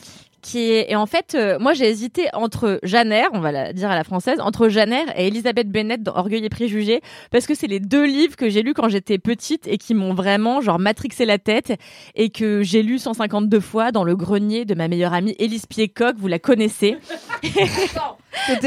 Qui 0.48 0.72
est 0.72 0.90
et 0.90 0.96
en 0.96 1.06
fait 1.06 1.36
euh, 1.36 1.60
moi 1.60 1.74
j'ai 1.74 1.90
hésité 1.90 2.28
entre 2.34 2.80
Janer, 2.84 3.26
on 3.34 3.42
va 3.42 3.52
la 3.52 3.74
dire 3.74 3.92
à 3.92 3.96
la 3.96 4.06
française, 4.06 4.40
entre 4.40 4.70
Janer 4.70 5.04
et 5.18 5.28
Elisabeth 5.28 5.70
Bennett 5.70 6.02
dans 6.02 6.16
Orgueil 6.16 6.46
et 6.46 6.50
préjugés 6.50 7.02
parce 7.32 7.46
que 7.46 7.54
c'est 7.54 7.68
les 7.68 7.82
deux 7.82 8.06
livres 8.06 8.38
que 8.38 8.50
j'ai 8.50 8.62
lus 8.64 8.74
quand 8.74 8.88
j'étais 8.88 9.18
petite 9.18 9.68
et 9.68 9.78
qui 9.78 9.94
m'ont 9.94 10.14
vraiment 10.14 10.62
genre 10.62 10.80
matrixé 10.80 11.26
la 11.26 11.38
tête 11.38 11.74
et 12.16 12.30
que 12.30 12.64
j'ai 12.64 12.82
lu 12.82 12.98
152 12.98 13.60
fois 13.60 13.92
dans 13.92 14.06
le 14.06 14.16
grenier 14.16 14.64
de 14.64 14.74
ma 14.74 14.88
meilleure 14.88 15.14
amie 15.14 15.36
Élise 15.38 15.66
Piecock, 15.66 16.16
vous 16.18 16.28
la 16.28 16.40
connaissez. 16.40 16.98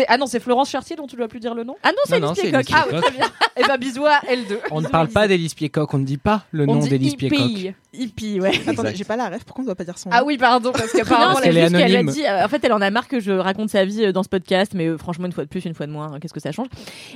Ah 0.09 0.17
non, 0.19 0.27
c'est 0.27 0.41
Florence 0.41 0.71
Chartier 0.71 0.97
dont 0.97 1.07
tu 1.07 1.17
dois 1.17 1.29
plus 1.29 1.41
dire 1.41 1.55
le 1.55 1.65
nom? 1.65 1.77
Ah 1.83 1.91
non, 1.91 1.99
c'est 2.05 2.19
Élise 2.19 2.33
Piecock. 2.33 2.67
Ah 2.73 2.87
oui, 2.91 3.01
très 3.01 3.11
bien. 3.13 3.27
Et 3.57 3.63
bah 3.67 3.77
bisous 3.77 4.05
à 4.05 4.21
L2. 4.27 4.59
On 4.71 4.81
ne 4.81 4.89
parle 4.89 5.09
pas 5.09 5.29
d'Élise 5.29 5.55
Piecock, 5.55 5.93
on 5.95 5.99
ne 5.99 6.05
dit 6.05 6.19
pas 6.19 6.45
le 6.51 6.65
On 6.69 6.75
nom 6.75 6.81
d'Élise 6.81 7.13
hippie. 7.13 7.29
Piecock. 7.29 7.75
Hippie, 7.93 8.41
ouais. 8.41 8.53
Attendez, 8.67 8.95
j'ai 8.95 9.05
pas 9.05 9.17
la 9.17 9.29
rêve, 9.29 9.43
pourquoi 9.45 9.63
on 9.63 9.67
doit 9.67 9.75
pas 9.75 9.85
dire 9.85 9.99
son 9.99 10.11
nom? 10.11 10.17
Ah 10.19 10.25
oui, 10.25 10.39
pardon, 10.39 10.73
parce 10.73 10.93
Non, 10.95 11.01
qu'apparemment 11.01 11.37
c'est 11.37 11.43
qu'elle 11.45 11.57
est 11.57 11.70
qu'elle 11.73 11.97
a 11.97 12.03
dit. 12.03 12.25
euh, 12.25 12.45
en 12.45 12.49
fait, 12.49 12.63
elle 12.65 12.73
en 12.73 12.81
a 12.81 12.91
marre 12.91 13.09
que 13.09 13.21
je 13.21 13.33
raconte 13.33 13.71
sa 13.71 13.85
vie 13.85 14.05
euh, 14.07 14.13
dans 14.13 14.23
ce 14.23 14.29
podcast, 14.29 14.73
mais 14.75 14.87
euh, 14.87 14.99
franchement, 14.99 15.27
une 15.27 15.33
fois 15.33 15.45
de 15.45 15.49
plus, 15.49 15.65
une 15.65 15.75
fois 15.75 15.87
de 15.87 15.93
moins, 15.93 16.13
hein, 16.13 16.19
qu'est-ce 16.21 16.35
que 16.35 16.41
ça 16.41 16.53
change? 16.53 16.69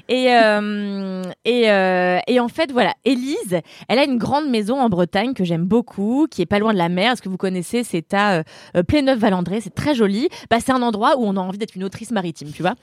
Et 0.08 0.26
euh, 0.30 1.22
et 1.44 1.70
euh, 1.70 2.18
et 2.26 2.40
en 2.40 2.48
fait, 2.48 2.72
voilà, 2.72 2.94
Élise, 3.04 3.60
elle 3.88 3.98
a 3.98 4.04
une 4.04 4.18
grande 4.18 4.48
maison 4.48 4.80
en 4.80 4.88
Bretagne 4.88 5.34
que 5.34 5.44
j'aime 5.44 5.64
beaucoup, 5.64 6.26
qui 6.30 6.42
est 6.42 6.46
pas 6.46 6.58
loin 6.58 6.72
de 6.72 6.78
la 6.78 6.88
mer. 6.88 7.12
Est-ce 7.12 7.22
que 7.22 7.28
vous 7.28 7.36
connaissez 7.36 7.84
C'est 7.84 8.12
à 8.14 8.38
euh, 8.38 8.42
euh, 8.76 8.82
Pléneuf-Valandré, 8.82 9.60
c'est 9.60 9.74
très 9.74 9.94
joli. 9.94 10.28
Bah, 10.50 10.58
c'est 10.60 10.72
un 10.72 10.82
endroit 10.82 11.16
où 11.18 11.24
on 11.24 11.36
a 11.36 11.40
envie 11.40 11.58
d'être 11.58 11.74
une 11.74 11.84
autrice 11.84 12.10
maritime, 12.10 12.50
tu 12.52 12.62
vois. 12.62 12.74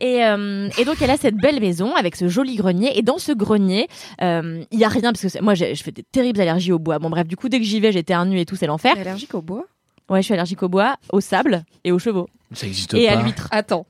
Et 0.00 0.24
euh, 0.24 0.68
et 0.78 0.84
donc, 0.84 0.96
elle 1.02 1.10
a 1.10 1.16
cette 1.16 1.36
belle 1.36 1.60
maison 1.60 1.94
avec 1.94 2.16
ce 2.16 2.28
joli 2.28 2.56
grenier. 2.56 2.98
Et 2.98 3.02
dans 3.02 3.18
ce 3.18 3.32
grenier, 3.32 3.88
euh, 4.22 4.62
il 4.70 4.78
y 4.78 4.84
a 4.84 4.88
rien 4.88 5.12
parce 5.12 5.22
que 5.22 5.42
moi, 5.42 5.54
je 5.54 5.74
fais 5.74 5.92
des 5.92 6.02
terribles 6.02 6.40
allergies 6.40 6.72
au 6.72 6.78
bois. 6.78 6.98
Bon, 6.98 7.10
bref, 7.10 7.26
du 7.26 7.36
coup, 7.36 7.48
dès 7.48 7.58
que 7.58 7.64
j'y 7.64 7.80
vais, 7.80 7.92
j'éternue 7.92 8.38
et 8.38 8.44
tout, 8.46 8.56
c'est 8.56 8.66
l'enfer. 8.66 8.94
Allergique 8.98 9.34
au 9.34 9.42
bois? 9.42 9.64
Ouais, 10.08 10.20
je 10.20 10.24
suis 10.24 10.34
allergique 10.34 10.62
au 10.62 10.68
bois, 10.68 10.96
au 11.12 11.20
sable 11.20 11.64
et 11.84 11.92
aux 11.92 11.98
chevaux. 11.98 12.28
Ça 12.52 12.66
n'existe 12.66 12.94
Et 12.94 13.06
pas. 13.06 13.12
à 13.12 13.22
l'huître. 13.22 13.48
Attends. 13.50 13.86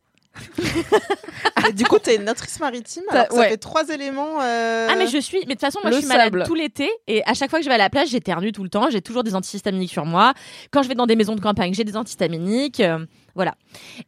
Et 1.68 1.72
du 1.72 1.84
coup, 1.84 1.98
t'es 1.98 2.16
une 2.16 2.28
autrice 2.30 2.60
maritime, 2.60 3.02
Ça- 3.10 3.14
alors 3.14 3.28
que 3.28 3.34
ça 3.34 3.40
ouais. 3.40 3.48
fait 3.50 3.56
trois 3.56 3.88
éléments. 3.88 4.40
euh, 4.40 4.86
Ah 4.90 4.94
mais 4.96 5.06
je 5.08 5.18
suis, 5.18 5.38
mais 5.40 5.44
de 5.46 5.50
toute 5.52 5.60
façon 5.60 5.80
moi 5.82 5.90
Le 5.90 5.96
je 5.96 6.00
suis 6.00 6.08
malade 6.08 6.26
sable. 6.32 6.44
tout 6.46 6.54
l'été 6.54 6.88
et 7.08 7.24
à 7.26 7.34
chaque 7.34 7.50
fois 7.50 7.58
que 7.58 7.64
je 7.64 7.68
vais 7.68 7.74
à 7.74 7.78
la 7.78 7.90
plage 7.90 8.08
j'éternue 8.10 8.52
tout 8.52 8.62
le 8.62 8.68
temps, 8.68 8.88
j'ai 8.90 9.02
toujours 9.02 9.24
des 9.24 9.34
antihistaminiques 9.34 9.90
sur 9.90 10.04
moi. 10.06 10.34
Quand 10.70 10.82
je 10.82 10.88
vais 10.88 10.94
dans 10.94 11.06
des 11.06 11.16
maisons 11.16 11.34
de 11.34 11.40
campagne 11.40 11.74
j'ai 11.74 11.84
des 11.84 11.96
antihistaminiques, 11.96 12.80
euh, 12.80 13.04
voilà. 13.34 13.54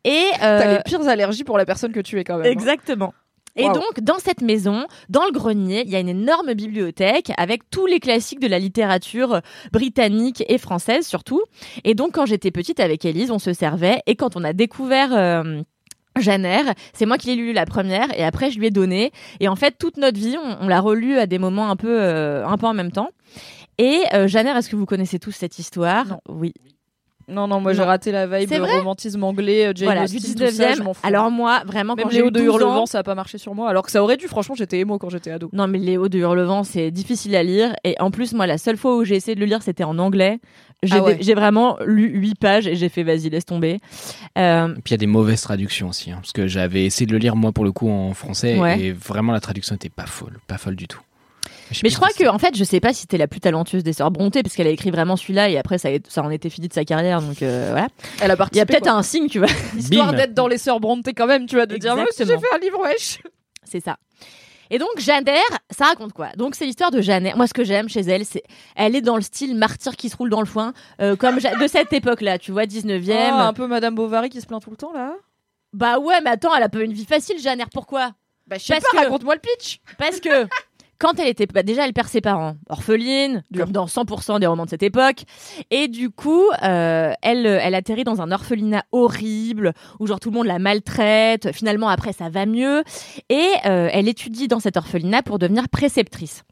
Et 0.04 0.24
euh, 0.34 0.58
T'as 0.60 0.72
les 0.76 0.82
pires 0.84 1.06
allergies 1.08 1.44
pour 1.44 1.58
la 1.58 1.66
personne 1.66 1.92
que 1.92 2.00
tu 2.00 2.18
es 2.20 2.24
quand 2.24 2.36
même. 2.38 2.46
hein. 2.46 2.50
Et 3.56 3.66
donc, 3.66 4.00
dans 4.00 4.18
cette 4.18 4.42
maison, 4.42 4.86
dans 5.08 5.24
le 5.24 5.32
grenier, 5.32 5.82
il 5.84 5.90
y 5.90 5.96
a 5.96 6.00
une 6.00 6.08
énorme 6.08 6.54
bibliothèque 6.54 7.32
avec 7.36 7.68
tous 7.68 7.86
les 7.86 8.00
classiques 8.00 8.40
de 8.40 8.46
la 8.46 8.58
littérature 8.58 9.40
britannique 9.72 10.44
et 10.48 10.58
française 10.58 11.06
surtout. 11.06 11.42
Et 11.84 11.94
donc, 11.94 12.12
quand 12.12 12.26
j'étais 12.26 12.50
petite 12.50 12.80
avec 12.80 13.04
Élise, 13.04 13.30
on 13.30 13.38
se 13.38 13.52
servait. 13.52 14.00
Et 14.06 14.14
quand 14.14 14.36
on 14.36 14.44
a 14.44 14.52
découvert 14.52 15.10
euh, 15.12 15.62
c'est 16.92 17.06
moi 17.06 17.18
qui 17.18 17.28
l'ai 17.28 17.36
lu 17.36 17.52
la 17.52 17.66
première 17.66 18.16
et 18.18 18.24
après 18.24 18.50
je 18.50 18.58
lui 18.58 18.66
ai 18.66 18.70
donné. 18.70 19.12
Et 19.40 19.48
en 19.48 19.56
fait, 19.56 19.76
toute 19.78 19.96
notre 19.96 20.18
vie, 20.18 20.36
on, 20.42 20.64
on 20.64 20.68
l'a 20.68 20.80
relu 20.80 21.18
à 21.18 21.26
des 21.26 21.38
moments 21.38 21.70
un 21.70 21.76
peu, 21.76 22.00
euh, 22.00 22.46
un 22.46 22.56
peu 22.56 22.66
en 22.66 22.74
même 22.74 22.92
temps. 22.92 23.10
Et 23.78 24.02
euh, 24.12 24.26
est-ce 24.26 24.68
que 24.68 24.76
vous 24.76 24.86
connaissez 24.86 25.18
tous 25.18 25.32
cette 25.32 25.58
histoire? 25.58 26.06
Non. 26.06 26.20
Oui. 26.28 26.52
Non, 27.30 27.46
non, 27.48 27.60
moi 27.60 27.72
j'ai 27.72 27.82
raté 27.82 28.12
la 28.12 28.26
vibe 28.26 28.52
romantisme 28.52 29.22
anglais, 29.24 29.72
Jane 29.74 29.86
voilà, 29.86 30.02
Austen, 30.04 30.18
du 30.20 30.34
tout 30.34 30.38
ça, 30.50 30.72
19e. 30.72 30.76
je 30.76 30.82
m'en 30.82 30.94
fous. 30.94 31.00
Alors 31.04 31.30
moi, 31.30 31.62
vraiment, 31.66 31.94
Même 31.94 32.04
quand 32.04 32.10
j'ai 32.10 32.18
Léo 32.18 32.28
eu 32.28 32.30
de 32.32 32.40
12 32.40 32.48
ans, 32.50 32.58
Hurlevent, 32.58 32.86
ça 32.86 32.98
a 32.98 33.02
pas 33.02 33.14
marché 33.14 33.38
sur 33.38 33.54
moi. 33.54 33.68
Alors 33.70 33.84
que 33.84 33.90
ça 33.90 34.02
aurait 34.02 34.16
dû, 34.16 34.26
franchement, 34.28 34.54
j'étais 34.54 34.78
émo 34.80 34.98
quand 34.98 35.10
j'étais 35.10 35.30
ado. 35.30 35.48
Non, 35.52 35.66
mais 35.66 35.78
Léo 35.78 36.08
de 36.08 36.18
Hurlevent, 36.18 36.64
c'est 36.64 36.90
difficile 36.90 37.34
à 37.36 37.42
lire. 37.42 37.74
Et 37.84 37.94
en 38.00 38.10
plus, 38.10 38.32
moi, 38.32 38.46
la 38.46 38.58
seule 38.58 38.76
fois 38.76 38.96
où 38.96 39.04
j'ai 39.04 39.16
essayé 39.16 39.34
de 39.34 39.40
le 39.40 39.46
lire, 39.46 39.62
c'était 39.62 39.84
en 39.84 39.98
anglais. 39.98 40.38
J'ai 40.82 40.96
Ah 40.96 41.02
ouais. 41.02 41.34
vraiment 41.34 41.76
lu 41.84 42.10
8 42.14 42.34
pages 42.38 42.66
et 42.66 42.74
j'ai 42.74 42.88
fait 42.88 43.02
vas-y, 43.02 43.28
laisse 43.28 43.44
tomber. 43.44 43.80
Euh, 44.38 44.68
Et 44.68 44.72
puis 44.80 44.82
il 44.86 44.90
y 44.92 44.94
a 44.94 44.96
des 44.96 45.06
mauvaises 45.06 45.42
traductions 45.42 45.88
aussi, 45.90 46.10
hein, 46.10 46.18
parce 46.22 46.32
que 46.32 46.46
j'avais 46.46 46.86
essayé 46.86 47.04
de 47.06 47.12
le 47.12 47.18
lire 47.18 47.36
moi 47.36 47.52
pour 47.52 47.64
le 47.64 47.72
coup 47.72 47.90
en 47.90 48.14
français 48.14 48.58
Ouais. 48.58 48.80
et 48.80 48.92
vraiment 48.92 49.32
la 49.32 49.40
traduction 49.40 49.74
était 49.74 49.90
pas 49.90 50.06
folle, 50.06 50.38
pas 50.46 50.56
folle 50.56 50.76
du 50.76 50.88
tout. 50.88 51.00
Mais 51.82 51.88
je 51.90 51.96
crois 51.96 52.08
que, 52.16 52.26
en 52.28 52.38
fait, 52.38 52.56
je 52.56 52.64
sais 52.64 52.80
pas 52.80 52.92
si 52.92 53.02
c'était 53.02 53.18
la 53.18 53.28
plus 53.28 53.40
talentueuse 53.40 53.82
des 53.84 53.92
sœurs 53.92 54.10
Brontë, 54.10 54.42
parce 54.42 54.54
qu'elle 54.54 54.66
a 54.66 54.70
écrit 54.70 54.90
vraiment 54.90 55.16
celui-là 55.16 55.48
et 55.50 55.58
après, 55.58 55.78
ça, 55.78 55.88
ça 56.08 56.22
en 56.22 56.30
était 56.30 56.50
fini 56.50 56.68
de 56.68 56.72
sa 56.74 56.84
carrière. 56.84 57.20
Donc 57.22 57.42
euh, 57.42 57.68
voilà. 57.70 57.88
Elle 58.20 58.22
a 58.22 58.24
Il 58.26 58.28
y 58.28 58.32
a 58.32 58.36
participé. 58.36 58.66
peut-être 58.66 58.88
un 58.88 59.02
signe, 59.02 59.28
tu 59.28 59.38
vois. 59.38 59.48
Histoire 59.76 60.12
d'être 60.12 60.34
dans 60.34 60.48
les 60.48 60.58
sœurs 60.58 60.80
Brontë 60.80 61.12
quand 61.14 61.26
même, 61.26 61.46
tu 61.46 61.56
vois, 61.56 61.66
de 61.66 61.76
dire 61.76 61.94
moi 61.96 62.04
aussi 62.04 62.16
j'ai 62.18 62.22
Exactement. 62.24 62.48
fait 62.50 62.56
un 62.56 62.58
livre, 62.60 62.80
wesh. 62.82 63.18
C'est 63.64 63.80
ça. 63.84 63.96
Et 64.72 64.78
donc, 64.78 64.88
Jeanne 64.98 65.24
ça 65.70 65.86
raconte 65.86 66.12
quoi? 66.12 66.28
Donc, 66.36 66.54
c'est 66.54 66.64
l'histoire 66.64 66.92
de 66.92 67.00
Jeanne. 67.00 67.32
Moi, 67.34 67.48
ce 67.48 67.52
que 67.54 67.64
j'aime 67.64 67.88
chez 67.88 68.02
elle, 68.02 68.24
c'est 68.24 68.44
elle 68.76 68.94
est 68.94 69.00
dans 69.00 69.16
le 69.16 69.22
style 69.22 69.56
martyr 69.56 69.96
qui 69.96 70.08
se 70.08 70.16
roule 70.16 70.30
dans 70.30 70.38
le 70.40 70.46
foin, 70.46 70.72
euh, 71.02 71.16
comme 71.16 71.40
Ja- 71.40 71.56
de 71.56 71.66
cette 71.66 71.92
époque-là, 71.92 72.38
tu 72.38 72.52
vois, 72.52 72.66
19e. 72.66 73.32
Oh, 73.32 73.38
un 73.40 73.52
peu 73.52 73.66
Madame 73.66 73.96
Bovary 73.96 74.28
qui 74.28 74.40
se 74.40 74.46
plaint 74.46 74.62
tout 74.62 74.70
le 74.70 74.76
temps 74.76 74.92
là. 74.92 75.14
Bah 75.72 75.98
ouais, 75.98 76.20
mais 76.20 76.30
attends, 76.30 76.54
elle 76.56 76.62
a 76.62 76.68
pas 76.68 76.80
une 76.82 76.92
vie 76.92 77.04
facile, 77.04 77.38
Jeanne. 77.40 77.64
Pourquoi? 77.74 78.12
Bah 78.46 78.56
je 78.58 78.64
sais 78.64 78.74
Parce 78.74 78.84
pas, 78.92 78.98
que- 78.98 79.04
raconte-moi 79.04 79.34
le 79.34 79.40
pitch. 79.40 79.80
Parce 79.98 80.20
que 80.20 80.46
quand 81.00 81.18
elle 81.18 81.26
était 81.26 81.46
bah, 81.46 81.64
déjà 81.64 81.84
elle 81.84 81.92
perd 81.92 82.08
ses 82.08 82.20
parents 82.20 82.54
orpheline 82.68 83.42
comme 83.56 83.72
dans 83.72 83.86
100% 83.86 84.38
des 84.38 84.46
romans 84.46 84.66
de 84.66 84.70
cette 84.70 84.84
époque 84.84 85.24
et 85.70 85.88
du 85.88 86.10
coup 86.10 86.44
euh, 86.62 87.12
elle 87.22 87.46
elle 87.46 87.74
atterrit 87.74 88.04
dans 88.04 88.20
un 88.20 88.30
orphelinat 88.30 88.84
horrible 88.92 89.72
où 89.98 90.06
genre 90.06 90.20
tout 90.20 90.30
le 90.30 90.36
monde 90.36 90.46
la 90.46 90.60
maltraite 90.60 91.50
finalement 91.52 91.88
après 91.88 92.12
ça 92.12 92.28
va 92.28 92.46
mieux 92.46 92.84
et 93.28 93.48
euh, 93.66 93.88
elle 93.92 94.06
étudie 94.06 94.46
dans 94.46 94.60
cet 94.60 94.76
orphelinat 94.76 95.22
pour 95.22 95.40
devenir 95.40 95.68
préceptrice 95.68 96.44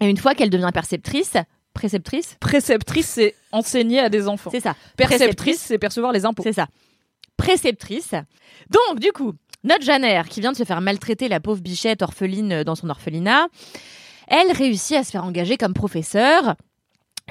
et 0.00 0.06
une 0.06 0.16
fois 0.16 0.34
qu'elle 0.34 0.50
devient 0.50 0.70
préceptrice 0.72 1.34
préceptrice? 1.72 2.36
Préceptrice, 2.40 3.06
c'est 3.06 3.34
enseigner 3.50 4.00
à 4.00 4.08
des 4.08 4.28
enfants. 4.28 4.50
c'est 4.50 4.60
ça 4.60 4.76
Perceptrice, 4.96 5.60
c'est 5.60 5.78
percevoir 5.78 6.12
les 6.12 6.24
impôts. 6.24 6.42
c'est 6.42 6.52
ça. 6.52 6.66
Préceptrice. 7.36 8.14
Donc, 8.70 9.00
du 9.00 9.10
coup, 9.12 9.32
notre 9.64 9.84
Jeanne 9.84 10.04
Eyre, 10.04 10.28
qui 10.28 10.40
vient 10.40 10.52
de 10.52 10.56
se 10.56 10.64
faire 10.64 10.80
maltraiter 10.80 11.28
la 11.28 11.40
pauvre 11.40 11.60
bichette 11.60 12.02
orpheline 12.02 12.64
dans 12.64 12.74
son 12.74 12.90
orphelinat, 12.90 13.48
elle 14.28 14.52
réussit 14.52 14.96
à 14.96 15.04
se 15.04 15.10
faire 15.10 15.24
engager 15.24 15.56
comme 15.56 15.74
professeure 15.74 16.56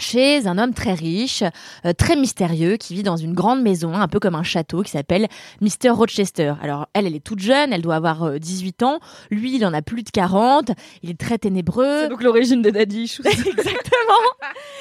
chez 0.02 0.48
un 0.48 0.58
homme 0.58 0.74
très 0.74 0.94
riche, 0.94 1.44
euh, 1.86 1.94
très 1.94 2.16
mystérieux, 2.16 2.78
qui 2.78 2.96
vit 2.96 3.04
dans 3.04 3.18
une 3.18 3.34
grande 3.34 3.62
maison, 3.62 3.94
un 3.94 4.08
peu 4.08 4.20
comme 4.20 4.36
un 4.36 4.44
château, 4.44 4.84
qui 4.84 4.92
s'appelle 4.92 5.28
Mr. 5.62 5.90
Rochester. 5.90 6.54
Alors, 6.62 6.88
elle, 6.94 7.08
elle 7.08 7.16
est 7.16 7.24
toute 7.24 7.40
jeune, 7.40 7.74
elle 7.74 7.82
doit 7.82 7.96
avoir 7.96 8.24
euh, 8.24 8.40
18 8.40 8.84
ans. 8.84 9.00
Lui, 9.30 9.56
il 9.56 9.66
en 9.66 9.74
a 9.74 9.82
plus 9.82 10.04
de 10.04 10.10
40. 10.10 10.72
Il 11.04 11.10
est 11.10 11.20
très 11.20 11.38
ténébreux. 11.38 12.02
C'est 12.04 12.10
donc 12.10 12.24
l'origine 12.24 12.62
des 12.62 12.72
daddy 12.72 13.04
issues. 13.04 13.22
Exactement. 13.26 13.78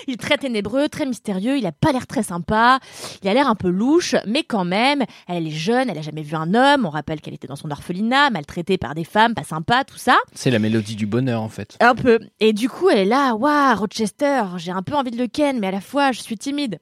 Il 0.07 0.15
est 0.15 0.21
très 0.21 0.39
ténébreux, 0.39 0.89
très 0.89 1.07
mystérieux. 1.07 1.57
Il 1.57 1.67
a 1.67 1.73
pas 1.73 1.93
l'air 1.93 2.07
très 2.07 2.23
sympa. 2.23 2.79
Il 3.23 3.29
a 3.29 3.35
l'air 3.35 3.49
un 3.49 3.55
peu 3.55 3.69
louche, 3.69 4.15
mais 4.27 4.43
quand 4.43 4.65
même, 4.65 5.05
elle 5.29 5.47
est 5.47 5.51
jeune. 5.51 5.91
Elle 5.91 5.99
a 5.99 6.03
jamais 6.03 6.23
vu 6.23 6.37
un 6.37 6.55
homme. 6.55 6.87
On 6.87 6.91
rappelle 6.91 7.21
qu'elle 7.21 7.35
était 7.35 7.47
dans 7.47 7.57
son 7.57 7.71
orphelinat, 7.71 8.31
maltraitée 8.31 8.79
par 8.79 8.95
des 8.95 9.05
femmes, 9.05 9.35
pas 9.35 9.45
sympa, 9.45 9.85
tout 9.85 9.99
ça. 9.99 10.17
C'est 10.35 10.51
la 10.51 10.59
mélodie 10.59 10.97
du 10.97 11.07
bonheur 11.07 11.43
en 11.43 11.49
fait. 11.49 11.77
Un 11.81 11.95
peu. 11.95 12.19
Et 12.41 12.53
du 12.53 12.69
coup, 12.69 12.89
elle 12.89 12.99
est 12.99 13.05
là. 13.05 13.35
Waouh, 13.35 13.77
Rochester. 13.79 14.43
J'ai 14.57 14.73
un 14.73 14.83
peu 14.83 14.95
envie 14.95 15.10
de 15.11 15.17
le 15.19 15.27
ken, 15.27 15.59
mais 15.59 15.69
à 15.69 15.71
la 15.73 15.81
fois, 15.81 16.13
je 16.13 16.21
suis 16.21 16.37
timide. 16.37 16.79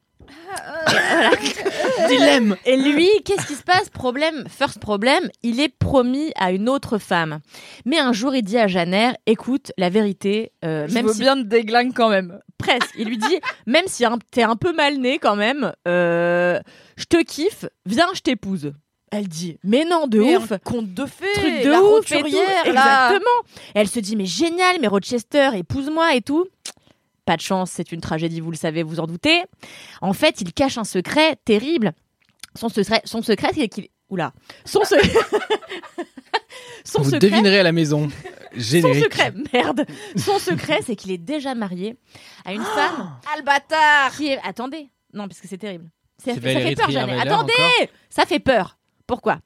Voilà. 0.86 1.30
Dilemme. 2.08 2.56
Et 2.66 2.76
lui, 2.76 3.08
qu'est-ce 3.24 3.46
qui 3.46 3.54
se 3.54 3.62
passe? 3.62 3.88
Problème, 3.88 4.44
first 4.48 4.78
problème, 4.78 5.28
il 5.42 5.60
est 5.60 5.68
promis 5.68 6.32
à 6.36 6.52
une 6.52 6.68
autre 6.68 6.98
femme. 6.98 7.40
Mais 7.86 7.98
un 7.98 8.12
jour, 8.12 8.34
il 8.34 8.42
dit 8.42 8.58
à 8.58 8.66
Janer, 8.66 9.12
écoute, 9.26 9.72
la 9.78 9.88
vérité, 9.88 10.52
euh, 10.64 10.86
Je 10.88 10.94
même 10.94 11.06
veux 11.06 11.12
si 11.14 11.20
bien 11.20 11.36
te 11.36 11.42
déglingue 11.46 11.92
quand 11.94 12.08
même. 12.10 12.40
presque, 12.58 12.92
il 12.98 13.08
lui 13.08 13.18
dit, 13.18 13.38
même 13.66 13.84
si 13.86 14.04
t'es 14.30 14.42
un 14.42 14.56
peu 14.56 14.72
mal 14.72 14.98
né 14.98 15.18
quand 15.18 15.36
même, 15.36 15.72
euh, 15.86 16.60
je 16.96 17.04
te 17.04 17.22
kiffe, 17.22 17.64
viens, 17.86 18.08
je 18.14 18.20
t'épouse. 18.20 18.72
Elle 19.10 19.26
dit, 19.28 19.56
mais 19.64 19.86
non, 19.86 20.06
de 20.06 20.20
Mais 20.20 20.36
ouf. 20.36 20.52
conte 20.64 20.92
de 20.92 21.06
fées, 21.06 21.32
Truc 21.34 21.62
de 21.64 21.70
la 21.70 21.82
ouf 21.82 22.12
et 22.12 22.22
tout. 22.22 22.28
là. 22.28 22.62
Exactement. 22.66 23.64
Elle 23.74 23.88
se 23.88 24.00
dit, 24.00 24.16
mais 24.16 24.26
génial, 24.26 24.76
mais 24.82 24.86
Rochester, 24.86 25.50
épouse-moi 25.56 26.14
et 26.14 26.20
tout. 26.20 26.46
Pas 27.28 27.36
de 27.36 27.42
chance, 27.42 27.70
c'est 27.72 27.92
une 27.92 28.00
tragédie, 28.00 28.40
vous 28.40 28.50
le 28.50 28.56
savez, 28.56 28.82
vous 28.82 29.00
en 29.00 29.06
doutez. 29.06 29.42
En 30.00 30.14
fait, 30.14 30.40
il 30.40 30.54
cache 30.54 30.78
un 30.78 30.84
secret 30.84 31.36
terrible. 31.44 31.92
Son 32.54 32.70
secret, 32.70 33.02
son 33.04 33.20
secret, 33.20 33.50
c'est 33.54 33.68
qu'il. 33.68 33.88
Oula. 34.08 34.32
Son, 34.64 34.82
se- 34.84 34.94
son 36.84 37.02
Vous 37.02 37.10
secret. 37.10 37.18
devinerez 37.18 37.58
à 37.60 37.62
la 37.62 37.72
maison. 37.72 38.08
Son 38.54 38.58
Générique. 38.58 39.04
secret, 39.04 39.34
merde. 39.52 39.84
Son 40.16 40.38
secret, 40.38 40.80
c'est 40.86 40.96
qu'il 40.96 41.10
est 41.10 41.18
déjà 41.18 41.54
marié 41.54 41.96
à 42.46 42.54
une 42.54 42.62
femme 42.64 43.12
Albatar 43.36 44.16
qui 44.16 44.28
est. 44.28 44.38
Attendez. 44.42 44.88
Non, 45.12 45.28
parce 45.28 45.40
que 45.40 45.48
c'est 45.48 45.58
terrible. 45.58 45.90
Ça, 46.24 46.32
C'est 46.32 46.40
fait- 46.40 46.54
ça 46.54 46.60
fait 46.60 46.74
peur, 46.76 46.90
Jeannet. 46.90 47.20
Attendez 47.20 47.52
encore 47.58 47.88
Ça 48.08 48.24
fait 48.24 48.40
peur. 48.40 48.77
Pourquoi? 49.08 49.38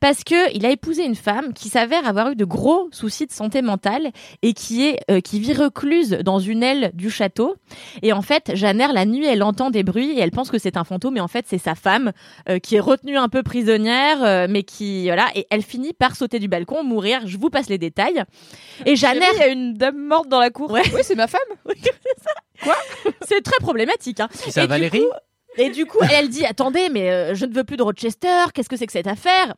Parce 0.00 0.24
que 0.24 0.54
il 0.54 0.66
a 0.66 0.70
épousé 0.70 1.04
une 1.04 1.14
femme 1.14 1.54
qui 1.54 1.68
s'avère 1.70 2.06
avoir 2.06 2.30
eu 2.32 2.36
de 2.36 2.44
gros 2.44 2.88
soucis 2.92 3.26
de 3.26 3.32
santé 3.32 3.62
mentale 3.62 4.10
et 4.42 4.52
qui 4.52 4.84
est 4.86 4.98
euh, 5.10 5.20
qui 5.20 5.38
vit 5.40 5.54
recluse 5.54 6.18
dans 6.24 6.40
une 6.40 6.62
aile 6.62 6.90
du 6.94 7.10
château. 7.10 7.54
Et 8.02 8.12
en 8.12 8.20
fait, 8.22 8.50
Janer 8.54 8.88
la 8.92 9.06
nuit, 9.06 9.24
elle 9.24 9.42
entend 9.44 9.70
des 9.70 9.84
bruits 9.84 10.18
et 10.18 10.20
elle 10.20 10.32
pense 10.32 10.50
que 10.50 10.58
c'est 10.58 10.76
un 10.76 10.82
fantôme, 10.84 11.14
mais 11.14 11.20
en 11.20 11.28
fait 11.28 11.46
c'est 11.48 11.58
sa 11.58 11.74
femme 11.76 12.12
euh, 12.48 12.58
qui 12.58 12.74
est 12.74 12.80
retenue 12.80 13.16
un 13.16 13.28
peu 13.28 13.42
prisonnière, 13.44 14.22
euh, 14.24 14.46
mais 14.50 14.64
qui 14.64 15.04
voilà 15.04 15.28
et 15.36 15.46
elle 15.48 15.62
finit 15.62 15.92
par 15.92 16.16
sauter 16.16 16.40
du 16.40 16.48
balcon, 16.48 16.82
mourir. 16.82 17.20
Je 17.26 17.38
vous 17.38 17.50
passe 17.50 17.68
les 17.68 17.78
détails. 17.78 18.24
Et 18.84 18.96
Janer, 18.96 19.24
il 19.34 19.38
y 19.38 19.42
a 19.42 19.46
une 19.48 19.74
dame 19.74 19.96
morte 19.96 20.28
dans 20.28 20.40
la 20.40 20.50
cour. 20.50 20.72
Ouais. 20.72 20.82
Oui, 20.92 21.00
c'est 21.04 21.14
ma 21.14 21.28
femme. 21.28 21.40
c'est 23.28 23.42
très 23.42 23.58
problématique. 23.60 24.18
Hein. 24.20 24.28
C'est 24.32 24.50
ça, 24.50 24.62
Et 24.62 24.66
du 24.66 24.70
Valérie? 24.70 25.00
coup- 25.00 25.06
Et 25.58 25.70
du 25.70 25.86
coup, 25.86 25.98
elle, 26.02 26.10
elle 26.12 26.28
dit 26.28 26.44
Attendez, 26.44 26.88
mais 26.90 27.10
euh, 27.10 27.34
je 27.34 27.46
ne 27.46 27.54
veux 27.54 27.64
plus 27.64 27.76
de 27.76 27.82
Rochester, 27.82 28.44
qu'est-ce 28.52 28.68
que 28.68 28.76
c'est 28.76 28.86
que 28.86 28.92
cette 28.92 29.06
affaire? 29.06 29.54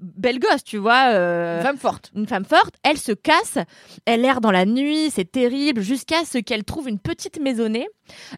Belle 0.00 0.38
gosse, 0.38 0.62
tu 0.64 0.78
vois. 0.78 1.10
euh, 1.12 1.60
Femme 1.62 1.76
forte. 1.76 2.10
une 2.14 2.26
femme 2.26 2.44
forte, 2.44 2.76
elle 2.84 2.96
se 2.96 3.10
casse, 3.12 3.58
elle 4.06 4.24
erre 4.24 4.40
dans 4.40 4.52
la 4.52 4.64
nuit, 4.64 5.10
c'est 5.12 5.30
terrible, 5.30 5.80
jusqu'à 5.82 6.24
ce 6.24 6.38
qu'elle 6.38 6.62
trouve 6.64 6.88
une 6.88 7.00
petite 7.00 7.40
maisonnée 7.40 7.88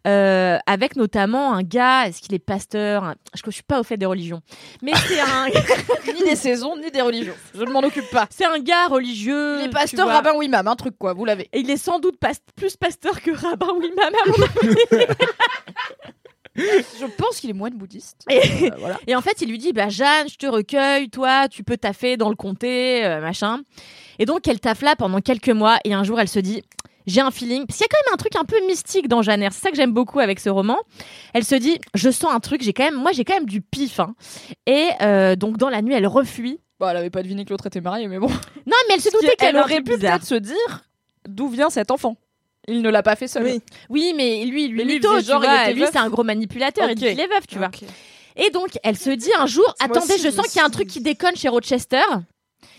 euh, 0.06 0.58
avec 0.66 0.96
notamment 0.96 1.52
un 1.52 1.62
gars, 1.62 2.06
est-ce 2.08 2.20
qu'il 2.22 2.34
est 2.34 2.38
pasteur 2.40 3.04
un- 3.04 3.14
Je 3.34 3.42
ne 3.46 3.52
suis 3.52 3.62
pas 3.62 3.78
au 3.78 3.82
fait 3.84 3.98
des 3.98 4.06
religions, 4.06 4.40
mais 4.80 4.92
c'est 5.06 5.20
un, 5.20 5.46
ni 6.14 6.24
des 6.24 6.36
saisons, 6.36 6.76
ni 6.78 6.90
des 6.90 7.02
religions. 7.02 7.34
Je 7.54 7.62
ne 7.62 7.70
m'en 7.70 7.80
occupe 7.80 8.10
pas. 8.10 8.26
c'est 8.30 8.46
un 8.46 8.58
gars 8.58 8.86
religieux. 8.88 9.58
Les 9.58 9.64
tu 9.64 9.70
pasteurs, 9.70 10.06
vois. 10.06 10.14
rabbin, 10.14 10.32
Wimam, 10.34 10.66
un 10.66 10.74
truc 10.76 10.96
quoi, 10.98 11.12
vous 11.12 11.26
l'avez. 11.26 11.48
Et 11.52 11.60
il 11.60 11.70
est 11.70 11.76
sans 11.76 12.00
doute 12.00 12.18
pas- 12.18 12.32
plus 12.56 12.76
pasteur 12.76 13.20
que 13.20 13.30
rabbin 13.30 13.72
Wimam 13.78 13.98
à 14.24 14.28
mon 14.30 14.42
avis. 14.42 15.06
Je 16.56 17.06
pense 17.16 17.40
qu'il 17.40 17.50
est 17.50 17.54
moine 17.54 17.74
bouddhiste. 17.74 18.22
Et- 18.30 18.40
Euh, 18.66 18.70
voilà. 18.78 18.98
Et 19.06 19.14
en 19.16 19.20
fait, 19.20 19.40
il 19.40 19.48
lui 19.48 19.58
dit, 19.58 19.72
bah 19.72 19.88
Jeanne, 19.88 20.28
je 20.28 20.36
te 20.36 20.46
recueille, 20.46 21.08
toi, 21.08 21.48
tu 21.48 21.64
peux 21.64 21.76
taffer 21.76 22.16
dans 22.16 22.28
le 22.28 22.36
comté, 22.36 23.04
euh, 23.04 23.20
machin. 23.20 23.60
Et 24.18 24.26
donc, 24.26 24.46
elle 24.48 24.60
taffe 24.60 24.82
là 24.82 24.94
pendant 24.96 25.20
quelques 25.20 25.48
mois, 25.48 25.78
et 25.84 25.94
un 25.94 26.04
jour, 26.04 26.20
elle 26.20 26.28
se 26.28 26.38
dit, 26.38 26.62
j'ai 27.06 27.20
un 27.20 27.30
feeling. 27.30 27.66
Parce 27.66 27.78
qu'il 27.78 27.84
y 27.84 27.88
a 27.90 27.96
quand 27.96 28.04
même 28.06 28.14
un 28.14 28.16
truc 28.18 28.36
un 28.36 28.44
peu 28.44 28.64
mystique 28.66 29.08
dans 29.08 29.22
Jeanne. 29.22 29.46
C'est 29.50 29.60
ça 29.62 29.70
que 29.70 29.76
j'aime 29.76 29.92
beaucoup 29.92 30.20
avec 30.20 30.38
ce 30.38 30.50
roman. 30.50 30.76
Elle 31.34 31.44
se 31.44 31.54
dit, 31.56 31.78
je 31.94 32.10
sens 32.10 32.32
un 32.32 32.38
truc, 32.40 32.62
j'ai 32.62 32.72
quand 32.72 32.84
même, 32.84 32.94
moi, 32.96 33.12
j'ai 33.12 33.24
quand 33.24 33.34
même 33.34 33.46
du 33.46 33.60
pif. 33.60 33.98
hein. 33.98 34.14
Et 34.66 34.88
euh, 35.00 35.34
donc, 35.36 35.56
dans 35.56 35.68
la 35.70 35.82
nuit, 35.82 35.94
elle 35.94 36.06
refuit. 36.06 36.60
Bon, 36.78 36.88
elle 36.88 36.96
avait 36.96 37.10
pas 37.10 37.22
deviné 37.22 37.44
que 37.44 37.50
l'autre 37.50 37.66
était 37.66 37.80
marié, 37.80 38.08
mais 38.08 38.18
bon. 38.18 38.28
Non, 38.28 38.76
mais 38.88 38.94
elle 38.94 39.00
se 39.00 39.10
doutait 39.10 39.34
qu'elle 39.36 39.56
elle 39.56 39.60
aurait 39.62 39.80
pu 39.82 39.92
peut-être 39.98 40.24
se 40.24 40.34
dire 40.34 40.84
d'où 41.28 41.48
vient 41.48 41.70
cet 41.70 41.90
enfant? 41.92 42.16
Il 42.68 42.80
ne 42.82 42.88
l'a 42.90 43.02
pas 43.02 43.16
fait 43.16 43.26
seul. 43.28 43.44
Oui. 43.44 43.60
Oui, 43.90 44.12
mais 44.16 44.44
lui, 44.44 44.68
lui, 44.68 44.78
Mais 44.78 44.84
lui, 44.84 44.92
il 44.92 44.96
mytho, 44.96 45.20
genre, 45.20 45.44
il 45.68 45.78
vois. 45.78 45.88
c'est 45.90 45.98
un 45.98 46.08
gros 46.08 46.22
manipulateur. 46.22 46.84
Il 46.88 46.92
Ok. 46.92 46.98
dit 46.98 47.06
qu'il 47.08 47.20
est 47.20 47.26
veuf, 47.26 47.46
tu 47.48 47.58
vois. 47.58 47.70
Et 48.36 48.50
donc, 48.50 48.78
elle 48.82 48.96
se 48.96 49.10
dit 49.10 49.30
un 49.38 49.46
jour, 49.46 49.64
attendez, 49.80 50.14
aussi, 50.14 50.22
je 50.22 50.30
sens 50.30 50.46
qu'il 50.48 50.56
y 50.60 50.62
a 50.62 50.66
un 50.66 50.70
truc 50.70 50.86
qui 50.88 51.00
déconne 51.00 51.34
chez 51.36 51.48
Rochester. 51.48 52.00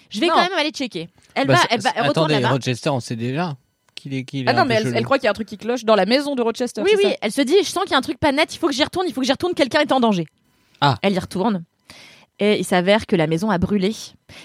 Je 0.10 0.20
vais 0.20 0.28
Non. 0.28 0.34
quand 0.36 0.42
même 0.42 0.54
aller 0.58 0.70
checker. 0.72 1.10
Elle 1.36 1.48
Bah, 1.48 1.56
va, 1.56 1.60
elle 1.70 1.82
va, 1.82 1.90
elle 1.96 2.08
retourne 2.08 2.32
Attendez. 2.32 2.48
Rochester, 2.48 2.90
on 2.90 3.00
sait 3.00 3.16
déjà 3.16 3.56
qu'il 3.96 4.14
est, 4.14 4.24
qu'il 4.24 4.46
est 4.46 4.50
Ah 4.50 4.54
non, 4.54 4.66
mais 4.66 4.76
elle, 4.76 5.04
croit 5.04 5.18
qu'il 5.18 5.26
y 5.26 5.28
a 5.28 5.32
un 5.32 5.34
truc 5.34 5.48
qui 5.48 5.58
cloche 5.58 5.84
dans 5.86 5.96
la 5.96 6.06
maison 6.06 6.36
de 6.36 6.42
Rochester. 6.42 6.82
Oui, 6.82 6.92
oui, 6.98 7.04
ça 7.04 7.16
elle 7.22 7.32
se 7.32 7.42
dit, 7.42 7.56
je 7.60 7.68
sens 7.70 7.84
qu'il 7.84 7.92
y 7.92 7.96
a 7.96 7.98
un 7.98 8.02
truc 8.02 8.20
pas 8.20 8.32
net, 8.32 8.54
il 8.54 8.58
faut 8.60 8.68
que 8.68 8.74
j'y 8.74 8.84
retourne, 8.84 9.06
il 9.08 9.14
faut 9.14 9.22
que 9.22 9.26
j'y 9.28 9.32
retourne, 9.34 9.54
quelqu'un 9.54 9.80
est 9.82 9.92
en 9.92 10.00
danger. 10.00 10.26
Ah. 10.82 10.98
Elle 11.02 11.14
y 11.14 11.20
retourne. 11.20 11.64
Et 12.40 12.60
il 12.60 12.66
s'avère 12.66 13.06
que 13.06 13.16
la 13.16 13.28
maison 13.28 13.50
a 13.52 13.58
brûlé 13.58 13.94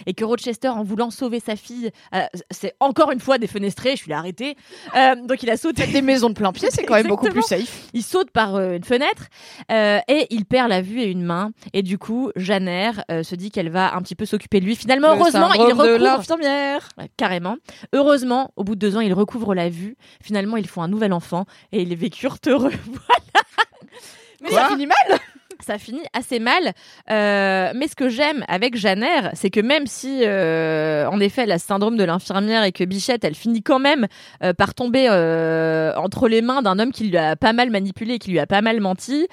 et 0.07 0.13
que 0.13 0.25
Rochester, 0.25 0.69
en 0.69 0.83
voulant 0.83 1.11
sauver 1.11 1.41
sa 1.41 1.57
fille, 1.57 1.91
euh, 2.15 2.21
c'est 2.51 2.75
encore 2.81 3.11
une 3.11 3.21
fois 3.21 3.39
défenestré. 3.39 3.93
Je 3.93 3.97
suis 4.03 4.11
là 4.11 4.19
arrêtée. 4.19 4.57
Euh, 4.95 5.15
donc 5.17 5.43
il 5.43 5.51
a 5.51 5.57
sauté. 5.57 5.87
Des 5.87 6.03
maisons 6.03 6.29
de 6.29 6.35
plein 6.35 6.53
pied, 6.53 6.69
c'est 6.71 6.85
quand 6.85 6.95
même 6.95 7.09
beaucoup 7.09 7.29
plus 7.29 7.43
safe. 7.43 7.89
Il 7.95 8.03
saute 8.03 8.31
par 8.31 8.57
euh, 8.57 8.77
une 8.77 8.85
fenêtre 8.85 9.25
euh, 9.73 10.01
et 10.07 10.27
il 10.31 10.45
perd 10.45 10.69
la 10.69 10.83
vue 10.83 11.01
et 11.01 11.07
une 11.07 11.23
main. 11.23 11.53
Et 11.73 11.83
du 11.83 11.97
coup, 11.99 12.31
Janer 12.37 12.91
se 13.09 13.35
dit 13.35 13.51
qu'elle 13.51 13.71
va 13.71 13.95
un 13.95 14.03
petit 14.03 14.15
peu 14.15 14.27
s'occuper 14.27 14.61
de 14.61 14.67
lui. 14.67 14.77
Finalement, 14.77 15.15
Le 15.15 15.21
heureusement, 15.21 15.53
il 15.55 15.61
syndrome 15.61 15.79
de 15.79 15.93
recouvre. 15.93 16.05
l'infirmière. 16.05 16.89
Ouais, 16.99 17.11
carrément. 17.17 17.57
Heureusement, 17.95 18.53
au 18.57 18.65
bout 18.65 18.75
de 18.75 18.81
deux 18.81 18.97
ans, 18.97 19.01
il 19.01 19.15
recouvre 19.15 19.55
la 19.55 19.71
vue. 19.71 19.97
Finalement, 20.23 20.57
ils 20.57 20.69
font 20.69 20.83
un 20.83 20.89
nouvel 20.89 21.13
enfant 21.13 21.47
et 21.73 21.83
ils 21.83 21.97
vécurent 21.97 22.37
heureux. 22.47 22.73
Mais 24.43 24.51
ça 24.51 24.69
finit 24.69 24.87
mal. 24.87 25.19
Ça 25.65 25.79
finit 25.79 26.05
assez 26.13 26.39
mal. 26.39 26.73
Euh, 27.11 27.73
mais 27.75 27.89
ce 27.89 27.97
que 27.97 28.09
j'aime 28.09 28.45
avec 28.49 28.77
Janer, 28.77 29.31
c'est 29.35 29.51
que 29.51 29.61
même 29.61 29.87
si, 29.87 30.21
euh, 30.25 31.07
en 31.09 31.21
effet, 31.21 31.43
elle 31.43 31.53
a 31.53 31.59
ce 31.59 31.67
syndrome 31.67 31.97
de 31.97 32.05
l'infirmière 32.05 32.65
et 32.65 32.73
que 32.73 32.85
Bichette, 32.85 33.25
elle 33.25 33.35
finit 33.35 33.63
quand 33.63 33.79
même 33.79 34.07
euh, 34.43 34.53
par 34.53 34.75
tomber 34.75 35.09
entre 35.09 36.29
les 36.29 36.43
mains 36.43 36.63
d'un 36.63 36.79
homme 36.79 36.93
qui 36.93 37.05
lui 37.05 37.17
a 37.17 37.37
pas 37.37 37.53
mal 37.53 37.71
manipulé 37.71 38.15
et 38.15 38.19
qui 38.19 38.31
lui 38.31 38.39
a 38.39 38.47
pas 38.47 38.63
mal 38.63 38.81
menti, 38.81 39.27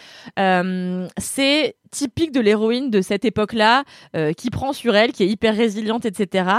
c'est 1.18 1.76
typique 1.96 2.32
de 2.32 2.42
l'héroïne 2.42 2.90
de 2.90 3.02
cette 3.02 3.24
époque-là, 3.26 3.84
euh, 4.16 4.34
qui 4.34 4.50
prend 4.50 4.74
sur 4.74 4.96
elle, 4.96 5.12
qui 5.14 5.24
est 5.24 5.28
hyper 5.28 5.56
résiliente, 5.56 6.06
etc. 6.06 6.50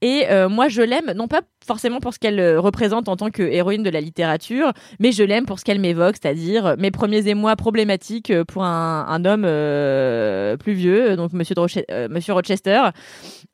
Et 0.00 0.24
euh, 0.30 0.48
moi, 0.48 0.68
je 0.68 0.82
l'aime, 0.82 1.12
non 1.14 1.28
pas 1.28 1.42
forcément 1.66 2.00
pour 2.00 2.14
ce 2.14 2.18
qu'elle 2.18 2.40
euh, 2.40 2.58
représente 2.60 3.08
en 3.08 3.16
tant 3.16 3.30
que 3.30 3.42
héroïne 3.42 3.82
de 3.82 3.90
la 3.90 4.00
littérature, 4.00 4.72
mais 5.00 5.12
je 5.12 5.22
l'aime 5.22 5.44
pour 5.44 5.58
ce 5.58 5.64
qu'elle 5.64 5.78
m'évoque, 5.80 6.16
c'est-à-dire 6.20 6.76
mes 6.78 6.90
premiers 6.90 7.28
émois 7.28 7.56
problématiques 7.56 8.32
pour 8.44 8.64
un, 8.64 9.04
un 9.06 9.24
homme 9.26 9.44
euh, 9.46 10.56
plus 10.56 10.72
vieux, 10.72 11.16
donc 11.16 11.32
Monsieur, 11.34 11.54
de 11.54 11.60
Roche- 11.60 12.08
Monsieur 12.10 12.32
Rochester. 12.32 12.80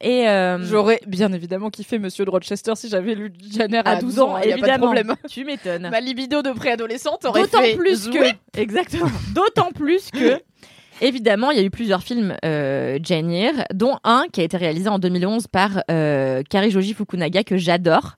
Et 0.01 0.25
J'aurais 0.63 1.01
bien 1.07 1.33
évidemment 1.33 1.71
kiffé 1.71 1.99
Monsieur 1.99 2.25
de 2.25 2.31
Rochester 2.31 2.73
si 2.77 2.89
j'avais 2.89 3.15
lu 3.15 3.33
Janer 3.53 3.79
à, 3.85 3.91
à 3.93 3.97
12 3.97 4.21
ans, 4.21 4.35
a 4.35 4.41
pas 4.41 4.47
de 4.47 4.51
évidemment. 4.53 4.85
problème. 4.87 5.15
Tu 5.29 5.45
m'étonnes. 5.45 5.89
Ma 5.91 6.01
libido 6.01 6.43
de 6.43 6.51
préadolescente 6.53 7.25
aurait 7.25 7.43
D'autant 7.43 7.63
fait 7.63 7.75
plus 7.77 8.03
zoué. 8.05 8.13
que, 8.53 8.61
exactement, 8.61 9.11
d'autant 9.35 9.71
plus 9.73 10.11
que, 10.11 10.39
évidemment, 11.01 11.51
il 11.51 11.59
y 11.59 11.61
a 11.61 11.65
eu 11.65 11.71
plusieurs 11.71 12.03
films 12.03 12.37
euh, 12.45 12.99
Jane 13.03 13.31
Eyre, 13.31 13.65
dont 13.73 13.97
un 14.05 14.27
qui 14.33 14.41
a 14.41 14.45
été 14.45 14.57
réalisé 14.57 14.89
en 14.89 14.99
2011 14.99 15.47
par 15.49 15.83
euh, 15.91 16.43
Karijoji 16.49 16.95
Fukunaga 16.95 17.45
que 17.45 17.57
j'adore. 17.57 18.17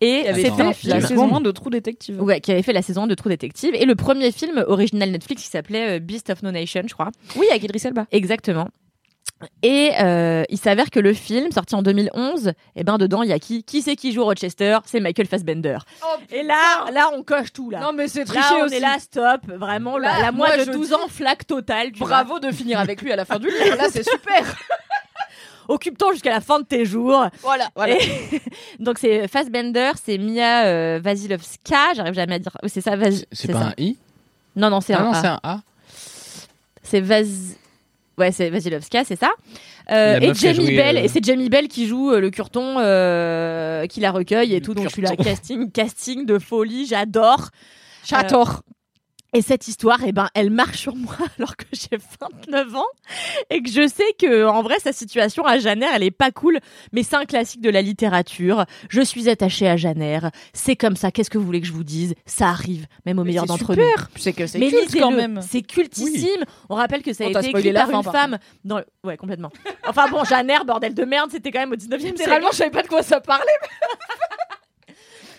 Et 0.00 0.24
c'était 0.34 0.64
la 0.84 1.00
saison 1.00 1.36
1 1.36 1.40
de 1.42 1.50
True 1.52 1.70
Detective. 1.70 2.20
ouais, 2.20 2.40
qui 2.40 2.50
avait 2.50 2.62
fait 2.62 2.72
la 2.72 2.82
saison 2.82 3.06
de 3.06 3.14
True 3.14 3.30
Detective 3.30 3.72
et 3.74 3.84
le 3.84 3.94
premier 3.94 4.32
film 4.32 4.64
original 4.66 5.12
Netflix 5.12 5.44
qui 5.44 5.48
s'appelait 5.48 5.96
euh, 5.96 6.00
Beast 6.00 6.28
of 6.30 6.42
No 6.42 6.50
Nation, 6.50 6.82
je 6.86 6.92
crois. 6.92 7.10
Oui, 7.36 7.46
avec 7.50 7.62
Idris 7.62 7.82
Elba. 7.84 8.06
Exactement. 8.10 8.68
Et 9.64 9.90
euh, 10.00 10.44
il 10.50 10.58
s'avère 10.58 10.88
que 10.90 11.00
le 11.00 11.12
film, 11.12 11.50
sorti 11.50 11.74
en 11.74 11.82
2011, 11.82 12.52
eh 12.76 12.84
ben 12.84 12.96
dedans 12.96 13.22
il 13.24 13.28
y 13.28 13.32
a 13.32 13.40
qui 13.40 13.64
Qui 13.64 13.82
c'est 13.82 13.96
qui 13.96 14.12
joue 14.12 14.22
Rochester? 14.24 14.78
C'est 14.84 15.00
Michael 15.00 15.26
Fassbender. 15.26 15.78
et 16.30 16.44
là, 16.44 16.88
là 16.92 17.10
on 17.12 17.24
coche 17.24 17.52
tout 17.52 17.68
là. 17.68 17.80
Non 17.80 17.92
mais 17.92 18.06
c'est 18.06 18.20
là 18.20 18.24
triché 18.40 18.54
on 18.62 18.66
aussi. 18.66 18.76
est 18.76 18.80
là, 18.80 18.98
stop, 19.00 19.40
vraiment 19.48 19.98
Là, 19.98 20.12
la, 20.18 20.22
la 20.26 20.32
moi, 20.32 20.56
de 20.56 20.64
je 20.64 20.70
12 20.70 20.88
dis 20.88 20.94
ans, 20.94 21.08
flaque 21.08 21.44
totale. 21.46 21.90
Bravo 21.92 22.38
de 22.38 22.52
finir 22.52 22.78
avec 22.78 23.02
lui 23.02 23.10
à 23.10 23.16
la 23.16 23.24
fin 23.24 23.40
du 23.40 23.48
livre. 23.48 23.76
Là, 23.76 23.88
c'est 23.90 24.08
super. 24.08 24.44
occupe-toi 25.68 26.12
jusqu'à 26.12 26.30
la 26.30 26.40
fin 26.40 26.60
de 26.60 26.64
tes 26.64 26.84
jours. 26.84 27.26
Voilà. 27.42 27.68
Et- 27.88 28.40
donc 28.78 28.98
c'est 28.98 29.26
Fassbender, 29.26 29.90
c'est 30.04 30.18
Mia 30.18 30.66
euh, 30.66 31.00
Wasilowska, 31.04 31.94
j'arrive 31.96 32.14
jamais 32.14 32.34
à 32.36 32.38
dire. 32.38 32.56
oui, 32.62 32.68
C'est 32.68 32.80
ça, 32.80 32.94
Vas- 32.96 33.10
C'est 33.32 33.50
pas 33.52 33.58
ça. 33.60 33.66
un 33.66 33.74
I? 33.78 33.96
Non, 34.54 34.70
non, 34.70 34.80
c'est 34.80 34.94
Ah 34.94 35.00
un 35.00 35.04
non, 35.04 35.12
A. 35.12 35.20
c'est 35.20 35.26
un 35.26 35.40
A. 35.42 35.60
C'est 36.84 37.00
Vaz. 37.00 37.56
Ouais, 38.22 38.30
c'est 38.30 38.50
Vasilowska, 38.50 39.02
c'est 39.02 39.18
ça. 39.18 39.30
Euh, 39.90 40.20
et 40.20 40.32
Jamie 40.32 40.54
joué, 40.54 40.76
Bell, 40.76 40.96
euh, 40.96 41.02
et 41.02 41.08
c'est 41.08 41.24
Jamie 41.24 41.48
Bell 41.48 41.66
qui 41.66 41.88
joue 41.88 42.12
euh, 42.12 42.20
le 42.20 42.30
curton, 42.30 42.76
euh, 42.78 43.86
qui 43.86 43.98
la 43.98 44.12
recueille 44.12 44.54
et 44.54 44.60
tout. 44.60 44.74
Donc 44.74 44.84
je 44.84 44.90
suis 44.90 45.02
là, 45.02 45.16
casting, 45.16 45.72
casting 45.72 46.24
de 46.24 46.38
folie, 46.38 46.86
j'adore. 46.86 47.48
J'adore. 48.04 48.62
Et 49.34 49.40
cette 49.40 49.66
histoire, 49.66 49.98
eh 50.04 50.12
ben, 50.12 50.28
elle 50.34 50.50
marche 50.50 50.78
sur 50.78 50.94
moi 50.94 51.16
alors 51.38 51.56
que 51.56 51.64
j'ai 51.72 51.98
29 52.20 52.76
ans 52.76 52.84
et 53.48 53.62
que 53.62 53.70
je 53.70 53.88
sais 53.88 54.12
que 54.18 54.44
en 54.44 54.62
vrai 54.62 54.78
sa 54.78 54.92
situation 54.92 55.46
à 55.46 55.58
Janer, 55.58 55.86
elle 55.94 56.02
est 56.02 56.10
pas 56.10 56.30
cool, 56.30 56.58
mais 56.92 57.02
c'est 57.02 57.16
un 57.16 57.24
classique 57.24 57.62
de 57.62 57.70
la 57.70 57.80
littérature. 57.80 58.66
Je 58.90 59.00
suis 59.00 59.30
attachée 59.30 59.68
à 59.68 59.78
Janer, 59.78 60.20
c'est 60.52 60.76
comme 60.76 60.96
ça. 60.96 61.10
Qu'est-ce 61.10 61.30
que 61.30 61.38
vous 61.38 61.46
voulez 61.46 61.62
que 61.62 61.66
je 61.66 61.72
vous 61.72 61.84
dise? 61.84 62.14
Ça 62.26 62.48
arrive, 62.48 62.86
même 63.06 63.18
au 63.18 63.24
meilleur 63.24 63.44
c'est 63.44 63.48
d'entre 63.48 63.74
nous. 63.74 63.82
super. 63.82 64.10
C'est 64.16 64.32
que 64.34 64.46
c'est 64.46 64.58
Mais 64.58 64.68
culte 64.68 64.98
quand 64.98 65.10
même. 65.10 65.40
C'est 65.40 65.62
cultissime. 65.62 66.44
On 66.68 66.74
rappelle 66.74 67.02
que 67.02 67.14
ça 67.14 67.24
a 67.24 67.28
On 67.28 67.32
t'a 67.32 67.40
été 67.40 67.48
écrit 67.50 67.72
par 67.72 67.88
fin, 67.88 67.96
une 67.98 68.04
par 68.04 68.12
femme 68.12 68.38
dans 68.64 68.78
le... 68.78 68.84
Ouais, 69.02 69.16
complètement. 69.16 69.50
Enfin 69.88 70.08
bon, 70.10 70.24
Janer, 70.24 70.58
bordel 70.66 70.92
de 70.92 71.04
merde, 71.04 71.30
c'était 71.30 71.50
quand 71.50 71.60
même 71.60 71.72
au 71.72 71.76
19e 71.76 72.00
siècle. 72.00 72.18
Littéralement, 72.18 72.48
je 72.52 72.56
savais 72.56 72.70
pas 72.70 72.82
de 72.82 72.88
quoi 72.88 73.02
ça 73.02 73.20
parlait. 73.20 73.46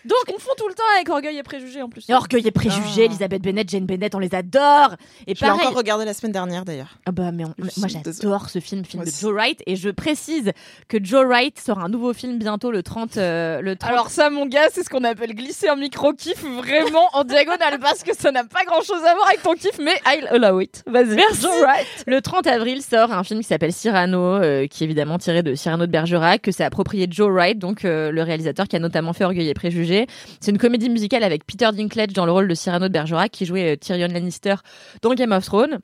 Donc, 0.06 0.18
on 0.30 0.34
confond 0.34 0.52
tout 0.58 0.68
le 0.68 0.74
temps 0.74 0.84
avec 0.96 1.10
Orgueil 1.10 1.38
et 1.38 1.44
Préjugés 1.44 1.82
en 1.82 1.90
plus. 1.90 2.06
Et 2.10 2.14
Orgueil 2.14 2.46
et 2.48 2.52
préjugés, 2.52 3.02
Ah. 3.04 3.06
Elisabeth 3.06 3.42
Bennett, 3.42 3.70
Jane 3.70 3.86
Bennett, 3.86 4.14
on 4.16 4.20
les 4.20 4.34
adore. 4.36 4.96
Et 5.28 5.36
Je 5.36 5.44
l'ai 5.44 5.52
encore 5.52 5.74
regardé 5.74 6.06
la 6.06 6.14
semaine 6.14 6.32
dernière 6.34 6.66
d'ailleurs. 6.66 6.98
Ah 7.06 7.12
bah 7.12 7.32
mais 7.32 7.46
on- 7.46 7.54
moi 7.78 7.88
j'adore 7.88 8.50
ce 8.50 8.60
film, 8.60 8.84
film 8.86 9.00
Moi 9.02 9.06
de 9.06 9.10
aussi. 9.10 9.22
Joe 9.22 9.32
Wright 9.34 9.62
et 9.66 9.76
je 9.76 9.90
précise 9.90 10.52
que 10.88 10.98
Joe 11.04 11.26
Wright 11.26 11.58
sort 11.60 11.80
un 11.80 11.90
nouveau 11.90 12.14
film 12.14 12.38
bientôt 12.38 12.72
le 12.72 12.84
30 12.84 13.18
euh, 13.18 13.62
le 13.62 13.76
30 13.76 13.92
Alors 13.92 14.10
ça, 14.10 14.30
mon 14.30 14.46
gars, 14.46 14.68
c'est 14.72 14.84
ce 14.84 14.90
qu'on 14.90 15.04
appelle 15.04 15.34
glisser 15.36 15.68
un 15.70 15.76
micro-kiff 15.76 16.44
vraiment 16.44 17.08
en 17.14 17.24
diagonale 17.24 17.80
parce 17.80 18.04
que 18.04 18.16
ça 18.16 18.32
n'a 18.32 18.44
pas 18.44 18.64
grand-chose 18.66 19.04
à 19.06 19.14
voir 19.16 19.28
avec 19.28 19.42
ton 19.44 19.54
kiff, 19.54 19.78
mais 19.80 19.94
I'll 20.06 20.28
allow 20.32 20.60
it. 20.60 20.84
Vas-y. 20.88 21.16
Merci. 21.16 21.42
Joe 21.44 21.62
Wright. 21.62 21.88
Le 22.08 22.22
30 22.22 22.48
avril 22.48 22.82
sort 22.82 23.12
un 23.14 23.24
film 23.24 23.40
qui 23.42 23.48
s'appelle 23.48 23.72
Cyrano, 23.74 24.20
euh, 24.20 24.68
qui 24.68 24.84
est 24.84 24.86
évidemment 24.86 25.18
tiré 25.18 25.44
de 25.44 25.56
Cyrano 25.56 25.86
de 25.86 25.92
Bergerac, 25.92 26.42
que 26.42 26.52
s'est 26.52 26.64
approprié 26.64 27.08
Joe 27.10 27.30
Wright, 27.32 27.58
donc 27.60 27.86
euh, 27.86 28.12
le 28.12 28.22
réalisateur 28.24 28.68
qui 28.68 28.76
a 28.76 28.80
notamment 28.80 29.14
fait 29.14 29.24
Orgueil 29.24 29.50
et 29.50 29.54
Préjugés. 29.54 29.93
C'est 30.40 30.52
une 30.52 30.58
comédie 30.58 30.90
musicale 30.90 31.24
avec 31.24 31.46
Peter 31.46 31.70
Dinklage 31.74 32.14
dans 32.14 32.26
le 32.26 32.32
rôle 32.32 32.48
de 32.48 32.54
Cyrano 32.56 32.88
de 32.88 32.94
Bergerac, 32.94 33.32
qui 33.32 33.46
jouait 33.46 33.74
euh, 33.74 33.76
Tyrion 33.78 34.08
Lannister 34.08 34.56
dans 35.02 35.14
Game 35.14 35.32
of 35.32 35.46
Thrones. 35.46 35.80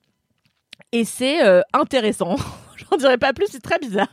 Et 0.92 1.06
c'est 1.06 1.46
euh, 1.46 1.62
intéressant. 1.74 2.36
J'en 2.90 2.98
dirais 2.98 3.18
pas 3.18 3.34
plus, 3.34 3.46
c'est 3.52 3.62
très 3.62 3.78
bizarre. 3.78 4.08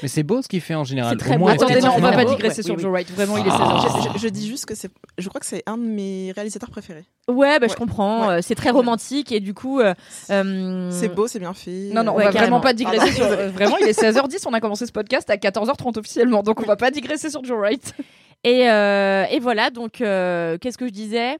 Mais 0.00 0.06
c'est 0.08 0.22
beau 0.22 0.40
ce 0.40 0.46
qu'il 0.48 0.60
fait 0.60 0.76
en 0.76 0.84
général. 0.84 1.16
C'est 1.18 1.24
très 1.26 1.36
moins, 1.36 1.54
beau. 1.56 1.64
Attendez, 1.64 1.80
non, 1.80 1.92
on 1.96 2.00
va 2.00 2.12
pas 2.12 2.24
digresser 2.24 2.58
ouais, 2.60 2.62
sur 2.62 2.76
oui, 2.76 2.80
Joe 2.82 2.90
Wright. 2.92 3.10
Vraiment, 3.10 3.36
il 3.36 3.46
est 3.46 3.50
Ah. 3.52 3.80
saison. 3.84 4.00
Je, 4.12 4.18
je- 4.18 4.22
je 4.22 4.28
dis 4.28 4.48
juste 4.48 4.64
que 4.64 4.74
c'est. 4.76 4.90
Je 5.18 5.28
crois 5.28 5.40
que 5.40 5.46
c'est 5.46 5.64
un 5.66 5.76
de 5.76 5.82
mes 5.82 6.32
réalisateurs 6.34 6.70
préférés. 6.70 7.04
Ouais, 7.28 7.58
bah, 7.58 7.66
je 7.68 7.74
comprends. 7.74 8.28
Ouais. 8.28 8.34
euh, 8.34 8.40
C'est 8.42 8.54
très 8.54 8.70
romantique 8.70 9.32
et 9.32 9.40
du 9.40 9.52
coup. 9.54 9.80
euh, 9.80 9.92
C'est 10.28 11.08
beau, 11.08 11.26
c'est 11.26 11.40
bien 11.40 11.52
fait. 11.52 11.90
Non, 11.92 12.04
non, 12.04 12.12
on 12.12 12.16
Ouais, 12.18 12.24
va 12.24 12.30
carrément. 12.32 12.58
vraiment 12.58 12.60
pas 12.60 12.72
digresser 12.74 13.12
sur. 13.12 13.26
Vraiment, 13.26 13.76
il 13.78 13.88
est 13.88 14.00
16h10, 14.00 14.44
on 14.46 14.52
a 14.54 14.60
commencé 14.60 14.86
ce 14.86 14.92
podcast 14.92 15.28
à 15.28 15.36
14h30 15.36 15.98
officiellement, 15.98 16.42
donc 16.44 16.60
on 16.60 16.64
va 16.64 16.76
pas 16.76 16.90
digresser 16.92 17.28
sur 17.28 17.44
Joe 17.44 17.58
Wright. 17.58 17.92
Et, 18.44 18.70
euh, 18.70 19.24
et 19.30 19.40
voilà, 19.40 19.70
donc 19.70 20.00
euh, 20.00 20.56
qu'est-ce 20.58 20.78
que 20.78 20.86
je 20.86 20.92
disais? 20.92 21.36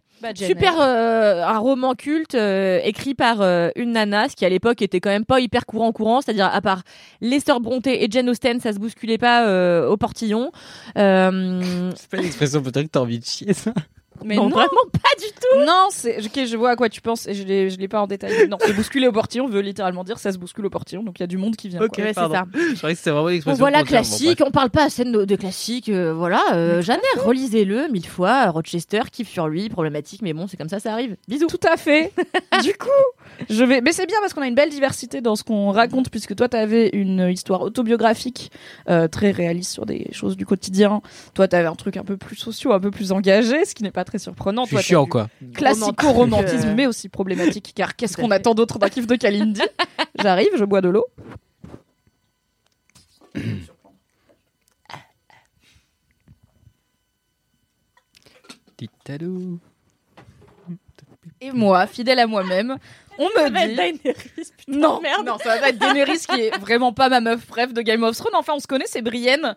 Super 0.46 0.80
euh, 0.80 1.42
un 1.44 1.58
roman 1.58 1.94
culte 1.94 2.34
euh, 2.34 2.80
écrit 2.82 3.14
par 3.14 3.42
euh, 3.42 3.68
une 3.76 3.92
nana, 3.92 4.28
ce 4.28 4.34
qui 4.34 4.44
à 4.44 4.48
l'époque 4.48 4.82
était 4.82 4.98
quand 4.98 5.10
même 5.10 5.24
pas 5.26 5.40
hyper 5.40 5.66
courant 5.66 5.92
courant, 5.92 6.20
c'est-à-dire 6.20 6.50
à 6.52 6.60
part 6.62 6.82
Lester 7.20 7.52
Brontë 7.60 8.02
et 8.02 8.08
Jane 8.10 8.28
Austen, 8.30 8.60
ça 8.60 8.72
se 8.72 8.78
bousculait 8.78 9.18
pas 9.18 9.46
euh, 9.46 9.88
au 9.88 9.96
portillon. 9.96 10.50
Euh, 10.96 11.92
C'est 11.96 12.10
pas 12.10 12.16
une 12.16 12.24
expression 12.24 12.62
peut-être 12.62 12.86
que 12.86 12.90
t'as 12.92 13.00
envie 13.00 13.18
de 13.18 13.24
chier 13.24 13.52
ça? 13.52 13.72
Mais 14.26 14.36
non, 14.36 14.44
non, 14.48 14.56
vraiment 14.56 14.68
pas 14.92 15.08
du 15.18 15.26
tout. 15.32 15.64
non, 15.64 15.86
c'est. 15.90 16.18
Ok, 16.24 16.44
je 16.46 16.56
vois 16.56 16.70
à 16.70 16.76
quoi 16.76 16.88
tu 16.88 17.00
penses 17.00 17.26
et 17.28 17.34
je 17.34 17.44
l'ai, 17.44 17.70
je 17.70 17.78
l'ai 17.78 17.88
pas 17.88 18.00
en 18.00 18.06
détail. 18.06 18.48
Non, 18.48 18.58
se 18.66 18.72
bousculer 18.72 19.06
au 19.06 19.12
portillon 19.12 19.46
veut 19.46 19.60
littéralement 19.60 20.04
dire 20.04 20.18
ça 20.18 20.32
se 20.32 20.38
bouscule 20.38 20.66
au 20.66 20.70
portillon, 20.70 21.02
donc 21.04 21.18
il 21.18 21.22
y 21.22 21.24
a 21.24 21.28
du 21.28 21.38
monde 21.38 21.54
qui 21.56 21.68
vient. 21.68 21.80
Ok. 21.80 21.94
quoi. 21.94 22.04
Ouais, 22.04 22.12
c'est 22.12 22.20
ça. 22.20 22.44
Je 22.54 22.74
croyais 22.76 22.94
que 22.94 22.98
c'était 22.98 23.10
vraiment 23.10 23.28
une 23.28 23.34
Bon, 23.36 23.36
expression. 23.36 23.58
voilà 23.60 23.82
classique, 23.84 24.42
on 24.44 24.50
parle 24.50 24.70
pas 24.70 24.84
assez 24.84 25.04
de, 25.04 25.24
de 25.24 25.36
classique, 25.36 25.88
euh, 25.88 26.12
voilà. 26.12 26.42
Euh, 26.54 26.82
Janer, 26.82 27.02
relisez-le 27.18 27.88
mille 27.88 28.06
fois. 28.06 28.50
Rochester, 28.50 29.02
kiff 29.12 29.28
sur 29.28 29.48
lui, 29.48 29.68
problématique, 29.68 30.22
mais 30.22 30.32
bon, 30.32 30.46
c'est 30.48 30.56
comme 30.56 30.68
ça, 30.68 30.80
ça 30.80 30.92
arrive. 30.92 31.16
Bisous. 31.28 31.46
Tout 31.46 31.60
à 31.70 31.76
fait. 31.76 32.12
du 32.62 32.72
coup, 32.74 32.88
je 33.48 33.62
vais. 33.64 33.80
Mais 33.80 33.92
c'est 33.92 34.06
bien 34.06 34.16
parce 34.20 34.34
qu'on 34.34 34.42
a 34.42 34.48
une 34.48 34.54
belle 34.54 34.70
diversité 34.70 35.20
dans 35.20 35.36
ce 35.36 35.44
qu'on 35.44 35.70
raconte, 35.70 36.10
puisque 36.10 36.34
toi, 36.34 36.48
t'avais 36.48 36.90
une 36.92 37.28
histoire 37.30 37.62
autobiographique 37.62 38.50
euh, 38.88 39.08
très 39.08 39.30
réaliste 39.30 39.72
sur 39.72 39.86
des 39.86 40.08
choses 40.12 40.36
du 40.36 40.46
quotidien. 40.46 41.00
Toi, 41.34 41.46
t'avais 41.48 41.68
un 41.68 41.74
truc 41.74 41.96
un 41.96 42.04
peu 42.04 42.16
plus 42.16 42.36
socio, 42.36 42.72
un 42.72 42.80
peu 42.80 42.90
plus 42.90 43.12
engagé, 43.12 43.64
ce 43.64 43.74
qui 43.74 43.82
n'est 43.82 43.90
pas 43.90 44.04
très 44.04 44.15
surprenant. 44.18 44.64
Je 44.64 44.68
suis 44.68 44.76
Toi, 44.76 44.82
t'as 44.82 44.86
chiant 44.86 45.04
du 45.04 45.10
quoi. 45.10 45.28
Classico-romantisme, 45.54 46.74
mais 46.74 46.86
aussi 46.86 47.08
problématique, 47.08 47.72
car 47.74 47.96
qu'est-ce 47.96 48.16
qu'on 48.16 48.30
attend 48.30 48.54
d'autre 48.54 48.78
d'un 48.78 48.88
kiff 48.88 49.06
de 49.06 49.16
Kalindi? 49.16 49.62
J'arrive, 50.22 50.50
je 50.56 50.64
bois 50.64 50.80
de 50.80 50.88
l'eau. 50.88 51.06
Et 61.40 61.50
moi, 61.52 61.86
fidèle 61.86 62.18
à 62.18 62.26
moi-même, 62.26 62.76
on 63.18 63.24
me 63.24 63.92
dit. 63.92 64.00
Non, 64.68 65.00
non, 65.24 65.38
ça 65.38 65.58
va 65.58 65.68
être 65.68 65.78
Daenerys 65.78 66.20
qui 66.28 66.40
est 66.40 66.58
vraiment 66.58 66.92
pas 66.92 67.08
ma 67.08 67.20
meuf 67.20 67.46
bref 67.46 67.72
de 67.72 67.82
Game 67.82 68.02
of 68.02 68.16
Thrones. 68.16 68.34
Enfin, 68.34 68.54
on 68.56 68.60
se 68.60 68.66
connaît, 68.66 68.86
c'est 68.86 69.02
Brienne. 69.02 69.54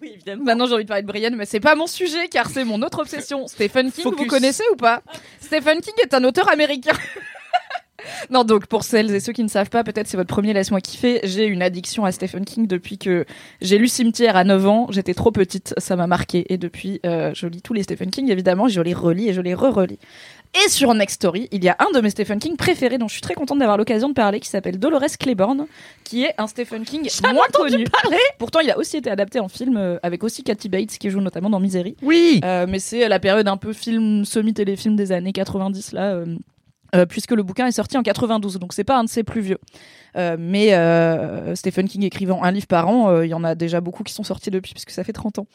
Oui, 0.00 0.12
évidemment. 0.14 0.44
Maintenant, 0.44 0.66
j'ai 0.66 0.74
envie 0.74 0.84
de 0.84 0.88
parler 0.88 1.02
de 1.02 1.06
Brienne, 1.06 1.36
mais 1.36 1.46
c'est 1.46 1.60
pas 1.60 1.74
mon 1.74 1.86
sujet 1.86 2.28
car 2.28 2.48
c'est 2.48 2.64
mon 2.64 2.80
autre 2.82 3.00
obsession. 3.00 3.46
Stephen 3.46 3.92
King, 3.92 4.04
Focus. 4.04 4.18
vous 4.18 4.26
connaissez 4.26 4.64
ou 4.72 4.76
pas 4.76 5.02
Stephen 5.40 5.80
King 5.80 5.94
est 6.02 6.14
un 6.14 6.24
auteur 6.24 6.50
américain. 6.50 6.92
non, 8.30 8.44
donc 8.44 8.66
pour 8.66 8.84
celles 8.84 9.14
et 9.14 9.20
ceux 9.20 9.32
qui 9.32 9.42
ne 9.42 9.48
savent 9.48 9.68
pas, 9.68 9.84
peut-être 9.84 10.06
c'est 10.06 10.16
votre 10.16 10.32
premier 10.32 10.52
laisse-moi 10.54 10.80
kiffer. 10.80 11.20
J'ai 11.24 11.44
une 11.44 11.60
addiction 11.60 12.04
à 12.04 12.12
Stephen 12.12 12.44
King 12.44 12.66
depuis 12.66 12.96
que 12.96 13.26
j'ai 13.60 13.76
lu 13.76 13.88
Cimetière 13.88 14.36
à 14.36 14.44
9 14.44 14.66
ans. 14.66 14.86
J'étais 14.90 15.14
trop 15.14 15.32
petite, 15.32 15.74
ça 15.76 15.96
m'a 15.96 16.06
marqué. 16.06 16.50
Et 16.52 16.56
depuis, 16.56 17.00
euh, 17.04 17.32
je 17.34 17.46
lis 17.46 17.60
tous 17.60 17.74
les 17.74 17.82
Stephen 17.82 18.10
King, 18.10 18.30
évidemment, 18.30 18.68
je 18.68 18.80
les 18.80 18.94
relis 18.94 19.28
et 19.28 19.34
je 19.34 19.40
les 19.42 19.54
re-relis. 19.54 19.98
Et 20.52 20.68
sur 20.68 20.92
Next 20.94 21.14
Story, 21.16 21.48
il 21.52 21.62
y 21.62 21.68
a 21.68 21.76
un 21.78 21.92
de 21.94 22.00
mes 22.00 22.10
Stephen 22.10 22.40
King 22.40 22.56
préférés 22.56 22.98
dont 22.98 23.06
je 23.06 23.12
suis 23.12 23.20
très 23.22 23.34
contente 23.34 23.60
d'avoir 23.60 23.76
l'occasion 23.78 24.08
de 24.08 24.14
parler, 24.14 24.40
qui 24.40 24.48
s'appelle 24.48 24.78
Dolores 24.80 25.16
Claiborne, 25.18 25.66
qui 26.02 26.24
est 26.24 26.34
un 26.38 26.48
Stephen 26.48 26.84
King 26.84 27.08
moins 27.32 27.46
connu. 27.52 27.84
Pourtant, 28.38 28.58
il 28.58 28.70
a 28.70 28.76
aussi 28.76 28.96
été 28.96 29.10
adapté 29.10 29.38
en 29.38 29.48
film 29.48 29.76
euh, 29.76 29.98
avec 30.02 30.24
aussi 30.24 30.42
Kathy 30.42 30.68
Bates 30.68 30.98
qui 30.98 31.08
joue 31.08 31.20
notamment 31.20 31.50
dans 31.50 31.60
Misery. 31.60 31.96
Oui. 32.02 32.40
Euh, 32.44 32.66
mais 32.68 32.80
c'est 32.80 33.08
la 33.08 33.20
période 33.20 33.46
un 33.46 33.56
peu 33.56 33.72
film 33.72 34.24
semi-téléfilm 34.24 34.96
des 34.96 35.12
années 35.12 35.32
90 35.32 35.92
là. 35.92 36.14
euh, 36.14 36.36
euh, 36.96 37.06
puisque 37.06 37.30
le 37.30 37.44
bouquin 37.44 37.68
est 37.68 37.72
sorti 37.72 37.96
en 37.96 38.02
92, 38.02 38.58
donc 38.58 38.72
c'est 38.72 38.82
pas 38.82 38.98
un 38.98 39.04
de 39.04 39.08
ses 39.08 39.22
plus 39.22 39.40
vieux. 39.42 39.58
Euh, 40.16 40.36
mais 40.36 40.74
euh, 40.74 41.54
Stephen 41.54 41.88
King 41.88 42.02
écrivant 42.02 42.42
un 42.42 42.50
livre 42.50 42.66
par 42.66 42.88
an, 42.88 43.20
il 43.22 43.28
y 43.28 43.34
en 43.34 43.44
a 43.44 43.54
déjà 43.54 43.80
beaucoup 43.80 44.02
qui 44.02 44.12
sont 44.12 44.24
sortis 44.24 44.50
depuis, 44.50 44.72
puisque 44.72 44.90
ça 44.90 45.04
fait 45.04 45.12
30 45.12 45.38
ans. 45.38 45.46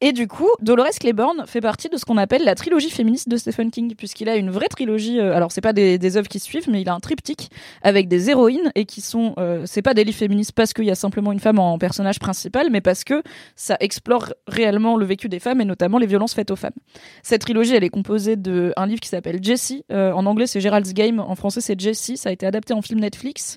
Et 0.00 0.12
du 0.12 0.28
coup, 0.28 0.48
Dolores 0.62 0.96
Claiborne 1.00 1.44
fait 1.48 1.60
partie 1.60 1.88
de 1.88 1.96
ce 1.96 2.04
qu'on 2.04 2.18
appelle 2.18 2.44
la 2.44 2.54
trilogie 2.54 2.88
féministe 2.88 3.28
de 3.28 3.36
Stephen 3.36 3.72
King, 3.72 3.96
puisqu'il 3.96 4.28
a 4.28 4.36
une 4.36 4.48
vraie 4.48 4.68
trilogie. 4.68 5.18
euh, 5.18 5.34
alors, 5.34 5.50
c'est 5.50 5.60
pas 5.60 5.72
des, 5.72 5.98
des 5.98 6.16
œuvres 6.16 6.28
qui 6.28 6.38
suivent, 6.38 6.68
mais 6.70 6.82
il 6.82 6.88
a 6.88 6.94
un 6.94 7.00
triptyque 7.00 7.50
avec 7.82 8.06
des 8.06 8.30
héroïnes 8.30 8.70
et 8.76 8.84
qui 8.84 9.00
sont. 9.00 9.34
euh, 9.38 9.64
c'est 9.66 9.82
pas 9.82 9.94
des 9.94 10.04
livres 10.04 10.16
féministes 10.16 10.52
parce 10.52 10.72
qu'il 10.72 10.84
y 10.84 10.90
a 10.92 10.94
simplement 10.94 11.32
une 11.32 11.40
femme 11.40 11.58
en 11.58 11.78
personnage 11.78 12.20
principal, 12.20 12.68
mais 12.70 12.80
parce 12.80 13.02
que 13.02 13.24
ça 13.56 13.76
explore 13.80 14.32
réellement 14.46 14.96
le 14.96 15.04
vécu 15.04 15.28
des 15.28 15.40
femmes 15.40 15.60
et 15.60 15.64
notamment 15.64 15.98
les 15.98 16.06
violences 16.06 16.34
faites 16.34 16.52
aux 16.52 16.56
femmes. 16.56 16.70
Cette 17.24 17.40
trilogie, 17.40 17.74
elle 17.74 17.84
est 17.84 17.88
composée 17.90 18.36
d'un 18.36 18.86
livre 18.86 19.00
qui 19.00 19.08
s'appelle 19.08 19.42
Jessie. 19.42 19.84
Euh, 19.90 20.12
en 20.12 20.26
anglais, 20.26 20.46
c'est 20.46 20.60
Gerald's 20.60 20.94
Game. 20.94 21.18
En 21.18 21.34
français, 21.34 21.60
c'est 21.60 21.78
Jessie. 21.78 22.16
Ça 22.16 22.28
a 22.28 22.32
été 22.32 22.46
adapté 22.46 22.72
en 22.72 22.82
film 22.82 23.00
Netflix. 23.00 23.56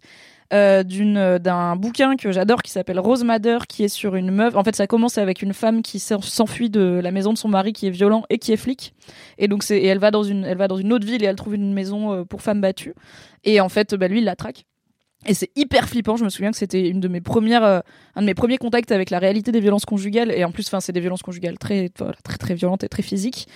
Euh, 0.54 0.84
euh, 0.84 1.40
d'un 1.40 1.78
bouquin 1.78 2.18
que 2.18 2.32
j'adore 2.34 2.62
qui 2.62 2.72
s'appelle 2.72 3.00
Rose 3.00 3.24
Madder 3.24 3.60
qui 3.70 3.86
est 3.86 3.88
sur 3.88 4.16
une 4.16 4.32
meuf. 4.32 4.56
En 4.58 4.64
fait 4.66 4.76
ça 4.76 4.86
commence 4.86 5.18
avec 5.18 5.42
une 5.42 5.54
femme 5.54 5.82
qui 5.82 5.98
s'en- 6.00 6.20
s'enfuit 6.22 6.70
de 6.70 7.00
la 7.02 7.12
maison 7.12 7.32
de 7.32 7.38
son 7.38 7.48
mari 7.48 7.72
qui 7.72 7.88
est 7.88 7.92
violent 7.92 8.24
et 8.30 8.38
qui 8.38 8.52
est 8.52 8.58
flic. 8.58 8.94
Et 9.38 9.48
donc 9.48 9.64
c'est 9.64 9.78
et 9.78 9.86
elle 9.88 10.00
va 10.00 10.12
dans 10.12 10.24
une 10.24 10.44
elle 10.44 10.58
va 10.58 10.68
dans 10.68 10.76
une 10.78 10.92
autre 10.92 11.06
ville 11.06 11.24
et 11.24 11.26
elle 11.26 11.38
trouve 11.38 11.56
une 11.56 11.74
maison 11.74 12.14
euh, 12.14 12.24
pour 12.26 12.42
femmes 12.42 12.60
battues. 12.60 12.94
Et 13.46 13.62
en 13.62 13.70
fait 13.70 13.96
bah, 13.96 14.10
lui 14.10 14.18
il 14.20 14.26
la 14.26 14.36
traque 14.36 14.66
et 15.28 15.36
c'est 15.36 15.52
hyper 15.56 15.88
flippant. 15.88 16.18
Je 16.18 16.24
me 16.24 16.30
souviens 16.30 16.52
que 16.52 16.58
c'était 16.58 16.90
une 16.90 17.00
de 17.00 17.08
mes 17.08 17.22
premières, 17.22 17.64
euh, 17.64 17.80
un 18.16 18.22
de 18.22 18.26
mes 18.26 18.34
premiers 18.34 18.58
contacts 18.58 18.92
avec 18.92 19.12
la 19.12 19.20
réalité 19.20 19.52
des 19.52 19.60
violences 19.60 19.86
conjugales. 19.86 20.32
Et 20.32 20.44
en 20.44 20.52
plus, 20.52 20.68
enfin, 20.68 20.80
c'est 20.80 20.94
des 20.94 21.00
violences 21.00 21.22
conjugales 21.22 21.60
très, 21.60 21.90
très, 21.90 22.38
très 22.38 22.56
violentes 22.56 22.84
et 22.84 22.90
très 22.90 23.04
physiques. 23.04 23.48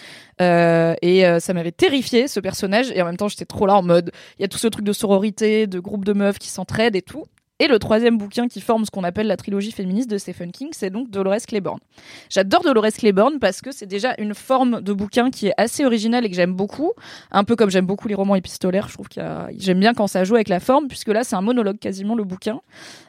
Euh, 0.41 0.93
et 1.01 1.26
euh, 1.26 1.39
ça 1.39 1.53
m'avait 1.53 1.72
terrifié 1.72 2.28
ce 2.28 2.39
personnage. 2.39 2.91
Et 2.91 3.01
en 3.01 3.05
même 3.05 3.18
temps, 3.18 3.28
j'étais 3.28 3.45
trop 3.45 3.66
là 3.66 3.76
en 3.76 3.82
mode, 3.82 4.11
il 4.38 4.43
y 4.43 4.45
a 4.45 4.47
tout 4.47 4.59
ce 4.59 4.68
truc 4.68 4.86
de 4.86 4.93
sororité, 4.93 5.66
de 5.66 5.80
groupe 5.80 6.05
de 6.05 6.13
meufs 6.13 6.38
qui 6.38 6.49
s'entraident 6.49 6.95
et 6.95 7.01
tout. 7.01 7.26
Et 7.60 7.68
le 7.68 7.80
troisième 7.80 8.18
bouquin 8.18 8.49
qui 8.49 8.60
forme 8.60 8.84
ce 8.84 8.91
qu'on 8.91 9.06
appelle 9.06 9.28
la 9.28 9.38
trilogie 9.38 9.72
féministe 9.72 10.10
de 10.10 10.18
Stephen 10.18 10.51
King, 10.51 10.68
c'est 10.74 10.89
donc 10.89 11.10
Dolores 11.10 11.45
Claiborne. 11.47 11.80
J'adore 12.30 12.64
Dolores 12.64 12.91
Claiborne 12.91 13.39
parce 13.39 13.62
que 13.62 13.72
c'est 13.72 13.86
déjà 13.86 14.14
une 14.18 14.34
forme 14.34 14.82
de 14.82 14.91
bouquin 14.91 15.32
qui 15.32 15.47
est 15.47 15.53
assez 15.56 15.86
originale 15.86 16.26
et 16.26 16.30
que 16.30 16.36
j'aime 16.36 16.51
beaucoup. 16.51 16.91
Un 17.32 17.45
peu 17.45 17.56
comme 17.56 17.70
j'aime 17.70 17.86
beaucoup 17.86 18.10
les 18.10 18.14
romans 18.14 18.36
épistolaires, 18.36 18.89
je 18.89 18.95
trouve 18.95 19.08
que 19.08 19.22
j'aime 19.58 19.80
bien 19.80 19.93
quand 19.93 20.08
ça 20.08 20.26
joue 20.26 20.36
avec 20.36 20.49
la 20.49 20.60
forme, 20.60 20.89
puisque 20.89 21.08
là 21.08 21.24
c'est 21.24 21.38
un 21.38 21.41
monologue 21.41 21.80
quasiment 21.80 22.16
le 22.16 22.26
bouquin. 22.26 22.60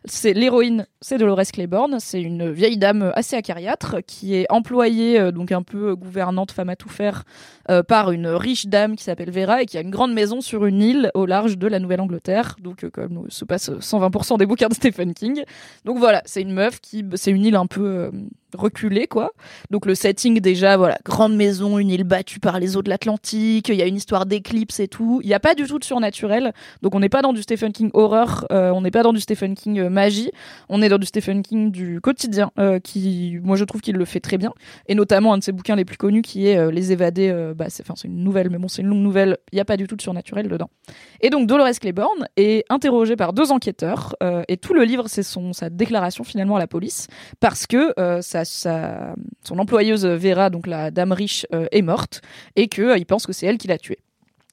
C'est 0.05 0.33
l'héroïne, 0.33 0.87
c'est 1.01 1.19
Dolores 1.19 1.51
Claiborne, 1.53 1.97
c'est 1.99 2.23
une 2.23 2.53
vieille 2.53 2.79
dame 2.79 3.11
assez 3.17 3.35
acariâtre 3.35 3.97
qui 4.07 4.37
est 4.37 4.47
employée, 4.49 5.19
euh, 5.19 5.33
donc 5.33 5.51
un 5.51 5.63
peu 5.63 5.97
gouvernante, 5.97 6.53
femme 6.53 6.69
à 6.69 6.77
tout 6.77 6.89
faire, 6.89 7.25
euh, 7.69 7.83
par 7.83 8.13
une 8.13 8.29
riche 8.29 8.67
dame 8.67 8.95
qui 8.95 9.03
s'appelle 9.03 9.33
Vera 9.33 9.63
et 9.63 9.67
qui 9.67 9.77
a 9.77 9.81
une 9.81 9.91
grande 9.91 10.13
maison 10.13 10.41
sur 10.41 10.67
une 10.67 10.81
île 10.83 11.11
au 11.15 11.27
large 11.27 11.59
de 11.59 11.67
la 11.67 11.81
Nouvelle-Angleterre. 11.81 12.55
Donc 12.63 12.85
euh, 12.85 12.91
comme 12.91 13.25
se 13.29 13.45
passe 13.45 13.71
120% 13.71 14.36
des 14.39 14.47
bouquins 14.47 14.68
de 14.68 14.74
Stephen 14.74 15.14
King. 15.14 15.43
Donc 15.84 15.99
voilà, 15.99 16.22
c'est 16.24 16.43
une 16.43 16.53
meuf 16.53 16.80
qui, 16.80 17.05
c'est 17.14 17.30
une 17.30 17.45
île 17.45 17.57
un 17.57 17.66
peu 17.66 18.11
euh, 18.55 18.59
reculée 18.59 19.07
quoi. 19.07 19.33
Donc 19.71 19.87
le 19.87 19.95
setting 19.95 20.41
déjà, 20.41 20.77
voilà, 20.77 20.99
grande 21.05 21.35
maison, 21.35 21.79
une 21.79 21.91
île 21.91 22.05
battue 22.05 22.41
par 22.41 22.61
les 22.61 22.77
eaux 22.77 22.83
de 22.83 22.89
l'Atlantique. 22.89 23.69
Il 23.69 23.77
y 23.77 23.83
a 23.83 23.87
une 23.87 23.97
histoire 23.97 24.27
d'éclipse 24.27 24.81
et 24.81 24.89
tout. 24.89 25.21
Il 25.23 25.29
n'y 25.29 25.35
a 25.35 25.41
pas 25.41 25.55
du 25.55 25.65
tout 25.65 25.79
de 25.79 25.85
surnaturel. 25.85 26.53
Donc 26.83 26.95
on 26.95 27.01
n'est 27.01 27.09
pas 27.09 27.23
dans 27.23 27.33
du 27.33 27.43
Stephen 27.43 27.73
King 27.73 27.91
horreur. 27.95 28.47
Euh, 28.53 28.71
on 28.71 28.81
n'est 28.81 28.91
pas 28.91 29.03
dans 29.03 29.13
du 29.13 29.21
Stephen 29.21 29.55
King 29.55 29.81
euh, 29.81 29.91
magie. 29.91 30.31
On 30.69 30.83
est 30.83 30.89
dans 30.89 30.99
du 30.99 31.07
Stephen 31.07 31.43
King 31.43 31.71
du 31.71 32.01
quotidien 32.01 32.51
qui, 32.83 33.39
moi 33.43 33.57
je 33.57 33.65
trouve 33.65 33.81
qu'il 33.81 33.97
le 33.97 34.05
fait 34.05 34.21
très 34.21 34.39
bien. 34.39 34.53
Et 34.87 34.95
notamment 34.95 35.33
un 35.33 35.39
de 35.39 35.43
ses 35.43 35.53
bouquins 35.53 35.77
les 35.77 35.85
plus 35.85 35.97
connus 35.97 36.23
qui 36.23 36.47
est 36.47 36.71
Les 36.71 36.93
Évadés. 36.93 37.53
bah 37.57 37.67
c'est, 37.69 37.85
c'est 37.95 38.09
une 38.09 38.23
nouvelle, 38.23 38.51
mais 38.51 38.59
bon 38.59 38.69
c'est 38.69 38.83
une 38.83 38.89
longue 38.89 39.03
nouvelle. 39.03 39.39
Il 39.53 39.57
n'y 39.57 39.61
a 39.61 39.65
pas 39.65 39.77
du 39.77 39.87
tout 39.87 39.97
de 39.97 40.03
surnaturel 40.03 40.49
dedans. 40.49 40.71
Et 41.21 41.31
donc 41.31 41.47
Dolores 41.47 41.79
Claiborne 41.81 42.29
est 42.37 42.65
interrogée 42.69 43.17
par 43.17 43.33
deux 43.33 43.53
enquêteurs 43.53 44.15
et 44.49 44.57
tout 44.57 44.75
le 44.75 44.85
livre, 44.85 45.05
c'est 45.09 45.23
son 45.23 45.53
sa 45.53 45.71
déclaration 45.71 46.25
finalement 46.25 46.57
à 46.57 46.59
la 46.59 46.67
police, 46.67 47.09
parce 47.41 47.67
que 47.67 47.95
euh, 47.99 48.21
son 48.45 49.59
employeuse 49.59 50.05
Vera, 50.07 50.51
donc 50.51 50.66
la 50.66 50.91
dame 50.91 51.12
riche, 51.12 51.47
euh, 51.55 51.66
est 51.72 51.82
morte 51.82 52.20
et 52.57 52.68
que 52.68 52.82
euh, 52.82 53.05
pense 53.07 53.26
que 53.26 53.32
c'est 53.32 53.47
elle 53.47 53.59
qui 53.59 53.68
l'a 53.68 53.78
tuée. 53.78 53.99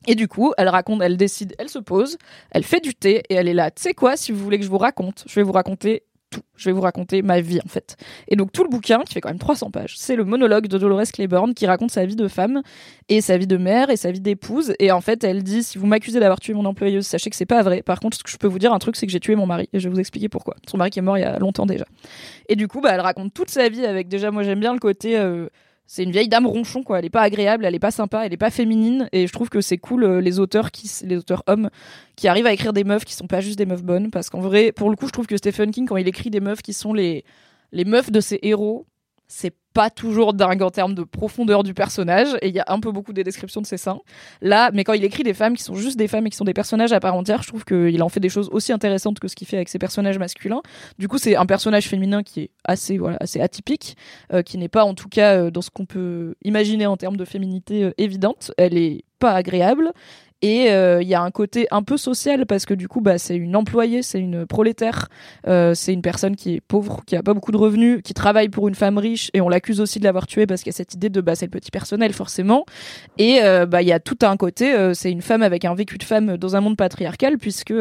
Et 0.07 0.15
du 0.15 0.27
coup, 0.27 0.53
elle 0.57 0.67
raconte, 0.67 1.01
elle 1.01 1.17
décide, 1.17 1.55
elle 1.57 1.69
se 1.69 1.79
pose, 1.79 2.17
elle 2.51 2.63
fait 2.63 2.81
du 2.81 2.93
thé 2.93 3.23
et 3.29 3.35
elle 3.35 3.47
est 3.47 3.53
là. 3.53 3.71
Tu 3.71 3.81
sais 3.81 3.93
quoi, 3.93 4.17
si 4.17 4.31
vous 4.31 4.43
voulez 4.43 4.59
que 4.59 4.65
je 4.65 4.69
vous 4.69 4.77
raconte, 4.77 5.23
je 5.27 5.35
vais 5.35 5.43
vous 5.43 5.53
raconter 5.53 6.03
je 6.55 6.69
vais 6.69 6.71
vous 6.71 6.81
raconter 6.81 7.21
ma 7.21 7.41
vie 7.41 7.59
en 7.63 7.67
fait. 7.67 7.95
Et 8.27 8.35
donc 8.35 8.51
tout 8.51 8.63
le 8.63 8.69
bouquin, 8.69 9.01
qui 9.01 9.13
fait 9.13 9.21
quand 9.21 9.29
même 9.29 9.39
300 9.39 9.71
pages, 9.71 9.95
c'est 9.97 10.15
le 10.15 10.23
monologue 10.23 10.67
de 10.67 10.77
Dolores 10.77 11.11
Claiborne 11.11 11.53
qui 11.53 11.65
raconte 11.65 11.91
sa 11.91 12.05
vie 12.05 12.15
de 12.15 12.27
femme 12.27 12.61
et 13.09 13.21
sa 13.21 13.37
vie 13.37 13.47
de 13.47 13.57
mère 13.57 13.89
et 13.89 13.97
sa 13.97 14.11
vie 14.11 14.21
d'épouse. 14.21 14.73
Et 14.79 14.91
en 14.91 15.01
fait, 15.01 15.23
elle 15.23 15.43
dit 15.43 15.63
si 15.63 15.77
vous 15.77 15.87
m'accusez 15.87 16.19
d'avoir 16.19 16.39
tué 16.39 16.53
mon 16.53 16.65
employeuse, 16.65 17.05
sachez 17.05 17.29
que 17.29 17.35
c'est 17.35 17.45
pas 17.45 17.61
vrai. 17.61 17.81
Par 17.81 17.99
contre, 17.99 18.17
ce 18.17 18.23
que 18.23 18.29
je 18.29 18.37
peux 18.37 18.47
vous 18.47 18.59
dire 18.59 18.73
un 18.73 18.79
truc, 18.79 18.95
c'est 18.95 19.05
que 19.05 19.11
j'ai 19.11 19.19
tué 19.19 19.35
mon 19.35 19.45
mari 19.45 19.69
et 19.73 19.79
je 19.79 19.87
vais 19.87 19.93
vous 19.93 19.99
expliquer 19.99 20.29
pourquoi. 20.29 20.55
Son 20.69 20.77
mari 20.77 20.89
qui 20.89 20.99
est 20.99 21.03
mort 21.03 21.17
il 21.17 21.21
y 21.21 21.25
a 21.25 21.39
longtemps 21.39 21.65
déjà. 21.65 21.85
Et 22.49 22.55
du 22.55 22.67
coup, 22.67 22.81
bah, 22.81 22.91
elle 22.93 23.01
raconte 23.01 23.33
toute 23.33 23.49
sa 23.49 23.69
vie 23.69 23.85
avec 23.85 24.07
déjà, 24.07 24.31
moi 24.31 24.43
j'aime 24.43 24.59
bien 24.59 24.73
le 24.73 24.79
côté 24.79 25.17
euh, 25.17 25.47
c'est 25.85 26.03
une 26.03 26.11
vieille 26.11 26.29
dame 26.29 26.47
ronchon 26.47 26.83
quoi. 26.83 26.99
Elle 26.99 27.05
est 27.05 27.09
pas 27.09 27.21
agréable 27.21 27.65
elle 27.65 27.75
est 27.75 27.79
pas 27.79 27.91
sympa 27.91 28.25
elle 28.25 28.33
est 28.33 28.37
pas 28.37 28.49
féminine. 28.49 29.09
Et 29.11 29.27
je 29.27 29.33
trouve 29.33 29.49
que 29.49 29.61
c'est 29.61 29.77
cool 29.77 30.03
euh, 30.03 30.21
les 30.21 30.39
auteurs 30.39 30.71
qui 30.71 30.89
les 31.05 31.17
auteurs 31.17 31.43
hommes 31.47 31.69
qui 32.15 32.27
arrivent 32.27 32.47
à 32.47 32.53
écrire 32.53 32.73
des 32.73 32.83
meufs 32.83 33.05
qui 33.05 33.13
sont 33.13 33.27
pas 33.27 33.41
juste 33.41 33.57
des 33.57 33.65
meufs 33.65 33.83
bonnes. 33.83 34.11
Parce 34.11 34.29
qu'en 34.29 34.41
vrai 34.41 34.71
pour 34.71 34.89
le 34.89 34.95
coup 34.95 35.07
je 35.07 35.11
trouve 35.11 35.27
que 35.27 35.37
Stephen 35.37 35.71
King 35.71 35.87
quand 35.87 35.97
il 35.97 36.07
écrit 36.07 36.29
des 36.29 36.39
meufs 36.39 36.61
qui 36.61 36.73
sont 36.73 36.93
les 36.93 37.23
les 37.71 37.85
meufs 37.85 38.11
de 38.11 38.19
ses 38.19 38.39
héros 38.43 38.85
c'est 39.27 39.53
pas 39.73 39.89
toujours 39.89 40.33
dingue 40.33 40.61
en 40.61 40.69
termes 40.69 40.93
de 40.93 41.03
profondeur 41.03 41.63
du 41.63 41.73
personnage 41.73 42.27
et 42.41 42.49
il 42.49 42.55
y 42.55 42.59
a 42.59 42.65
un 42.67 42.79
peu 42.79 42.91
beaucoup 42.91 43.13
des 43.13 43.23
descriptions 43.23 43.61
de 43.61 43.65
ses 43.65 43.77
seins. 43.77 43.99
Là 44.41 44.69
mais 44.73 44.83
quand 44.83 44.93
il 44.93 45.03
écrit 45.03 45.23
des 45.23 45.33
femmes 45.33 45.55
qui 45.55 45.63
sont 45.63 45.75
juste 45.75 45.97
des 45.97 46.07
femmes 46.07 46.27
et 46.27 46.29
qui 46.29 46.37
sont 46.37 46.45
des 46.45 46.53
personnages 46.53 46.93
à 46.93 46.99
part 46.99 47.15
entière 47.15 47.41
je 47.41 47.47
trouve 47.47 47.65
qu'il 47.65 48.03
en 48.03 48.09
fait 48.09 48.19
des 48.19 48.29
choses 48.29 48.49
aussi 48.51 48.71
intéressantes 48.71 49.19
que 49.19 49.27
ce 49.27 49.35
qu'il 49.35 49.47
fait 49.47 49.55
avec 49.55 49.69
ses 49.69 49.79
personnages 49.79 50.19
masculins. 50.19 50.61
Du 50.99 51.07
coup 51.07 51.17
c'est 51.17 51.35
un 51.35 51.45
personnage 51.45 51.87
féminin 51.87 52.21
qui 52.21 52.41
est 52.41 52.51
assez 52.63 52.97
voilà 52.97 53.17
assez 53.19 53.41
atypique 53.41 53.97
euh, 54.31 54.43
qui 54.43 54.57
n'est 54.57 54.69
pas 54.69 54.83
en 54.83 54.93
tout 54.93 55.09
cas 55.09 55.37
euh, 55.37 55.51
dans 55.51 55.61
ce 55.61 55.71
qu'on 55.71 55.85
peut 55.85 56.35
imaginer 56.43 56.85
en 56.85 56.97
termes 56.97 57.17
de 57.17 57.25
féminité 57.25 57.85
euh, 57.85 57.91
évidente. 57.97 58.51
Elle 58.57 58.77
est 58.77 59.03
pas 59.19 59.31
agréable 59.31 59.91
et 60.43 60.65
il 60.65 60.71
euh, 60.71 61.01
y 61.01 61.13
a 61.13 61.21
un 61.21 61.31
côté 61.31 61.67
un 61.71 61.83
peu 61.83 61.95
social 61.95 62.45
parce 62.45 62.65
que 62.65 62.73
du 62.73 62.89
coup, 62.89 62.99
bah, 62.99 63.17
c'est 63.17 63.37
une 63.37 63.55
employée, 63.55 64.01
c'est 64.01 64.19
une 64.19 64.45
prolétaire, 64.45 65.07
euh, 65.47 65.73
c'est 65.73 65.93
une 65.93 66.01
personne 66.01 66.35
qui 66.35 66.55
est 66.55 66.61
pauvre, 66.61 67.01
qui 67.07 67.15
a 67.15 67.23
pas 67.23 67.33
beaucoup 67.33 67.53
de 67.53 67.57
revenus, 67.57 68.01
qui 68.03 68.13
travaille 68.13 68.49
pour 68.49 68.67
une 68.67 68.75
femme 68.75 68.97
riche 68.97 69.31
et 69.33 69.39
on 69.39 69.47
l'accuse 69.47 69.79
aussi 69.79 69.99
de 69.99 70.03
l'avoir 70.03 70.27
tuée 70.27 70.45
parce 70.45 70.61
qu'il 70.61 70.71
y 70.71 70.75
a 70.75 70.75
cette 70.75 70.95
idée 70.95 71.07
de 71.07 71.21
bah, 71.21 71.35
c'est 71.35 71.45
le 71.45 71.49
petit 71.49 71.71
personnel 71.71 72.11
forcément. 72.11 72.65
Et 73.17 73.41
euh, 73.41 73.65
bah 73.65 73.81
il 73.81 73.87
y 73.87 73.93
a 73.93 74.01
tout 74.01 74.17
un 74.23 74.35
côté, 74.35 74.75
c'est 74.93 75.09
une 75.09 75.21
femme 75.21 75.43
avec 75.43 75.63
un 75.63 75.73
vécu 75.75 75.97
de 75.97 76.03
femme 76.03 76.35
dans 76.35 76.57
un 76.57 76.61
monde 76.61 76.75
patriarcal 76.75 77.37
puisque 77.37 77.73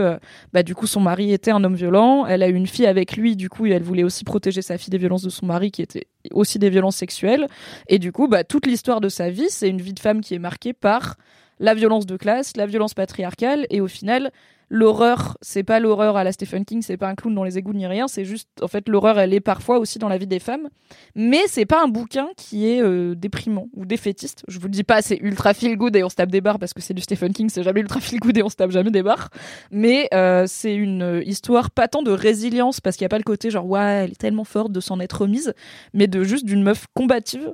bah 0.52 0.62
du 0.62 0.76
coup 0.76 0.86
son 0.86 1.00
mari 1.00 1.32
était 1.32 1.50
un 1.50 1.64
homme 1.64 1.74
violent, 1.74 2.26
elle 2.26 2.44
a 2.44 2.48
eu 2.48 2.54
une 2.54 2.68
fille 2.68 2.86
avec 2.86 3.16
lui, 3.16 3.34
du 3.34 3.48
coup 3.48 3.66
elle 3.66 3.82
voulait 3.82 4.04
aussi 4.04 4.22
protéger 4.22 4.62
sa 4.62 4.78
fille 4.78 4.90
des 4.90 4.98
violences 4.98 5.24
de 5.24 5.30
son 5.30 5.46
mari 5.46 5.72
qui 5.72 5.82
était 5.82 6.06
aussi 6.30 6.60
des 6.60 6.70
violences 6.70 6.96
sexuelles. 6.96 7.48
Et 7.88 7.98
du 7.98 8.12
coup 8.12 8.28
bah 8.28 8.44
toute 8.44 8.66
l'histoire 8.66 9.00
de 9.00 9.08
sa 9.08 9.30
vie, 9.30 9.48
c'est 9.48 9.68
une 9.68 9.80
vie 9.80 9.94
de 9.94 10.00
femme 10.00 10.20
qui 10.20 10.34
est 10.34 10.38
marquée 10.38 10.74
par 10.74 11.16
la 11.58 11.74
violence 11.74 12.06
de 12.06 12.16
classe, 12.16 12.56
la 12.56 12.66
violence 12.66 12.94
patriarcale, 12.94 13.66
et 13.70 13.80
au 13.80 13.88
final, 13.88 14.30
l'horreur, 14.72 15.36
c'est 15.42 15.62
pas 15.62 15.80
l'horreur 15.80 16.16
à 16.16 16.24
la 16.24 16.32
Stephen 16.32 16.64
King, 16.64 16.80
c'est 16.80 16.96
pas 16.96 17.08
un 17.08 17.14
clown 17.14 17.34
dans 17.34 17.44
les 17.44 17.58
égouts 17.58 17.74
ni 17.74 17.86
rien, 17.86 18.08
c'est 18.08 18.24
juste, 18.24 18.48
en 18.62 18.68
fait, 18.68 18.88
l'horreur, 18.88 19.18
elle 19.18 19.34
est 19.34 19.40
parfois 19.40 19.78
aussi 19.78 19.98
dans 19.98 20.08
la 20.08 20.16
vie 20.16 20.26
des 20.26 20.38
femmes. 20.38 20.70
Mais 21.14 21.42
c'est 21.46 21.66
pas 21.66 21.82
un 21.82 21.88
bouquin 21.88 22.28
qui 22.38 22.66
est 22.66 22.82
euh, 22.82 23.14
déprimant 23.14 23.68
ou 23.74 23.84
défaitiste. 23.84 24.44
Je 24.48 24.58
vous 24.58 24.66
le 24.66 24.72
dis 24.72 24.82
pas, 24.82 25.02
c'est 25.02 25.18
ultra 25.18 25.52
feel 25.52 25.76
good 25.76 25.94
et 25.94 26.02
on 26.02 26.08
se 26.08 26.14
tape 26.14 26.30
des 26.30 26.40
barres 26.40 26.58
parce 26.58 26.72
que 26.72 26.80
c'est 26.80 26.94
du 26.94 27.02
Stephen 27.02 27.34
King, 27.34 27.50
c'est 27.50 27.62
jamais 27.62 27.80
ultra 27.80 28.00
feel 28.00 28.18
good 28.18 28.36
et 28.38 28.42
on 28.42 28.48
se 28.48 28.56
tape 28.56 28.70
jamais 28.70 28.90
des 28.90 29.02
barres. 29.02 29.28
Mais 29.70 30.08
euh, 30.14 30.44
c'est 30.48 30.74
une 30.74 31.22
histoire 31.26 31.70
pas 31.70 31.86
tant 31.86 32.02
de 32.02 32.10
résilience 32.10 32.80
parce 32.80 32.96
qu'il 32.96 33.04
y 33.04 33.06
a 33.06 33.10
pas 33.10 33.18
le 33.18 33.24
côté 33.24 33.50
genre, 33.50 33.66
ouais, 33.66 34.04
elle 34.04 34.12
est 34.12 34.20
tellement 34.20 34.44
forte 34.44 34.72
de 34.72 34.80
s'en 34.80 35.00
être 35.00 35.20
remise, 35.20 35.52
mais 35.92 36.06
de 36.06 36.24
juste 36.24 36.46
d'une 36.46 36.62
meuf 36.62 36.86
combative 36.94 37.52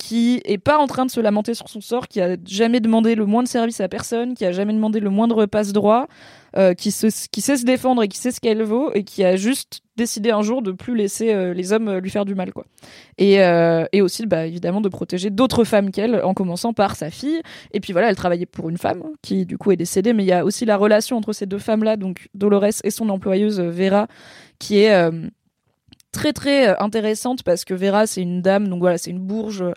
qui 0.00 0.40
est 0.46 0.56
pas 0.56 0.78
en 0.78 0.86
train 0.86 1.04
de 1.04 1.10
se 1.10 1.20
lamenter 1.20 1.52
sur 1.52 1.68
son 1.68 1.82
sort, 1.82 2.08
qui 2.08 2.22
a 2.22 2.38
jamais 2.46 2.80
demandé 2.80 3.14
le 3.14 3.26
moins 3.26 3.42
de 3.42 3.48
service 3.48 3.82
à 3.82 3.88
personne, 3.88 4.32
qui 4.32 4.46
a 4.46 4.50
jamais 4.50 4.72
demandé 4.72 4.98
le 4.98 5.10
moindre 5.10 5.44
passe 5.44 5.74
droit, 5.74 6.06
euh, 6.56 6.72
qui, 6.72 6.90
se, 6.90 7.08
qui 7.30 7.42
sait 7.42 7.58
se 7.58 7.66
défendre 7.66 8.02
et 8.02 8.08
qui 8.08 8.16
sait 8.16 8.30
ce 8.30 8.40
qu'elle 8.40 8.62
vaut 8.62 8.90
et 8.94 9.04
qui 9.04 9.24
a 9.24 9.36
juste 9.36 9.82
décidé 9.98 10.30
un 10.30 10.40
jour 10.40 10.62
de 10.62 10.72
plus 10.72 10.96
laisser 10.96 11.34
euh, 11.34 11.52
les 11.52 11.74
hommes 11.74 11.98
lui 11.98 12.08
faire 12.08 12.24
du 12.24 12.34
mal 12.34 12.54
quoi. 12.54 12.64
Et, 13.18 13.44
euh, 13.44 13.84
et 13.92 14.00
aussi 14.00 14.24
bah, 14.24 14.46
évidemment 14.46 14.80
de 14.80 14.88
protéger 14.88 15.28
d'autres 15.28 15.64
femmes 15.64 15.90
qu'elle 15.90 16.24
en 16.24 16.32
commençant 16.32 16.72
par 16.72 16.96
sa 16.96 17.10
fille 17.10 17.42
et 17.72 17.80
puis 17.80 17.92
voilà 17.92 18.08
elle 18.08 18.16
travaillait 18.16 18.46
pour 18.46 18.70
une 18.70 18.78
femme 18.78 19.02
qui 19.20 19.44
du 19.44 19.58
coup 19.58 19.70
est 19.70 19.76
décédée 19.76 20.14
mais 20.14 20.24
il 20.24 20.28
y 20.28 20.32
a 20.32 20.46
aussi 20.46 20.64
la 20.64 20.78
relation 20.78 21.18
entre 21.18 21.34
ces 21.34 21.44
deux 21.44 21.58
femmes 21.58 21.84
là 21.84 21.96
donc 21.96 22.28
Dolores 22.34 22.82
et 22.82 22.90
son 22.90 23.10
employeuse 23.10 23.60
Vera 23.60 24.08
qui 24.58 24.78
est 24.78 25.10
très 26.12 26.32
très 26.32 26.68
euh, 26.68 26.74
intéressante 26.80 27.42
parce 27.42 27.64
que 27.64 27.74
Vera 27.74 28.06
c'est 28.06 28.22
une 28.22 28.42
dame 28.42 28.68
donc 28.68 28.80
voilà 28.80 28.98
c'est 28.98 29.10
une 29.10 29.20
bourge 29.20 29.62
euh, 29.62 29.72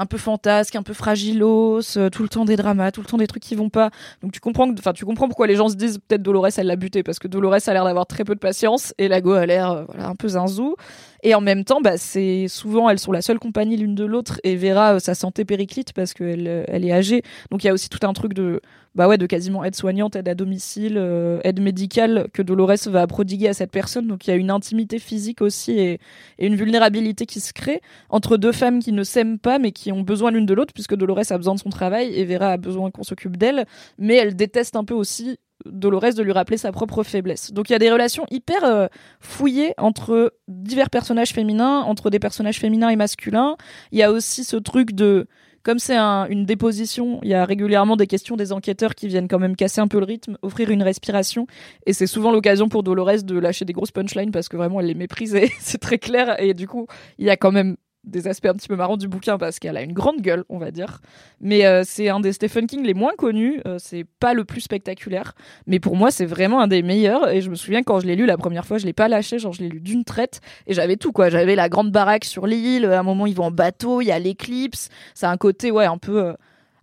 un 0.00 0.06
peu 0.06 0.16
fantasque, 0.16 0.76
un 0.76 0.84
peu 0.84 0.94
fragilos, 0.94 1.96
euh, 1.96 2.08
tout 2.08 2.22
le 2.22 2.28
temps 2.28 2.44
des 2.44 2.54
dramas, 2.54 2.92
tout 2.92 3.00
le 3.00 3.06
temps 3.06 3.16
des 3.16 3.26
trucs 3.26 3.42
qui 3.42 3.56
vont 3.56 3.68
pas. 3.68 3.90
Donc 4.22 4.30
tu 4.30 4.38
comprends, 4.38 4.70
enfin 4.70 4.92
tu 4.92 5.04
comprends 5.04 5.26
pourquoi 5.26 5.48
les 5.48 5.56
gens 5.56 5.68
se 5.68 5.74
disent 5.74 5.98
peut-être 5.98 6.22
Dolores 6.22 6.56
elle 6.56 6.68
l'a 6.68 6.76
buté 6.76 7.02
parce 7.02 7.18
que 7.18 7.26
Dolores 7.26 7.68
a 7.68 7.72
l'air 7.72 7.84
d'avoir 7.84 8.06
très 8.06 8.22
peu 8.22 8.36
de 8.36 8.40
patience 8.40 8.94
et 8.98 9.08
Lago 9.08 9.32
a 9.32 9.44
l'air 9.44 9.84
voilà 9.88 10.08
un 10.08 10.14
peu 10.14 10.28
zinzou. 10.28 10.76
Et 11.22 11.34
en 11.34 11.40
même 11.40 11.64
temps, 11.64 11.80
bah 11.80 11.96
c'est 11.96 12.46
souvent 12.48 12.88
elles 12.88 12.98
sont 12.98 13.12
la 13.12 13.22
seule 13.22 13.38
compagnie 13.38 13.76
l'une 13.76 13.94
de 13.94 14.04
l'autre 14.04 14.40
et 14.44 14.56
Vera 14.56 15.00
sa 15.00 15.14
santé 15.14 15.44
périclite 15.44 15.92
parce 15.92 16.14
qu'elle 16.14 16.64
elle 16.68 16.84
est 16.84 16.92
âgée. 16.92 17.22
Donc 17.50 17.64
il 17.64 17.66
y 17.66 17.70
a 17.70 17.72
aussi 17.72 17.88
tout 17.88 18.06
un 18.06 18.12
truc 18.12 18.34
de 18.34 18.60
bah 18.94 19.06
ouais, 19.06 19.18
de 19.18 19.26
quasiment 19.26 19.64
aide 19.64 19.76
soignante, 19.76 20.16
aide 20.16 20.28
à 20.28 20.34
domicile, 20.34 20.96
euh, 20.96 21.40
aide 21.44 21.60
médicale 21.60 22.28
que 22.32 22.42
Dolores 22.42 22.88
va 22.88 23.06
prodiguer 23.06 23.48
à 23.48 23.54
cette 23.54 23.70
personne. 23.70 24.06
Donc 24.06 24.26
il 24.26 24.30
y 24.30 24.32
a 24.32 24.36
une 24.36 24.50
intimité 24.50 24.98
physique 24.98 25.40
aussi 25.40 25.72
et, 25.78 26.00
une 26.38 26.56
vulnérabilité 26.56 27.26
qui 27.26 27.40
se 27.40 27.52
crée 27.52 27.80
entre 28.10 28.36
deux 28.36 28.52
femmes 28.52 28.80
qui 28.80 28.92
ne 28.92 29.04
s'aiment 29.04 29.38
pas 29.38 29.58
mais 29.58 29.72
qui 29.72 29.92
ont 29.92 30.02
besoin 30.02 30.30
l'une 30.30 30.46
de 30.46 30.54
l'autre 30.54 30.72
puisque 30.72 30.96
Dolores 30.96 31.30
a 31.30 31.36
besoin 31.36 31.54
de 31.54 31.60
son 31.60 31.70
travail 31.70 32.14
et 32.14 32.24
Vera 32.24 32.52
a 32.52 32.56
besoin 32.56 32.90
qu'on 32.90 33.02
s'occupe 33.02 33.36
d'elle. 33.36 33.66
Mais 33.98 34.16
elle 34.16 34.36
déteste 34.36 34.76
un 34.76 34.84
peu 34.84 34.94
aussi 34.94 35.38
Dolores 35.66 36.14
de 36.14 36.22
lui 36.22 36.32
rappeler 36.32 36.56
sa 36.56 36.72
propre 36.72 37.02
faiblesse. 37.02 37.52
Donc 37.52 37.68
il 37.68 37.72
y 37.72 37.76
a 37.76 37.78
des 37.78 37.90
relations 37.90 38.26
hyper 38.30 38.64
euh, 38.64 38.86
fouillées 39.20 39.74
entre 39.78 40.34
divers 40.46 40.90
personnages 40.90 41.32
féminins, 41.32 41.80
entre 41.80 42.10
des 42.10 42.18
personnages 42.18 42.58
féminins 42.58 42.90
et 42.90 42.96
masculins. 42.96 43.56
Il 43.92 43.98
y 43.98 44.02
a 44.02 44.12
aussi 44.12 44.44
ce 44.44 44.56
truc 44.56 44.92
de 44.92 45.26
comme 45.64 45.78
c'est 45.78 45.98
une 45.98 46.46
déposition, 46.46 47.20
il 47.22 47.28
y 47.28 47.34
a 47.34 47.44
régulièrement 47.44 47.96
des 47.96 48.06
questions 48.06 48.36
des 48.36 48.52
enquêteurs 48.52 48.94
qui 48.94 49.06
viennent 49.06 49.28
quand 49.28 49.38
même 49.38 49.56
casser 49.56 49.80
un 49.80 49.88
peu 49.88 49.98
le 49.98 50.06
rythme, 50.06 50.38
offrir 50.40 50.70
une 50.70 50.82
respiration. 50.82 51.46
Et 51.84 51.92
c'est 51.92 52.06
souvent 52.06 52.30
l'occasion 52.30 52.68
pour 52.68 52.82
Dolores 52.82 53.22
de 53.24 53.38
lâcher 53.38 53.64
des 53.64 53.74
grosses 53.74 53.90
punchlines 53.90 54.30
parce 54.30 54.48
que 54.48 54.56
vraiment 54.56 54.80
elle 54.80 54.86
les 54.86 54.94
méprise 54.94 55.34
et 55.34 55.50
c'est 55.60 55.78
très 55.78 55.98
clair. 55.98 56.40
Et 56.40 56.54
du 56.54 56.66
coup, 56.66 56.86
il 57.18 57.26
y 57.26 57.30
a 57.30 57.36
quand 57.36 57.52
même 57.52 57.76
des 58.04 58.26
aspects 58.28 58.46
un 58.46 58.54
petit 58.54 58.68
peu 58.68 58.76
marrants 58.76 58.96
du 58.96 59.08
bouquin 59.08 59.38
parce 59.38 59.58
qu'elle 59.58 59.76
a 59.76 59.82
une 59.82 59.92
grande 59.92 60.20
gueule, 60.20 60.44
on 60.48 60.58
va 60.58 60.70
dire. 60.70 61.00
Mais 61.40 61.66
euh, 61.66 61.82
c'est 61.84 62.08
un 62.08 62.20
des 62.20 62.32
Stephen 62.32 62.66
King 62.66 62.84
les 62.84 62.94
moins 62.94 63.12
connus. 63.16 63.60
Euh, 63.66 63.76
c'est 63.78 64.04
pas 64.20 64.34
le 64.34 64.44
plus 64.44 64.60
spectaculaire, 64.60 65.34
mais 65.66 65.80
pour 65.80 65.96
moi 65.96 66.10
c'est 66.10 66.26
vraiment 66.26 66.60
un 66.60 66.68
des 66.68 66.82
meilleurs. 66.82 67.28
Et 67.28 67.40
je 67.40 67.50
me 67.50 67.54
souviens 67.54 67.82
quand 67.82 68.00
je 68.00 68.06
l'ai 68.06 68.16
lu 68.16 68.26
la 68.26 68.36
première 68.36 68.66
fois, 68.66 68.78
je 68.78 68.86
l'ai 68.86 68.92
pas 68.92 69.08
lâché, 69.08 69.38
genre 69.38 69.52
je 69.52 69.62
l'ai 69.62 69.68
lu 69.68 69.80
d'une 69.80 70.04
traite 70.04 70.40
et 70.66 70.74
j'avais 70.74 70.96
tout 70.96 71.12
quoi. 71.12 71.28
J'avais 71.28 71.54
la 71.54 71.68
grande 71.68 71.90
baraque 71.90 72.24
sur 72.24 72.46
l'île. 72.46 72.86
À 72.86 73.00
un 73.00 73.02
moment 73.02 73.26
ils 73.26 73.34
vont 73.34 73.44
en 73.44 73.50
bateau, 73.50 74.00
il 74.00 74.06
y 74.06 74.12
a 74.12 74.18
l'éclipse. 74.18 74.88
Ça 75.14 75.30
a 75.30 75.32
un 75.32 75.36
côté 75.36 75.70
ouais 75.70 75.86
un 75.86 75.98
peu 75.98 76.24
euh, 76.24 76.32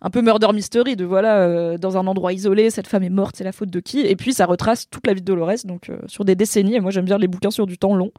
un 0.05 0.11
peu 0.11 0.21
murder 0.21 0.53
mystery 0.53 0.95
de 0.95 1.03
voilà 1.03 1.39
euh, 1.39 1.79
dans 1.79 1.97
un 1.97 2.05
endroit 2.05 2.31
isolé 2.31 2.69
cette 2.69 2.85
femme 2.85 3.01
est 3.01 3.09
morte 3.09 3.37
c'est 3.37 3.43
la 3.43 3.51
faute 3.51 3.71
de 3.71 3.79
qui? 3.79 4.01
Et 4.01 4.15
puis 4.15 4.33
ça 4.33 4.45
retrace 4.45 4.87
toute 4.87 5.05
la 5.07 5.15
vie 5.15 5.21
de 5.21 5.25
Dolores 5.25 5.65
donc 5.65 5.89
euh, 5.89 5.97
sur 6.05 6.23
des 6.25 6.35
décennies 6.35 6.75
et 6.75 6.79
moi 6.79 6.91
j'aime 6.91 7.05
bien 7.05 7.17
les 7.17 7.27
bouquins 7.27 7.49
sur 7.49 7.65
du 7.65 7.79
temps 7.79 7.95
long. 7.95 8.11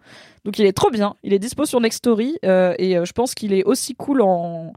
Donc 0.45 0.59
il 0.59 0.67
est 0.67 0.73
trop 0.73 0.91
bien. 0.91 1.15
Il 1.23 1.33
est 1.33 1.39
dispo 1.39 1.65
sur 1.65 1.81
Next 1.81 1.99
Story 1.99 2.39
euh, 2.45 2.75
et 2.79 2.95
je 2.95 3.13
pense 3.13 3.35
qu'il 3.35 3.53
est 3.53 3.63
aussi 3.65 3.95
cool 3.95 4.21
en 4.21 4.73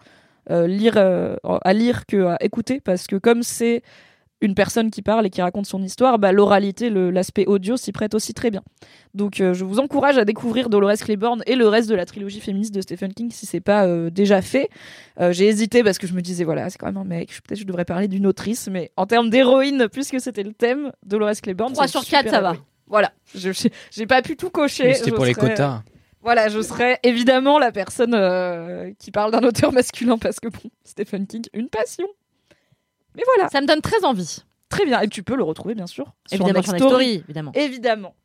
lire 0.49 0.97
à 0.97 1.73
lire 1.73 2.05
que 2.05 2.35
écouter 2.43 2.79
parce 2.79 3.07
que 3.07 3.15
comme 3.15 3.41
c'est 3.43 3.81
une 4.41 4.55
personne 4.55 4.89
qui 4.89 5.01
parle 5.01 5.25
et 5.25 5.29
qui 5.29 5.41
raconte 5.41 5.65
son 5.65 5.81
histoire, 5.83 6.17
bah, 6.17 6.31
l'oralité, 6.31 6.89
l'aspect 6.89 7.45
audio 7.45 7.77
s'y 7.77 7.91
prête 7.91 8.13
aussi 8.13 8.33
très 8.33 8.51
bien. 8.51 8.63
Donc 9.13 9.41
euh, 9.41 9.53
je 9.53 9.65
vous 9.65 9.79
encourage 9.79 10.17
à 10.17 10.25
découvrir 10.25 10.69
Dolores 10.69 10.97
Claiborne 10.97 11.43
et 11.45 11.55
le 11.55 11.67
reste 11.67 11.89
de 11.89 11.95
la 11.95 12.05
trilogie 12.05 12.39
féministe 12.39 12.73
de 12.73 12.81
Stephen 12.81 13.13
King 13.13 13.31
si 13.31 13.45
c'est 13.45 13.59
pas 13.59 13.85
euh, 13.85 14.09
déjà 14.09 14.41
fait. 14.41 14.69
Euh, 15.19 15.33
j'ai 15.33 15.47
hésité 15.47 15.83
parce 15.83 15.97
que 15.97 16.07
je 16.07 16.13
me 16.13 16.21
disais 16.21 16.43
voilà 16.43 16.69
c'est 16.69 16.77
quand 16.77 16.85
même 16.85 16.97
un 16.97 17.03
mec, 17.03 17.29
peut-être 17.47 17.59
je 17.59 17.65
devrais 17.65 17.85
parler 17.85 18.07
d'une 18.07 18.27
autrice, 18.27 18.69
mais 18.71 18.91
en 18.95 19.05
termes 19.05 19.29
d'héroïne, 19.29 19.87
puisque 19.91 20.21
c'était 20.21 20.43
le 20.43 20.53
thème, 20.53 20.91
Dolores 21.05 21.41
Claiborne. 21.41 21.73
3 21.73 21.87
sur 21.87 22.05
4 22.05 22.29
ça 22.29 22.41
va. 22.41 22.55
Voilà, 22.87 23.11
j'ai 23.35 24.07
pas 24.07 24.21
pu 24.23 24.35
tout 24.35 24.49
cocher. 24.49 24.95
C'était 24.95 25.11
pour 25.11 25.25
les 25.25 25.35
quotas. 25.35 25.83
Voilà, 26.21 26.49
je 26.49 26.59
serais 26.61 26.99
évidemment 27.03 27.59
la 27.59 27.71
personne 27.71 28.93
qui 28.97 29.11
parle 29.11 29.31
d'un 29.31 29.43
auteur 29.43 29.71
masculin 29.73 30.17
parce 30.17 30.39
que 30.39 30.47
bon, 30.47 30.69
Stephen 30.83 31.27
King, 31.27 31.43
une 31.53 31.69
passion. 31.69 32.07
Mais 33.15 33.23
voilà. 33.35 33.49
Ça 33.49 33.61
me 33.61 33.67
donne 33.67 33.81
très 33.81 34.03
envie. 34.05 34.43
Très 34.69 34.85
bien. 34.85 35.01
Et 35.01 35.07
tu 35.07 35.23
peux 35.23 35.35
le 35.35 35.43
retrouver, 35.43 35.75
bien 35.75 35.87
sûr. 35.87 36.13
Évidemment, 36.31 36.61
sur 36.61 36.75
Story. 36.75 37.23
évidemment. 37.25 37.51
Évidemment. 37.53 38.15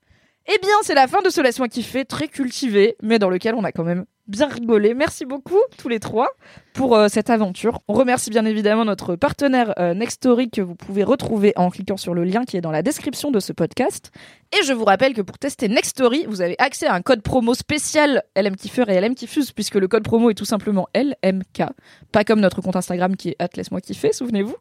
Eh 0.46 0.58
bien, 0.60 0.74
c'est 0.82 0.94
la 0.94 1.06
fin 1.06 1.22
de 1.22 1.30
ce 1.30 1.40
Laisse-moi 1.40 1.68
kiffer, 1.68 2.04
très 2.04 2.28
cultivé, 2.28 2.96
mais 3.02 3.18
dans 3.18 3.30
lequel 3.30 3.54
on 3.54 3.64
a 3.64 3.72
quand 3.72 3.84
même 3.84 4.04
bien 4.26 4.46
rigolé. 4.46 4.92
Merci 4.92 5.24
beaucoup, 5.24 5.58
tous 5.78 5.88
les 5.88 6.00
trois, 6.00 6.28
pour 6.74 6.96
euh, 6.96 7.08
cette 7.08 7.30
aventure. 7.30 7.80
On 7.88 7.94
remercie 7.94 8.28
bien 8.28 8.44
évidemment 8.44 8.84
notre 8.84 9.16
partenaire 9.16 9.72
euh, 9.78 9.94
Nextory 9.94 10.50
que 10.50 10.60
vous 10.60 10.74
pouvez 10.74 11.02
retrouver 11.02 11.54
en 11.56 11.70
cliquant 11.70 11.96
sur 11.96 12.12
le 12.12 12.24
lien 12.24 12.44
qui 12.44 12.58
est 12.58 12.60
dans 12.60 12.70
la 12.70 12.82
description 12.82 13.30
de 13.30 13.40
ce 13.40 13.54
podcast. 13.54 14.10
Et 14.52 14.62
je 14.64 14.74
vous 14.74 14.84
rappelle 14.84 15.14
que 15.14 15.22
pour 15.22 15.38
tester 15.38 15.68
Nextory, 15.68 16.26
vous 16.28 16.42
avez 16.42 16.56
accès 16.58 16.86
à 16.86 16.94
un 16.94 17.00
code 17.00 17.22
promo 17.22 17.54
spécial 17.54 18.22
LM 18.36 18.56
Kiffer 18.56 18.84
et 18.88 19.00
LM 19.00 19.14
Kiffuse, 19.14 19.52
puisque 19.52 19.76
le 19.76 19.88
code 19.88 20.04
promo 20.04 20.28
est 20.28 20.34
tout 20.34 20.44
simplement 20.44 20.88
LMK. 20.94 21.70
Pas 22.12 22.24
comme 22.24 22.40
notre 22.40 22.60
compte 22.60 22.76
Instagram 22.76 23.16
qui 23.16 23.30
est 23.30 23.56
Laisse-moi 23.56 23.80
kiffer, 23.80 24.12
souvenez-vous. 24.12 24.56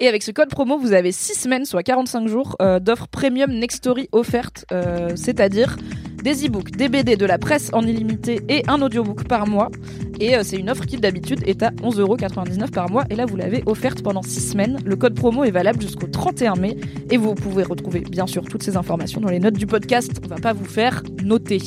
Et 0.00 0.08
avec 0.08 0.22
ce 0.22 0.30
code 0.30 0.48
promo, 0.48 0.78
vous 0.78 0.92
avez 0.92 1.12
6 1.12 1.34
semaines, 1.34 1.64
soit 1.64 1.82
45 1.82 2.26
jours, 2.26 2.56
euh, 2.60 2.80
d'offres 2.80 3.08
premium 3.08 3.52
Nextory 3.52 4.08
offertes, 4.12 4.64
euh, 4.72 5.10
c'est-à-dire 5.14 5.76
des 6.22 6.46
e-books, 6.46 6.70
des 6.72 6.88
BD, 6.88 7.16
de 7.16 7.26
la 7.26 7.38
presse 7.38 7.70
en 7.72 7.82
illimité 7.82 8.40
et 8.48 8.62
un 8.68 8.80
audiobook 8.80 9.24
par 9.24 9.46
mois. 9.46 9.70
Et 10.20 10.36
euh, 10.36 10.42
c'est 10.44 10.56
une 10.56 10.70
offre 10.70 10.86
qui 10.86 10.96
d'habitude 10.96 11.42
est 11.46 11.62
à 11.62 11.70
11,99€ 11.70 12.70
par 12.70 12.90
mois. 12.90 13.04
Et 13.10 13.16
là, 13.16 13.26
vous 13.26 13.36
l'avez 13.36 13.62
offerte 13.66 14.02
pendant 14.02 14.22
6 14.22 14.52
semaines. 14.52 14.78
Le 14.84 14.96
code 14.96 15.14
promo 15.14 15.44
est 15.44 15.50
valable 15.50 15.80
jusqu'au 15.80 16.06
31 16.06 16.54
mai. 16.54 16.76
Et 17.10 17.16
vous 17.16 17.34
pouvez 17.34 17.64
retrouver 17.64 18.00
bien 18.00 18.26
sûr 18.26 18.44
toutes 18.44 18.62
ces 18.62 18.76
informations 18.76 19.20
dans 19.20 19.30
les 19.30 19.40
notes 19.40 19.56
du 19.56 19.66
podcast. 19.66 20.12
On 20.24 20.28
va 20.28 20.36
pas 20.36 20.52
vous 20.52 20.64
faire 20.64 21.02
noter. 21.22 21.58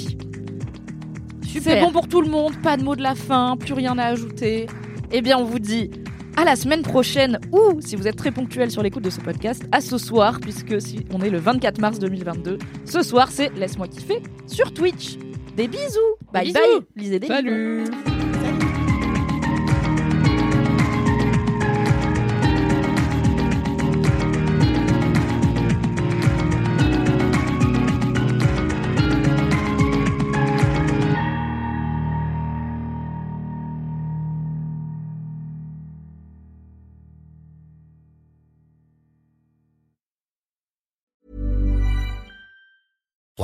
C'est 1.62 1.80
bon 1.80 1.92
pour 1.92 2.08
tout 2.08 2.22
le 2.22 2.30
monde, 2.30 2.54
pas 2.62 2.76
de 2.78 2.84
mots 2.84 2.96
de 2.96 3.02
la 3.02 3.16
fin, 3.16 3.56
plus 3.58 3.74
rien 3.74 3.98
à 3.98 4.06
ajouter. 4.06 4.68
Eh 5.12 5.22
bien, 5.22 5.38
on 5.38 5.46
vous 5.46 5.60
dit 5.60 5.90
à 6.38 6.44
la 6.44 6.56
semaine 6.56 6.82
prochaine 6.82 7.40
ou 7.52 7.80
si 7.82 7.96
vous 7.96 8.08
êtes 8.08 8.16
très 8.16 8.32
ponctuel 8.32 8.72
sur 8.72 8.84
l'écoute 8.84 9.04
de 9.04 9.10
ce 9.10 9.20
podcast, 9.22 9.64
à 9.72 9.82
ce 9.82 9.98
soir 9.98 10.40
puisque 10.40 10.82
si 10.82 11.06
on 11.14 11.22
est 11.22 11.30
le 11.30 11.40
24 11.40 11.80
mars 11.80 12.00
2022, 12.00 12.58
ce 12.86 13.02
soir 13.02 13.30
c'est 13.32 13.54
laisse-moi 13.56 13.88
kiffer 13.88 14.22
sur 14.48 14.74
Twitch. 14.74 15.18
Des 15.56 15.68
bisous. 15.68 16.00
Bye 16.34 16.52
bye. 16.52 16.64
Lisez 16.96 17.20
des 17.20 17.28
Salut. 17.28 17.86